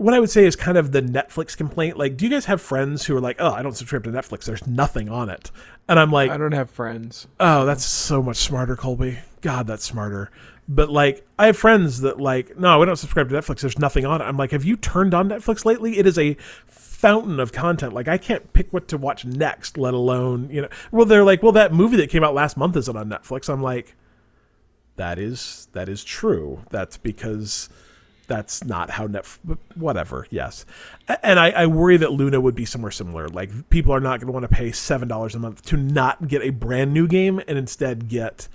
what 0.00 0.14
I 0.14 0.18
would 0.18 0.30
say 0.30 0.46
is 0.46 0.56
kind 0.56 0.78
of 0.78 0.92
the 0.92 1.02
Netflix 1.02 1.54
complaint. 1.54 1.98
Like, 1.98 2.16
do 2.16 2.24
you 2.24 2.30
guys 2.30 2.46
have 2.46 2.62
friends 2.62 3.04
who 3.04 3.14
are 3.14 3.20
like, 3.20 3.36
"Oh, 3.38 3.52
I 3.52 3.62
don't 3.62 3.76
subscribe 3.76 4.04
to 4.04 4.10
Netflix. 4.10 4.44
There's 4.44 4.66
nothing 4.66 5.10
on 5.10 5.28
it," 5.28 5.50
and 5.88 5.98
I'm 5.98 6.10
like, 6.10 6.30
I 6.30 6.38
don't 6.38 6.52
have 6.52 6.70
friends. 6.70 7.26
Oh, 7.38 7.66
that's 7.66 7.84
so 7.84 8.22
much 8.22 8.38
smarter, 8.38 8.76
Colby. 8.76 9.18
God, 9.42 9.66
that's 9.66 9.84
smarter. 9.84 10.30
But 10.66 10.88
like, 10.88 11.26
I 11.38 11.46
have 11.46 11.56
friends 11.58 12.00
that 12.00 12.18
like, 12.18 12.58
no, 12.58 12.78
we 12.78 12.86
don't 12.86 12.96
subscribe 12.96 13.28
to 13.28 13.34
Netflix. 13.34 13.60
There's 13.60 13.78
nothing 13.78 14.06
on 14.06 14.22
it. 14.22 14.24
I'm 14.24 14.38
like, 14.38 14.52
have 14.52 14.64
you 14.64 14.76
turned 14.76 15.12
on 15.12 15.28
Netflix 15.28 15.66
lately? 15.66 15.98
It 15.98 16.06
is 16.06 16.18
a 16.18 16.34
fountain 16.66 17.38
of 17.38 17.52
content. 17.52 17.92
Like, 17.92 18.08
I 18.08 18.16
can't 18.16 18.54
pick 18.54 18.72
what 18.72 18.88
to 18.88 18.96
watch 18.96 19.26
next, 19.26 19.76
let 19.76 19.92
alone 19.92 20.48
you 20.50 20.62
know. 20.62 20.68
Well, 20.90 21.04
they're 21.04 21.24
like, 21.24 21.42
well, 21.42 21.52
that 21.52 21.74
movie 21.74 21.98
that 21.98 22.08
came 22.08 22.24
out 22.24 22.32
last 22.32 22.56
month 22.56 22.74
isn't 22.76 22.96
on 22.96 23.10
Netflix. 23.10 23.52
I'm 23.52 23.62
like, 23.62 23.96
that 24.96 25.18
is 25.18 25.68
that 25.72 25.90
is 25.90 26.02
true. 26.04 26.64
That's 26.70 26.96
because 26.96 27.68
that's 28.30 28.64
not 28.64 28.90
how 28.90 29.08
Netflix. 29.08 29.58
Whatever. 29.74 30.24
Yes, 30.30 30.64
and 31.22 31.38
I, 31.38 31.50
I 31.50 31.66
worry 31.66 31.96
that 31.96 32.12
Luna 32.12 32.40
would 32.40 32.54
be 32.54 32.64
somewhere 32.64 32.92
similar. 32.92 33.28
Like 33.28 33.68
people 33.70 33.92
are 33.92 34.00
not 34.00 34.20
going 34.20 34.28
to 34.28 34.32
want 34.32 34.44
to 34.44 34.48
pay 34.48 34.70
seven 34.70 35.08
dollars 35.08 35.34
a 35.34 35.40
month 35.40 35.62
to 35.66 35.76
not 35.76 36.28
get 36.28 36.42
a 36.42 36.50
brand 36.50 36.94
new 36.94 37.08
game 37.08 37.42
and 37.48 37.58
instead 37.58 38.08
get 38.08 38.46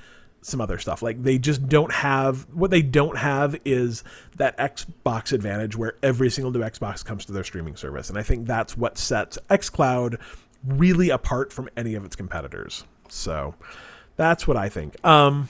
some 0.42 0.62
other 0.62 0.78
stuff. 0.78 1.02
Like 1.02 1.24
they 1.24 1.38
just 1.38 1.68
don't 1.68 1.92
have 1.92 2.48
what 2.54 2.72
they 2.72 2.82
don't 2.82 3.18
have 3.18 3.60
is 3.66 4.04
that 4.38 4.58
Xbox 4.58 5.34
advantage 5.34 5.76
where 5.76 5.96
every 6.02 6.30
single 6.30 6.52
new 6.52 6.62
Xbox 6.62 7.04
comes 7.04 7.26
to 7.26 7.34
their 7.34 7.44
streaming 7.44 7.76
service, 7.76 8.10
and 8.10 8.18
I 8.18 8.24
think 8.24 8.48
that's 8.48 8.78
what 8.78 8.98
sets 8.98 9.38
XCloud 9.50 10.20
really 10.66 11.10
apart 11.10 11.52
from 11.52 11.68
any 11.76 11.96
of 11.96 12.06
its 12.06 12.16
competitors. 12.16 12.86
So 13.10 13.56
that's 14.16 14.48
what 14.48 14.56
I 14.56 14.70
think. 14.70 14.96
Um, 15.06 15.50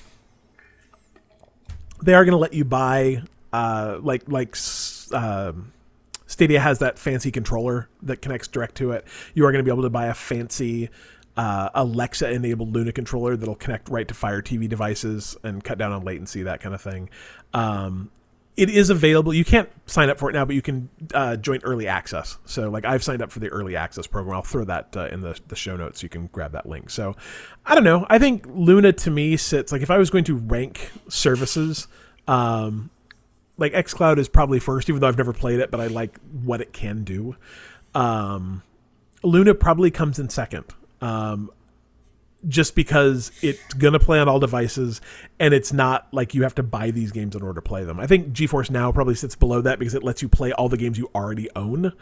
they 2.01 2.15
are 2.15 2.25
going 2.25 2.33
to 2.33 2.37
let 2.37 2.53
you 2.53 2.65
buy 2.65 3.21
uh, 3.55 3.99
like 4.01 4.23
like 4.27 4.55
um 5.11 5.71
Stadia 6.27 6.59
has 6.59 6.79
that 6.79 6.97
fancy 6.97 7.31
controller 7.31 7.87
that 8.01 8.21
connects 8.21 8.47
direct 8.47 8.75
to 8.75 8.91
it. 8.91 9.05
You 9.33 9.45
are 9.45 9.51
going 9.51 9.63
to 9.63 9.63
be 9.63 9.73
able 9.73 9.83
to 9.83 9.89
buy 9.89 10.07
a 10.07 10.13
fancy 10.13 10.89
uh, 11.37 11.69
Alexa 11.75 12.31
enabled 12.31 12.73
Luna 12.73 12.91
controller 12.91 13.35
that'll 13.35 13.55
connect 13.55 13.89
right 13.89 14.07
to 14.07 14.13
Fire 14.13 14.41
TV 14.41 14.67
devices 14.67 15.37
and 15.43 15.63
cut 15.63 15.77
down 15.77 15.91
on 15.91 16.03
latency, 16.03 16.43
that 16.43 16.61
kind 16.61 16.73
of 16.73 16.81
thing. 16.81 17.09
Um, 17.53 18.09
it 18.57 18.69
is 18.69 18.89
available. 18.89 19.33
You 19.33 19.43
can't 19.43 19.69
sign 19.85 20.09
up 20.09 20.17
for 20.17 20.29
it 20.29 20.33
now, 20.33 20.45
but 20.45 20.55
you 20.55 20.61
can 20.61 20.89
uh, 21.13 21.35
join 21.35 21.59
early 21.63 21.87
access. 21.87 22.37
So, 22.45 22.69
like, 22.69 22.85
I've 22.85 23.03
signed 23.03 23.21
up 23.21 23.31
for 23.31 23.39
the 23.39 23.49
early 23.49 23.75
access 23.75 24.07
program. 24.07 24.35
I'll 24.35 24.43
throw 24.43 24.63
that 24.63 24.95
uh, 24.95 25.07
in 25.07 25.19
the, 25.19 25.37
the 25.49 25.57
show 25.57 25.75
notes. 25.75 26.01
You 26.01 26.07
can 26.07 26.27
grab 26.27 26.53
that 26.53 26.65
link. 26.65 26.89
So, 26.89 27.17
I 27.65 27.75
don't 27.75 27.83
know. 27.83 28.05
I 28.09 28.17
think 28.17 28.45
Luna 28.47 28.93
to 28.93 29.11
me 29.11 29.35
sits 29.35 29.73
like 29.73 29.81
if 29.81 29.91
I 29.91 29.97
was 29.97 30.09
going 30.09 30.23
to 30.25 30.37
rank 30.37 30.89
services, 31.09 31.87
um, 32.29 32.89
like 33.57 33.73
xCloud 33.73 34.17
is 34.17 34.27
probably 34.27 34.59
first, 34.59 34.89
even 34.89 35.01
though 35.01 35.07
I've 35.07 35.17
never 35.17 35.33
played 35.33 35.59
it, 35.59 35.71
but 35.71 35.79
I 35.79 35.87
like 35.87 36.19
what 36.43 36.61
it 36.61 36.73
can 36.73 37.03
do. 37.03 37.35
Um, 37.93 38.63
Luna 39.23 39.53
probably 39.55 39.91
comes 39.91 40.19
in 40.19 40.29
second. 40.29 40.65
Um, 41.01 41.51
just 42.47 42.75
because 42.75 43.31
it's 43.41 43.73
gonna 43.73 43.99
play 43.99 44.19
on 44.19 44.29
all 44.29 44.39
devices 44.39 45.01
and 45.39 45.53
it's 45.53 45.73
not 45.73 46.07
like 46.11 46.35
you 46.35 46.43
have 46.43 46.53
to 46.55 46.63
buy 46.63 46.91
these 46.91 47.11
games 47.11 47.35
in 47.35 47.41
order 47.41 47.55
to 47.55 47.61
play 47.61 47.83
them. 47.83 47.99
I 47.99 48.05
think 48.05 48.33
GeForce 48.33 48.69
Now 48.69 48.91
probably 48.91 49.15
sits 49.15 49.35
below 49.35 49.61
that 49.61 49.79
because 49.79 49.95
it 49.95 50.03
lets 50.03 50.21
you 50.21 50.29
play 50.29 50.51
all 50.51 50.69
the 50.69 50.77
games 50.77 50.97
you 50.97 51.09
already 51.15 51.49
own. 51.55 51.93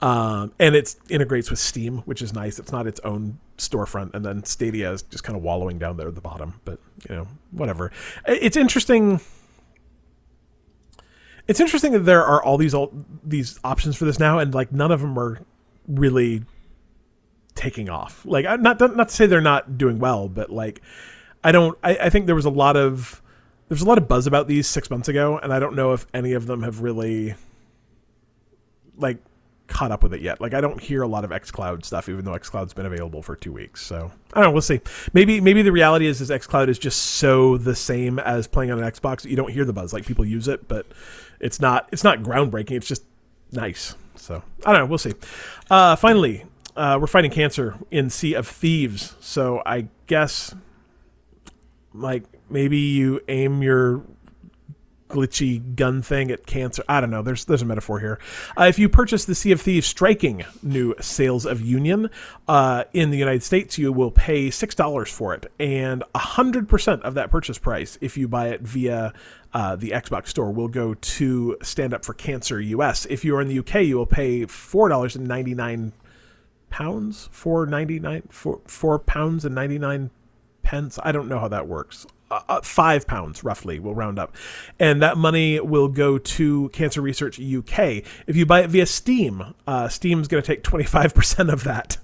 Um, 0.00 0.52
and 0.60 0.76
it 0.76 0.94
integrates 1.08 1.50
with 1.50 1.58
Steam, 1.58 1.98
which 1.98 2.22
is 2.22 2.32
nice. 2.32 2.58
It's 2.58 2.70
not 2.70 2.86
its 2.86 3.00
own 3.00 3.38
storefront, 3.56 4.14
and 4.14 4.24
then 4.24 4.44
Stadia 4.44 4.92
is 4.92 5.02
just 5.02 5.24
kind 5.24 5.36
of 5.36 5.42
wallowing 5.42 5.78
down 5.78 5.96
there 5.96 6.06
at 6.06 6.14
the 6.14 6.20
bottom. 6.20 6.60
But 6.64 6.78
you 7.08 7.16
know, 7.16 7.28
whatever. 7.50 7.90
It's 8.26 8.56
interesting. 8.56 9.20
It's 11.48 11.60
interesting 11.60 11.92
that 11.92 12.00
there 12.00 12.24
are 12.24 12.42
all 12.42 12.58
these 12.58 12.74
all 12.74 12.92
these 13.24 13.58
options 13.64 13.96
for 13.96 14.04
this 14.04 14.18
now, 14.18 14.38
and 14.38 14.54
like 14.54 14.70
none 14.70 14.92
of 14.92 15.00
them 15.00 15.18
are 15.18 15.40
really 15.88 16.44
taking 17.54 17.88
off. 17.88 18.24
Like, 18.24 18.44
not 18.60 18.78
not 18.80 19.08
to 19.08 19.14
say 19.14 19.26
they're 19.26 19.40
not 19.40 19.76
doing 19.76 19.98
well, 19.98 20.28
but 20.28 20.50
like, 20.50 20.80
I 21.42 21.52
don't. 21.52 21.76
I, 21.82 21.96
I 21.96 22.10
think 22.10 22.26
there 22.26 22.34
was 22.34 22.44
a 22.44 22.50
lot 22.50 22.76
of 22.76 23.20
there's 23.68 23.82
a 23.82 23.86
lot 23.86 23.98
of 23.98 24.08
buzz 24.08 24.26
about 24.26 24.48
these 24.48 24.66
six 24.66 24.88
months 24.90 25.08
ago, 25.08 25.38
and 25.38 25.52
I 25.52 25.58
don't 25.58 25.74
know 25.74 25.92
if 25.92 26.06
any 26.14 26.32
of 26.32 26.46
them 26.46 26.62
have 26.62 26.80
really 26.80 27.34
like 28.96 29.18
caught 29.66 29.92
up 29.92 30.02
with 30.02 30.14
it 30.14 30.22
yet. 30.22 30.40
Like, 30.40 30.54
I 30.54 30.60
don't 30.60 30.80
hear 30.80 31.02
a 31.02 31.06
lot 31.06 31.24
of 31.24 31.30
XCloud 31.30 31.84
stuff, 31.84 32.08
even 32.08 32.24
though 32.24 32.32
XCloud's 32.32 32.72
been 32.72 32.86
available 32.86 33.22
for 33.22 33.36
two 33.36 33.52
weeks. 33.52 33.84
So 33.84 34.10
I 34.32 34.40
don't 34.40 34.44
know. 34.44 34.52
We'll 34.52 34.62
see. 34.62 34.80
Maybe 35.12 35.40
maybe 35.40 35.62
the 35.62 35.72
reality 35.72 36.06
is 36.06 36.20
is 36.20 36.30
XCloud 36.30 36.68
is 36.68 36.78
just 36.78 36.98
so 36.98 37.58
the 37.58 37.76
same 37.76 38.18
as 38.18 38.46
playing 38.46 38.70
on 38.70 38.82
an 38.82 38.90
Xbox. 38.90 39.24
You 39.24 39.36
don't 39.36 39.52
hear 39.52 39.64
the 39.64 39.72
buzz. 39.72 39.92
Like 39.92 40.06
people 40.06 40.24
use 40.24 40.48
it, 40.48 40.68
but 40.68 40.86
it's 41.40 41.60
not 41.60 41.88
it's 41.92 42.04
not 42.04 42.20
groundbreaking. 42.20 42.72
It's 42.72 42.88
just 42.88 43.04
nice. 43.52 43.94
So 44.16 44.42
I 44.64 44.72
don't 44.72 44.82
know. 44.82 44.86
We'll 44.86 44.98
see. 44.98 45.14
Uh, 45.70 45.96
finally, 45.96 46.44
uh, 46.76 46.98
we're 47.00 47.06
fighting 47.06 47.30
cancer 47.30 47.76
in 47.90 48.10
Sea 48.10 48.34
of 48.34 48.46
Thieves. 48.46 49.14
So 49.20 49.62
I 49.64 49.88
guess, 50.06 50.54
like 51.92 52.24
maybe 52.48 52.78
you 52.78 53.20
aim 53.28 53.62
your 53.62 54.02
glitchy 55.08 55.74
gun 55.74 56.02
thing 56.02 56.30
at 56.30 56.46
cancer. 56.46 56.84
I 56.88 57.00
don't 57.00 57.10
know. 57.10 57.22
There's 57.22 57.44
there's 57.44 57.62
a 57.62 57.66
metaphor 57.66 58.00
here. 58.00 58.18
Uh, 58.58 58.64
if 58.64 58.78
you 58.78 58.88
purchase 58.88 59.24
the 59.24 59.34
Sea 59.34 59.52
of 59.52 59.60
Thieves 59.60 59.86
striking 59.86 60.44
new 60.62 60.94
Sails 61.00 61.46
of 61.46 61.60
Union 61.60 62.10
uh, 62.46 62.84
in 62.92 63.10
the 63.10 63.18
United 63.18 63.42
States, 63.42 63.78
you 63.78 63.92
will 63.92 64.10
pay 64.10 64.50
six 64.50 64.74
dollars 64.74 65.10
for 65.10 65.34
it, 65.34 65.50
and 65.58 66.04
hundred 66.14 66.68
percent 66.68 67.02
of 67.02 67.14
that 67.14 67.30
purchase 67.30 67.58
price, 67.58 67.98
if 68.00 68.16
you 68.16 68.28
buy 68.28 68.48
it 68.48 68.60
via 68.62 69.12
uh, 69.54 69.76
the 69.76 69.90
Xbox 69.90 70.28
Store, 70.28 70.52
will 70.52 70.68
go 70.68 70.94
to 70.94 71.56
Stand 71.62 71.94
Up 71.94 72.04
for 72.04 72.14
Cancer 72.14 72.60
US. 72.60 73.06
If 73.06 73.24
you 73.24 73.34
are 73.36 73.40
in 73.40 73.48
the 73.48 73.58
UK, 73.58 73.82
you 73.82 73.96
will 73.96 74.06
pay 74.06 74.46
four 74.46 74.88
dollars 74.88 75.16
and 75.16 75.26
ninety 75.26 75.54
nine 75.54 75.92
pounds, 76.70 77.28
four 77.32 77.66
ninety 77.66 77.98
nine, 77.98 78.22
four 78.30 78.60
four 78.66 78.98
pounds 78.98 79.44
and 79.44 79.54
ninety 79.54 79.78
nine 79.78 80.10
pence. 80.62 80.98
I 81.02 81.12
don't 81.12 81.28
know 81.28 81.38
how 81.38 81.48
that 81.48 81.66
works. 81.66 82.06
Uh, 82.30 82.40
uh, 82.48 82.60
five 82.60 83.06
pounds 83.06 83.42
roughly 83.42 83.78
we'll 83.78 83.94
round 83.94 84.18
up. 84.18 84.34
And 84.78 85.00
that 85.02 85.16
money 85.16 85.60
will 85.60 85.88
go 85.88 86.18
to 86.18 86.68
cancer 86.70 87.00
research 87.00 87.40
uk 87.40 87.78
if 87.78 88.36
you 88.36 88.44
buy 88.44 88.60
it 88.60 88.70
via 88.70 88.84
steam 88.86 89.54
uh, 89.66 89.88
steam's 89.88 90.28
going 90.28 90.42
to 90.42 90.46
take 90.46 90.62
25% 90.62 91.52
of 91.52 91.64
that. 91.64 91.96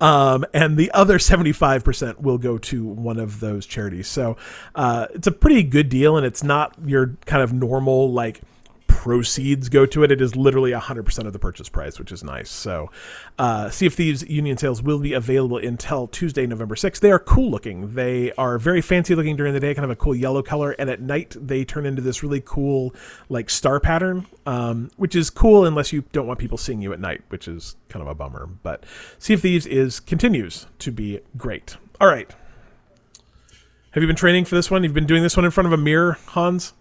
Um, 0.00 0.44
and 0.54 0.76
the 0.76 0.90
other 0.92 1.18
75% 1.18 2.20
will 2.20 2.38
go 2.38 2.58
to 2.58 2.86
one 2.86 3.18
of 3.18 3.40
those 3.40 3.66
charities. 3.66 4.08
So 4.08 4.36
uh, 4.74 5.06
it's 5.14 5.26
a 5.26 5.32
pretty 5.32 5.62
good 5.64 5.88
deal 5.88 6.16
and 6.16 6.24
it's 6.24 6.42
not 6.42 6.74
your 6.84 7.16
kind 7.26 7.42
of 7.42 7.52
normal 7.52 8.12
like 8.12 8.40
proceeds 8.92 9.70
go 9.70 9.86
to 9.86 10.04
it. 10.04 10.12
It 10.12 10.20
is 10.20 10.36
literally 10.36 10.72
100% 10.72 11.26
of 11.26 11.32
the 11.32 11.38
purchase 11.38 11.68
price, 11.68 11.98
which 11.98 12.12
is 12.12 12.22
nice. 12.22 12.50
So, 12.50 12.90
uh, 13.38 13.70
Sea 13.70 13.86
of 13.86 13.94
Thieves 13.94 14.22
Union 14.28 14.58
sails 14.58 14.82
will 14.82 14.98
be 14.98 15.14
available 15.14 15.56
until 15.56 16.06
Tuesday, 16.06 16.46
November 16.46 16.74
6th. 16.74 17.00
They 17.00 17.10
are 17.10 17.18
cool 17.18 17.50
looking. 17.50 17.94
They 17.94 18.32
are 18.32 18.58
very 18.58 18.82
fancy 18.82 19.14
looking 19.14 19.34
during 19.34 19.54
the 19.54 19.60
day, 19.60 19.74
kind 19.74 19.84
of 19.84 19.90
a 19.90 19.96
cool 19.96 20.14
yellow 20.14 20.42
color. 20.42 20.72
And 20.72 20.90
at 20.90 21.00
night, 21.00 21.34
they 21.40 21.64
turn 21.64 21.86
into 21.86 22.02
this 22.02 22.22
really 22.22 22.42
cool, 22.44 22.94
like, 23.28 23.48
star 23.48 23.80
pattern, 23.80 24.26
um, 24.44 24.90
which 24.96 25.16
is 25.16 25.30
cool 25.30 25.64
unless 25.64 25.92
you 25.92 26.04
don't 26.12 26.26
want 26.26 26.38
people 26.38 26.58
seeing 26.58 26.82
you 26.82 26.92
at 26.92 27.00
night, 27.00 27.22
which 27.30 27.48
is 27.48 27.76
kind 27.88 28.02
of 28.02 28.08
a 28.08 28.14
bummer. 28.14 28.46
But 28.46 28.84
Sea 29.18 29.34
of 29.34 29.40
Thieves 29.40 29.66
is 29.66 30.00
continues 30.00 30.66
to 30.80 30.92
be 30.92 31.20
great. 31.36 31.76
All 32.00 32.08
right. 32.08 32.30
Have 33.92 34.02
you 34.02 34.06
been 34.06 34.16
training 34.16 34.44
for 34.44 34.54
this 34.54 34.70
one? 34.70 34.84
You've 34.84 34.94
been 34.94 35.06
doing 35.06 35.22
this 35.22 35.36
one 35.36 35.44
in 35.44 35.50
front 35.50 35.66
of 35.66 35.72
a 35.72 35.76
mirror, 35.76 36.18
Hans? 36.28 36.72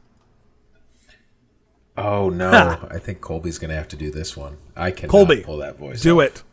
Oh 1.98 2.30
no! 2.30 2.88
I 2.90 3.00
think 3.00 3.22
Colby's 3.22 3.60
gonna 3.60 3.76
have 3.76 3.90
to 3.90 3.96
do 3.96 4.12
this 4.12 4.38
one. 4.38 4.58
I 4.76 4.92
cannot 4.92 5.12
Colby, 5.12 5.42
pull 5.42 5.58
that 5.58 5.78
voice. 5.78 6.02
Do 6.02 6.22
off. 6.22 6.28
it. 6.28 6.44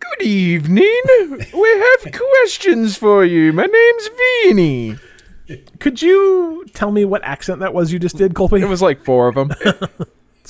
Good 0.00 0.26
evening. 0.26 0.84
we 1.54 1.68
have 2.02 2.12
questions 2.42 2.96
for 2.96 3.24
you. 3.24 3.52
My 3.52 3.66
name's 3.66 4.10
Vinny. 4.44 4.96
Could 5.78 6.02
you 6.02 6.66
tell 6.74 6.90
me 6.90 7.04
what 7.04 7.22
accent 7.24 7.60
that 7.60 7.72
was 7.72 7.92
you 7.92 7.98
just 7.98 8.16
did, 8.16 8.34
Colby? 8.34 8.60
It 8.60 8.68
was 8.68 8.82
like 8.82 9.04
four 9.04 9.28
of 9.28 9.34
them. 9.34 9.50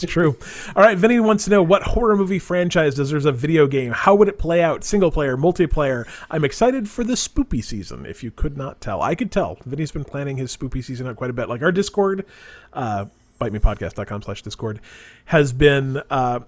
It's 0.01 0.13
true. 0.13 0.37
All 0.77 0.83
right, 0.85 0.97
Vinny 0.97 1.19
wants 1.19 1.43
to 1.45 1.51
know 1.51 1.61
what 1.61 1.83
horror 1.83 2.17
movie 2.17 2.39
franchise 2.39 2.95
does 2.95 3.11
there's 3.11 3.25
a 3.25 3.33
video 3.33 3.67
game? 3.67 3.91
How 3.91 4.15
would 4.15 4.29
it 4.29 4.39
play 4.39 4.63
out? 4.63 4.85
Single 4.85 5.11
player, 5.11 5.37
multiplayer? 5.37 6.07
I'm 6.31 6.45
excited 6.45 6.89
for 6.89 7.03
the 7.03 7.15
spoopy 7.15 7.65
season. 7.65 8.07
If 8.07 8.23
you 8.23 8.31
could 8.31 8.57
not 8.57 8.81
tell, 8.81 9.03
I 9.03 9.17
could 9.17 9.33
tell. 9.33 9.59
Vinny's 9.67 9.91
been 9.91 10.05
planning 10.05 10.37
his 10.37 10.57
spoopy 10.57 10.85
season 10.85 11.09
out 11.09 11.17
quite 11.17 11.31
a 11.31 11.33
bit. 11.33 11.49
Like 11.49 11.63
our 11.63 11.73
Discord, 11.73 12.25
uh, 12.73 13.07
bitemepodcast.com 13.39 14.23
slash 14.23 14.43
Discord, 14.43 14.81
has 15.27 15.53
been. 15.53 16.03
Uh, 16.11 16.41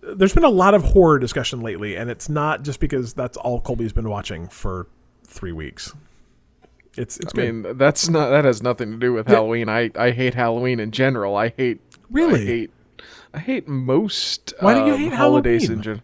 there's 0.00 0.32
been 0.34 0.44
a 0.44 0.48
lot 0.48 0.74
of 0.74 0.82
horror 0.84 1.18
discussion 1.18 1.60
lately, 1.60 1.96
and 1.96 2.08
it's 2.08 2.28
not 2.28 2.62
just 2.62 2.80
because 2.80 3.12
that's 3.14 3.36
all 3.36 3.60
Colby's 3.60 3.92
been 3.92 4.08
watching 4.08 4.48
for 4.48 4.86
three 5.24 5.52
weeks. 5.52 5.92
It's 6.96 7.18
it's 7.18 7.32
I 7.34 7.36
good. 7.36 7.54
mean, 7.64 7.76
that's 7.78 8.08
not 8.08 8.30
that 8.30 8.44
has 8.44 8.62
nothing 8.62 8.90
to 8.92 8.96
do 8.96 9.12
with 9.12 9.26
Halloween. 9.28 9.68
I 9.68 9.90
I 9.96 10.10
hate 10.10 10.34
Halloween 10.34 10.80
in 10.80 10.90
general. 10.90 11.36
I 11.36 11.50
hate 11.50 11.80
Really? 12.10 12.42
I 12.42 12.46
hate 12.46 12.70
I 13.34 13.38
hate 13.40 13.68
most 13.68 14.54
Why 14.60 14.74
do 14.74 14.86
you 14.86 14.94
um, 14.94 14.98
hate 15.00 15.12
holidays 15.12 15.62
Halloween? 15.64 15.78
in 15.78 15.82
general. 15.82 16.02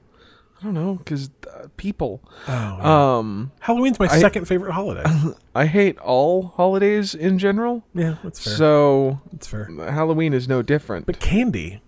I 0.65 0.69
don't 0.69 0.75
know, 0.75 0.95
because 0.95 1.29
uh, 1.53 1.67
people. 1.77 2.23
Oh, 2.49 2.89
Um, 2.91 3.53
Halloween's 3.61 3.99
my 3.99 4.07
I- 4.07 4.19
second 4.19 4.47
favorite 4.47 4.73
holiday. 4.73 5.05
I 5.55 5.67
hate 5.67 5.99
all 5.99 6.55
holidays 6.57 7.15
in 7.15 7.39
general, 7.39 7.85
yeah, 7.95 8.17
that's 8.25 8.43
fair. 8.43 8.55
so 8.57 9.21
that's 9.31 9.47
fair. 9.47 9.67
Halloween 9.91 10.33
is 10.33 10.49
no 10.49 10.63
different. 10.63 11.05
But 11.05 11.21
candy. 11.21 11.83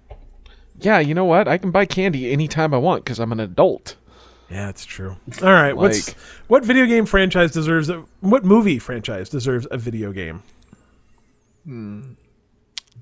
yeah, 0.79 0.99
you 0.99 1.15
know 1.15 1.25
what? 1.25 1.49
I 1.49 1.57
can 1.57 1.71
buy 1.71 1.87
candy 1.87 2.31
anytime 2.31 2.75
I 2.75 2.77
want 2.77 3.03
because 3.03 3.19
I'm 3.19 3.33
an 3.33 3.41
adult. 3.41 3.97
Yeah, 4.51 4.69
it's 4.69 4.85
true. 4.85 5.17
All 5.43 5.49
right, 5.49 5.75
what's 5.75 6.13
what 6.49 6.63
video 6.63 6.85
game 6.85 7.07
franchise 7.07 7.53
deserves 7.53 7.89
a, 7.89 8.05
what 8.21 8.45
movie 8.45 8.79
franchise 8.79 9.31
deserves 9.31 9.67
a 9.71 9.79
video 9.79 10.13
game? 10.13 10.43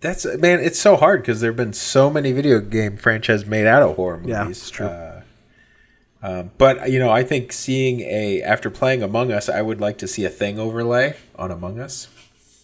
That's 0.00 0.24
man, 0.38 0.60
it's 0.60 0.78
so 0.78 0.96
hard 0.96 1.22
because 1.22 1.40
there 1.40 1.50
have 1.50 1.56
been 1.56 1.72
so 1.72 2.10
many 2.10 2.32
video 2.32 2.60
game 2.60 2.96
franchises 2.96 3.46
made 3.46 3.66
out 3.66 3.82
of 3.82 3.96
horror 3.96 4.18
movies. 4.18 4.30
Yeah, 4.30 4.48
it's 4.48 4.70
true. 4.70 4.86
Uh, 4.86 5.13
um, 6.24 6.50
but 6.58 6.90
you 6.90 6.98
know, 6.98 7.10
I 7.10 7.22
think 7.22 7.52
seeing 7.52 8.00
a 8.00 8.42
after 8.42 8.70
playing 8.70 9.02
Among 9.02 9.30
Us, 9.30 9.48
I 9.48 9.60
would 9.62 9.80
like 9.80 9.98
to 9.98 10.08
see 10.08 10.24
a 10.24 10.30
thing 10.30 10.58
overlay 10.58 11.16
on 11.36 11.50
Among 11.50 11.78
Us. 11.78 12.08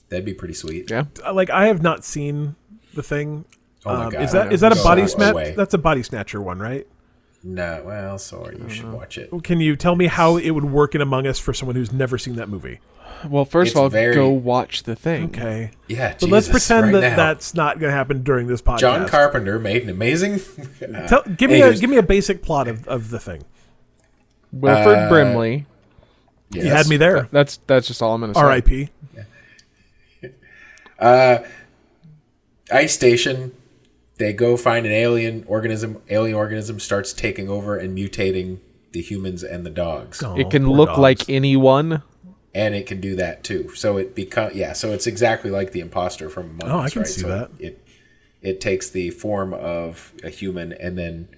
That'd 0.08 0.24
be 0.24 0.34
pretty 0.34 0.54
sweet. 0.54 0.90
Yeah. 0.90 1.04
Uh, 1.24 1.32
Like 1.34 1.50
I 1.50 1.66
have 1.66 1.82
not 1.82 2.04
seen 2.04 2.56
the 2.94 3.02
thing. 3.02 3.44
Oh 3.86 3.94
my 3.96 4.04
Um, 4.06 4.10
God, 4.10 4.22
is 4.22 4.32
that 4.32 4.52
is 4.52 4.60
that 4.62 4.72
a 4.72 4.82
body 4.82 5.02
away. 5.02 5.08
snatch? 5.08 5.56
That's 5.56 5.74
a 5.74 5.78
body 5.78 6.02
snatcher 6.02 6.40
one, 6.42 6.58
right? 6.58 6.86
No, 7.42 7.82
well, 7.86 8.18
sorry, 8.18 8.58
you 8.58 8.68
should 8.68 8.92
watch 8.92 9.16
it. 9.16 9.30
Can 9.44 9.60
you 9.60 9.74
tell 9.74 9.96
me 9.96 10.06
how 10.08 10.36
it 10.36 10.50
would 10.50 10.66
work 10.66 10.94
in 10.94 11.00
Among 11.00 11.26
Us 11.26 11.38
for 11.38 11.54
someone 11.54 11.74
who's 11.74 11.90
never 11.92 12.18
seen 12.18 12.36
that 12.36 12.48
movie? 12.50 12.80
Well, 13.28 13.44
first 13.44 13.68
It's 13.70 13.76
of 13.76 13.82
all, 13.82 13.88
very- 13.88 14.14
go 14.14 14.28
watch 14.30 14.82
the 14.84 14.94
thing. 14.96 15.24
Okay, 15.26 15.70
Yeah, 15.88 16.14
but 16.20 16.28
let's 16.30 16.46
Jesus, 16.48 16.68
pretend 16.68 16.92
right 16.94 17.00
that 17.00 17.10
now. 17.10 17.16
that's 17.16 17.54
not 17.54 17.78
going 17.78 17.90
to 17.90 17.96
happen 17.96 18.22
during 18.22 18.46
this 18.46 18.60
podcast. 18.62 18.78
John 18.80 19.08
Carpenter 19.08 19.58
made 19.58 19.82
an 19.82 19.88
amazing. 19.90 20.40
uh, 20.82 21.06
Tell, 21.08 21.22
give 21.22 21.50
me 21.50 21.60
a 21.60 21.64
anyways, 21.64 21.80
give 21.80 21.90
me 21.90 21.96
a 21.98 22.02
basic 22.02 22.42
plot 22.42 22.68
of, 22.68 22.86
of 22.88 23.10
the 23.10 23.18
thing. 23.18 23.42
Wilford 24.52 24.96
Uh, 24.98 25.08
Brimley. 25.08 25.66
yes. 26.50 26.64
You 26.64 26.70
had 26.70 26.88
me 26.88 26.96
there. 26.96 27.28
That's 27.30 27.58
that's 27.66 27.86
just 27.86 28.00
all 28.02 28.14
I'm 28.14 28.20
gonna 28.22 28.34
say. 28.34 28.40
R.I.P. 28.40 28.88
Ice 32.72 32.92
Station. 32.94 33.52
They 34.20 34.32
go 34.34 34.56
find 34.56 34.84
an 34.86 34.92
alien 34.92 35.44
organism. 35.48 36.01
Alien 36.10 36.36
organism 36.36 36.78
starts 36.78 37.12
taking 37.14 37.48
over 37.48 37.76
and 37.76 37.97
mutating 37.98 38.59
the 38.92 39.01
humans 39.01 39.42
and 39.42 39.64
the 39.64 39.70
dogs, 39.70 40.22
Oh, 40.22 40.36
It 40.36 40.51
can 40.51 40.68
look 40.68 40.90
dogs. 40.90 40.98
like 41.01 41.30
anyone. 41.30 42.02
and 42.55 42.74
it 42.74 42.84
can 42.86 43.01
do 43.01 43.16
that 43.16 43.42
too. 43.44 43.70
So 43.74 43.97
it 43.97 44.14
become 44.14 44.51
yeah. 44.55 44.72
So 44.74 44.92
it's 44.92 45.06
exactly 45.06 45.51
like 45.51 45.72
the 45.72 45.80
imposter 45.80 46.28
from 46.28 46.60
Among 46.60 46.70
Oh, 46.70 46.78
I 46.80 46.90
can 46.90 47.01
right? 47.02 47.09
see 47.09 47.22
so 47.22 47.28
that. 47.28 47.51
It 47.59 47.82
it 48.42 48.60
takes 48.60 48.90
the 48.90 49.10
form 49.10 49.55
of 49.55 50.12
a 50.22 50.28
human 50.30 50.72
and 50.74 50.98
then 50.98 51.28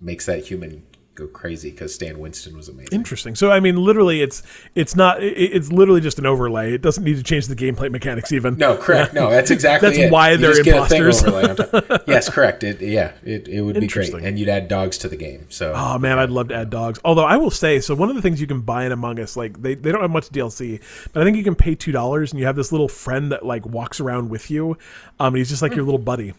makes 0.00 0.24
that 0.26 0.46
human 0.46 0.84
go 1.14 1.26
crazy 1.26 1.70
because 1.70 1.94
Stan 1.94 2.18
Winston 2.18 2.56
was 2.56 2.68
amazing. 2.68 2.92
Interesting. 2.92 3.34
So 3.34 3.50
I 3.50 3.60
mean, 3.60 3.76
literally, 3.76 4.22
it's 4.22 4.42
it's 4.74 4.96
not. 4.96 5.22
It's 5.22 5.70
literally 5.70 6.00
just 6.00 6.18
an 6.18 6.26
overlay. 6.26 6.72
It 6.74 6.82
doesn't 6.82 7.04
need 7.04 7.16
to 7.16 7.22
change 7.22 7.46
the 7.48 7.56
gameplay 7.56 7.90
mechanics 7.90 8.32
even. 8.32 8.56
No, 8.56 8.76
correct. 8.76 9.12
No, 9.14 9.30
that's 9.30 9.50
exactly 9.56 9.88
That's 9.90 9.98
it. 10.00 10.12
why 10.12 10.30
You 10.32 10.36
they're 10.38 10.54
just 10.54 10.60
a 10.60 10.86
thing 10.86 11.02
imposters. 11.02 11.24
overlay 11.24 11.50
on 11.50 11.56
top. 11.56 12.02
yes, 12.08 12.28
correct. 12.28 12.64
It 12.64 12.80
yeah, 12.80 13.12
it, 13.22 13.48
it 13.48 13.60
would 13.62 13.78
be 13.78 13.86
great, 13.86 14.12
and 14.14 14.38
you'd 14.38 14.48
add 14.48 14.68
dogs 14.68 14.96
to 14.98 15.08
the 15.08 15.16
game. 15.16 15.46
So 15.50 15.72
Oh 15.76 15.98
man, 15.98 16.18
I'd 16.18 16.30
love 16.30 16.48
to 16.48 16.54
add 16.54 16.70
dogs. 16.70 16.98
Although 17.04 17.24
I 17.26 17.36
will 17.36 17.50
say, 17.50 17.80
so 17.80 17.94
one 17.94 18.08
of 18.08 18.16
the 18.16 18.22
things 18.22 18.40
you 18.40 18.46
can 18.46 18.60
buy 18.62 18.84
in 18.86 18.92
Among 18.92 19.20
Us, 19.20 19.36
like 19.36 19.60
they, 19.60 19.74
they 19.74 19.92
don't 19.92 20.00
have 20.02 20.10
much 20.10 20.28
DLC, 20.30 20.80
but 21.12 21.20
I 21.20 21.24
think 21.24 21.36
you 21.36 21.44
can 21.44 21.54
pay 21.54 21.74
two 21.74 21.92
dollars 21.92 22.32
and 22.32 22.40
you 22.40 22.46
have 22.46 22.56
this 22.56 22.72
little 22.72 22.88
friend 22.88 23.32
that 23.32 23.44
like 23.44 23.66
walks 23.66 24.00
around 24.00 24.30
with 24.30 24.50
you. 24.50 24.78
Um, 25.20 25.28
and 25.34 25.36
he's 25.36 25.50
just 25.50 25.62
like 25.62 25.74
your 25.74 25.84
little 25.84 25.98
buddy, 25.98 26.34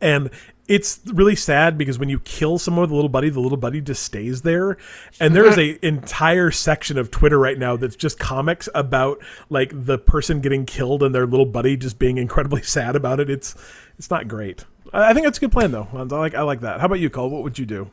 and 0.00 0.30
it's 0.68 1.00
really 1.06 1.36
sad 1.36 1.78
because 1.78 1.98
when 1.98 2.08
you 2.08 2.18
kill 2.20 2.58
someone 2.58 2.82
with 2.82 2.90
a 2.90 2.94
little 2.94 3.08
buddy, 3.08 3.30
the 3.30 3.40
little 3.40 3.58
buddy 3.58 3.80
just 3.80 4.02
stays 4.02 4.42
there. 4.42 4.76
And 5.20 5.34
there 5.34 5.46
is 5.46 5.58
a 5.58 5.78
entire 5.86 6.50
section 6.50 6.98
of 6.98 7.10
Twitter 7.10 7.38
right 7.38 7.58
now 7.58 7.76
that's 7.76 7.96
just 7.96 8.18
comics 8.18 8.68
about 8.74 9.18
like 9.48 9.70
the 9.72 9.98
person 9.98 10.40
getting 10.40 10.66
killed 10.66 11.02
and 11.02 11.14
their 11.14 11.26
little 11.26 11.46
buddy 11.46 11.76
just 11.76 11.98
being 11.98 12.18
incredibly 12.18 12.62
sad 12.76 12.96
about 12.96 13.20
it. 13.20 13.30
It's 13.30 13.54
it's 13.98 14.10
not 14.10 14.28
great. 14.28 14.64
I 14.92 15.12
think 15.12 15.24
that's 15.24 15.38
a 15.38 15.40
good 15.40 15.52
plan 15.52 15.70
though. 15.72 15.88
I 15.92 16.02
like 16.02 16.34
I 16.34 16.42
like 16.42 16.60
that. 16.60 16.80
How 16.80 16.86
about 16.86 17.00
you, 17.00 17.10
Cole? 17.10 17.30
What 17.30 17.42
would 17.42 17.58
you 17.58 17.66
do? 17.66 17.90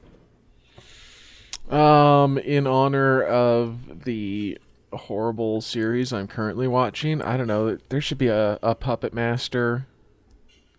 Um, 1.76 2.38
in 2.38 2.68
honor 2.68 3.24
of 3.24 4.04
the 4.04 4.58
horrible 4.92 5.62
series 5.62 6.12
I'm 6.14 6.28
currently 6.28 6.68
watching, 6.68 7.22
I 7.22 7.38
don't 7.38 7.48
know. 7.48 7.78
There 7.90 8.02
should 8.02 8.18
be 8.18 8.28
a, 8.28 8.60
a 8.62 8.76
Puppet 8.76 9.14
Master 9.14 9.88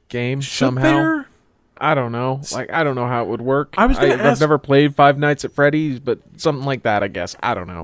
game 0.09 0.41
Should 0.41 0.53
somehow. 0.59 0.83
there? 0.83 1.29
I 1.79 1.95
don't 1.95 2.13
know. 2.13 2.41
Like 2.53 2.73
I 2.73 2.85
don't 2.85 2.95
know 2.95 3.07
how 3.07 3.23
it 3.25 3.29
would 3.29 3.41
work. 3.43 3.75
I 3.77 3.87
was 3.87 3.99
gonna 3.99 4.23
I've 4.23 4.41
never 4.41 4.59
played 4.59 4.95
Five 4.95 5.19
Nights 5.19 5.45
at 5.45 5.53
Freddy's, 5.53 6.01
but 6.01 6.21
something 6.37 6.65
like 6.65 6.83
that, 6.85 7.03
I 7.03 7.09
guess. 7.09 7.35
I 7.43 7.55
don't 7.55 7.67
know. 7.67 7.83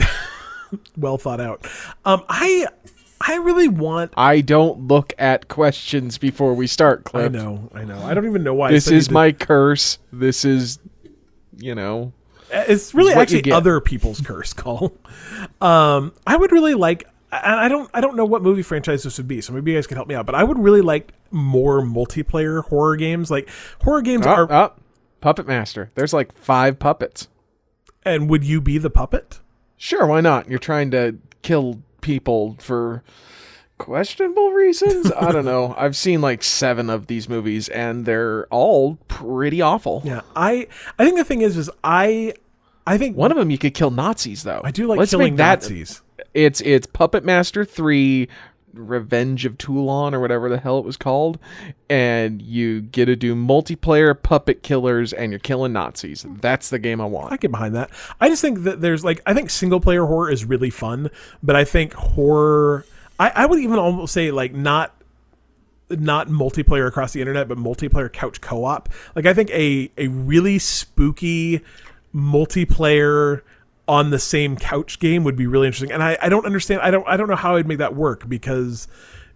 well 0.96 1.18
thought 1.18 1.40
out. 1.40 1.66
Um, 2.04 2.22
I 2.28 2.66
I 3.20 3.36
really 3.36 3.68
want. 3.68 4.12
I 4.16 4.40
don't 4.40 4.86
look 4.86 5.12
at 5.18 5.48
questions 5.48 6.16
before 6.18 6.54
we 6.54 6.66
start, 6.66 7.02
I 7.06 7.10
Cliff. 7.10 7.32
know, 7.32 7.68
I 7.74 7.84
know. 7.84 7.98
I 8.02 8.14
don't 8.14 8.26
even 8.26 8.42
know 8.44 8.54
why. 8.54 8.70
This 8.70 8.88
is 8.90 9.08
did- 9.08 9.14
my 9.14 9.32
curse. 9.32 9.98
This 10.12 10.44
is, 10.44 10.78
you 11.58 11.74
know, 11.74 12.12
It's 12.50 12.94
really 12.94 13.12
actually 13.12 13.50
other 13.52 13.80
people's 13.80 14.20
curse 14.20 14.52
call. 14.54 14.94
Um, 15.60 16.12
I 16.26 16.36
would 16.36 16.52
really 16.52 16.74
like. 16.74 17.06
And 17.32 17.60
I 17.60 17.68
don't, 17.68 17.90
I 17.94 18.00
don't 18.00 18.16
know 18.16 18.24
what 18.24 18.42
movie 18.42 18.62
franchise 18.62 19.02
this 19.04 19.16
would 19.18 19.28
be, 19.28 19.40
so 19.40 19.52
maybe 19.52 19.70
you 19.72 19.76
guys 19.76 19.86
can 19.86 19.96
help 19.96 20.08
me 20.08 20.14
out. 20.14 20.26
But 20.26 20.34
I 20.34 20.42
would 20.42 20.58
really 20.58 20.80
like 20.80 21.12
more 21.30 21.80
multiplayer 21.80 22.64
horror 22.64 22.96
games. 22.96 23.30
Like 23.30 23.48
horror 23.82 24.02
games 24.02 24.26
up, 24.26 24.38
are. 24.38 24.52
up. 24.52 24.80
Puppet 25.20 25.46
Master. 25.46 25.90
There's 25.94 26.12
like 26.12 26.32
five 26.32 26.78
puppets. 26.78 27.28
And 28.04 28.30
would 28.30 28.42
you 28.44 28.60
be 28.60 28.78
the 28.78 28.90
puppet? 28.90 29.40
Sure, 29.76 30.06
why 30.06 30.20
not? 30.20 30.48
You're 30.48 30.58
trying 30.58 30.90
to 30.92 31.18
kill 31.42 31.82
people 32.00 32.56
for 32.58 33.02
questionable 33.78 34.50
reasons. 34.52 35.12
I 35.16 35.32
don't 35.32 35.44
know. 35.44 35.74
I've 35.76 35.96
seen 35.96 36.20
like 36.20 36.42
seven 36.42 36.90
of 36.90 37.06
these 37.06 37.28
movies, 37.28 37.68
and 37.68 38.06
they're 38.06 38.46
all 38.46 38.96
pretty 39.08 39.60
awful. 39.60 40.02
Yeah, 40.04 40.22
I, 40.34 40.68
I 40.98 41.04
think 41.04 41.16
the 41.16 41.24
thing 41.24 41.42
is, 41.42 41.56
is 41.56 41.70
I, 41.84 42.34
I 42.86 42.98
think 42.98 43.16
One 43.16 43.30
of 43.30 43.36
them 43.36 43.50
you 43.50 43.58
could 43.58 43.74
kill 43.74 43.90
Nazis 43.90 44.42
though. 44.42 44.60
I 44.64 44.70
do 44.70 44.86
like 44.86 44.98
Let's 44.98 45.10
killing 45.10 45.36
that, 45.36 45.62
Nazis. 45.62 46.02
It's 46.34 46.60
it's 46.60 46.86
Puppet 46.86 47.24
Master 47.24 47.64
three, 47.64 48.28
Revenge 48.72 49.44
of 49.44 49.58
Toulon 49.58 50.14
or 50.14 50.20
whatever 50.20 50.48
the 50.48 50.58
hell 50.58 50.78
it 50.78 50.84
was 50.84 50.96
called, 50.96 51.38
and 51.88 52.40
you 52.40 52.82
get 52.82 53.06
to 53.06 53.16
do 53.16 53.34
multiplayer 53.34 54.20
puppet 54.20 54.62
killers, 54.62 55.12
and 55.12 55.32
you're 55.32 55.38
killing 55.38 55.72
Nazis. 55.72 56.24
That's 56.40 56.70
the 56.70 56.78
game 56.78 57.00
I 57.00 57.06
want. 57.06 57.32
I 57.32 57.36
get 57.36 57.50
behind 57.50 57.74
that. 57.74 57.90
I 58.20 58.28
just 58.28 58.42
think 58.42 58.62
that 58.64 58.80
there's 58.80 59.04
like 59.04 59.20
I 59.26 59.34
think 59.34 59.50
single 59.50 59.80
player 59.80 60.04
horror 60.04 60.30
is 60.30 60.44
really 60.44 60.70
fun, 60.70 61.10
but 61.42 61.56
I 61.56 61.64
think 61.64 61.92
horror 61.94 62.84
I, 63.20 63.32
I 63.34 63.46
would 63.46 63.60
even 63.60 63.78
almost 63.78 64.14
say 64.14 64.30
like 64.30 64.54
not 64.54 64.94
not 65.90 66.28
multiplayer 66.28 66.86
across 66.86 67.12
the 67.12 67.20
internet, 67.20 67.48
but 67.48 67.58
multiplayer 67.58 68.10
couch 68.10 68.40
co 68.40 68.64
op. 68.64 68.88
Like 69.14 69.26
I 69.26 69.34
think 69.34 69.50
a 69.50 69.90
a 69.98 70.08
really 70.08 70.58
spooky 70.58 71.60
multiplayer 72.14 73.42
on 73.90 74.10
the 74.10 74.20
same 74.20 74.54
couch 74.54 75.00
game 75.00 75.24
would 75.24 75.34
be 75.34 75.48
really 75.48 75.66
interesting. 75.66 75.90
And 75.90 76.00
I, 76.00 76.16
I 76.22 76.28
don't 76.28 76.46
understand 76.46 76.80
I 76.80 76.92
don't 76.92 77.06
I 77.08 77.16
don't 77.16 77.28
know 77.28 77.34
how 77.34 77.56
I'd 77.56 77.66
make 77.66 77.78
that 77.78 77.96
work 77.96 78.28
because 78.28 78.86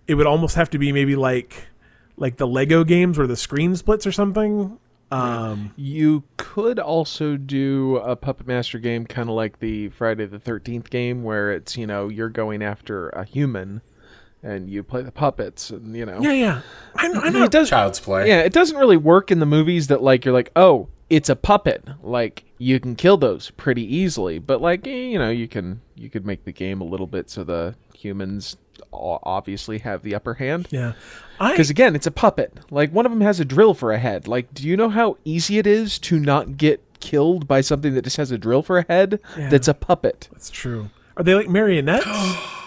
it 0.06 0.14
would 0.14 0.28
almost 0.28 0.54
have 0.54 0.70
to 0.70 0.78
be 0.78 0.92
maybe 0.92 1.16
like 1.16 1.66
like 2.16 2.36
the 2.36 2.46
Lego 2.46 2.84
games 2.84 3.18
where 3.18 3.26
the 3.26 3.36
screen 3.36 3.74
splits 3.74 4.06
or 4.06 4.12
something. 4.12 4.78
Um 5.10 5.74
You 5.74 6.22
could 6.36 6.78
also 6.78 7.36
do 7.36 7.96
a 7.96 8.14
Puppet 8.14 8.46
Master 8.46 8.78
game, 8.78 9.06
kind 9.06 9.28
of 9.28 9.34
like 9.34 9.58
the 9.58 9.88
Friday 9.88 10.24
the 10.26 10.38
Thirteenth 10.38 10.88
game, 10.88 11.24
where 11.24 11.50
it's 11.50 11.76
you 11.76 11.88
know 11.88 12.08
you're 12.08 12.28
going 12.28 12.62
after 12.62 13.08
a 13.08 13.24
human, 13.24 13.82
and 14.44 14.68
you 14.68 14.82
play 14.82 15.02
the 15.02 15.10
puppets, 15.10 15.70
and 15.70 15.96
you 15.96 16.04
know 16.04 16.20
Yeah, 16.20 16.32
yeah. 16.32 16.60
I, 16.94 17.06
I 17.08 17.30
know. 17.30 17.44
it 17.44 17.50
does. 17.50 17.70
Child's 17.70 17.98
Play. 17.98 18.28
Yeah, 18.28 18.40
it 18.40 18.52
doesn't 18.52 18.76
really 18.76 18.98
work 18.98 19.30
in 19.30 19.40
the 19.40 19.46
movies 19.46 19.88
that 19.88 20.02
like 20.02 20.24
you're 20.24 20.34
like, 20.34 20.52
oh, 20.54 20.88
it's 21.08 21.28
a 21.28 21.36
puppet. 21.36 21.84
Like 22.02 22.44
you 22.58 22.78
can 22.78 22.94
kill 22.94 23.16
those 23.16 23.50
pretty 23.52 23.82
easily, 23.82 24.38
but 24.38 24.60
like 24.60 24.86
eh, 24.86 24.90
you 24.90 25.18
know 25.18 25.30
you 25.30 25.48
can 25.48 25.80
you 25.96 26.10
could 26.10 26.26
make 26.26 26.44
the 26.44 26.52
game 26.52 26.80
a 26.80 26.84
little 26.84 27.06
bit 27.06 27.30
so 27.30 27.42
the 27.42 27.74
humans 27.94 28.56
obviously 28.92 29.78
have 29.78 30.02
the 30.02 30.14
upper 30.14 30.34
hand. 30.34 30.68
Yeah. 30.70 30.92
I 31.40 31.52
Because 31.52 31.70
again, 31.70 31.96
it's 31.96 32.06
a 32.06 32.10
puppet. 32.12 32.52
Like 32.70 32.92
one 32.92 33.06
of 33.06 33.12
them 33.12 33.22
has 33.22 33.40
a 33.40 33.44
drill 33.44 33.74
for 33.74 33.92
a 33.92 33.98
head. 33.98 34.28
Like, 34.28 34.52
do 34.52 34.68
you 34.68 34.76
know 34.76 34.90
how 34.90 35.16
easy 35.24 35.58
it 35.58 35.66
is 35.66 35.98
to 36.00 36.20
not 36.20 36.56
get 36.58 36.82
killed 37.00 37.48
by 37.48 37.60
something 37.60 37.94
that 37.94 38.02
just 38.02 38.18
has 38.18 38.30
a 38.30 38.38
drill 38.38 38.62
for 38.62 38.78
a 38.78 38.86
head? 38.86 39.20
Yeah. 39.36 39.48
That's 39.48 39.68
a 39.68 39.74
puppet. 39.74 40.28
That's 40.32 40.50
true. 40.50 40.90
Are 41.16 41.22
they 41.22 41.34
like 41.34 41.48
marionettes? 41.48 42.06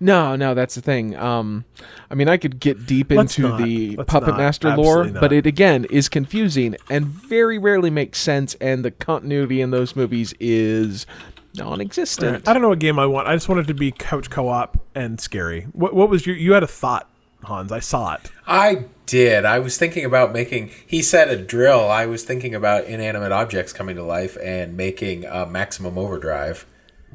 No, 0.00 0.36
no, 0.36 0.54
that's 0.54 0.74
the 0.74 0.80
thing. 0.80 1.16
Um, 1.16 1.64
I 2.10 2.14
mean, 2.14 2.28
I 2.28 2.36
could 2.36 2.60
get 2.60 2.86
deep 2.86 3.10
Let's 3.10 3.36
into 3.38 3.48
not. 3.50 3.62
the 3.62 3.96
Let's 3.96 4.10
puppet 4.10 4.30
not. 4.30 4.38
master 4.38 4.76
lore, 4.76 5.00
Absolutely 5.00 5.20
but 5.20 5.32
it 5.32 5.46
again 5.46 5.86
is 5.90 6.08
confusing 6.08 6.76
and 6.90 7.06
very 7.06 7.58
rarely 7.58 7.90
makes 7.90 8.18
sense. 8.18 8.54
And 8.60 8.84
the 8.84 8.90
continuity 8.90 9.60
in 9.60 9.70
those 9.70 9.96
movies 9.96 10.34
is 10.38 11.06
non-existent. 11.54 12.46
I 12.48 12.52
don't 12.52 12.62
know 12.62 12.68
what 12.68 12.78
game 12.78 12.98
I 12.98 13.06
want. 13.06 13.28
I 13.28 13.34
just 13.34 13.48
want 13.48 13.60
it 13.60 13.66
to 13.68 13.74
be 13.74 13.90
couch 13.92 14.30
co-op 14.30 14.78
and 14.94 15.20
scary. 15.20 15.62
What, 15.72 15.94
what 15.94 16.08
was 16.08 16.26
your? 16.26 16.36
You 16.36 16.52
had 16.52 16.62
a 16.62 16.66
thought 16.66 17.08
Hans. 17.44 17.72
I 17.72 17.80
saw 17.80 18.14
it. 18.14 18.30
I 18.46 18.84
did. 19.06 19.44
I 19.44 19.58
was 19.58 19.78
thinking 19.78 20.04
about 20.04 20.32
making. 20.32 20.70
He 20.86 21.00
said 21.02 21.28
a 21.28 21.36
drill. 21.36 21.88
I 21.90 22.06
was 22.06 22.24
thinking 22.24 22.54
about 22.54 22.84
inanimate 22.84 23.32
objects 23.32 23.72
coming 23.72 23.96
to 23.96 24.02
life 24.02 24.36
and 24.42 24.76
making 24.76 25.24
a 25.24 25.46
Maximum 25.46 25.96
Overdrive 25.96 26.66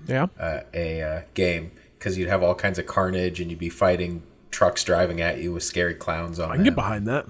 Yeah. 0.08 0.28
uh, 0.40 0.62
a 0.74 1.02
uh, 1.02 1.22
game 1.34 1.72
because 2.02 2.18
you'd 2.18 2.30
have 2.30 2.42
all 2.42 2.56
kinds 2.56 2.80
of 2.80 2.88
carnage 2.88 3.40
and 3.40 3.52
you'd 3.52 3.60
be 3.60 3.70
fighting 3.70 4.24
trucks 4.50 4.84
driving 4.84 5.22
at 5.22 5.38
you 5.38 5.54
with 5.54 5.62
scary 5.62 5.94
clowns 5.94 6.40
on 6.40 6.52
I 6.52 6.56
can 6.56 6.64
get 6.64 6.74
behind 6.74 7.08
that. 7.08 7.28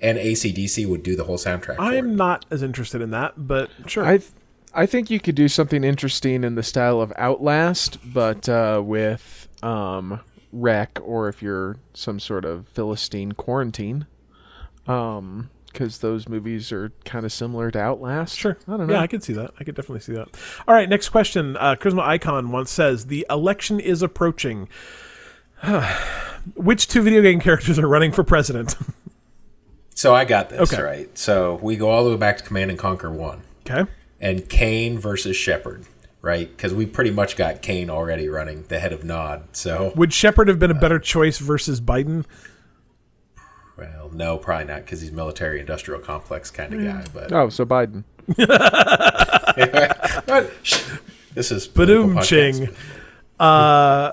And 0.00 0.18
ACDC 0.18 0.84
would 0.88 1.04
do 1.04 1.14
the 1.14 1.22
whole 1.22 1.38
soundtrack. 1.38 1.76
for 1.76 1.82
it. 1.82 1.98
I'm 1.98 2.16
not 2.16 2.44
as 2.50 2.64
interested 2.64 3.00
in 3.00 3.10
that, 3.10 3.34
but 3.46 3.70
sure. 3.86 4.04
I 4.04 4.18
th- 4.18 4.32
I 4.74 4.86
think 4.86 5.08
you 5.10 5.20
could 5.20 5.36
do 5.36 5.46
something 5.46 5.84
interesting 5.84 6.42
in 6.42 6.56
the 6.56 6.64
style 6.64 7.00
of 7.00 7.12
Outlast, 7.16 7.98
but 8.12 8.48
uh, 8.48 8.82
with 8.84 9.46
um, 9.62 10.18
Wreck, 10.50 10.98
or 11.00 11.28
if 11.28 11.40
you're 11.40 11.76
some 11.94 12.18
sort 12.18 12.44
of 12.44 12.66
Philistine 12.66 13.30
quarantine, 13.32 14.06
um, 14.88 15.50
because 15.74 15.98
those 15.98 16.26
movies 16.28 16.72
are 16.72 16.90
kind 17.04 17.26
of 17.26 17.32
similar 17.32 17.70
to 17.70 17.78
Outlast. 17.78 18.38
Sure. 18.38 18.56
I 18.66 18.76
don't 18.78 18.86
know. 18.86 18.94
Yeah, 18.94 19.00
I 19.00 19.06
could 19.06 19.22
see 19.22 19.34
that. 19.34 19.50
I 19.60 19.64
could 19.64 19.74
definitely 19.74 20.00
see 20.00 20.14
that. 20.14 20.28
All 20.66 20.74
right, 20.74 20.88
next 20.88 21.10
question. 21.10 21.56
Uh, 21.58 21.74
Charisma 21.74 22.00
Icon 22.00 22.50
once 22.50 22.70
says 22.70 23.06
the 23.06 23.26
election 23.28 23.78
is 23.80 24.00
approaching. 24.00 24.68
Which 26.54 26.88
two 26.88 27.02
video 27.02 27.22
game 27.22 27.40
characters 27.40 27.78
are 27.78 27.88
running 27.88 28.12
for 28.12 28.24
president? 28.24 28.76
So 29.96 30.12
I 30.12 30.24
got 30.24 30.48
this 30.50 30.72
Okay. 30.72 30.82
right. 30.82 31.16
So 31.16 31.60
we 31.62 31.76
go 31.76 31.88
all 31.88 32.02
the 32.04 32.10
way 32.10 32.16
back 32.16 32.38
to 32.38 32.42
Command 32.42 32.68
and 32.68 32.76
Conquer 32.78 33.12
One, 33.12 33.42
okay. 33.64 33.88
and 34.20 34.46
Kane 34.48 34.98
versus 34.98 35.36
Shepard, 35.36 35.84
right? 36.20 36.48
Because 36.54 36.74
we 36.74 36.84
pretty 36.84 37.12
much 37.12 37.36
got 37.36 37.62
Kane 37.62 37.88
already 37.88 38.28
running 38.28 38.64
the 38.64 38.80
head 38.80 38.92
of 38.92 39.04
Nod. 39.04 39.44
So 39.52 39.92
Would 39.94 40.12
Shepard 40.12 40.48
have 40.48 40.58
been 40.58 40.72
a 40.72 40.74
better 40.74 40.98
choice 40.98 41.38
versus 41.38 41.80
Biden? 41.80 42.24
Well, 43.76 44.10
no, 44.12 44.38
probably 44.38 44.66
not 44.66 44.84
because 44.84 45.00
he's 45.00 45.12
military 45.12 45.60
industrial 45.60 46.00
complex 46.00 46.50
kind 46.50 46.74
of 46.74 46.82
guy. 46.82 47.04
But 47.12 47.32
Oh, 47.32 47.48
so 47.48 47.64
Biden. 47.64 48.04
This 51.34 51.50
is 51.50 51.66
political 51.66 52.08
Badoom 52.10 52.24
ching. 52.24 52.68
Uh, 53.40 54.12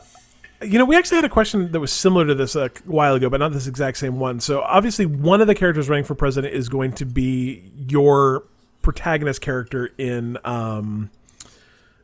you 0.63 0.77
know, 0.79 0.85
we 0.85 0.95
actually 0.95 1.17
had 1.17 1.25
a 1.25 1.29
question 1.29 1.71
that 1.71 1.79
was 1.79 1.91
similar 1.91 2.25
to 2.25 2.35
this 2.35 2.55
a 2.55 2.71
while 2.85 3.15
ago, 3.15 3.29
but 3.29 3.38
not 3.38 3.51
this 3.51 3.67
exact 3.67 3.97
same 3.97 4.19
one. 4.19 4.39
So 4.39 4.61
obviously, 4.61 5.05
one 5.05 5.41
of 5.41 5.47
the 5.47 5.55
characters 5.55 5.88
running 5.88 6.03
for 6.03 6.15
president 6.15 6.53
is 6.53 6.69
going 6.69 6.93
to 6.93 7.05
be 7.05 7.71
your 7.75 8.43
protagonist 8.81 9.41
character 9.41 9.91
in. 9.97 10.38
Um, 10.43 11.11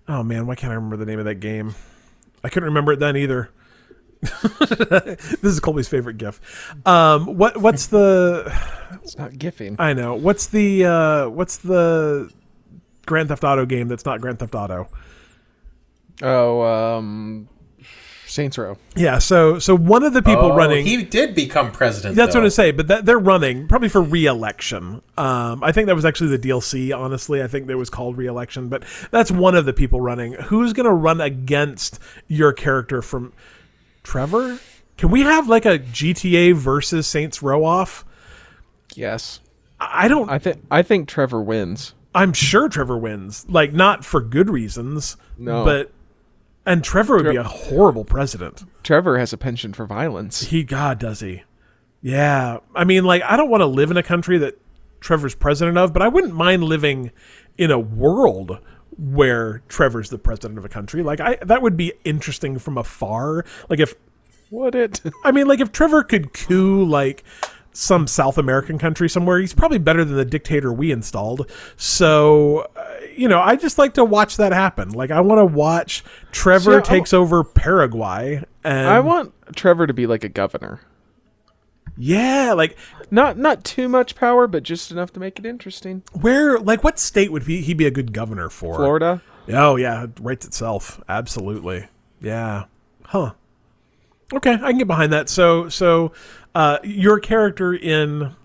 oh 0.08 0.24
man, 0.24 0.46
why 0.46 0.56
can't 0.56 0.72
I 0.72 0.76
remember 0.76 0.98
the 0.98 1.06
name 1.06 1.20
of 1.20 1.26
that 1.26 1.36
game? 1.36 1.76
I 2.44 2.50
couldn't 2.50 2.70
remember 2.70 2.94
it 2.94 3.00
then 3.00 3.18
either. 3.18 3.50
this 4.22 5.44
is 5.44 5.60
Colby's 5.60 5.88
favorite 5.88 6.18
GIF. 6.18 6.76
Um, 6.86 7.38
what 7.38 7.58
what's 7.58 7.88
the? 7.88 8.52
It's 9.04 9.18
not 9.18 9.38
gifting. 9.38 9.76
I 9.80 9.94
know 9.94 10.16
what's 10.16 10.48
the 10.48 10.86
uh, 10.86 11.30
what's 11.30 11.58
the 11.58 12.32
Grand 13.06 13.30
Theft 13.30 13.44
Auto 13.44 13.66
game 13.66 13.88
that's 13.88 14.06
not 14.06 14.22
Grand 14.22 14.40
Theft 14.40 14.56
Auto? 14.56 14.88
Oh, 16.24 16.62
um, 16.64 17.48
Saints 18.26 18.58
Row. 18.58 18.78
Yeah, 18.96 19.20
so 19.20 19.60
so 19.60 19.76
one 19.76 20.04
of 20.04 20.14
the 20.14 20.22
people 20.22 20.52
Oh, 20.52 20.56
running. 20.56 20.86
He 20.86 21.04
did 21.04 21.36
become 21.36 21.72
president. 21.72 22.16
that's 22.16 22.34
though. 22.34 22.40
what 22.40 22.46
I'm 22.46 22.50
say, 22.52 22.72
but 22.72 22.88
that, 22.88 23.06
they're 23.06 23.20
running 23.20 23.68
probably 23.68 23.90
for 23.90 24.02
re-election. 24.02 25.02
Um, 25.18 25.64
I 25.64 25.72
think 25.72 25.88
that 25.88 25.96
was 25.96 26.06
actually 26.06 26.36
the 26.36 26.50
DLC. 26.50 26.96
Honestly, 26.98 27.42
I 27.42 27.48
think 27.48 27.68
that 27.68 27.78
was 27.78 27.90
called 27.90 28.18
re-election, 28.18 28.68
but 28.68 28.84
that's 29.12 29.32
one 29.32 29.56
of 29.56 29.66
the 29.66 29.74
people 29.74 30.02
running. 30.02 30.34
Who's 30.34 30.74
going 30.74 30.86
to 30.88 30.94
run 30.94 31.22
against 31.22 32.00
your 32.28 32.52
character 32.52 33.02
from 33.02 33.32
Trevor? 34.08 34.58
Can 34.98 35.12
we 35.12 35.22
have 35.22 35.50
like 35.50 35.66
a 35.66 35.78
GTA 35.78 36.56
versus 36.56 37.06
Saints 37.08 37.44
Row 37.44 37.66
off? 37.66 38.06
Yes. 38.96 39.42
I 39.82 40.08
don't. 40.08 40.30
I 40.30 40.40
think 40.40 40.64
I 40.72 40.82
think 40.82 41.10
Trevor 41.10 41.42
wins. 41.42 41.94
I'm 42.16 42.32
sure 42.32 42.70
Trevor 42.70 42.98
wins. 42.98 43.46
Like 43.50 43.74
not 43.74 44.06
for 44.06 44.22
good 44.22 44.50
reasons. 44.50 45.18
No. 45.38 45.66
but 45.66 45.92
and 46.66 46.86
Trevor 46.86 47.18
would 47.18 47.30
be 47.30 47.36
a 47.36 47.44
horrible 47.44 48.06
president. 48.06 48.64
Trevor 48.82 49.20
has 49.20 49.34
a 49.34 49.38
penchant 49.38 49.76
for 49.76 49.86
violence. 49.86 50.42
He 50.46 50.64
God 50.64 51.00
does 51.00 51.20
he? 51.20 51.44
Yeah, 52.02 52.60
I 52.74 52.86
mean, 52.86 53.04
like 53.04 53.24
I 53.24 53.36
don't 53.36 53.50
want 53.50 53.62
to 53.62 53.68
live 53.68 53.92
in 53.92 53.98
a 53.98 54.04
country 54.04 54.38
that 54.38 54.58
Trevor's 55.02 55.36
president 55.36 55.78
of, 55.78 55.92
but 55.92 56.02
I 56.02 56.08
wouldn't 56.08 56.34
mind 56.34 56.64
living 56.64 57.12
in 57.58 57.72
a 57.72 57.80
world 57.80 58.60
where 58.98 59.62
Trevor's 59.68 60.10
the 60.10 60.18
president 60.18 60.58
of 60.58 60.66
a 60.66 60.70
country. 60.70 61.04
Like 61.04 61.20
I, 61.20 61.38
that 61.42 61.62
would 61.62 61.78
be 61.78 61.94
interesting 62.04 62.60
from 62.60 62.78
afar. 62.78 63.46
Like 63.70 63.80
if 63.80 63.96
Would 64.52 64.76
it? 64.76 65.02
I 65.24 65.32
mean, 65.32 65.48
like 65.48 65.60
if 65.60 65.72
Trevor 65.72 66.04
could 66.04 66.34
coup 66.34 66.84
like 66.84 67.24
some 67.74 68.08
South 68.08 68.38
American 68.40 68.80
country 68.80 69.08
somewhere, 69.08 69.40
he's 69.40 69.54
probably 69.54 69.78
better 69.78 70.04
than 70.04 70.16
the 70.16 70.26
dictator 70.26 70.74
we 70.74 70.92
installed. 70.92 71.50
So, 71.76 72.68
uh, 72.76 72.86
you 73.16 73.28
know, 73.28 73.40
I 73.40 73.56
just 73.56 73.78
like 73.78 73.94
to 73.96 74.06
watch 74.06 74.38
that 74.38 74.52
happen. 74.52 74.90
Like 74.90 75.12
I 75.12 75.22
want 75.22 75.40
to 75.40 75.46
watch 75.46 76.04
Trevor 76.32 76.80
So, 76.80 76.80
takes 76.82 77.14
over 77.14 77.44
Paraguay, 77.44 78.44
and 78.64 78.88
I 78.88 79.00
want 79.00 79.34
Trevor 79.56 79.86
to 79.86 79.94
be 79.94 80.08
like 80.08 80.24
a 80.24 80.30
governor. 80.30 80.82
Yeah, 81.98 82.54
like 82.54 82.78
Not 83.10 83.38
not 83.38 83.64
too 83.64 83.88
much 83.88 84.16
power, 84.16 84.48
but 84.48 84.64
just 84.64 84.92
enough 84.92 85.14
to 85.14 85.20
make 85.20 85.40
it 85.40 85.46
interesting. 85.46 86.04
Where, 86.14 86.60
like, 86.60 86.84
what 86.84 87.00
state 87.00 87.32
would 87.32 87.44
he, 87.44 87.62
he 87.62 87.74
be 87.74 87.86
a 87.86 87.92
good 87.92 88.12
governor 88.12 88.50
for? 88.50 88.76
Florida. 88.76 89.22
Oh, 89.50 89.78
yeah, 89.78 90.04
it 90.04 90.12
writes 90.20 90.46
itself. 90.46 91.02
Absolutely. 91.08 91.88
Yeah. 92.22 92.66
Huh. 93.06 93.34
Okay, 94.34 94.54
I 94.54 94.58
can 94.58 94.78
get 94.78 94.88
behind 94.88 95.14
that. 95.14 95.30
So, 95.30 95.70
so, 95.70 96.12
uh, 96.54 96.80
your 96.84 97.20
character 97.20 97.74
in, 97.74 98.36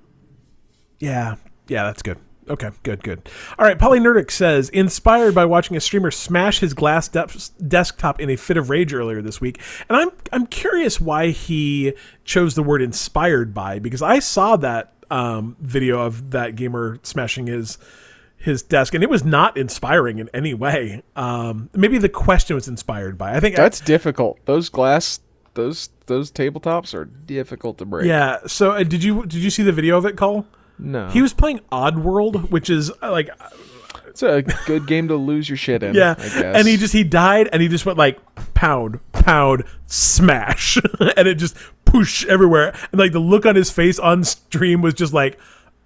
yeah, 1.00 1.34
yeah, 1.66 1.82
that's 1.84 2.02
good. 2.02 2.18
Okay, 2.50 2.70
good, 2.82 3.02
good. 3.04 3.28
All 3.58 3.64
right, 3.64 3.78
Polynerdic 3.78 4.30
says, 4.30 4.68
inspired 4.70 5.34
by 5.34 5.44
watching 5.44 5.76
a 5.76 5.80
streamer 5.80 6.10
smash 6.10 6.58
his 6.58 6.74
glass 6.74 7.06
de- 7.08 7.28
desktop 7.66 8.20
in 8.20 8.28
a 8.30 8.36
fit 8.36 8.56
of 8.56 8.68
rage 8.68 8.92
earlier 8.92 9.22
this 9.22 9.40
week, 9.40 9.60
and 9.88 9.96
I'm 9.96 10.10
I'm 10.32 10.46
curious 10.46 11.00
why 11.00 11.28
he 11.28 11.94
chose 12.24 12.54
the 12.54 12.62
word 12.62 12.82
inspired 12.82 13.54
by 13.54 13.78
because 13.78 14.02
I 14.02 14.18
saw 14.18 14.56
that 14.56 14.92
um, 15.10 15.56
video 15.60 16.00
of 16.00 16.32
that 16.32 16.56
gamer 16.56 16.98
smashing 17.02 17.46
his 17.46 17.78
his 18.36 18.60
desk, 18.62 18.92
and 18.92 19.04
it 19.04 19.10
was 19.10 19.24
not 19.24 19.56
inspiring 19.56 20.18
in 20.18 20.28
any 20.34 20.52
way. 20.52 21.02
Um, 21.14 21.70
maybe 21.74 21.98
the 21.98 22.08
question 22.08 22.56
was 22.56 22.66
inspired 22.66 23.16
by. 23.16 23.36
I 23.36 23.40
think 23.40 23.54
That's 23.54 23.78
difficult. 23.80 24.44
Those 24.46 24.68
glass, 24.68 25.20
those 25.54 25.90
those 26.06 26.32
tabletops 26.32 26.92
are 26.92 27.04
difficult 27.04 27.78
to 27.78 27.84
break. 27.84 28.06
yeah. 28.06 28.38
So 28.48 28.72
uh, 28.72 28.82
did 28.82 29.04
you 29.04 29.22
did 29.22 29.34
you 29.34 29.50
see 29.50 29.62
the 29.62 29.70
video 29.72 29.96
of 29.96 30.06
it, 30.06 30.16
Cole? 30.16 30.44
No. 30.82 31.08
He 31.08 31.22
was 31.22 31.32
playing 31.32 31.60
Oddworld, 31.70 32.50
which 32.50 32.68
is 32.68 32.90
uh, 33.02 33.10
like 33.10 33.30
it's 34.08 34.22
a 34.22 34.42
good 34.66 34.86
game 34.86 35.08
to 35.08 35.16
lose 35.16 35.48
your 35.48 35.56
shit 35.56 35.82
in. 35.82 35.94
yeah, 35.94 36.14
I 36.18 36.22
guess. 36.22 36.56
and 36.56 36.68
he 36.68 36.76
just 36.76 36.92
he 36.92 37.04
died, 37.04 37.48
and 37.52 37.62
he 37.62 37.68
just 37.68 37.86
went 37.86 37.98
like 37.98 38.18
pound, 38.54 39.00
pound, 39.12 39.64
smash, 39.86 40.76
and 41.16 41.26
it 41.28 41.36
just 41.36 41.56
push 41.84 42.26
everywhere, 42.26 42.74
and 42.90 42.98
like 42.98 43.12
the 43.12 43.18
look 43.20 43.46
on 43.46 43.54
his 43.56 43.70
face 43.70 43.98
on 43.98 44.24
stream 44.24 44.82
was 44.82 44.94
just 44.94 45.12
like, 45.12 45.38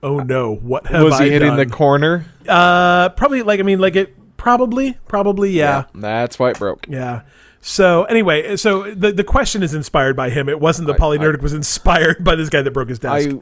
oh 0.03 0.19
no, 0.21 0.55
what 0.55 0.87
have 0.89 1.05
was 1.05 1.21
I 1.21 1.25
he 1.27 1.31
hitting 1.31 1.49
done? 1.49 1.57
the 1.59 1.67
corner? 1.67 2.25
uh, 2.49 3.11
probably 3.11 3.43
like 3.43 3.61
I 3.61 3.63
mean 3.63 3.79
like 3.79 3.97
it 3.97 4.15
probably 4.37 4.95
probably 5.09 5.51
yeah. 5.51 5.85
That's 5.95 6.39
why 6.39 6.51
it 6.51 6.59
broke. 6.59 6.87
Yeah. 6.89 7.23
So 7.61 8.05
anyway, 8.05 8.57
so 8.57 8.95
the 8.95 9.11
the 9.13 9.25
question 9.25 9.63
is 9.63 9.75
inspired 9.75 10.15
by 10.17 10.31
him. 10.31 10.49
It 10.49 10.61
wasn't 10.61 10.87
the 10.87 10.95
Polynerdic 10.95 11.43
was 11.43 11.53
inspired 11.53 12.23
by 12.25 12.37
this 12.37 12.49
guy 12.49 12.63
that 12.63 12.71
broke 12.71 12.89
his 12.89 12.99
desk. 13.01 13.29
I 13.29 13.41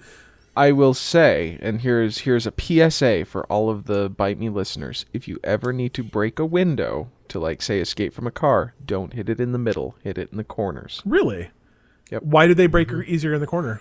I 0.57 0.73
will 0.73 0.95
say, 0.95 1.59
and 1.61 1.81
here's 1.81 2.19
here's 2.19 2.47
a 2.47 2.53
PSA 2.57 3.25
for 3.25 3.45
all 3.47 3.71
of 3.71 3.85
the 3.85 4.09
bite 4.09 4.39
me 4.39 4.49
listeners. 4.49 5.05
If 5.13 5.27
you 5.27 5.39
ever 5.43 5.73
need 5.73 5.95
to 5.95 6.05
break 6.05 6.39
a 6.39 6.47
window 6.47 7.11
to 7.29 7.41
like 7.41 7.63
say 7.63 7.81
escape 7.81 8.13
from 8.15 8.27
a 8.27 8.31
car, 8.31 8.75
don't 8.85 9.13
hit 9.15 9.29
it 9.29 9.41
in 9.41 9.53
the 9.53 9.59
middle. 9.59 9.97
Hit 10.03 10.19
it 10.19 10.31
in 10.31 10.39
the 10.39 10.45
corners. 10.45 11.03
really? 11.05 11.51
Yep. 12.11 12.23
Why 12.23 12.47
do 12.47 12.55
they 12.55 12.67
break 12.67 12.91
her 12.91 13.03
easier 13.03 13.33
in 13.35 13.41
the 13.41 13.47
corner? 13.47 13.81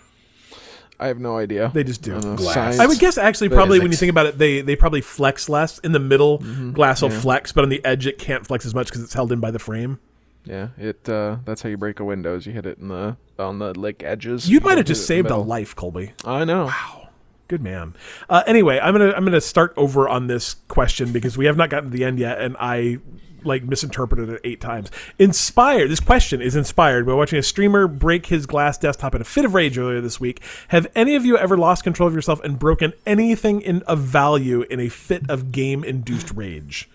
I 0.99 1.07
have 1.07 1.19
no 1.19 1.37
idea. 1.37 1.69
They 1.73 1.83
just 1.83 2.01
do. 2.01 2.15
I 2.15 2.35
Glass. 2.35 2.79
I 2.79 2.87
would 2.87 2.97
guess 2.97 3.17
actually 3.17 3.49
probably 3.49 3.79
when 3.79 3.91
you 3.91 3.97
think 3.97 4.09
about 4.09 4.25
it, 4.25 4.37
they 4.37 4.61
they 4.61 4.75
probably 4.75 5.01
flex 5.01 5.49
less 5.49 5.79
in 5.79 5.91
the 5.91 5.99
middle. 5.99 6.39
Mm-hmm. 6.39 6.71
Glass 6.71 7.01
will 7.01 7.09
flex, 7.09 7.51
but 7.51 7.63
on 7.63 7.69
the 7.69 7.83
edge 7.83 8.07
it 8.07 8.17
can't 8.17 8.47
flex 8.47 8.65
as 8.65 8.73
much 8.73 8.87
because 8.87 9.03
it's 9.03 9.13
held 9.13 9.31
in 9.31 9.39
by 9.39 9.51
the 9.51 9.59
frame. 9.59 9.99
Yeah, 10.45 10.69
it. 10.77 11.07
Uh, 11.07 11.37
that's 11.45 11.61
how 11.61 11.69
you 11.69 11.77
break 11.77 11.99
a 11.99 12.03
window. 12.03 12.35
Is 12.35 12.45
you 12.45 12.53
hit 12.53 12.65
it 12.65 12.77
in 12.77 12.89
the 12.89 13.17
on 13.39 13.59
the 13.59 13.77
like 13.79 14.03
edges. 14.03 14.49
You 14.49 14.59
might 14.59 14.77
have 14.77 14.85
just 14.85 15.07
hit 15.07 15.15
it 15.15 15.19
in 15.19 15.25
saved 15.25 15.31
a 15.31 15.37
life, 15.37 15.75
Colby. 15.75 16.13
I 16.25 16.43
know. 16.43 16.65
Wow, 16.65 17.09
good 17.47 17.61
man. 17.61 17.95
Uh, 18.29 18.43
anyway, 18.45 18.79
I'm 18.79 18.93
gonna 18.93 19.11
I'm 19.11 19.23
gonna 19.23 19.41
start 19.41 19.73
over 19.77 20.09
on 20.09 20.27
this 20.27 20.55
question 20.67 21.11
because 21.11 21.37
we 21.37 21.45
have 21.45 21.57
not 21.57 21.69
gotten 21.69 21.91
to 21.91 21.97
the 21.97 22.03
end 22.03 22.19
yet, 22.19 22.41
and 22.41 22.57
I 22.59 22.99
like 23.45 23.63
misinterpreted 23.63 24.29
it 24.29 24.41
eight 24.43 24.61
times. 24.61 24.89
Inspired. 25.19 25.89
This 25.89 25.99
question 25.99 26.41
is 26.41 26.55
inspired 26.55 27.05
by 27.05 27.13
watching 27.13 27.39
a 27.39 27.43
streamer 27.43 27.87
break 27.87 28.27
his 28.27 28.45
glass 28.45 28.77
desktop 28.77 29.15
in 29.15 29.21
a 29.21 29.25
fit 29.25 29.45
of 29.45 29.53
rage 29.53 29.77
earlier 29.77 30.01
this 30.01 30.19
week. 30.19 30.41
Have 30.69 30.87
any 30.95 31.15
of 31.15 31.25
you 31.25 31.37
ever 31.37 31.57
lost 31.57 31.83
control 31.83 32.07
of 32.07 32.15
yourself 32.15 32.41
and 32.41 32.57
broken 32.59 32.93
anything 33.05 33.61
in 33.61 33.81
of 33.83 33.99
value 33.99 34.61
in 34.63 34.79
a 34.79 34.89
fit 34.89 35.29
of 35.29 35.51
game 35.51 35.83
induced 35.83 36.31
rage? 36.31 36.89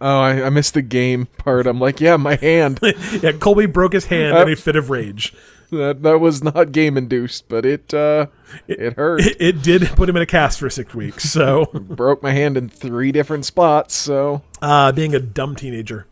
Oh, 0.00 0.20
I, 0.20 0.46
I 0.46 0.50
missed 0.50 0.74
the 0.74 0.82
game 0.82 1.26
part. 1.38 1.66
I'm 1.66 1.80
like, 1.80 2.00
yeah, 2.00 2.16
my 2.16 2.36
hand. 2.36 2.80
yeah, 3.22 3.32
Colby 3.32 3.66
broke 3.66 3.92
his 3.92 4.06
hand 4.06 4.36
in 4.36 4.52
a 4.52 4.56
fit 4.56 4.76
of 4.76 4.90
rage. 4.90 5.32
that 5.70 6.02
that 6.02 6.18
was 6.18 6.42
not 6.42 6.72
game 6.72 6.96
induced, 6.96 7.48
but 7.48 7.64
it 7.64 7.94
uh, 7.94 8.26
it 8.68 8.94
hurt. 8.94 9.20
It, 9.20 9.36
it 9.40 9.62
did 9.62 9.82
put 9.90 10.08
him 10.08 10.16
in 10.16 10.22
a 10.22 10.26
cast 10.26 10.58
for 10.58 10.68
six 10.68 10.94
weeks. 10.94 11.24
So, 11.24 11.64
Broke 11.72 12.22
my 12.22 12.32
hand 12.32 12.56
in 12.56 12.68
three 12.68 13.12
different 13.12 13.46
spots. 13.46 13.94
So 13.94 14.42
uh, 14.60 14.92
being 14.92 15.14
a 15.14 15.20
dumb 15.20 15.56
teenager, 15.56 16.06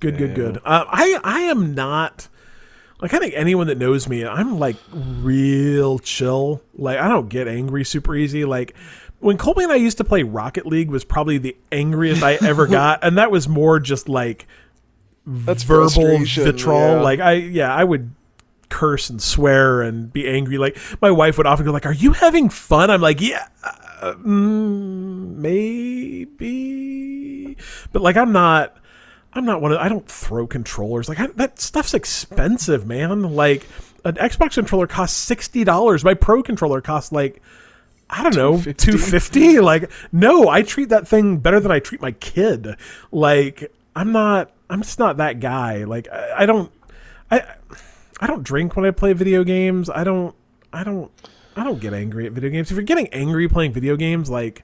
good, 0.00 0.16
good, 0.18 0.34
good. 0.34 0.56
Uh, 0.58 0.84
I 0.88 1.18
I 1.22 1.40
am 1.40 1.74
not. 1.74 2.28
Like 3.00 3.12
I 3.12 3.18
think 3.18 3.34
anyone 3.36 3.66
that 3.66 3.76
knows 3.76 4.08
me, 4.08 4.24
I'm 4.24 4.58
like 4.58 4.76
real 4.90 5.98
chill. 5.98 6.62
Like 6.74 6.98
I 6.98 7.08
don't 7.08 7.28
get 7.28 7.46
angry 7.46 7.84
super 7.84 8.14
easy. 8.16 8.44
Like 8.46 8.74
when 9.26 9.36
Colby 9.36 9.64
and 9.64 9.72
I 9.72 9.76
used 9.76 9.98
to 9.98 10.04
play 10.04 10.22
Rocket 10.22 10.66
League 10.66 10.88
was 10.88 11.04
probably 11.04 11.38
the 11.38 11.56
angriest 11.72 12.22
I 12.22 12.34
ever 12.34 12.66
got, 12.68 13.00
and 13.02 13.18
that 13.18 13.32
was 13.32 13.48
more 13.48 13.80
just 13.80 14.08
like 14.08 14.46
that's 15.26 15.64
verbal 15.64 16.18
vitriol. 16.18 16.78
yeah. 16.78 17.00
Like 17.00 17.18
I 17.18 17.32
yeah, 17.32 17.74
I 17.74 17.82
would 17.82 18.14
curse 18.68 19.10
and 19.10 19.20
swear 19.20 19.82
and 19.82 20.12
be 20.12 20.28
angry. 20.28 20.58
Like 20.58 20.78
my 21.02 21.10
wife 21.10 21.38
would 21.38 21.46
often 21.48 21.66
go 21.66 21.72
like, 21.72 21.86
"Are 21.86 21.92
you 21.92 22.12
having 22.12 22.48
fun?" 22.48 22.88
I'm 22.88 23.00
like, 23.00 23.20
"Yeah, 23.20 23.48
uh, 24.00 24.14
mm, 24.14 25.34
maybe," 26.36 27.56
but 27.92 28.02
like 28.02 28.16
I'm 28.16 28.30
not. 28.30 28.76
I'm 29.32 29.44
not 29.44 29.60
one 29.60 29.72
of. 29.72 29.78
I 29.78 29.88
don't 29.88 30.06
throw 30.08 30.46
controllers. 30.46 31.08
Like 31.08 31.18
I, 31.18 31.26
that 31.34 31.58
stuff's 31.60 31.94
expensive, 31.94 32.86
man. 32.86 33.34
Like 33.34 33.66
an 34.04 34.14
Xbox 34.14 34.54
controller 34.54 34.86
costs 34.86 35.16
sixty 35.16 35.64
dollars. 35.64 36.04
My 36.04 36.14
Pro 36.14 36.44
controller 36.44 36.80
costs 36.80 37.10
like. 37.10 37.42
I 38.08 38.22
don't 38.22 38.36
know, 38.36 38.52
250? 38.52 38.74
two 38.92 38.98
fifty. 38.98 39.58
Like, 39.60 39.90
no, 40.12 40.48
I 40.48 40.62
treat 40.62 40.90
that 40.90 41.08
thing 41.08 41.38
better 41.38 41.58
than 41.58 41.72
I 41.72 41.80
treat 41.80 42.00
my 42.00 42.12
kid. 42.12 42.76
Like, 43.10 43.72
I'm 43.94 44.12
not. 44.12 44.52
I'm 44.70 44.82
just 44.82 44.98
not 44.98 45.16
that 45.16 45.40
guy. 45.40 45.84
Like, 45.84 46.08
I, 46.10 46.42
I 46.42 46.46
don't. 46.46 46.70
I 47.30 47.42
I 48.20 48.26
don't 48.26 48.42
drink 48.42 48.76
when 48.76 48.84
I 48.84 48.90
play 48.92 49.12
video 49.12 49.44
games. 49.44 49.90
I 49.90 50.04
don't. 50.04 50.34
I 50.72 50.84
don't. 50.84 51.10
I 51.56 51.64
don't 51.64 51.80
get 51.80 51.94
angry 51.94 52.26
at 52.26 52.32
video 52.32 52.50
games. 52.50 52.70
If 52.70 52.76
you're 52.76 52.84
getting 52.84 53.08
angry 53.08 53.48
playing 53.48 53.72
video 53.72 53.96
games, 53.96 54.30
like, 54.30 54.62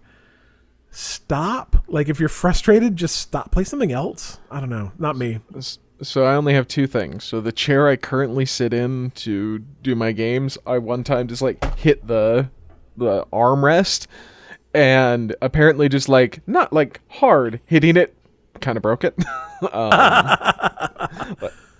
stop. 0.91 1.83
Like, 1.89 2.09
if 2.09 2.21
you're 2.21 2.29
frustrated, 2.29 2.97
just 2.97 3.17
stop. 3.17 3.51
Play 3.51 3.65
something 3.65 3.93
else. 3.93 4.39
I 4.51 4.61
don't 4.61 4.71
know. 4.71 4.93
Not 4.99 5.17
me. 5.17 5.41
So 6.03 6.25
I 6.25 6.35
only 6.35 6.55
have 6.55 6.69
two 6.69 6.87
things. 6.87 7.25
So 7.25 7.41
the 7.41 7.53
chair 7.53 7.89
I 7.89 7.97
currently 7.97 8.45
sit 8.45 8.75
in 8.75 9.11
to 9.13 9.61
do 9.61 9.95
my 9.95 10.13
games, 10.13 10.59
I 10.67 10.79
one 10.79 11.05
time 11.05 11.29
just 11.29 11.43
like 11.43 11.79
hit 11.79 12.07
the 12.07 12.51
the 12.97 13.27
armrest 13.33 14.07
and 14.75 15.35
apparently 15.43 15.89
just 15.89 16.09
like 16.09 16.41
not 16.47 16.73
like 16.73 17.01
hard 17.09 17.61
hitting 17.67 17.97
it 17.97 18.17
kind 18.61 18.77
of 18.77 18.83
broke 18.83 19.05
it. 19.05 19.15
um, 19.73 20.37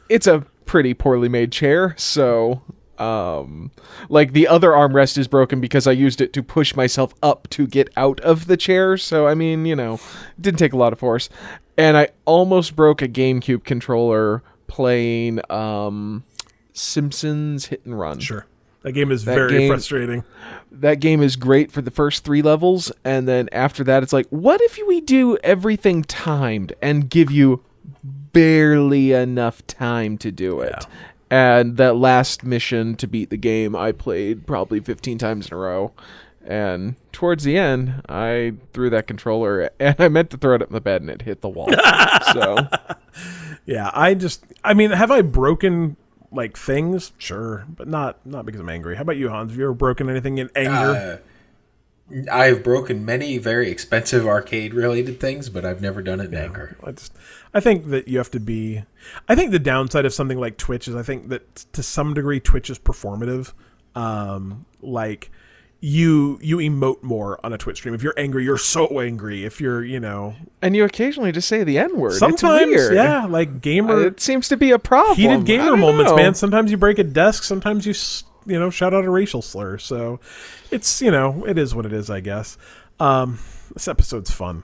it's 0.09 0.27
a 0.27 0.41
pretty 0.67 0.95
poorly 0.95 1.29
made 1.29 1.53
chair, 1.53 1.95
so 1.97 2.63
um 2.99 3.71
like 4.11 4.33
the 4.33 4.47
other 4.47 4.71
armrest 4.71 5.17
is 5.17 5.27
broken 5.27 5.63
because 5.63 5.87
I 5.87 5.93
used 5.93 6.21
it 6.21 6.33
to 6.35 6.43
push 6.43 6.77
myself 6.77 7.15
up 7.23 7.49
to 7.51 7.67
get 7.67 7.89
out 7.97 8.21
of 8.21 8.47
the 8.47 8.57
chair. 8.57 8.99
So 8.99 9.27
I 9.27 9.35
mean, 9.35 9.65
you 9.65 9.75
know, 9.75 9.99
didn't 10.41 10.59
take 10.59 10.75
a 10.75 10.77
lot 10.77 10.93
of 10.93 10.99
force. 10.99 11.31
And 11.79 11.97
I 11.97 12.09
almost 12.27 12.77
broke 12.77 13.01
a 13.01 13.09
GameCube 13.09 13.65
controller 13.65 14.43
playing 14.67 15.41
um 15.51 16.25
Simpsons 16.75 17.67
Hit 17.67 17.85
and 17.85 17.99
Run. 17.99 18.19
Sure. 18.19 18.47
That 18.83 18.93
game 18.93 19.11
is 19.13 19.25
That 19.25 19.35
very 19.35 19.51
game- 19.53 19.69
frustrating. 19.69 20.25
That 20.71 20.97
game 21.01 21.23
is 21.23 21.37
great 21.37 21.71
for 21.71 21.83
the 21.83 21.91
first 21.91 22.25
3 22.25 22.43
levels 22.43 22.91
and 23.05 23.29
then 23.29 23.49
after 23.53 23.85
that 23.85 24.03
it's 24.03 24.13
like 24.13 24.27
what 24.31 24.61
if 24.63 24.79
we 24.89 25.01
do 25.01 25.37
everything 25.45 26.03
timed 26.03 26.73
and 26.83 27.09
give 27.11 27.31
you 27.31 27.63
barely 28.33 29.13
enough 29.13 29.65
time 29.67 30.19
to 30.19 30.33
do 30.33 30.61
it. 30.61 30.75
Yeah. 30.79 30.87
And 31.31 31.77
that 31.79 31.97
last 31.97 32.45
mission 32.45 32.95
to 32.97 33.07
beat 33.07 33.31
the 33.31 33.37
game, 33.37 33.75
I 33.77 33.93
played 33.93 34.47
probably 34.47 34.81
15 34.81 35.19
times 35.19 35.49
in 35.49 35.55
a 35.55 35.57
row. 35.57 35.93
And 36.45 36.97
towards 37.13 37.45
the 37.45 37.57
end, 37.57 38.03
I 38.09 38.55
threw 38.73 38.91
that 38.91 39.07
controller, 39.07 39.71
and 39.81 39.97
I 39.99 40.09
meant 40.09 40.31
to 40.31 40.37
throw 40.37 40.57
it 40.57 40.63
up 40.63 40.69
in 40.69 40.75
the 40.75 40.81
bed, 40.81 41.01
and 41.01 41.11
it 41.11 41.23
hit 41.23 41.41
the 41.41 41.49
wall. 41.49 41.71
so 42.33 42.57
Yeah, 43.65 43.91
I 43.95 44.15
just. 44.15 44.45
I 44.65 44.75
mean, 44.75 44.91
have 44.91 45.11
I 45.11 45.23
broken 45.23 45.97
like 46.33 46.57
things? 46.57 47.13
Sure, 47.19 47.67
but 47.69 47.89
not 47.89 48.25
not 48.27 48.47
because 48.47 48.61
I'm 48.61 48.69
angry. 48.69 48.97
How 48.97 49.03
about 49.03 49.17
you, 49.17 49.29
Hans? 49.29 49.53
Have 49.53 49.59
you 49.59 49.65
ever 49.65 49.75
broken 49.75 50.09
anything 50.09 50.39
in 50.39 50.51
anger? 50.57 50.73
Uh, 50.73 51.17
I've 52.31 52.63
broken 52.63 53.05
many 53.05 53.39
very 53.39 53.71
expensive 53.71 54.27
arcade 54.27 54.75
related 54.75 55.19
things, 55.21 55.49
but 55.49 55.65
I've 55.65 55.81
never 55.81 56.03
done 56.03 56.21
it 56.21 56.33
in 56.33 56.35
anger. 56.35 56.77
I 56.85 56.93
just 56.93 57.13
I 57.55 57.61
think 57.61 57.89
that 57.89 58.09
you 58.09 58.19
have 58.19 58.31
to 58.33 58.41
be 58.41 58.85
I 59.29 59.35
think 59.35 59.51
the 59.51 59.59
downside 59.59 60.05
of 60.05 60.13
something 60.13 60.39
like 60.39 60.57
Twitch 60.57 60.89
is 60.89 60.95
I 60.95 61.03
think 61.03 61.29
that 61.29 61.57
to 61.73 61.83
some 61.83 62.13
degree 62.13 62.41
Twitch 62.41 62.69
is 62.69 62.79
performative. 62.79 63.53
Um 63.95 64.67
like 64.83 65.31
you 65.85 66.39
you 66.41 66.59
emote 66.59 67.03
more 67.03 67.45
on 67.45 67.53
a 67.53 67.59
Twitch 67.59 67.79
stream. 67.79 67.93
If 67.93 68.05
you're 68.05 68.15
angry, 68.17 68.45
you're 68.45 68.57
so 68.57 69.01
angry. 69.01 69.45
If 69.45 69.61
you're, 69.61 69.85
you 69.85 69.99
know, 69.99 70.37
and 70.63 70.77
you 70.77 70.85
occasionally 70.85 71.33
just 71.33 71.49
say 71.49 71.65
the 71.65 71.77
N 71.77 71.99
word. 71.99 72.13
sometimes 72.13 72.91
yeah, 72.93 73.27
like 73.27 73.61
gamer 73.61 74.07
it 74.07 74.21
seems 74.21 74.49
to 74.49 74.57
be 74.57 74.71
a 74.71 74.79
problem. 74.79 75.17
heated 75.17 75.45
gamer 75.45 75.77
moments, 75.77 76.13
know. 76.13 76.17
man. 76.17 76.35
Sometimes 76.35 76.71
you 76.71 76.77
break 76.77 77.01
a 77.01 77.05
desk, 77.05 77.43
sometimes 77.43 77.85
you 77.85 77.95
you 78.47 78.61
know 78.61 78.71
shout 78.71 78.95
out 78.95 79.05
a 79.05 79.11
racial 79.11 79.43
slur. 79.43 79.77
So 79.79 80.21
it's 80.71 81.03
you 81.03 81.11
know 81.11 81.45
it 81.47 81.59
is 81.59 81.75
what 81.75 81.85
it 81.85 81.93
is, 81.93 82.09
I 82.11 82.21
guess. 82.21 82.57
Um, 83.01 83.41
this 83.75 83.89
episode's 83.89 84.31
fun. 84.31 84.63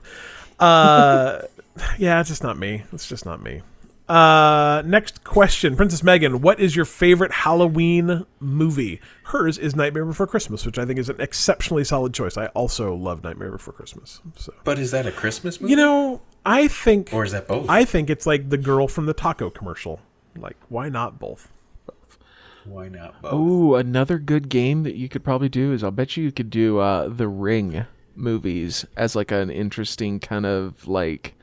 Uh, 0.57 1.41
yeah, 1.97 2.21
it's 2.21 2.29
just 2.29 2.43
not 2.43 2.57
me. 2.57 2.83
It's 2.93 3.09
just 3.09 3.25
not 3.25 3.43
me. 3.43 3.61
Uh, 4.09 4.81
next 4.85 5.23
question, 5.23 5.75
Princess 5.75 6.01
Megan. 6.01 6.41
What 6.41 6.59
is 6.59 6.75
your 6.75 6.85
favorite 6.85 7.31
Halloween 7.31 8.25
movie? 8.39 8.99
Hers 9.25 9.59
is 9.59 9.75
Nightmare 9.75 10.05
Before 10.05 10.25
Christmas, 10.25 10.65
which 10.65 10.79
I 10.79 10.85
think 10.85 10.97
is 10.97 11.09
an 11.09 11.21
exceptionally 11.21 11.83
solid 11.83 12.11
choice. 12.13 12.35
I 12.35 12.47
also 12.47 12.95
love 12.95 13.23
Nightmare 13.23 13.51
Before 13.51 13.73
Christmas. 13.73 14.19
So 14.35 14.53
But 14.63 14.79
is 14.79 14.89
that 14.91 15.05
a 15.05 15.11
Christmas 15.11 15.61
movie? 15.61 15.71
you 15.71 15.77
know, 15.77 16.21
I 16.43 16.67
think 16.67 17.13
or 17.13 17.23
is 17.23 17.33
that 17.33 17.47
both? 17.47 17.69
I 17.69 17.85
think 17.85 18.09
it's 18.09 18.25
like 18.25 18.49
the 18.49 18.57
girl 18.57 18.87
from 18.87 19.05
the 19.05 19.13
taco 19.13 19.51
commercial. 19.51 19.99
Like, 20.35 20.57
why 20.69 20.89
not 20.89 21.19
both? 21.19 21.51
Why 22.65 22.89
not 22.89 23.21
both? 23.21 23.33
Ooh, 23.33 23.75
another 23.75 24.17
good 24.17 24.49
game 24.49 24.83
that 24.83 24.95
you 24.95 25.07
could 25.07 25.23
probably 25.23 25.49
do 25.49 25.71
is 25.71 25.83
I'll 25.83 25.91
bet 25.91 26.17
you 26.17 26.23
you 26.23 26.31
could 26.31 26.49
do 26.49 26.79
uh, 26.79 27.07
the 27.09 27.27
Ring 27.27 27.85
movies 28.15 28.85
as 28.97 29.15
like 29.15 29.31
an 29.31 29.49
interesting 29.49 30.19
kind 30.19 30.45
of 30.45 30.87
like 30.87 31.35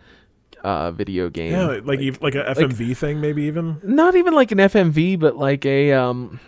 uh, 0.67 0.91
video 0.91 1.31
game. 1.31 1.53
Yeah, 1.53 1.81
like 1.85 2.01
ev- 2.01 2.21
like 2.21 2.35
a 2.35 2.45
FMV 2.45 2.97
thing, 2.97 3.21
maybe 3.21 3.45
even. 3.45 3.81
Not 3.83 4.15
even 4.17 4.35
like 4.35 4.51
an 4.53 4.59
FMV, 4.59 5.19
but 5.19 5.37
like 5.37 5.65
a 5.65 5.93
um, 5.93 6.41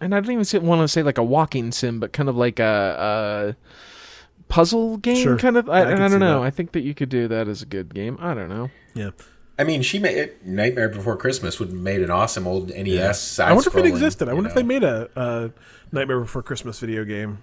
and 0.00 0.14
I 0.14 0.20
don't 0.20 0.40
even 0.40 0.66
want 0.66 0.80
to 0.82 0.88
say 0.88 1.02
like 1.02 1.18
a 1.18 1.22
walking 1.24 1.72
sim, 1.72 2.00
but 2.00 2.12
kind 2.12 2.28
of 2.28 2.36
like 2.36 2.58
a, 2.58 3.54
a 3.56 4.42
puzzle 4.48 4.96
game 4.98 5.22
Sure. 5.22 5.38
kind 5.38 5.56
of. 5.56 5.68
I, 5.68 5.82
Yeah, 5.82 5.88
I 5.88 5.92
I, 5.92 6.08
don't 6.08 6.20
know. 6.20 6.40
that. 6.40 6.46
I 6.46 6.50
think 6.50 6.72
that 6.72 6.80
you 6.82 6.94
could 6.94 7.08
do 7.08 7.28
that 7.28 7.48
as 7.48 7.62
a 7.62 7.66
good 7.66 7.94
game. 7.94 8.18
I 8.20 8.34
don't 8.34 8.48
know. 8.48 8.70
Yeah, 8.94 9.10
I 9.58 9.64
mean, 9.64 9.82
she 9.82 9.98
made 9.98 10.16
it, 10.16 10.44
Nightmare 10.46 10.88
Before 10.88 11.16
Christmas 11.16 11.60
would 11.60 11.68
have 11.68 11.78
made 11.78 12.00
an 12.02 12.10
awesome 12.10 12.46
old 12.46 12.70
NES 12.70 13.20
side 13.20 13.50
I 13.50 13.52
wonder 13.52 13.70
if 13.70 13.76
it 13.76 13.86
existed. 13.86 14.26
I 14.28 14.32
you 14.32 14.36
wonder 14.36 14.48
if 14.48 14.56
they 14.56 14.62
made 14.62 14.82
a, 14.84 15.08
a 15.14 15.50
Nightmare 15.92 16.20
Before 16.20 16.42
Christmas 16.42 16.80
video 16.80 17.04
game. 17.04 17.38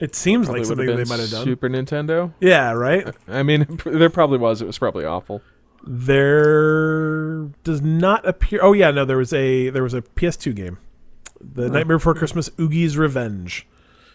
It 0.00 0.14
seems 0.14 0.46
Probably 0.46 0.60
like 0.60 0.66
something 0.66 0.86
they 0.86 1.04
might 1.04 1.20
have 1.20 1.30
done. 1.30 1.44
Super 1.44 1.68
Nintendo. 1.68 2.32
Yeah, 2.40 2.72
right. 2.72 3.14
I 3.28 3.42
mean, 3.42 3.78
there 3.84 4.10
probably 4.10 4.38
was. 4.38 4.62
It 4.62 4.66
was 4.66 4.78
probably 4.78 5.04
awful. 5.04 5.42
There 5.86 7.44
does 7.64 7.82
not 7.82 8.26
appear. 8.26 8.60
Oh 8.62 8.72
yeah, 8.72 8.90
no, 8.90 9.04
there 9.04 9.16
was 9.16 9.32
a 9.32 9.70
there 9.70 9.82
was 9.82 9.94
a 9.94 10.02
PS2 10.02 10.54
game, 10.54 10.78
the 11.40 11.68
Nightmare 11.68 11.98
Before 11.98 12.14
Christmas 12.14 12.48
Oogie's 12.50 12.96
Revenge. 12.96 13.66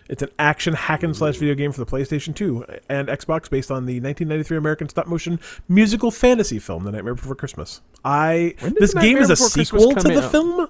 It's 0.07 0.21
an 0.21 0.29
action 0.37 0.75
hack 0.75 1.01
and 1.01 1.15
slash 1.15 1.37
video 1.37 1.55
game 1.55 1.71
for 1.71 1.83
the 1.83 1.85
PlayStation 1.85 2.35
2 2.35 2.65
and 2.89 3.07
Xbox 3.07 3.49
based 3.49 3.71
on 3.71 3.87
the 3.87 3.95
1993 3.95 4.57
American 4.57 4.87
stop 4.87 5.07
motion 5.07 5.39
musical 5.67 6.11
fantasy 6.11 6.59
film 6.59 6.83
The 6.83 6.91
Nightmare 6.91 7.15
Before 7.15 7.33
Christmas. 7.33 7.81
I 8.03 8.53
this 8.79 8.93
game 8.93 9.17
is 9.17 9.31
a 9.31 9.35
sequel 9.35 9.95
to 9.95 10.07
the 10.07 10.23
out? 10.23 10.31
film. 10.31 10.67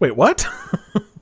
Wait, 0.00 0.16
what? 0.16 0.46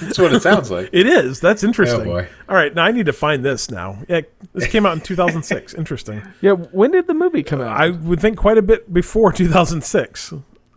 That's 0.00 0.18
what 0.18 0.32
it 0.34 0.42
sounds 0.42 0.70
like. 0.70 0.90
It 0.92 1.06
is. 1.06 1.40
That's 1.40 1.64
interesting. 1.64 2.02
Oh, 2.02 2.04
boy. 2.04 2.28
All 2.48 2.54
right, 2.54 2.74
now 2.74 2.84
I 2.84 2.92
need 2.92 3.06
to 3.06 3.12
find 3.12 3.44
this 3.44 3.70
now. 3.70 3.98
Yeah, 4.08 4.20
this 4.52 4.66
came 4.66 4.86
out 4.86 4.92
in 4.94 5.00
2006. 5.00 5.74
interesting. 5.78 6.22
Yeah. 6.40 6.52
When 6.52 6.90
did 6.92 7.06
the 7.06 7.14
movie 7.14 7.42
come 7.42 7.60
out? 7.60 7.76
I 7.80 7.90
would 7.90 8.20
think 8.20 8.36
quite 8.38 8.58
a 8.58 8.62
bit 8.62 8.92
before 8.92 9.32
2006. 9.32 10.34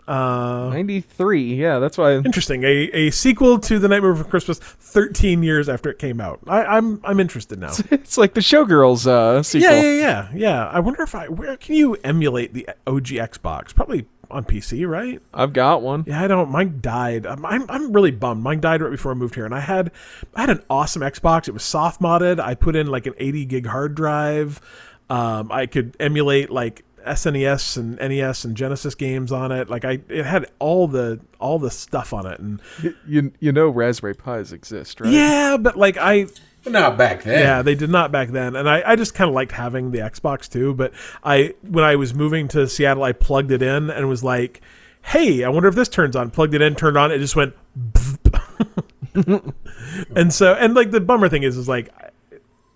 Uh, 0.08 0.70
Ninety 0.72 1.02
three. 1.02 1.56
Yeah, 1.56 1.80
that's 1.80 1.98
why. 1.98 2.16
interesting. 2.16 2.64
A, 2.64 2.90
a 2.94 3.10
sequel 3.12 3.60
to 3.60 3.78
The 3.78 3.90
Nightmare 3.90 4.14
Before 4.14 4.30
Christmas 4.30 4.58
13 4.58 5.44
years 5.44 5.68
after 5.68 5.90
it 5.90 6.00
came 6.00 6.22
out. 6.22 6.40
I, 6.48 6.64
I'm 6.64 7.02
I'm 7.04 7.20
interested 7.20 7.60
now. 7.60 7.74
It's 7.92 8.18
like 8.18 8.34
the 8.34 8.40
Showgirls 8.40 9.06
uh, 9.06 9.44
sequel. 9.44 9.70
yeah, 9.70 9.82
yeah, 9.82 10.00
yeah, 10.00 10.30
yeah. 10.34 10.66
I 10.70 10.80
wonder 10.80 11.02
if 11.04 11.14
I 11.14 11.28
where 11.28 11.58
can 11.58 11.76
you 11.76 11.96
emulate 12.06 12.54
the 12.54 12.70
OG 12.88 13.08
Xbox? 13.08 13.76
Probably 13.76 14.06
on 14.30 14.44
PC, 14.46 14.88
right? 14.88 15.22
I've 15.34 15.54
got 15.54 15.82
one. 15.82 16.04
Yeah, 16.08 16.24
I 16.24 16.28
don't. 16.28 16.50
Mine 16.52 16.80
died. 16.82 17.26
I'm, 17.26 17.46
I'm, 17.46 17.66
I'm 17.70 17.94
really 17.94 18.12
bummed. 18.12 18.44
Mine 18.44 18.60
died 18.62 18.82
right 18.82 18.92
before 18.92 19.12
I 19.12 19.16
moved 19.16 19.36
here, 19.36 19.46
and 19.46 19.54
I 19.56 19.60
had 19.62 19.92
I 20.36 20.42
had 20.42 20.50
an 20.50 20.64
awesome 20.70 21.02
Xbox. 21.02 21.48
It 21.48 21.52
was 21.52 21.64
soft 21.64 22.02
modded. 22.02 22.40
I 22.40 22.56
put 22.56 22.76
in 22.76 22.88
like 22.88 23.06
an 23.06 23.14
80 23.18 23.46
gig 23.46 23.66
hard 23.68 23.96
drive. 23.96 24.62
Um, 25.10 25.52
I 25.52 25.66
could 25.66 25.96
emulate 26.00 26.50
like 26.50 26.84
SNES 27.06 27.78
and 27.78 27.96
NES 27.98 28.44
and 28.44 28.58
Genesis 28.58 28.94
games 28.96 29.32
on 29.32 29.52
it. 29.54 29.70
Like 29.70 29.86
I, 29.86 30.00
it 30.10 30.26
had 30.26 30.48
all 30.60 30.88
the 30.88 31.22
all 31.40 31.58
the 31.60 31.72
stuff 31.72 32.14
on 32.14 32.26
it, 32.26 32.40
and 32.40 32.62
Y- 32.84 32.94
You 33.08 33.32
you 33.40 33.52
know 33.54 33.70
Raspberry 33.70 34.14
Pis 34.16 34.52
exist, 34.52 35.00
right? 35.00 35.12
yeah, 35.12 35.56
but 35.58 35.78
like 35.78 35.96
I, 35.98 36.28
Not 36.70 36.98
back 36.98 37.24
then. 37.24 37.40
yeah, 37.40 37.62
they 37.62 37.76
did 37.76 37.90
not 37.90 38.12
back 38.12 38.30
then, 38.30 38.56
and 38.56 38.70
I, 38.70 38.84
I 38.86 38.96
just 38.96 39.14
kind 39.14 39.28
of 39.30 39.36
liked 39.36 39.52
having 39.52 39.92
the 39.92 40.00
Xbox 40.00 40.50
too. 40.50 40.74
But 40.74 40.94
I, 41.24 41.54
when 41.62 41.84
I 41.84 41.96
was 41.96 42.14
moving 42.14 42.48
to 42.50 42.68
Seattle, 42.68 43.04
I 43.04 43.14
plugged 43.14 43.52
it 43.52 43.62
in 43.62 43.90
and 43.90 44.08
was 44.10 44.24
like, 44.24 44.62
"Hey, 45.02 45.44
I 45.44 45.50
wonder 45.50 45.70
if 45.70 45.76
this 45.76 45.90
turns 45.90 46.16
on." 46.16 46.30
Plugged 46.32 46.54
it 46.54 46.62
in, 46.62 46.76
turned 46.76 46.98
on, 46.98 47.12
it 47.12 47.20
just 47.20 47.36
went. 47.36 47.54
and 50.16 50.34
so, 50.34 50.54
and 50.54 50.74
like 50.74 50.92
the 50.92 51.02
bummer 51.02 51.30
thing 51.30 51.44
is, 51.44 51.58
is 51.58 51.68
like, 51.68 51.90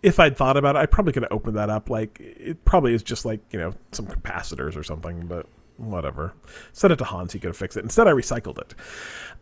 if 0.02 0.20
I'd 0.20 0.38
thought 0.38 0.58
about 0.58 0.76
it, 0.76 0.80
I 0.80 0.86
probably 0.86 1.14
could 1.14 1.24
have 1.24 1.32
opened 1.32 1.58
that 1.58 1.70
up. 1.70 1.90
Like, 1.90 2.18
it 2.20 2.64
probably 2.66 2.94
is 2.94 3.04
just 3.04 3.26
like 3.26 3.42
you 3.52 3.60
know 3.60 3.74
some 3.92 4.08
capacitors 4.08 4.76
or 4.76 4.84
something, 4.84 5.26
but 5.28 5.48
whatever. 5.78 6.34
Send 6.74 6.94
it 6.94 6.98
to 6.98 7.06
Hans; 7.06 7.34
he 7.34 7.40
could 7.40 7.50
have 7.50 7.58
fixed 7.58 7.78
it. 7.78 7.84
Instead, 7.84 8.08
I 8.08 8.12
recycled 8.12 8.60
it. 8.60 8.74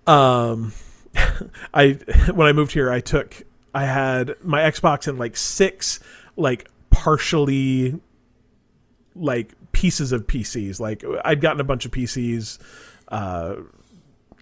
Um, 0.08 0.74
I 1.74 1.92
when 2.34 2.48
I 2.48 2.54
moved 2.54 2.72
here, 2.74 2.92
I 2.92 3.00
took 3.00 3.44
I 3.74 3.86
had 3.86 4.36
my 4.44 4.62
Xbox 4.62 5.08
in 5.08 5.18
like 5.18 5.38
six 5.38 6.00
like 6.36 6.70
partially 6.90 8.00
like 9.16 9.54
pieces 9.72 10.12
of 10.12 10.28
PCs. 10.28 10.80
Like 10.80 11.04
I'd 11.24 11.42
gotten 11.42 11.60
a 11.60 11.66
bunch 11.66 11.86
of 11.86 11.92
PCs. 11.92 12.58
Uh, 13.08 13.56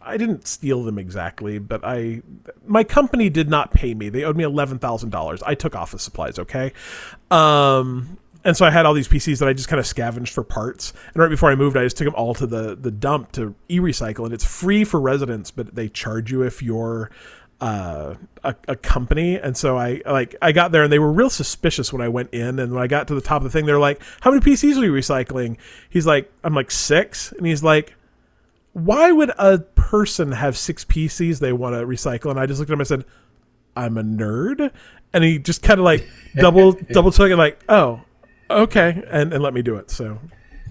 I 0.02 0.16
didn't 0.16 0.48
steal 0.48 0.84
them 0.84 0.98
exactly, 0.98 1.60
but 1.60 1.84
I 1.84 2.22
my 2.66 2.84
company 2.84 3.30
did 3.30 3.50
not 3.50 3.72
pay 3.72 3.94
me. 3.94 4.10
They 4.10 4.24
owed 4.24 4.38
me 4.38 4.44
eleven 4.44 4.80
thousand 4.80 5.10
dollars. 5.10 5.44
I 5.44 5.56
took 5.56 5.76
office 5.76 6.04
supplies, 6.04 6.40
okay. 6.40 6.72
Um, 7.30 8.18
and 8.44 8.56
so 8.56 8.66
I 8.66 8.70
had 8.70 8.86
all 8.86 8.94
these 8.94 9.10
PCs 9.10 9.40
that 9.40 9.48
I 9.50 9.54
just 9.54 9.68
kind 9.68 9.80
of 9.80 9.86
scavenged 9.86 10.34
for 10.34 10.44
parts. 10.44 10.94
And 11.14 11.18
right 11.18 11.30
before 11.30 11.52
I 11.52 11.56
moved, 11.56 11.76
I 11.76 11.84
just 11.84 11.98
took 11.98 12.06
them 12.06 12.16
all 12.16 12.34
to 12.36 12.48
the 12.48 12.76
the 12.76 12.92
dump 12.92 13.34
to 13.34 13.54
e-recycle, 13.68 14.24
and 14.24 14.34
it's 14.34 14.46
free 14.46 14.86
for 14.86 15.02
residents, 15.02 15.52
but 15.52 15.76
they 15.76 15.90
charge 15.90 16.32
you 16.32 16.44
if 16.44 16.64
you're 16.64 17.12
uh, 17.60 18.16
a, 18.44 18.56
a 18.68 18.76
company. 18.76 19.36
And 19.36 19.58
so 19.58 19.78
I 19.78 20.02
like 20.06 20.36
I 20.42 20.52
got 20.52 20.72
there, 20.72 20.84
and 20.84 20.92
they 20.92 21.00
were 21.00 21.12
real 21.12 21.30
suspicious 21.30 21.92
when 21.92 22.02
I 22.02 22.08
went 22.08 22.34
in. 22.34 22.60
And 22.60 22.74
when 22.74 22.84
I 22.84 22.88
got 22.88 23.08
to 23.08 23.16
the 23.16 23.22
top 23.22 23.38
of 23.38 23.44
the 23.44 23.50
thing, 23.50 23.66
they're 23.66 23.80
like, 23.80 24.02
"How 24.22 24.32
many 24.32 24.42
PCs 24.42 24.78
are 24.78 24.86
you 24.86 24.92
recycling?" 24.92 25.58
He's 25.90 26.06
like, 26.06 26.32
"I'm 26.44 26.54
like 26.54 26.72
six. 26.72 27.32
and 27.32 27.46
he's 27.46 27.64
like 27.64 27.96
why 28.78 29.12
would 29.12 29.32
a 29.40 29.58
person 29.58 30.34
have 30.34 30.56
six 30.56 30.86
PCs 30.86 31.40
they 31.40 31.52
want 31.52 31.74
to 31.74 31.80
recycle? 31.80 32.30
And 32.30 32.40
I 32.40 32.46
just 32.46 32.60
looked 32.60 32.70
at 32.70 32.74
him 32.74 32.80
and 32.80 32.86
I 32.86 32.90
said, 32.90 33.06
I'm 33.76 33.98
a 33.98 34.04
nerd. 34.04 34.72
And 35.14 35.24
he 35.24 35.40
just 35.40 35.64
kind 35.64 35.80
of 35.80 35.84
like 35.84 36.08
double 36.36 36.74
double 36.74 37.12
took 37.12 37.32
and 37.32 37.40
like, 37.40 37.60
oh, 37.70 38.02
okay, 38.52 39.04
and, 39.10 39.34
and 39.34 39.42
let 39.42 39.56
me 39.56 39.64
do 39.64 39.78
it. 39.78 39.90
So 39.90 40.20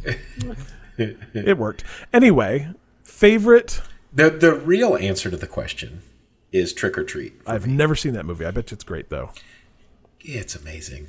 it 0.98 1.58
worked. 1.58 1.82
Anyway, 2.12 2.68
favorite 3.02 3.80
The 4.12 4.30
the 4.30 4.54
real 4.54 4.96
answer 4.96 5.28
to 5.28 5.36
the 5.36 5.48
question 5.48 6.02
is 6.52 6.72
Trick 6.72 6.96
or 6.98 7.04
Treat. 7.04 7.40
I've 7.46 7.66
never 7.66 7.94
seen 7.94 8.12
that 8.14 8.24
movie. 8.26 8.44
I 8.44 8.50
bet 8.50 8.70
you 8.70 8.76
it's 8.76 8.84
great 8.84 9.10
though. 9.10 9.30
It's 10.20 10.54
amazing. 10.54 11.08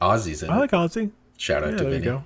Ozzy's 0.00 0.42
in 0.42 0.50
it. 0.50 0.52
I 0.52 0.56
it. 0.56 0.60
like 0.60 0.70
Ozzy. 0.72 1.10
Shout 1.36 1.62
out 1.64 1.72
Yeah, 1.72 1.76
to 1.78 1.84
there 1.84 1.94
you 1.94 2.00
go. 2.00 2.24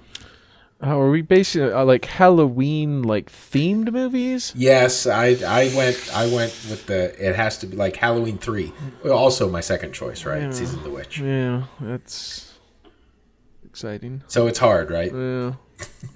Oh, 0.85 0.99
are 0.99 1.11
we 1.11 1.23
basing 1.23 1.63
it 1.63 1.73
on 1.73 1.87
like 1.87 2.05
Halloween 2.07 3.03
like 3.03 3.31
themed 3.31 3.93
movies? 3.93 4.53
Yes, 4.57 5.07
I 5.07 5.37
I 5.47 5.73
went 5.77 6.11
I 6.13 6.27
went 6.27 6.51
with 6.69 6.87
the 6.87 7.15
it 7.25 7.37
has 7.37 7.57
to 7.59 7.67
be 7.67 7.77
like 7.77 7.95
Halloween 7.97 8.37
three. 8.37 8.73
Also 9.09 9.49
my 9.49 9.61
second 9.61 9.93
choice, 9.93 10.25
right? 10.25 10.53
Season 10.53 10.79
of 10.79 10.85
the 10.85 10.91
Witch. 10.91 11.21
Yeah, 11.21 11.65
that's 11.81 12.59
exciting. 13.65 14.23
So 14.27 14.47
it's 14.49 14.59
hard, 14.59 14.91
right? 14.91 15.13
Yeah. 15.15 15.53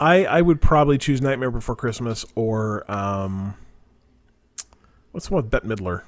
I 0.00 0.24
I 0.26 0.42
would 0.42 0.60
probably 0.60 0.98
choose 0.98 1.22
Nightmare 1.22 1.50
Before 1.52 1.76
Christmas 1.76 2.24
or 2.34 2.90
um, 2.90 3.54
what's 5.16 5.28
the 5.28 5.34
one 5.34 5.44
with 5.44 5.50
Bette 5.50 5.66
Midler? 5.66 6.02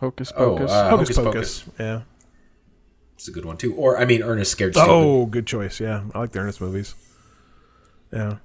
Hocus 0.00 0.30
Oh, 0.36 0.56
Pocus. 0.56 0.70
uh, 0.70 0.90
Hocus 0.90 1.08
Hocus 1.08 1.16
Pocus. 1.16 1.60
Pocus. 1.62 1.80
Yeah. 1.80 2.00
It's 3.14 3.26
a 3.26 3.30
good 3.30 3.46
one 3.46 3.56
too. 3.56 3.74
Or 3.74 3.98
I 3.98 4.04
mean, 4.04 4.22
Ernest 4.22 4.52
Scared 4.52 4.74
Stupid. 4.74 4.90
Oh, 4.90 5.24
good 5.24 5.46
choice. 5.46 5.80
Yeah, 5.80 6.02
I 6.14 6.18
like 6.18 6.32
the 6.32 6.40
Ernest 6.40 6.60
movies. 6.60 6.94
Yeah. 8.12 8.36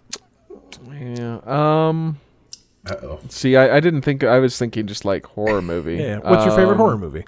yeah. 0.90 1.40
Um. 1.46 2.20
Uh 2.90 2.96
oh. 3.04 3.20
See, 3.30 3.56
I, 3.58 3.76
I 3.78 3.80
didn't 3.82 4.04
think 4.04 4.24
I 4.24 4.40
was 4.40 4.58
thinking 4.58 4.88
just 4.88 5.04
like 5.06 5.26
horror 5.26 5.62
movie. 5.62 5.98
Yeah. 5.98 6.20
What's 6.20 6.46
your 6.46 6.56
favorite 6.56 6.72
Um, 6.74 6.78
horror 6.78 6.98
movie? 6.98 7.26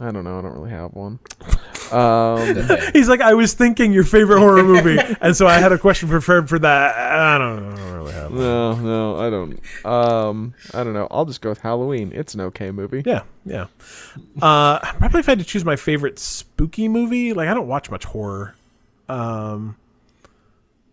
I 0.00 0.10
don't 0.10 0.24
know. 0.24 0.38
I 0.38 0.42
don't 0.42 0.52
really 0.52 0.70
have 0.70 0.92
one. 0.92 1.18
Um. 1.92 2.66
He's 2.94 3.08
like, 3.10 3.20
I 3.20 3.34
was 3.34 3.52
thinking 3.52 3.92
your 3.92 4.04
favorite 4.04 4.38
horror 4.40 4.62
movie, 4.64 4.96
and 5.20 5.36
so 5.36 5.46
I 5.46 5.58
had 5.58 5.70
a 5.70 5.78
question 5.78 6.08
prepared 6.08 6.48
for 6.48 6.58
that. 6.58 6.94
I 6.96 7.36
don't 7.38 7.74
know. 7.74 7.93
I 8.36 8.42
don't 8.42 8.48
really 8.48 8.76
have. 8.76 8.76
One. 8.76 8.84
No, 8.84 9.14
no, 9.14 9.16
I 9.18 9.30
don't. 9.30 9.60
Um, 9.84 10.54
I 10.72 10.84
don't 10.84 10.92
know. 10.94 11.08
I'll 11.10 11.24
just 11.24 11.40
go 11.40 11.50
with 11.50 11.60
Halloween. 11.60 12.12
It's 12.14 12.34
an 12.34 12.40
okay 12.42 12.70
movie. 12.70 13.02
Yeah, 13.04 13.22
yeah. 13.44 13.66
Uh, 14.40 14.78
probably 14.80 15.20
if 15.20 15.28
I 15.28 15.32
had 15.32 15.38
to 15.38 15.44
choose 15.44 15.64
my 15.64 15.76
favorite 15.76 16.18
spooky 16.18 16.88
movie, 16.88 17.32
like 17.32 17.48
I 17.48 17.54
don't 17.54 17.68
watch 17.68 17.90
much 17.90 18.04
horror. 18.04 18.54
Um, 19.08 19.76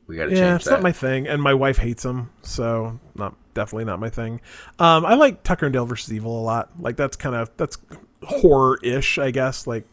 We 0.07 0.17
got 0.17 0.25
to 0.25 0.31
yeah, 0.31 0.37
change 0.37 0.55
it's 0.57 0.65
that. 0.65 0.71
not 0.71 0.81
my 0.83 0.91
thing, 0.91 1.27
and 1.27 1.41
my 1.41 1.53
wife 1.53 1.77
hates 1.77 2.03
them, 2.03 2.29
so 2.41 2.99
not 3.15 3.35
definitely 3.53 3.85
not 3.85 3.99
my 3.99 4.09
thing. 4.09 4.41
Um, 4.79 5.05
I 5.05 5.13
like 5.15 5.43
Tucker 5.43 5.65
and 5.65 5.73
Dale 5.73 5.85
versus 5.85 6.13
Evil 6.13 6.39
a 6.39 6.43
lot. 6.43 6.69
Like 6.79 6.97
that's 6.97 7.15
kind 7.15 7.35
of 7.35 7.49
that's 7.57 7.77
horror 8.23 8.79
ish, 8.83 9.17
I 9.17 9.31
guess. 9.31 9.65
Like 9.67 9.85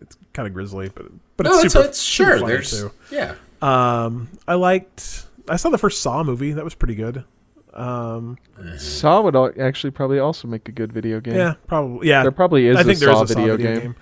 it's 0.00 0.16
kind 0.32 0.46
of 0.46 0.54
grisly, 0.54 0.88
but 0.88 1.06
but 1.36 1.44
no, 1.44 1.56
it's 1.60 1.64
it's, 1.66 1.74
super, 1.74 1.86
it's 1.86 1.98
super 1.98 2.30
sure. 2.30 2.38
funny, 2.40 2.52
There's 2.52 2.70
too. 2.80 2.90
yeah. 3.10 3.34
Um, 3.62 4.28
I 4.48 4.54
liked. 4.54 5.25
I 5.48 5.56
saw 5.56 5.70
the 5.70 5.78
first 5.78 6.00
Saw 6.02 6.22
movie. 6.24 6.52
That 6.52 6.64
was 6.64 6.74
pretty 6.74 6.94
good. 6.94 7.24
Um, 7.74 8.38
Saw 8.78 9.20
would 9.20 9.36
actually 9.58 9.90
probably 9.90 10.18
also 10.18 10.48
make 10.48 10.68
a 10.68 10.72
good 10.72 10.92
video 10.92 11.20
game. 11.20 11.34
yeah, 11.36 11.54
probably. 11.66 12.08
Yeah, 12.08 12.22
There 12.22 12.32
probably 12.32 12.66
is 12.68 12.76
I 12.76 12.82
think 12.82 12.96
a 12.96 13.00
there 13.00 13.10
is 13.10 13.16
Saw 13.18 13.22
a 13.24 13.28
Saw 13.28 13.34
video, 13.34 13.56
video, 13.56 13.72
game. 13.74 13.80
game. 13.82 13.96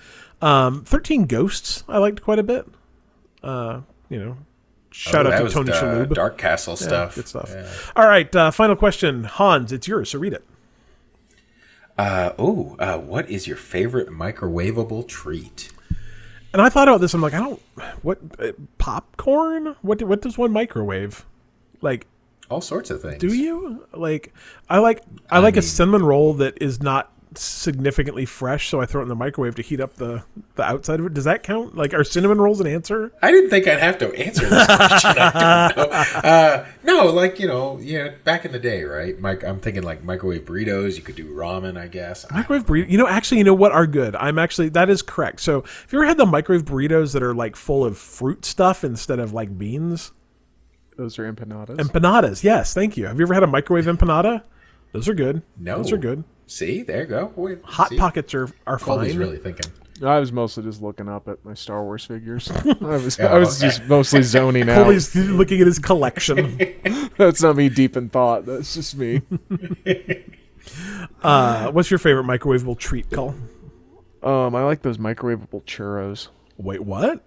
Um, 0.48 0.84
Thirteen 0.84 1.26
Ghosts. 1.26 1.82
I 1.88 1.98
liked 1.98 2.22
quite 2.22 2.38
a 2.38 2.42
bit. 2.44 2.66
Uh, 3.42 3.80
you 4.08 4.18
know, 4.18 4.36
shout 4.90 5.26
Oh, 5.26 5.28
out 5.28 5.30
that 5.32 5.38
to 5.38 5.44
was 5.44 5.52
Tony 5.54 5.66
the 5.72 5.76
Shalhoub. 5.76 6.14
Dark 6.14 6.38
Castle 6.38 6.76
stuff. 6.76 7.14
good 7.16 7.26
stuff. 7.28 7.50
Yeah. 7.52 7.68
All 7.96 8.06
right, 8.06 8.34
uh, 8.36 8.50
final 8.50 8.76
question, 8.76 9.24
Hans. 9.24 9.72
It's 9.72 9.88
yours. 9.88 10.10
So 10.10 10.18
read 10.18 10.32
it. 10.34 10.44
Uh, 11.98 12.32
oh, 12.38 12.76
uh, 12.78 12.98
what 12.98 13.28
is 13.30 13.46
your 13.46 13.56
favorite 13.56 14.08
microwavable 14.08 15.06
treat? 15.06 15.70
And 16.52 16.60
I 16.62 16.68
thought 16.68 16.88
about 16.88 17.00
this. 17.00 17.14
I'm 17.14 17.20
like, 17.20 17.34
I 17.34 17.40
don't. 17.40 17.62
What 18.02 18.18
uh, 18.38 18.52
popcorn? 18.78 19.76
What? 19.82 19.98
do- 19.98 20.06
What 20.06 20.22
does 20.22 20.38
one 20.38 20.52
microwave? 20.52 21.24
Like, 21.84 22.06
All 22.50 22.60
sorts 22.60 22.90
of 22.90 23.00
things. 23.00 23.18
do 23.18 23.32
you 23.32 23.86
like? 23.92 24.32
I 24.68 24.78
like. 24.78 25.02
I, 25.30 25.38
like 25.38 25.56
a 25.56 25.62
cinnamon 25.62 26.02
roll 26.04 26.34
that 26.34 26.60
is 26.60 26.82
not 26.82 27.10
significantly 27.36 28.24
fresh, 28.26 28.68
so 28.68 28.80
I 28.80 28.86
throw 28.86 29.00
it 29.00 29.04
in 29.04 29.08
the 29.08 29.14
microwave 29.16 29.56
to 29.56 29.62
heat 29.62 29.80
up 29.80 29.94
the 29.94 30.22
the 30.54 30.62
outside 30.62 31.00
of 31.00 31.06
it. 31.06 31.14
Does 31.14 31.24
that 31.24 31.42
count? 31.42 31.76
Like, 31.76 31.92
are 31.94 32.04
cinnamon 32.04 32.40
rolls 32.40 32.60
an 32.60 32.66
answer? 32.68 33.12
I 33.22 33.30
didn't 33.32 33.50
think 33.50 33.66
I'd 33.66 33.80
have 33.80 33.98
to 33.98 34.12
answer 34.14 34.48
this 34.48 34.66
question. 34.66 35.10
I 35.18 35.72
don't 35.74 35.90
know. 35.90 36.04
Uh, 36.24 36.66
no, 36.84 37.06
like 37.06 37.40
you 37.40 37.46
know, 37.48 37.78
yeah, 37.80 38.10
back 38.24 38.44
in 38.44 38.52
the 38.52 38.58
day, 38.58 38.84
right? 38.84 39.18
Mike, 39.18 39.42
I'm 39.42 39.58
thinking 39.58 39.82
like 39.82 40.04
microwave 40.04 40.44
burritos. 40.44 40.96
You 40.96 41.02
could 41.02 41.16
do 41.16 41.34
ramen, 41.34 41.76
I 41.78 41.88
guess. 41.88 42.24
Microwave 42.30 42.66
burrito. 42.66 42.88
You 42.90 42.98
know, 42.98 43.08
actually, 43.08 43.38
you 43.38 43.44
know 43.44 43.54
what 43.54 43.72
are 43.72 43.86
good? 43.86 44.14
I'm 44.16 44.38
actually 44.38 44.68
that 44.70 44.88
is 44.90 45.02
correct. 45.02 45.40
So, 45.40 45.58
if 45.58 45.88
you 45.92 45.98
ever 45.98 46.06
had 46.06 46.18
the 46.18 46.26
microwave 46.26 46.64
burritos 46.64 47.12
that 47.14 47.22
are 47.22 47.34
like 47.34 47.56
full 47.56 47.84
of 47.84 47.98
fruit 47.98 48.44
stuff 48.44 48.84
instead 48.84 49.18
of 49.18 49.32
like 49.32 49.58
beans, 49.58 50.12
Those 50.96 51.18
are 51.18 51.30
empanadas. 51.32 51.76
empanadas. 51.78 52.42
Yes, 52.44 52.72
thank 52.74 52.96
you. 52.96 53.06
Have 53.06 53.18
you 53.18 53.24
ever 53.24 53.34
had 53.34 53.42
a 53.42 53.46
microwave 53.48 53.86
empanada? 53.86 54.42
Those 54.92 55.08
are 55.08 55.14
good. 55.14 55.42
No. 55.58 55.78
those 55.78 55.90
are 55.92 55.96
good. 55.96 56.22
See, 56.46 56.82
there 56.82 57.00
you 57.00 57.06
go. 57.06 57.32
Wait, 57.36 57.58
Hot 57.64 57.88
see? 57.88 57.96
pockets 57.96 58.32
are 58.34 58.48
are 58.66 58.78
Colby's 58.78 59.12
fine. 59.12 59.18
really 59.18 59.38
thinking. 59.38 59.72
I 60.04 60.18
was 60.18 60.30
mostly 60.32 60.64
just 60.64 60.82
looking 60.82 61.08
up 61.08 61.28
at 61.28 61.44
my 61.44 61.54
Star 61.54 61.82
Wars 61.84 62.04
figures. 62.04 62.50
I 62.50 62.74
was, 62.80 63.18
Oh, 63.18 63.26
I 63.26 63.38
was 63.38 63.58
okay. 63.62 63.68
just 63.68 63.84
mostly 63.88 64.22
zoning 64.22 64.68
out. 64.68 64.74
Colby's 64.84 65.14
looking 65.14 65.60
at 65.60 65.66
his 65.66 65.78
collection. 65.78 66.58
That's 67.16 67.42
not 67.42 67.56
me 67.56 67.68
deep 67.68 67.96
in 67.96 68.08
thought. 68.08 68.44
That's 68.44 68.74
just 68.74 68.96
me. 68.96 69.22
uh, 71.22 71.70
what's 71.70 71.90
your 71.90 71.98
favorite 71.98 72.24
microwavable 72.24 72.78
treat, 72.78 73.10
Cole? 73.10 73.34
Um, 74.22 74.54
I 74.54 74.64
like 74.64 74.82
those 74.82 74.98
microwavable 74.98 75.62
churros. 75.64 76.28
Wait, 76.56 76.80
what? 76.80 77.24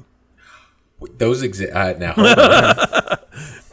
Those 1.17 1.43
exist 1.43 1.73
uh, 1.73 1.93
now. 1.97 2.13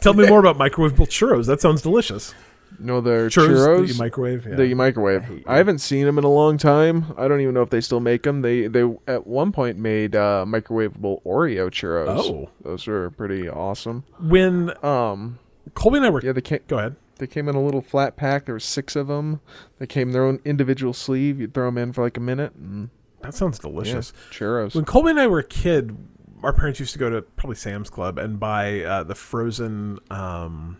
Tell 0.05 0.13
me 0.13 0.27
more 0.27 0.39
about 0.39 0.57
microwavable 0.57 1.07
churros. 1.07 1.47
That 1.47 1.59
sounds 1.61 1.81
delicious. 1.81 2.33
No, 2.77 3.01
they're 3.01 3.27
Churros, 3.29 3.47
churros. 3.55 3.87
that 3.87 3.93
you 3.93 3.99
microwave. 3.99 4.45
Yeah. 4.45 4.55
that 4.55 4.67
you 4.67 4.75
microwave. 4.75 5.43
I 5.47 5.57
haven't 5.57 5.79
seen 5.79 6.05
them 6.05 6.17
in 6.17 6.23
a 6.23 6.29
long 6.29 6.57
time. 6.57 7.13
I 7.17 7.27
don't 7.27 7.41
even 7.41 7.53
know 7.53 7.61
if 7.61 7.69
they 7.69 7.81
still 7.81 7.99
make 8.01 8.23
them. 8.23 8.41
They 8.41 8.67
they 8.67 8.83
at 9.07 9.25
one 9.25 9.51
point 9.51 9.77
made 9.77 10.15
uh, 10.15 10.45
microwavable 10.47 11.23
Oreo 11.23 11.69
churros. 11.71 12.07
Oh. 12.19 12.49
those 12.61 12.85
were 12.85 13.09
pretty 13.11 13.49
awesome. 13.49 14.03
when 14.19 14.73
Um, 14.85 15.39
Colby 15.73 15.97
and 15.97 16.05
I 16.05 16.09
were 16.09 16.21
yeah, 16.23 16.33
they 16.33 16.41
came 16.41 16.59
go 16.67 16.77
ahead. 16.77 16.97
they 17.17 17.27
came 17.27 17.47
in 17.49 17.55
a 17.55 17.63
little 17.63 17.81
flat 17.81 18.15
pack. 18.17 18.45
There 18.45 18.55
were 18.55 18.59
six 18.59 18.95
of 18.95 19.07
them. 19.07 19.39
They 19.79 19.87
came 19.87 20.09
in 20.09 20.13
their 20.13 20.25
own 20.25 20.39
individual 20.45 20.93
sleeve. 20.93 21.39
You'd 21.39 21.53
throw 21.53 21.65
them 21.67 21.77
in 21.77 21.93
for 21.93 22.03
like 22.03 22.17
a 22.17 22.21
minute, 22.21 22.53
and 22.55 22.89
That 23.21 23.33
sounds 23.33 23.57
yeah, 23.63 23.69
delicious. 23.71 24.11
churros. 24.31 24.75
When 24.75 24.85
Colby 24.85 25.11
and 25.11 25.19
I 25.19 25.27
were 25.27 25.39
a 25.39 25.43
kid, 25.43 25.95
our 26.43 26.53
parents 26.53 26.79
used 26.79 26.93
to 26.93 26.99
go 26.99 27.09
to 27.09 27.21
probably 27.21 27.55
Sam's 27.55 27.89
Club 27.89 28.17
and 28.17 28.39
buy 28.39 28.81
uh, 28.81 29.03
the 29.03 29.15
frozen 29.15 29.99
um, 30.11 30.77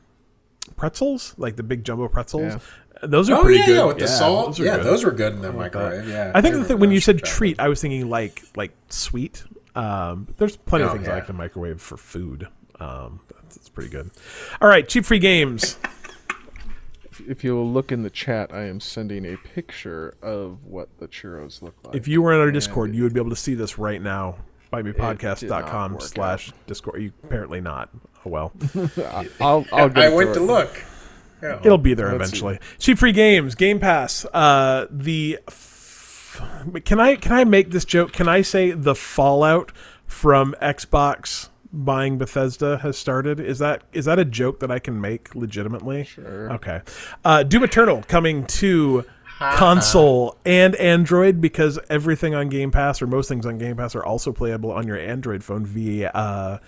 pretzels, 0.76 1.34
like 1.38 1.56
the 1.56 1.64
big 1.64 1.84
jumbo 1.84 2.08
pretzels. 2.08 2.54
Yeah. 2.54 2.60
Those 3.04 3.30
are 3.30 3.36
Oh 3.36 3.42
pretty 3.42 3.60
yeah, 3.60 3.66
good. 3.66 3.76
yeah, 3.78 3.86
with 3.86 3.98
the 4.00 4.08
salt. 4.08 4.46
those 4.58 4.60
yeah, 4.60 4.78
good. 4.78 4.86
those 4.86 5.04
were 5.04 5.12
good 5.12 5.34
in 5.34 5.42
the 5.42 5.52
microwave. 5.52 6.08
Yeah, 6.08 6.32
I 6.34 6.42
think 6.42 6.56
the 6.56 6.64
thing 6.64 6.80
when 6.80 6.92
you 6.92 7.00
said 7.02 7.20
from 7.20 7.28
treat, 7.28 7.60
I 7.60 7.68
was 7.68 7.82
thinking 7.82 8.10
like 8.10 8.42
like 8.56 8.72
sweet. 8.90 9.44
Um, 9.76 10.28
there's 10.38 10.56
plenty 10.56 10.86
of 10.86 10.92
Oh, 10.92 10.94
things 10.94 11.08
I 11.08 11.12
yeah. 11.12 11.16
like 11.16 11.28
to 11.28 11.34
microwave 11.34 11.82
for 11.82 11.98
food. 11.98 12.48
Um, 12.80 13.20
that's, 13.34 13.56
that's 13.56 13.70
pretty 13.70 13.90
good. 13.90 14.12
All 14.62 14.70
right, 14.70 14.88
cheap 14.88 15.06
free 15.06 15.20
games. 15.20 15.78
If 17.30 17.46
you'll 17.46 17.72
look 17.72 17.94
in 17.94 18.04
the 18.04 18.10
chat, 18.10 18.54
I 18.54 18.64
am 18.66 18.82
sending 18.82 19.26
a 19.26 19.38
picture 19.38 20.16
of 20.22 20.66
what 20.66 20.90
the 21.00 21.08
churros 21.08 21.62
look 21.62 21.74
like. 21.86 21.96
If 21.96 22.10
you 22.10 22.22
were 22.22 22.34
in 22.34 22.42
our 22.42 22.52
Discord, 22.52 22.94
you 22.94 23.04
would 23.04 23.14
be 23.14 23.22
able 23.22 23.30
to 23.30 23.38
see 23.38 23.54
this 23.56 23.78
right 23.80 24.02
now. 24.02 24.36
BiteMePodcast.com 24.84 25.94
work 25.94 26.02
slash 26.02 26.52
Discord. 26.68 27.02
You 27.02 27.12
apparently 27.24 27.62
not. 27.62 27.90
Oh 28.26 28.30
well. 28.30 28.54
I'll, 29.40 29.66
I'll 29.72 29.90
get 29.90 30.12
I 30.12 30.16
went 30.16 30.30
to 30.34 30.40
to 30.40 30.44
it. 30.44 30.48
look. 30.48 30.84
Yeah. 31.44 31.60
It'll 31.64 31.78
be 31.78 31.94
there 31.94 32.08
Let's 32.18 32.32
see. 32.32 32.38
eventually. 32.38 32.60
Cheap 32.80 32.98
free 32.98 33.12
games, 33.12 33.56
Game 33.56 33.80
Pass. 33.80 34.26
Uh, 34.34 34.88
the 34.90 35.40
f- 35.48 36.42
can 36.86 37.00
I 37.00 37.16
can 37.16 37.32
I 37.34 37.44
make 37.44 37.72
this 37.72 37.86
joke? 37.86 38.14
Can 38.14 38.28
I 38.28 38.42
say 38.42 38.72
the 38.72 38.96
fallout 38.96 39.72
from 40.08 40.56
Xbox 40.62 41.50
buying 41.72 42.18
Bethesda 42.18 42.78
has 42.80 42.98
started? 42.98 43.40
Is 43.40 43.60
that 43.60 43.84
is 43.94 44.06
that 44.06 44.18
a 44.18 44.26
joke 44.26 44.60
that 44.62 44.72
I 44.72 44.80
can 44.80 45.00
make 45.00 45.36
legitimately? 45.36 46.06
Sure. 46.06 46.52
Okay. 46.54 46.82
Uh, 47.24 47.44
Doom 47.44 47.64
Eternal 47.64 48.04
coming 48.08 48.46
to 48.48 49.06
console 49.40 50.38
and 50.46 50.76
Android 50.76 51.42
because 51.42 51.80
everything 51.90 52.34
on 52.34 52.50
Game 52.50 52.72
Pass 52.72 53.02
or 53.02 53.08
most 53.08 53.28
things 53.28 53.46
on 53.46 53.58
Game 53.58 53.78
Pass 53.78 53.96
are 53.96 54.06
also 54.06 54.32
playable 54.32 54.72
on 54.72 54.88
your 54.88 54.98
Android 54.98 55.44
phone 55.44 55.66
via 55.66 56.10
uh, 56.10 56.60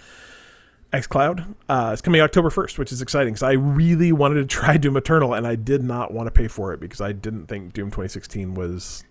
xCloud. 0.93 1.55
Uh, 1.69 1.91
it's 1.93 2.01
coming 2.01 2.21
October 2.21 2.49
1st, 2.49 2.77
which 2.77 2.91
is 2.91 3.01
exciting 3.01 3.35
So 3.35 3.47
I 3.47 3.53
really 3.53 4.11
wanted 4.11 4.35
to 4.35 4.45
try 4.45 4.77
Doom 4.77 4.97
Eternal 4.97 5.33
and 5.33 5.47
I 5.47 5.55
did 5.55 5.83
not 5.83 6.13
want 6.13 6.27
to 6.27 6.31
pay 6.31 6.47
for 6.47 6.73
it 6.73 6.79
because 6.79 7.01
I 7.01 7.11
didn't 7.11 7.47
think 7.47 7.73
Doom 7.73 7.89
2016 7.89 8.53
was 8.53 9.03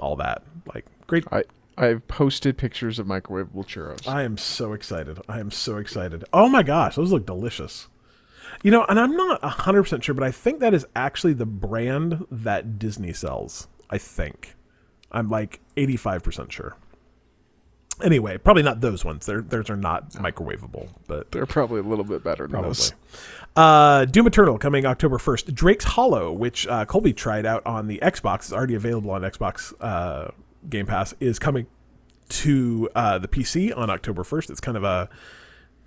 all 0.00 0.16
that. 0.16 0.42
Like, 0.72 0.86
great. 1.06 1.24
I 1.30 1.44
I've 1.78 2.06
posted 2.08 2.56
pictures 2.56 2.98
of 2.98 3.06
microwavable 3.06 3.66
churros. 3.66 4.08
I 4.08 4.22
am 4.22 4.38
so 4.38 4.72
excited. 4.72 5.20
I 5.28 5.40
am 5.40 5.50
so 5.50 5.76
excited. 5.76 6.24
Oh 6.32 6.48
my 6.48 6.62
gosh, 6.62 6.96
those 6.96 7.12
look 7.12 7.26
delicious. 7.26 7.88
You 8.62 8.70
know, 8.70 8.84
and 8.88 8.98
I'm 8.98 9.16
not 9.16 9.40
100% 9.42 10.02
sure, 10.02 10.14
but 10.14 10.24
I 10.24 10.30
think 10.30 10.60
that 10.60 10.74
is 10.74 10.86
actually 10.96 11.34
the 11.34 11.46
brand 11.46 12.26
that 12.30 12.78
Disney 12.78 13.12
sells. 13.12 13.68
I 13.88 13.98
think. 13.98 14.56
I'm 15.12 15.28
like 15.28 15.60
85% 15.76 16.50
sure. 16.50 16.76
Anyway, 18.02 18.36
probably 18.36 18.62
not 18.62 18.80
those 18.80 19.04
ones. 19.04 19.24
They're, 19.24 19.40
theirs 19.40 19.70
are 19.70 19.76
not 19.76 20.10
microwavable, 20.12 20.88
but 21.06 21.30
They're 21.32 21.46
probably 21.46 21.80
a 21.80 21.84
little 21.84 22.04
bit 22.04 22.22
better 22.22 22.44
than 22.44 22.50
Probably. 22.50 22.68
those. 22.68 22.92
Uh, 23.54 24.04
Doom 24.04 24.26
Eternal 24.26 24.58
coming 24.58 24.84
October 24.84 25.16
1st. 25.16 25.54
Drake's 25.54 25.84
Hollow, 25.84 26.30
which 26.30 26.66
uh, 26.66 26.84
Colby 26.84 27.14
tried 27.14 27.46
out 27.46 27.64
on 27.64 27.86
the 27.86 27.98
Xbox, 28.02 28.46
is 28.46 28.52
already 28.52 28.74
available 28.74 29.12
on 29.12 29.22
Xbox 29.22 29.72
uh, 29.80 30.30
Game 30.68 30.84
Pass, 30.84 31.14
is 31.20 31.38
coming 31.38 31.66
to 32.28 32.90
uh, 32.94 33.18
the 33.18 33.28
PC 33.28 33.74
on 33.74 33.88
October 33.88 34.24
1st. 34.24 34.50
It's 34.50 34.60
kind 34.60 34.76
of 34.76 34.84
a 34.84 35.08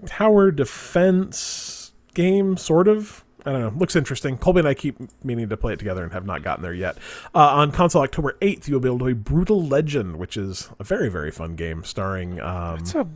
tower 0.08 0.50
defense 0.50 1.79
game, 2.14 2.58
sort 2.58 2.88
of. 2.88 3.24
I 3.46 3.52
don't 3.54 3.62
know. 3.62 3.74
Looks 3.80 3.96
interesting. 3.96 4.38
Colby 4.38 4.60
and 4.60 4.68
I 4.68 4.74
keep 4.74 4.98
meaning 5.24 5.48
to 5.50 5.56
play 5.58 5.72
it 5.74 5.80
together 5.80 6.04
and 6.04 6.12
have 6.12 6.26
not 6.26 6.44
gotten 6.44 6.62
there 6.62 6.74
yet. 6.74 6.98
Uh, 7.34 7.40
on 7.40 7.72
console, 7.72 8.02
October 8.02 8.36
8th, 8.42 8.68
you'll 8.68 8.82
be 8.82 8.90
able 8.90 9.00
to 9.00 9.06
play 9.06 9.14
Brutal 9.14 9.64
Legend, 9.66 10.18
which 10.18 10.36
is 10.36 10.70
a 10.78 10.84
very, 10.84 11.10
very 11.10 11.32
fun 11.32 11.56
game 11.56 11.84
starring. 11.86 12.42
Um, 12.42 12.80
It's 12.80 12.96
a 12.96 13.08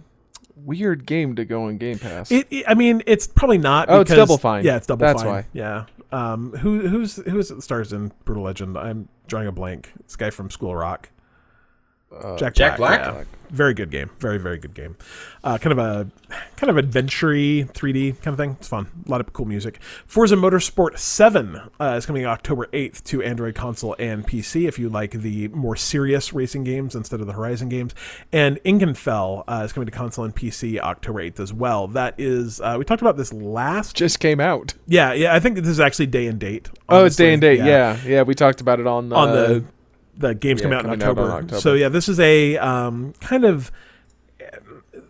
weird 0.55 1.05
game 1.05 1.35
to 1.35 1.43
go 1.43 1.63
on 1.65 1.77
Game 1.77 1.99
Pass. 1.99 2.31
it, 2.31 2.47
it- 2.51 2.63
I 2.67 2.73
mean, 2.73 3.03
it's 3.05 3.27
probably 3.27 3.57
not. 3.57 3.89
Oh, 3.89 3.99
it's 3.99 4.11
Double 4.15 4.37
Fine. 4.37 4.63
Yeah, 4.63 4.77
it's 4.77 4.87
double 4.87 5.05
That's 5.05 5.21
fine. 5.23 5.31
why. 5.31 5.45
Yeah. 5.51 5.85
Um, 6.13 6.51
who 6.53 6.87
who's 6.87 7.15
who 7.17 7.39
is 7.39 7.49
it 7.51 7.55
that 7.55 7.61
stars 7.63 7.91
in 7.91 8.11
Brutal 8.23 8.43
Legend? 8.43 8.77
I'm 8.77 9.09
drawing 9.27 9.47
a 9.47 9.51
blank. 9.51 9.91
This 10.03 10.15
guy 10.15 10.29
from 10.29 10.49
School 10.51 10.69
of 10.69 10.77
Rock. 10.77 11.09
Uh, 12.21 12.37
Jack, 12.37 12.53
Jack 12.55 12.77
Black. 12.77 13.03
Black? 13.03 13.15
yeah. 13.15 13.23
Very 13.49 13.75
good 13.75 13.91
game. 13.91 14.09
Very 14.17 14.39
very 14.39 14.57
good 14.57 14.73
game. 14.73 14.97
Uh, 15.43 15.59
kind 15.59 15.71
of 15.71 15.77
a 15.77 16.09
kind 16.55 16.71
of 16.71 16.77
adventure 16.77 17.27
3D 17.27 18.19
kind 18.23 18.33
of 18.33 18.37
thing. 18.37 18.57
It's 18.59 18.67
fun. 18.67 18.87
A 19.05 19.11
lot 19.11 19.21
of 19.21 19.31
cool 19.31 19.45
music. 19.45 19.79
Forza 20.07 20.35
Motorsport 20.35 20.97
7 20.97 21.61
uh, 21.79 21.83
is 21.95 22.07
coming 22.07 22.25
October 22.25 22.65
8th 22.73 23.03
to 23.03 23.21
Android 23.21 23.53
console 23.53 23.95
and 23.99 24.25
PC 24.25 24.67
if 24.67 24.79
you 24.79 24.89
like 24.89 25.11
the 25.11 25.49
more 25.49 25.75
serious 25.75 26.33
racing 26.33 26.63
games 26.63 26.95
instead 26.95 27.21
of 27.21 27.27
the 27.27 27.33
Horizon 27.33 27.69
games. 27.69 27.93
And 28.31 28.57
Ikenfell 28.63 29.43
uh, 29.47 29.61
is 29.63 29.71
coming 29.71 29.85
to 29.85 29.91
console 29.91 30.25
and 30.25 30.35
PC 30.35 30.79
October 30.79 31.21
8th 31.21 31.39
as 31.39 31.53
well. 31.53 31.87
That 31.89 32.15
is 32.17 32.59
uh, 32.59 32.77
we 32.79 32.85
talked 32.85 33.03
about 33.03 33.17
this 33.17 33.31
last 33.31 33.95
just 33.95 34.19
came 34.19 34.39
out. 34.39 34.73
yeah, 34.87 35.13
yeah. 35.13 35.35
I 35.35 35.39
think 35.39 35.57
this 35.57 35.67
is 35.67 35.79
actually 35.79 36.07
day 36.07 36.25
and 36.25 36.39
date. 36.39 36.69
Oh, 36.89 37.05
it's 37.05 37.17
day 37.17 37.33
and 37.33 37.41
date. 37.41 37.59
Yeah. 37.59 37.99
yeah, 38.03 38.23
We 38.23 38.33
talked 38.33 38.61
about 38.61 38.79
it 38.79 38.87
on 38.87 39.09
the, 39.09 39.15
on 39.15 39.31
the 39.31 39.63
the 40.17 40.33
games 40.33 40.61
yeah, 40.61 40.65
come 40.65 40.73
out 40.73 40.85
in 40.85 40.99
coming 40.99 41.23
out 41.23 41.31
October. 41.31 41.59
So 41.59 41.73
yeah, 41.73 41.89
this 41.89 42.09
is 42.09 42.19
a 42.19 42.57
um, 42.57 43.13
kind 43.19 43.45
of 43.45 43.71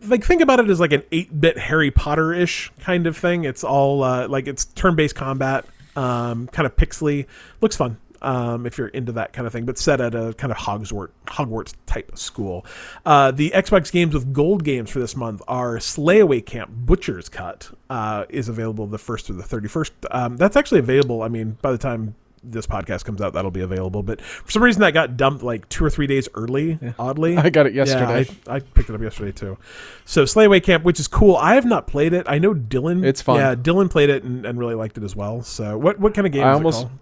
like 0.07 0.23
think 0.23 0.41
about 0.41 0.59
it 0.59 0.69
as 0.69 0.79
like 0.79 0.91
an 0.91 1.03
eight 1.11 1.39
bit 1.39 1.57
Harry 1.57 1.91
Potter 1.91 2.33
ish 2.33 2.71
kind 2.79 3.07
of 3.07 3.17
thing. 3.17 3.43
It's 3.45 3.63
all 3.63 4.03
uh, 4.03 4.27
like 4.27 4.47
it's 4.47 4.65
turn 4.65 4.95
based 4.95 5.15
combat, 5.15 5.65
um, 5.95 6.47
kind 6.47 6.65
of 6.65 6.75
pixely. 6.75 7.27
Looks 7.61 7.75
fun. 7.75 7.97
Um, 8.21 8.65
if 8.65 8.77
you're 8.77 8.87
into 8.87 9.11
that 9.13 9.33
kind 9.33 9.45
of 9.45 9.51
thing, 9.51 9.65
but 9.65 9.77
set 9.77 9.99
at 9.99 10.15
a 10.15 10.33
kind 10.35 10.49
of 10.49 10.57
Hogwarts 10.57 11.09
Hogwarts 11.27 11.73
type 11.85 12.17
school. 12.17 12.65
Uh, 13.05 13.31
the 13.31 13.51
Xbox 13.51 13.91
games 13.91 14.13
with 14.13 14.31
gold 14.31 14.63
games 14.63 14.89
for 14.89 14.99
this 14.99 15.13
month 15.13 15.41
are 15.45 15.75
Slayaway 15.75 16.45
Camp 16.45 16.71
Butcher's 16.73 17.27
Cut 17.27 17.69
uh, 17.89 18.23
is 18.29 18.47
available 18.47 18.87
the 18.87 18.97
first 18.97 19.25
through 19.25 19.35
the 19.35 19.43
31st. 19.43 19.91
Um, 20.11 20.37
that's 20.37 20.55
actually 20.55 20.79
available. 20.79 21.21
I 21.21 21.27
mean, 21.27 21.57
by 21.61 21.73
the 21.73 21.77
time 21.77 22.15
this 22.43 22.67
podcast 22.67 23.05
comes 23.05 23.21
out, 23.21 23.33
that'll 23.33 23.51
be 23.51 23.61
available. 23.61 24.03
But 24.03 24.19
for 24.21 24.51
some 24.51 24.61
reason, 24.63 24.81
that 24.81 24.93
got 24.93 25.15
dumped 25.17 25.43
like 25.43 25.67
two 25.69 25.83
or 25.85 25.89
three 25.89 26.07
days 26.07 26.27
early. 26.35 26.77
Oddly, 26.99 27.37
I 27.37 27.49
got 27.49 27.65
it 27.67 27.73
Yeah, 27.73 27.85
yesterday. 27.85 28.35
I, 28.47 28.55
I 28.55 28.59
picked 28.59 28.89
it 28.89 28.95
up 28.95 29.01
yesterday 29.01 29.31
too. 29.31 29.57
So 30.05 30.23
Slayaway 30.23 30.61
Camp, 30.61 30.83
which 30.83 30.99
is 30.99 31.07
cool. 31.07 31.35
I 31.37 31.55
have 31.55 31.65
not 31.65 31.87
played 31.87 32.13
it. 32.13 32.25
I 32.27 32.39
know 32.39 32.53
Dylan. 32.53 33.05
It's 33.05 33.21
fun. 33.21 33.37
Yeah, 33.37 33.55
Dylan 33.55 33.89
played 33.89 34.09
it 34.09 34.23
and, 34.23 34.45
and 34.45 34.59
really 34.59 34.75
liked 34.75 34.97
it 34.97 35.03
as 35.03 35.15
well. 35.15 35.41
So 35.41 35.77
what 35.77 35.99
what 35.99 36.13
kind 36.13 36.27
of 36.27 36.33
game 36.33 36.43
I 36.43 36.51
is 36.51 36.55
almost- 36.57 36.81
it 36.81 36.87
called? 36.87 36.99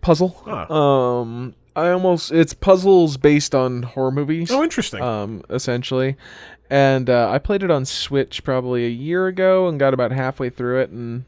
puzzle. 0.00 0.42
Ah. 0.46 0.72
Um, 0.72 1.54
I 1.74 1.90
almost 1.90 2.30
it's 2.32 2.54
puzzles 2.54 3.16
based 3.16 3.54
on 3.54 3.82
horror 3.84 4.10
movies. 4.10 4.50
Oh, 4.50 4.62
interesting. 4.62 5.00
um, 5.00 5.42
essentially. 5.50 6.16
And 6.70 7.08
uh, 7.08 7.30
I 7.30 7.38
played 7.38 7.62
it 7.62 7.70
on 7.70 7.84
Switch 7.86 8.44
probably 8.44 8.84
a 8.84 8.90
year 8.90 9.26
ago 9.26 9.68
and 9.68 9.78
got 9.80 9.94
about 9.94 10.12
halfway 10.12 10.50
through 10.50 10.82
it, 10.82 10.90
and 10.90 11.24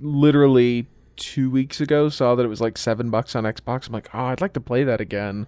literally 0.00 0.86
two 1.22 1.48
weeks 1.50 1.80
ago 1.80 2.08
saw 2.08 2.34
that 2.34 2.42
it 2.42 2.48
was 2.48 2.60
like 2.60 2.76
seven 2.76 3.08
bucks 3.08 3.36
on 3.36 3.44
Xbox. 3.44 3.86
I'm 3.86 3.92
like, 3.92 4.08
oh, 4.12 4.24
I'd 4.24 4.40
like 4.40 4.54
to 4.54 4.60
play 4.60 4.82
that 4.84 5.00
again, 5.00 5.46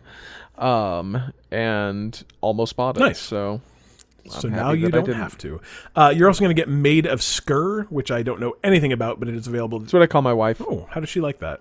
um, 0.57 1.33
and 1.51 2.25
almost 2.41 2.77
bought 2.77 2.97
it. 2.97 3.01
Nice. 3.01 3.19
So, 3.19 3.61
so 4.31 4.49
I'm 4.49 4.55
now 4.55 4.71
you 4.71 4.89
don't 4.89 5.09
have 5.09 5.37
to. 5.39 5.61
Uh, 5.97 6.13
you're 6.15 6.29
also 6.29 6.41
going 6.41 6.55
to 6.55 6.61
get 6.61 6.69
Maid 6.69 7.07
of 7.07 7.23
Sker, 7.23 7.83
which 7.91 8.13
I 8.13 8.23
don't 8.23 8.41
know 8.41 8.55
anything 8.63 8.93
about, 8.93 9.19
but 9.19 9.29
it 9.29 9.35
is 9.35 9.49
available. 9.49 9.81
That's 9.81 9.93
what 9.93 10.03
I 10.03 10.07
call 10.07 10.23
my 10.23 10.33
wife. 10.33 10.63
Oh, 10.63 10.87
how 10.91 11.01
does 11.01 11.09
she 11.09 11.21
like 11.21 11.41
that? 11.41 11.61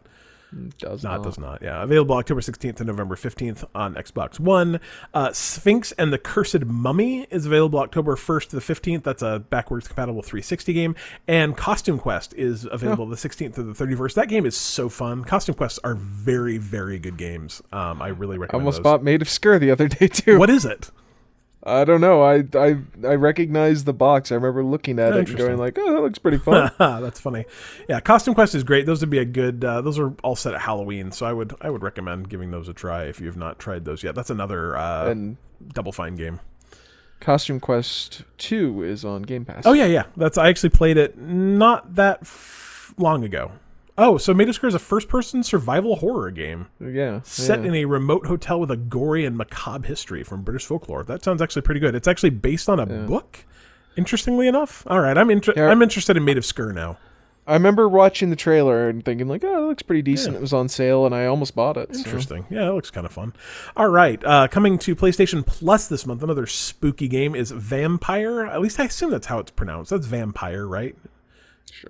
Does 0.77 1.03
No, 1.03 1.11
it 1.11 1.17
not. 1.17 1.23
does 1.23 1.37
not. 1.39 1.61
Yeah, 1.61 1.83
available 1.83 2.15
October 2.15 2.41
16th 2.41 2.75
to 2.77 2.83
November 2.83 3.15
15th 3.15 3.63
on 3.73 3.95
Xbox 3.95 4.39
One. 4.39 4.79
Uh, 5.13 5.31
Sphinx 5.31 5.91
and 5.93 6.11
the 6.13 6.17
Cursed 6.17 6.65
Mummy 6.65 7.27
is 7.31 7.45
available 7.45 7.79
October 7.79 8.15
1st 8.15 8.49
to 8.49 8.55
the 8.57 8.61
15th. 8.61 9.03
That's 9.03 9.21
a 9.21 9.39
backwards 9.49 9.87
compatible 9.87 10.21
360 10.21 10.73
game. 10.73 10.95
And 11.27 11.55
Costume 11.57 11.99
Quest 11.99 12.33
is 12.35 12.65
available 12.71 13.05
the 13.07 13.15
16th 13.15 13.55
to 13.55 13.63
the 13.63 13.73
31st. 13.73 14.13
That 14.15 14.27
game 14.29 14.45
is 14.45 14.55
so 14.55 14.89
fun. 14.89 15.23
Costume 15.23 15.55
Quests 15.55 15.79
are 15.83 15.95
very, 15.95 16.57
very 16.57 16.99
good 16.99 17.17
games. 17.17 17.61
Um, 17.71 18.01
I 18.01 18.09
really 18.09 18.37
recommend. 18.37 18.61
I 18.61 18.63
almost 18.63 18.77
those. 18.77 18.83
bought 18.83 19.03
Maid 19.03 19.21
of 19.21 19.29
Sker 19.29 19.59
the 19.59 19.71
other 19.71 19.87
day 19.89 20.07
too. 20.07 20.37
What 20.39 20.49
is 20.49 20.65
it? 20.65 20.91
I 21.65 21.85
don't 21.85 22.01
know. 22.01 22.21
I 22.21 22.43
I 22.55 22.77
I 23.05 23.15
recognized 23.15 23.85
the 23.85 23.93
box. 23.93 24.31
I 24.31 24.35
remember 24.35 24.63
looking 24.63 24.99
at 24.99 25.13
it 25.13 25.29
and 25.29 25.37
going 25.37 25.57
like, 25.57 25.77
"Oh, 25.79 25.93
that 25.93 26.01
looks 26.01 26.19
pretty 26.19 26.37
fun." 26.37 26.71
That's 26.77 27.19
funny. 27.19 27.45
Yeah, 27.87 27.99
Costume 28.01 28.33
Quest 28.33 28.53
is 28.53 28.63
great. 28.63 28.85
Those 28.85 28.99
would 29.01 29.09
be 29.09 29.19
a 29.19 29.25
good. 29.25 29.63
Uh, 29.63 29.81
those 29.81 29.97
are 29.97 30.13
all 30.23 30.35
set 30.35 30.53
at 30.53 30.61
Halloween, 30.61 31.11
so 31.11 31.25
I 31.25 31.31
would 31.31 31.53
I 31.61 31.69
would 31.69 31.81
recommend 31.81 32.29
giving 32.29 32.51
those 32.51 32.67
a 32.67 32.73
try 32.73 33.03
if 33.05 33.21
you 33.21 33.27
have 33.27 33.37
not 33.37 33.59
tried 33.59 33.85
those 33.85 34.03
yet. 34.03 34.13
That's 34.13 34.29
another 34.29 34.75
uh, 34.75 35.09
and 35.09 35.37
Double 35.73 35.93
Fine 35.93 36.15
game. 36.17 36.41
Costume 37.21 37.61
Quest 37.61 38.23
2 38.39 38.83
is 38.83 39.05
on 39.05 39.21
Game 39.21 39.45
Pass. 39.45 39.65
Oh 39.65 39.71
yeah, 39.71 39.85
yeah. 39.85 40.03
That's 40.17 40.37
I 40.37 40.49
actually 40.49 40.71
played 40.71 40.97
it 40.97 41.17
not 41.17 41.95
that 41.95 42.19
f- 42.23 42.93
long 42.97 43.23
ago. 43.23 43.51
Oh, 43.97 44.17
so 44.17 44.33
Maid 44.33 44.49
of 44.49 44.55
Sker 44.55 44.67
is 44.67 44.73
a 44.73 44.79
first-person 44.79 45.43
survival 45.43 45.97
horror 45.97 46.31
game 46.31 46.67
yeah. 46.79 47.21
set 47.23 47.61
yeah. 47.61 47.67
in 47.67 47.75
a 47.75 47.85
remote 47.85 48.25
hotel 48.25 48.59
with 48.59 48.71
a 48.71 48.77
gory 48.77 49.23
and 49.23 49.37
macabre 49.37 49.87
history 49.87 50.23
from 50.23 50.41
British 50.41 50.65
folklore. 50.65 51.03
That 51.03 51.23
sounds 51.23 51.41
actually 51.41 51.61
pretty 51.61 51.79
good. 51.79 51.93
It's 51.93 52.07
actually 52.07 52.31
based 52.31 52.69
on 52.69 52.79
a 52.79 52.87
Yeah. 52.91 53.05
book. 53.05 53.45
Interestingly 53.95 54.47
enough. 54.47 54.83
All 54.87 54.99
right, 54.99 55.15
I'm 55.15 55.29
inter- 55.29 55.53
Yeah. 55.55 55.67
I'm 55.69 55.83
interested 55.83 56.17
in 56.17 56.25
Maid 56.25 56.37
of 56.39 56.45
Sker 56.45 56.73
now. 56.73 56.97
I 57.45 57.53
remember 57.53 57.89
watching 57.89 58.29
the 58.29 58.35
trailer 58.37 58.87
and 58.87 59.03
thinking 59.03 59.27
like, 59.27 59.43
oh, 59.43 59.65
it 59.65 59.67
looks 59.67 59.83
pretty 59.83 60.01
decent. 60.01 60.31
Yeah. 60.33 60.37
It 60.39 60.41
was 60.41 60.53
on 60.53 60.69
sale, 60.69 61.05
and 61.05 61.13
I 61.13 61.25
almost 61.25 61.53
bought 61.55 61.75
it. 61.77 61.93
so- 61.93 61.99
Interesting. 61.99 62.45
Yeah, 62.49 62.69
it 62.69 62.73
looks 62.73 62.89
kind 62.89 63.05
of 63.05 63.11
fun. 63.11 63.33
All 63.75 63.89
right. 63.89 64.23
Uh, 64.25 64.47
coming 64.47 64.79
to 64.79 64.95
PlayStation 64.95 65.45
Plus 65.45 65.87
this 65.87 66.05
month, 66.07 66.23
another 66.23 66.47
spooky 66.47 67.07
game 67.09 67.35
is 67.35 67.51
Vampire. 67.51 68.45
At 68.45 68.61
least 68.61 68.79
I 68.79 68.85
assume 68.85 69.11
that's 69.11 69.27
how 69.27 69.39
it's 69.39 69.51
pronounced. 69.51 69.91
That's 69.91 70.07
Vampire, 70.07 70.65
right? 70.65 70.95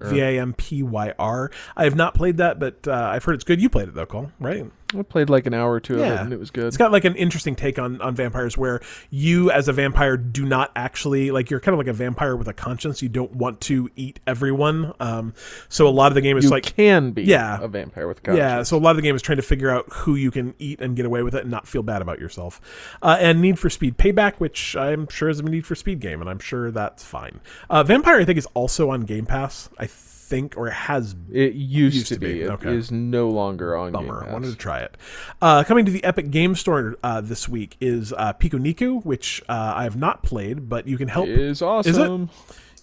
V 0.01 0.19
A 0.21 0.39
M 0.39 0.53
P 0.53 0.83
Y 0.83 1.13
R. 1.17 1.51
I 1.75 1.83
have 1.83 1.95
not 1.95 2.13
played 2.15 2.37
that, 2.37 2.59
but 2.59 2.87
uh, 2.87 2.93
I've 2.93 3.23
heard 3.23 3.35
it's 3.35 3.43
good. 3.43 3.61
You 3.61 3.69
played 3.69 3.89
it 3.89 3.95
though, 3.95 4.05
Cole, 4.05 4.31
right? 4.39 4.69
I 4.95 5.01
played 5.03 5.29
like 5.29 5.45
an 5.45 5.53
hour 5.53 5.71
or 5.73 5.79
two 5.79 5.95
of 5.95 5.99
it, 6.01 6.03
Yeah. 6.03 6.21
and 6.23 6.33
it 6.33 6.39
was 6.39 6.51
good. 6.51 6.65
It's 6.65 6.77
got 6.77 6.91
like 6.91 7.05
an 7.05 7.15
interesting 7.15 7.55
take 7.55 7.79
on 7.79 7.99
on 8.01 8.15
vampires 8.15 8.57
where 8.57 8.81
you 9.09 9.51
as 9.51 9.67
a 9.67 9.73
vampire 9.73 10.17
do 10.17 10.45
not 10.45 10.71
actually 10.75 11.31
like 11.31 11.49
you're 11.49 11.59
kind 11.59 11.73
of 11.73 11.79
like 11.79 11.87
a 11.87 11.93
vampire 11.93 12.35
with 12.35 12.47
a 12.47 12.53
conscience. 12.53 13.01
You 13.01 13.09
don't 13.09 13.33
want 13.35 13.61
to 13.61 13.89
eat 13.95 14.19
everyone. 14.27 14.93
Um, 14.99 15.33
so 15.69 15.87
a 15.87 15.89
lot 15.89 16.07
of 16.11 16.15
the 16.15 16.21
game 16.21 16.37
is 16.37 16.45
you 16.45 16.49
like 16.49 16.63
can 16.75 17.11
be 17.11 17.23
Yeah. 17.23 17.59
a 17.61 17.67
vampire 17.67 18.07
with 18.07 18.19
a 18.19 18.21
conscience. 18.21 18.37
Yeah, 18.39 18.63
so 18.63 18.77
a 18.77 18.79
lot 18.79 18.91
of 18.91 18.95
the 18.97 19.01
game 19.03 19.15
is 19.15 19.21
trying 19.21 19.37
to 19.37 19.41
figure 19.43 19.69
out 19.69 19.85
who 19.91 20.15
you 20.15 20.31
can 20.31 20.53
eat 20.59 20.79
and 20.81 20.95
get 20.95 21.05
away 21.05 21.23
with 21.23 21.35
it 21.35 21.41
and 21.41 21.51
not 21.51 21.67
feel 21.67 21.83
bad 21.83 22.01
about 22.01 22.19
yourself. 22.19 22.61
Uh, 23.01 23.17
and 23.19 23.41
Need 23.41 23.59
for 23.59 23.69
Speed 23.69 23.97
Payback, 23.97 24.35
which 24.37 24.75
I'm 24.75 25.07
sure 25.09 25.29
is 25.29 25.39
a 25.39 25.43
Need 25.43 25.65
for 25.65 25.75
Speed 25.75 25.99
game, 25.99 26.21
and 26.21 26.29
I'm 26.29 26.39
sure 26.39 26.71
that's 26.71 27.03
fine. 27.03 27.39
Uh, 27.69 27.83
Vampyr, 27.83 28.19
I 28.19 28.25
think, 28.25 28.37
is 28.37 28.47
also 28.53 28.89
on 28.89 29.01
Game 29.01 29.25
Pass. 29.25 29.69
I 29.79 29.87
think, 30.33 30.57
or 30.57 30.67
it 30.67 30.73
has 30.73 31.15
It 31.31 31.53
used, 31.53 31.95
Used 31.95 32.07
to 32.07 32.13
to 32.15 32.19
be. 32.19 32.33
be, 32.33 32.41
It 32.41 32.49
okay. 32.49 32.73
is 32.73 32.91
no 32.91 33.29
longer 33.29 33.75
on 33.75 33.91
Bummer. 33.91 34.21
Game 34.21 34.29
I 34.29 34.33
wanted 34.33 34.49
to 34.49 34.55
try 34.57 34.79
it. 34.79 34.97
Uh, 35.41 35.63
coming 35.63 35.85
to 35.85 35.91
the 35.91 36.03
Epic 36.03 36.31
Game 36.31 36.55
Store 36.55 36.97
uh, 37.03 37.21
this 37.21 37.47
week 37.47 37.77
is 37.79 38.11
uh, 38.13 38.33
Pikuniku, 38.33 39.05
which 39.05 39.43
uh, 39.47 39.73
I 39.75 39.83
have 39.83 39.95
not 39.95 40.23
played, 40.23 40.67
but 40.69 40.87
you 40.87 40.97
can 40.97 41.07
help. 41.07 41.27
It 41.27 41.37
is 41.37 41.61
awesome. 41.61 42.31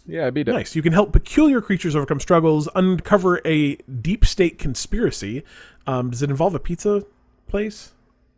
Yeah, 0.07 0.27
I 0.27 0.31
beat 0.31 0.49
it. 0.49 0.53
Nice. 0.53 0.77
You 0.77 0.83
can 0.83 0.93
help 0.93 1.13
peculiar 1.13 1.61
creatures 1.61 1.95
overcome 1.97 2.21
struggles, 2.21 2.69
uncover 2.75 3.41
a 3.45 3.77
deep 3.77 4.25
state 4.25 4.59
conspiracy. 4.59 5.43
Um, 5.87 6.11
does 6.11 6.23
it 6.23 6.31
involve 6.31 6.55
a 6.55 6.59
pizza 6.61 7.05
place? 7.49 7.93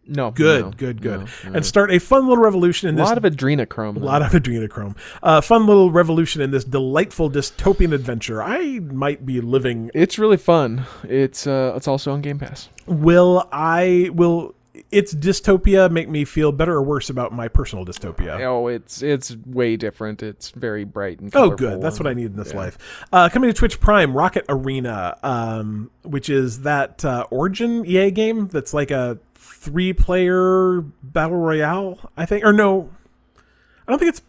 No, 0.06 0.30
Good, 0.32 0.64
no, 0.64 0.70
good, 0.72 1.00
good. 1.00 1.20
no, 1.20 1.26
no. 1.50 1.52
And 1.54 1.64
start 1.64 1.92
a 1.92 2.00
fun 2.00 2.26
little 2.26 2.42
revolution 2.42 2.88
in 2.88 2.96
a 2.96 2.98
this. 2.98 3.08
lot 3.08 3.18
of 3.18 3.24
adrenochrome. 3.24 3.96
a 3.96 4.00
lot 4.00 4.20
of 4.22 4.32
adrenochrome. 4.32 4.96
Uh, 5.22 5.40
fun 5.40 5.66
little 5.66 5.90
revolution 5.92 6.42
in 6.42 6.50
this 6.50 6.64
delightful 6.64 7.30
dystopian 7.30 7.92
adventure. 7.94 8.42
I 8.42 8.80
might 8.80 9.24
be 9.24 9.40
living. 9.40 9.90
It's 9.94 10.18
really 10.18 10.36
fun. 10.36 10.86
It's 11.04 11.46
uh, 11.46 11.74
it's 11.76 11.86
also 11.86 12.12
on 12.12 12.20
Game 12.20 12.38
Pass. 12.40 12.68
Will 12.86 13.48
I? 13.52 14.10
Will 14.12 14.54
its 14.90 15.14
dystopia 15.14 15.90
make 15.90 16.08
me 16.08 16.24
feel 16.24 16.50
better 16.50 16.74
or 16.74 16.82
worse 16.82 17.08
about 17.10 17.32
my 17.32 17.46
personal 17.46 17.84
dystopia? 17.84 18.40
Oh, 18.40 18.66
it's 18.66 19.02
it's 19.02 19.36
way 19.46 19.76
different. 19.76 20.22
It's 20.22 20.50
very 20.50 20.84
bright 20.84 21.20
and 21.20 21.30
colorful. 21.30 21.52
Oh, 21.52 21.56
good. 21.56 21.80
That's 21.82 22.00
what 22.00 22.06
I 22.06 22.14
need 22.14 22.26
in 22.26 22.36
this 22.36 22.50
yeah. 22.52 22.56
life. 22.58 23.06
Uh, 23.12 23.28
coming 23.28 23.48
to 23.50 23.54
Twitch 23.54 23.80
Prime, 23.80 24.16
Rocket 24.16 24.44
Arena, 24.48 25.16
um, 25.22 25.90
which 26.02 26.28
is 26.28 26.62
that 26.62 27.04
uh, 27.04 27.26
Origin 27.30 27.86
EA 27.86 28.10
game 28.10 28.48
that's 28.48 28.74
like 28.74 28.90
a 28.90 29.18
three-player 29.42 30.80
battle 31.02 31.36
royale. 31.36 32.10
I 32.16 32.24
think, 32.26 32.44
or 32.44 32.52
no, 32.52 32.90
I 33.36 33.92
don't 33.92 33.98
think 33.98 34.10
it's. 34.10 34.22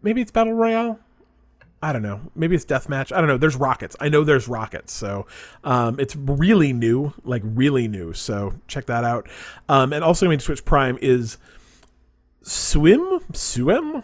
Maybe 0.00 0.20
it's 0.20 0.30
battle 0.30 0.54
royale. 0.54 1.00
I 1.82 1.92
don't 1.92 2.02
know. 2.02 2.20
Maybe 2.34 2.56
it's 2.56 2.64
deathmatch. 2.64 3.12
I 3.12 3.18
don't 3.18 3.28
know. 3.28 3.36
There's 3.36 3.56
rockets. 3.56 3.94
I 4.00 4.08
know 4.08 4.24
there's 4.24 4.48
rockets. 4.48 4.92
So 4.92 5.26
um, 5.62 6.00
it's 6.00 6.16
really 6.16 6.72
new, 6.72 7.12
like 7.24 7.42
really 7.44 7.86
new. 7.86 8.12
So 8.12 8.54
check 8.66 8.86
that 8.86 9.04
out. 9.04 9.28
Um, 9.68 9.92
and 9.92 10.02
also 10.02 10.26
coming 10.26 10.38
to 10.38 10.44
Twitch 10.44 10.64
Prime 10.64 10.98
is 11.00 11.38
Swim? 12.42 13.20
Swim? 13.32 14.02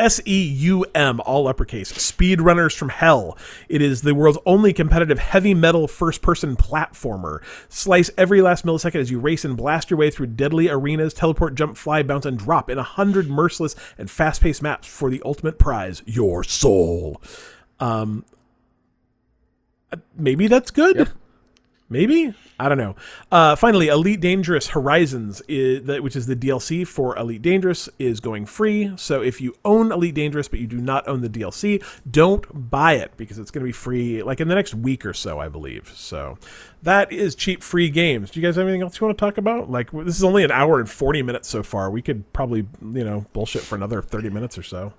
S 0.00 0.18
E 0.26 0.42
U 0.42 0.86
M, 0.94 1.20
all 1.26 1.46
uppercase. 1.46 1.92
Speedrunners 1.92 2.74
from 2.74 2.88
Hell. 2.88 3.36
It 3.68 3.82
is 3.82 4.00
the 4.00 4.14
world's 4.14 4.38
only 4.46 4.72
competitive 4.72 5.18
heavy 5.18 5.52
metal 5.52 5.86
first 5.86 6.22
person 6.22 6.56
platformer. 6.56 7.40
Slice 7.68 8.10
every 8.16 8.40
last 8.40 8.64
millisecond 8.64 9.00
as 9.00 9.10
you 9.10 9.20
race 9.20 9.44
and 9.44 9.58
blast 9.58 9.90
your 9.90 9.98
way 9.98 10.10
through 10.10 10.28
deadly 10.28 10.70
arenas, 10.70 11.12
teleport, 11.12 11.54
jump, 11.54 11.76
fly, 11.76 12.02
bounce, 12.02 12.24
and 12.24 12.38
drop 12.38 12.70
in 12.70 12.78
a 12.78 12.82
hundred 12.82 13.28
merciless 13.28 13.76
and 13.98 14.10
fast 14.10 14.40
paced 14.40 14.62
maps 14.62 14.88
for 14.88 15.10
the 15.10 15.20
ultimate 15.22 15.58
prize 15.58 16.02
your 16.06 16.42
soul. 16.42 17.20
Um, 17.78 18.24
uh, 19.92 19.98
maybe 20.16 20.46
that's 20.46 20.70
good. 20.70 20.96
Yep. 20.96 21.08
Maybe 21.90 22.32
I 22.60 22.68
don't 22.68 22.78
know. 22.78 22.94
Uh, 23.32 23.56
finally, 23.56 23.88
Elite 23.88 24.20
Dangerous 24.20 24.68
Horizons, 24.68 25.42
is, 25.48 26.00
which 26.00 26.14
is 26.14 26.26
the 26.26 26.36
DLC 26.36 26.86
for 26.86 27.16
Elite 27.18 27.42
Dangerous, 27.42 27.88
is 27.98 28.20
going 28.20 28.46
free. 28.46 28.92
So 28.96 29.22
if 29.22 29.40
you 29.40 29.54
own 29.64 29.90
Elite 29.90 30.14
Dangerous 30.14 30.46
but 30.46 30.60
you 30.60 30.68
do 30.68 30.80
not 30.80 31.08
own 31.08 31.20
the 31.20 31.28
DLC, 31.28 31.82
don't 32.08 32.70
buy 32.70 32.92
it 32.92 33.12
because 33.16 33.38
it's 33.38 33.50
going 33.50 33.62
to 33.62 33.68
be 33.68 33.72
free 33.72 34.22
like 34.22 34.40
in 34.40 34.46
the 34.46 34.54
next 34.54 34.74
week 34.74 35.04
or 35.04 35.12
so, 35.12 35.40
I 35.40 35.48
believe. 35.48 35.90
So 35.96 36.38
that 36.82 37.10
is 37.10 37.34
cheap 37.34 37.62
free 37.62 37.90
games. 37.90 38.30
Do 38.30 38.40
you 38.40 38.46
guys 38.46 38.54
have 38.54 38.66
anything 38.66 38.82
else 38.82 39.00
you 39.00 39.06
want 39.06 39.18
to 39.18 39.24
talk 39.24 39.36
about? 39.36 39.68
Like 39.68 39.90
this 39.90 40.16
is 40.16 40.24
only 40.24 40.44
an 40.44 40.52
hour 40.52 40.78
and 40.78 40.88
forty 40.88 41.22
minutes 41.22 41.48
so 41.48 41.64
far. 41.64 41.90
We 41.90 42.02
could 42.02 42.32
probably 42.32 42.66
you 42.82 43.04
know 43.04 43.26
bullshit 43.32 43.62
for 43.62 43.74
another 43.74 44.00
thirty 44.00 44.30
minutes 44.30 44.56
or 44.56 44.62
so. 44.62 44.92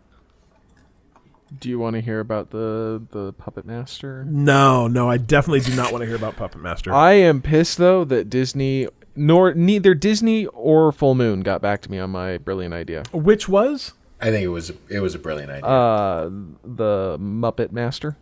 Do 1.59 1.69
you 1.69 1.77
want 1.79 1.95
to 1.95 2.01
hear 2.01 2.19
about 2.19 2.51
the 2.51 3.01
the 3.11 3.33
Puppet 3.33 3.65
Master? 3.65 4.23
No, 4.25 4.87
no, 4.87 5.09
I 5.09 5.17
definitely 5.17 5.59
do 5.59 5.75
not 5.75 5.91
want 5.91 6.01
to 6.01 6.05
hear 6.05 6.15
about 6.15 6.37
Puppet 6.37 6.61
Master. 6.61 6.93
I 6.93 7.13
am 7.13 7.41
pissed 7.41 7.77
though 7.77 8.05
that 8.05 8.29
Disney 8.29 8.87
nor 9.15 9.53
neither 9.53 9.93
Disney 9.93 10.45
or 10.47 10.91
Full 10.93 11.15
Moon 11.15 11.41
got 11.41 11.61
back 11.61 11.81
to 11.81 11.91
me 11.91 11.99
on 11.99 12.11
my 12.11 12.37
brilliant 12.37 12.73
idea. 12.73 13.03
Which 13.11 13.49
was 13.49 13.93
I 14.21 14.29
think 14.31 14.43
it 14.45 14.49
was 14.49 14.71
it 14.89 14.99
was 15.01 15.13
a 15.13 15.19
brilliant 15.19 15.51
idea. 15.51 15.65
Uh, 15.65 16.29
the 16.63 17.17
Muppet 17.19 17.71
Master. 17.71 18.15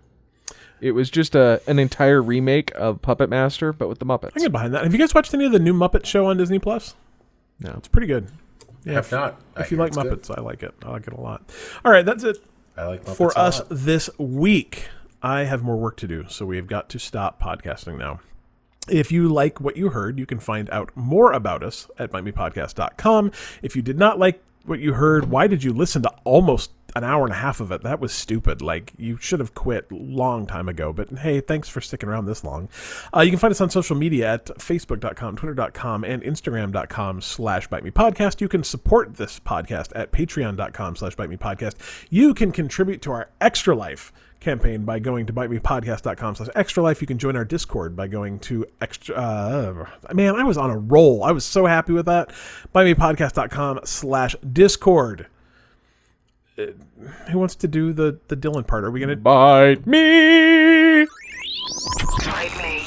It 0.82 0.92
was 0.92 1.10
just 1.12 1.36
a 1.36 1.62
an 1.68 1.78
entire 1.78 2.24
remake 2.24 2.72
of 2.76 3.02
Puppet 3.02 3.30
Master, 3.30 3.72
but 3.74 3.90
with 3.90 4.00
the 4.00 4.06
Muppets. 4.06 4.32
I 4.36 4.40
get 4.40 4.52
behind 4.52 4.74
that. 4.74 4.84
Have 4.84 4.94
you 4.94 5.00
guys 5.00 5.14
watched 5.14 5.34
any 5.36 5.46
of 5.46 5.52
the 5.52 5.60
new 5.60 5.74
Muppet 5.74 6.06
show 6.06 6.26
on 6.26 6.38
Disney 6.38 6.58
Plus? 6.58 6.96
No. 7.60 7.74
It's 7.78 7.90
pretty 7.90 8.08
good. 8.08 8.28
Yeah, 8.86 8.94
Have 8.94 9.12
not. 9.12 9.40
I 9.58 9.62
if 9.62 9.72
you 9.72 9.78
like 9.78 9.90
it's 9.90 9.98
good. 9.98 10.22
Muppets, 10.22 10.36
I 10.36 10.42
like 10.42 10.64
it. 10.64 10.74
I 10.84 10.90
like 10.90 11.06
it 11.06 11.14
a 11.14 11.20
lot. 11.20 11.44
All 11.84 11.92
right, 11.92 12.06
that's 12.06 12.24
it 12.24 12.38
I 12.80 12.88
like 12.88 13.04
Muppets 13.04 13.16
for 13.16 13.38
us 13.38 13.62
this 13.70 14.10
week. 14.18 14.88
I 15.22 15.44
have 15.44 15.64
more 15.64 15.76
work 15.76 15.98
to 15.98 16.08
do, 16.08 16.26
so 16.30 16.46
we 16.46 16.56
have 16.56 16.68
got 16.68 16.88
to 16.90 17.00
stop 17.00 17.42
podcasting 17.42 17.98
now. 17.98 18.22
If 18.88 19.12
you 19.12 19.28
like 19.28 19.60
what 19.60 19.76
you 19.76 19.90
heard, 19.90 20.18
you 20.18 20.26
can 20.26 20.40
find 20.40 20.70
out 20.70 20.90
more 20.96 21.34
about 21.34 21.62
us 21.62 21.90
at 22.00 22.10
BiteMePodcast.com. 22.12 23.32
If 23.62 23.76
you 23.76 23.82
did 23.82 24.00
not 24.00 24.18
like 24.18 24.42
what 24.66 24.80
you 24.80 24.94
heard, 24.94 25.30
why 25.30 25.48
did 25.48 25.62
you 25.62 25.74
listen 25.74 26.02
to 26.04 26.14
almost 26.24 26.72
an 26.96 27.04
hour 27.04 27.26
and 27.26 27.34
a 27.34 27.38
half 27.38 27.60
of 27.60 27.72
it? 27.72 27.84
That 27.84 28.00
was 28.00 28.12
stupid. 28.12 28.62
Like, 28.62 28.94
you 28.98 29.18
should 29.18 29.40
have 29.40 29.54
quit 29.54 29.92
long 29.92 30.48
time 30.48 30.70
ago. 30.70 30.94
But 30.94 31.10
hey, 31.10 31.40
thanks 31.42 31.70
for 31.70 31.82
sticking 31.82 32.10
around 32.10 32.26
this 32.26 32.44
long. 32.44 32.70
Uh, 33.16 33.22
you 33.22 33.32
can 33.32 33.40
find 33.40 33.52
us 33.52 33.62
on 33.62 33.70
social 33.70 33.96
media 33.96 34.34
at 34.34 34.46
Facebook.com, 34.46 35.38
Twitter.com, 35.38 36.04
and 36.04 36.24
Instagram.com 36.24 37.22
slash 37.22 37.68
Bite 37.68 37.84
Me 37.84 37.92
Podcast. 37.92 38.42
You 38.42 38.48
can 38.48 38.64
support 38.64 39.16
this 39.16 39.40
podcast 39.40 39.92
at 39.96 40.12
Patreon.com 40.12 40.96
slash 40.96 41.16
Bite 41.16 41.30
Me 41.30 41.38
Podcast. 41.38 41.76
You 42.10 42.34
can 42.34 42.52
contribute 42.52 43.02
to 43.04 43.12
our 43.12 43.30
Extra 43.42 43.76
Life 43.76 44.12
campaign 44.40 44.86
by 44.86 45.00
going 45.00 45.26
to 45.26 45.34
bitemepodcast.com 45.34 46.36
slash 46.36 46.50
extra 46.56 46.82
life 46.82 47.02
you 47.02 47.08
can 47.08 47.18
join 47.18 47.36
our 47.36 47.44
discord 47.44 47.96
by 47.96 48.08
going 48.08 48.40
to 48.40 48.66
extra 48.80 49.14
uh, 49.16 49.86
man 50.14 50.36
i 50.36 50.44
was 50.44 50.58
on 50.58 50.70
a 50.70 50.78
roll 50.78 51.24
i 51.24 51.32
was 51.32 51.44
so 51.44 51.66
happy 51.66 51.92
with 51.92 52.06
that 52.06 52.30
bitemepodcast.com 52.74 53.82
slash 53.84 54.36
discord 54.54 55.28
who 57.32 57.40
wants 57.40 57.56
to 57.56 57.68
do 57.68 57.94
the 57.94 58.20
the 58.28 58.36
Dylan 58.36 58.66
part? 58.66 58.84
Are 58.84 58.92
we 58.92 59.00
gonna 59.00 59.16
bite 59.16 59.86
me? 59.86 61.06
Bite 62.26 62.58
me. 62.58 62.79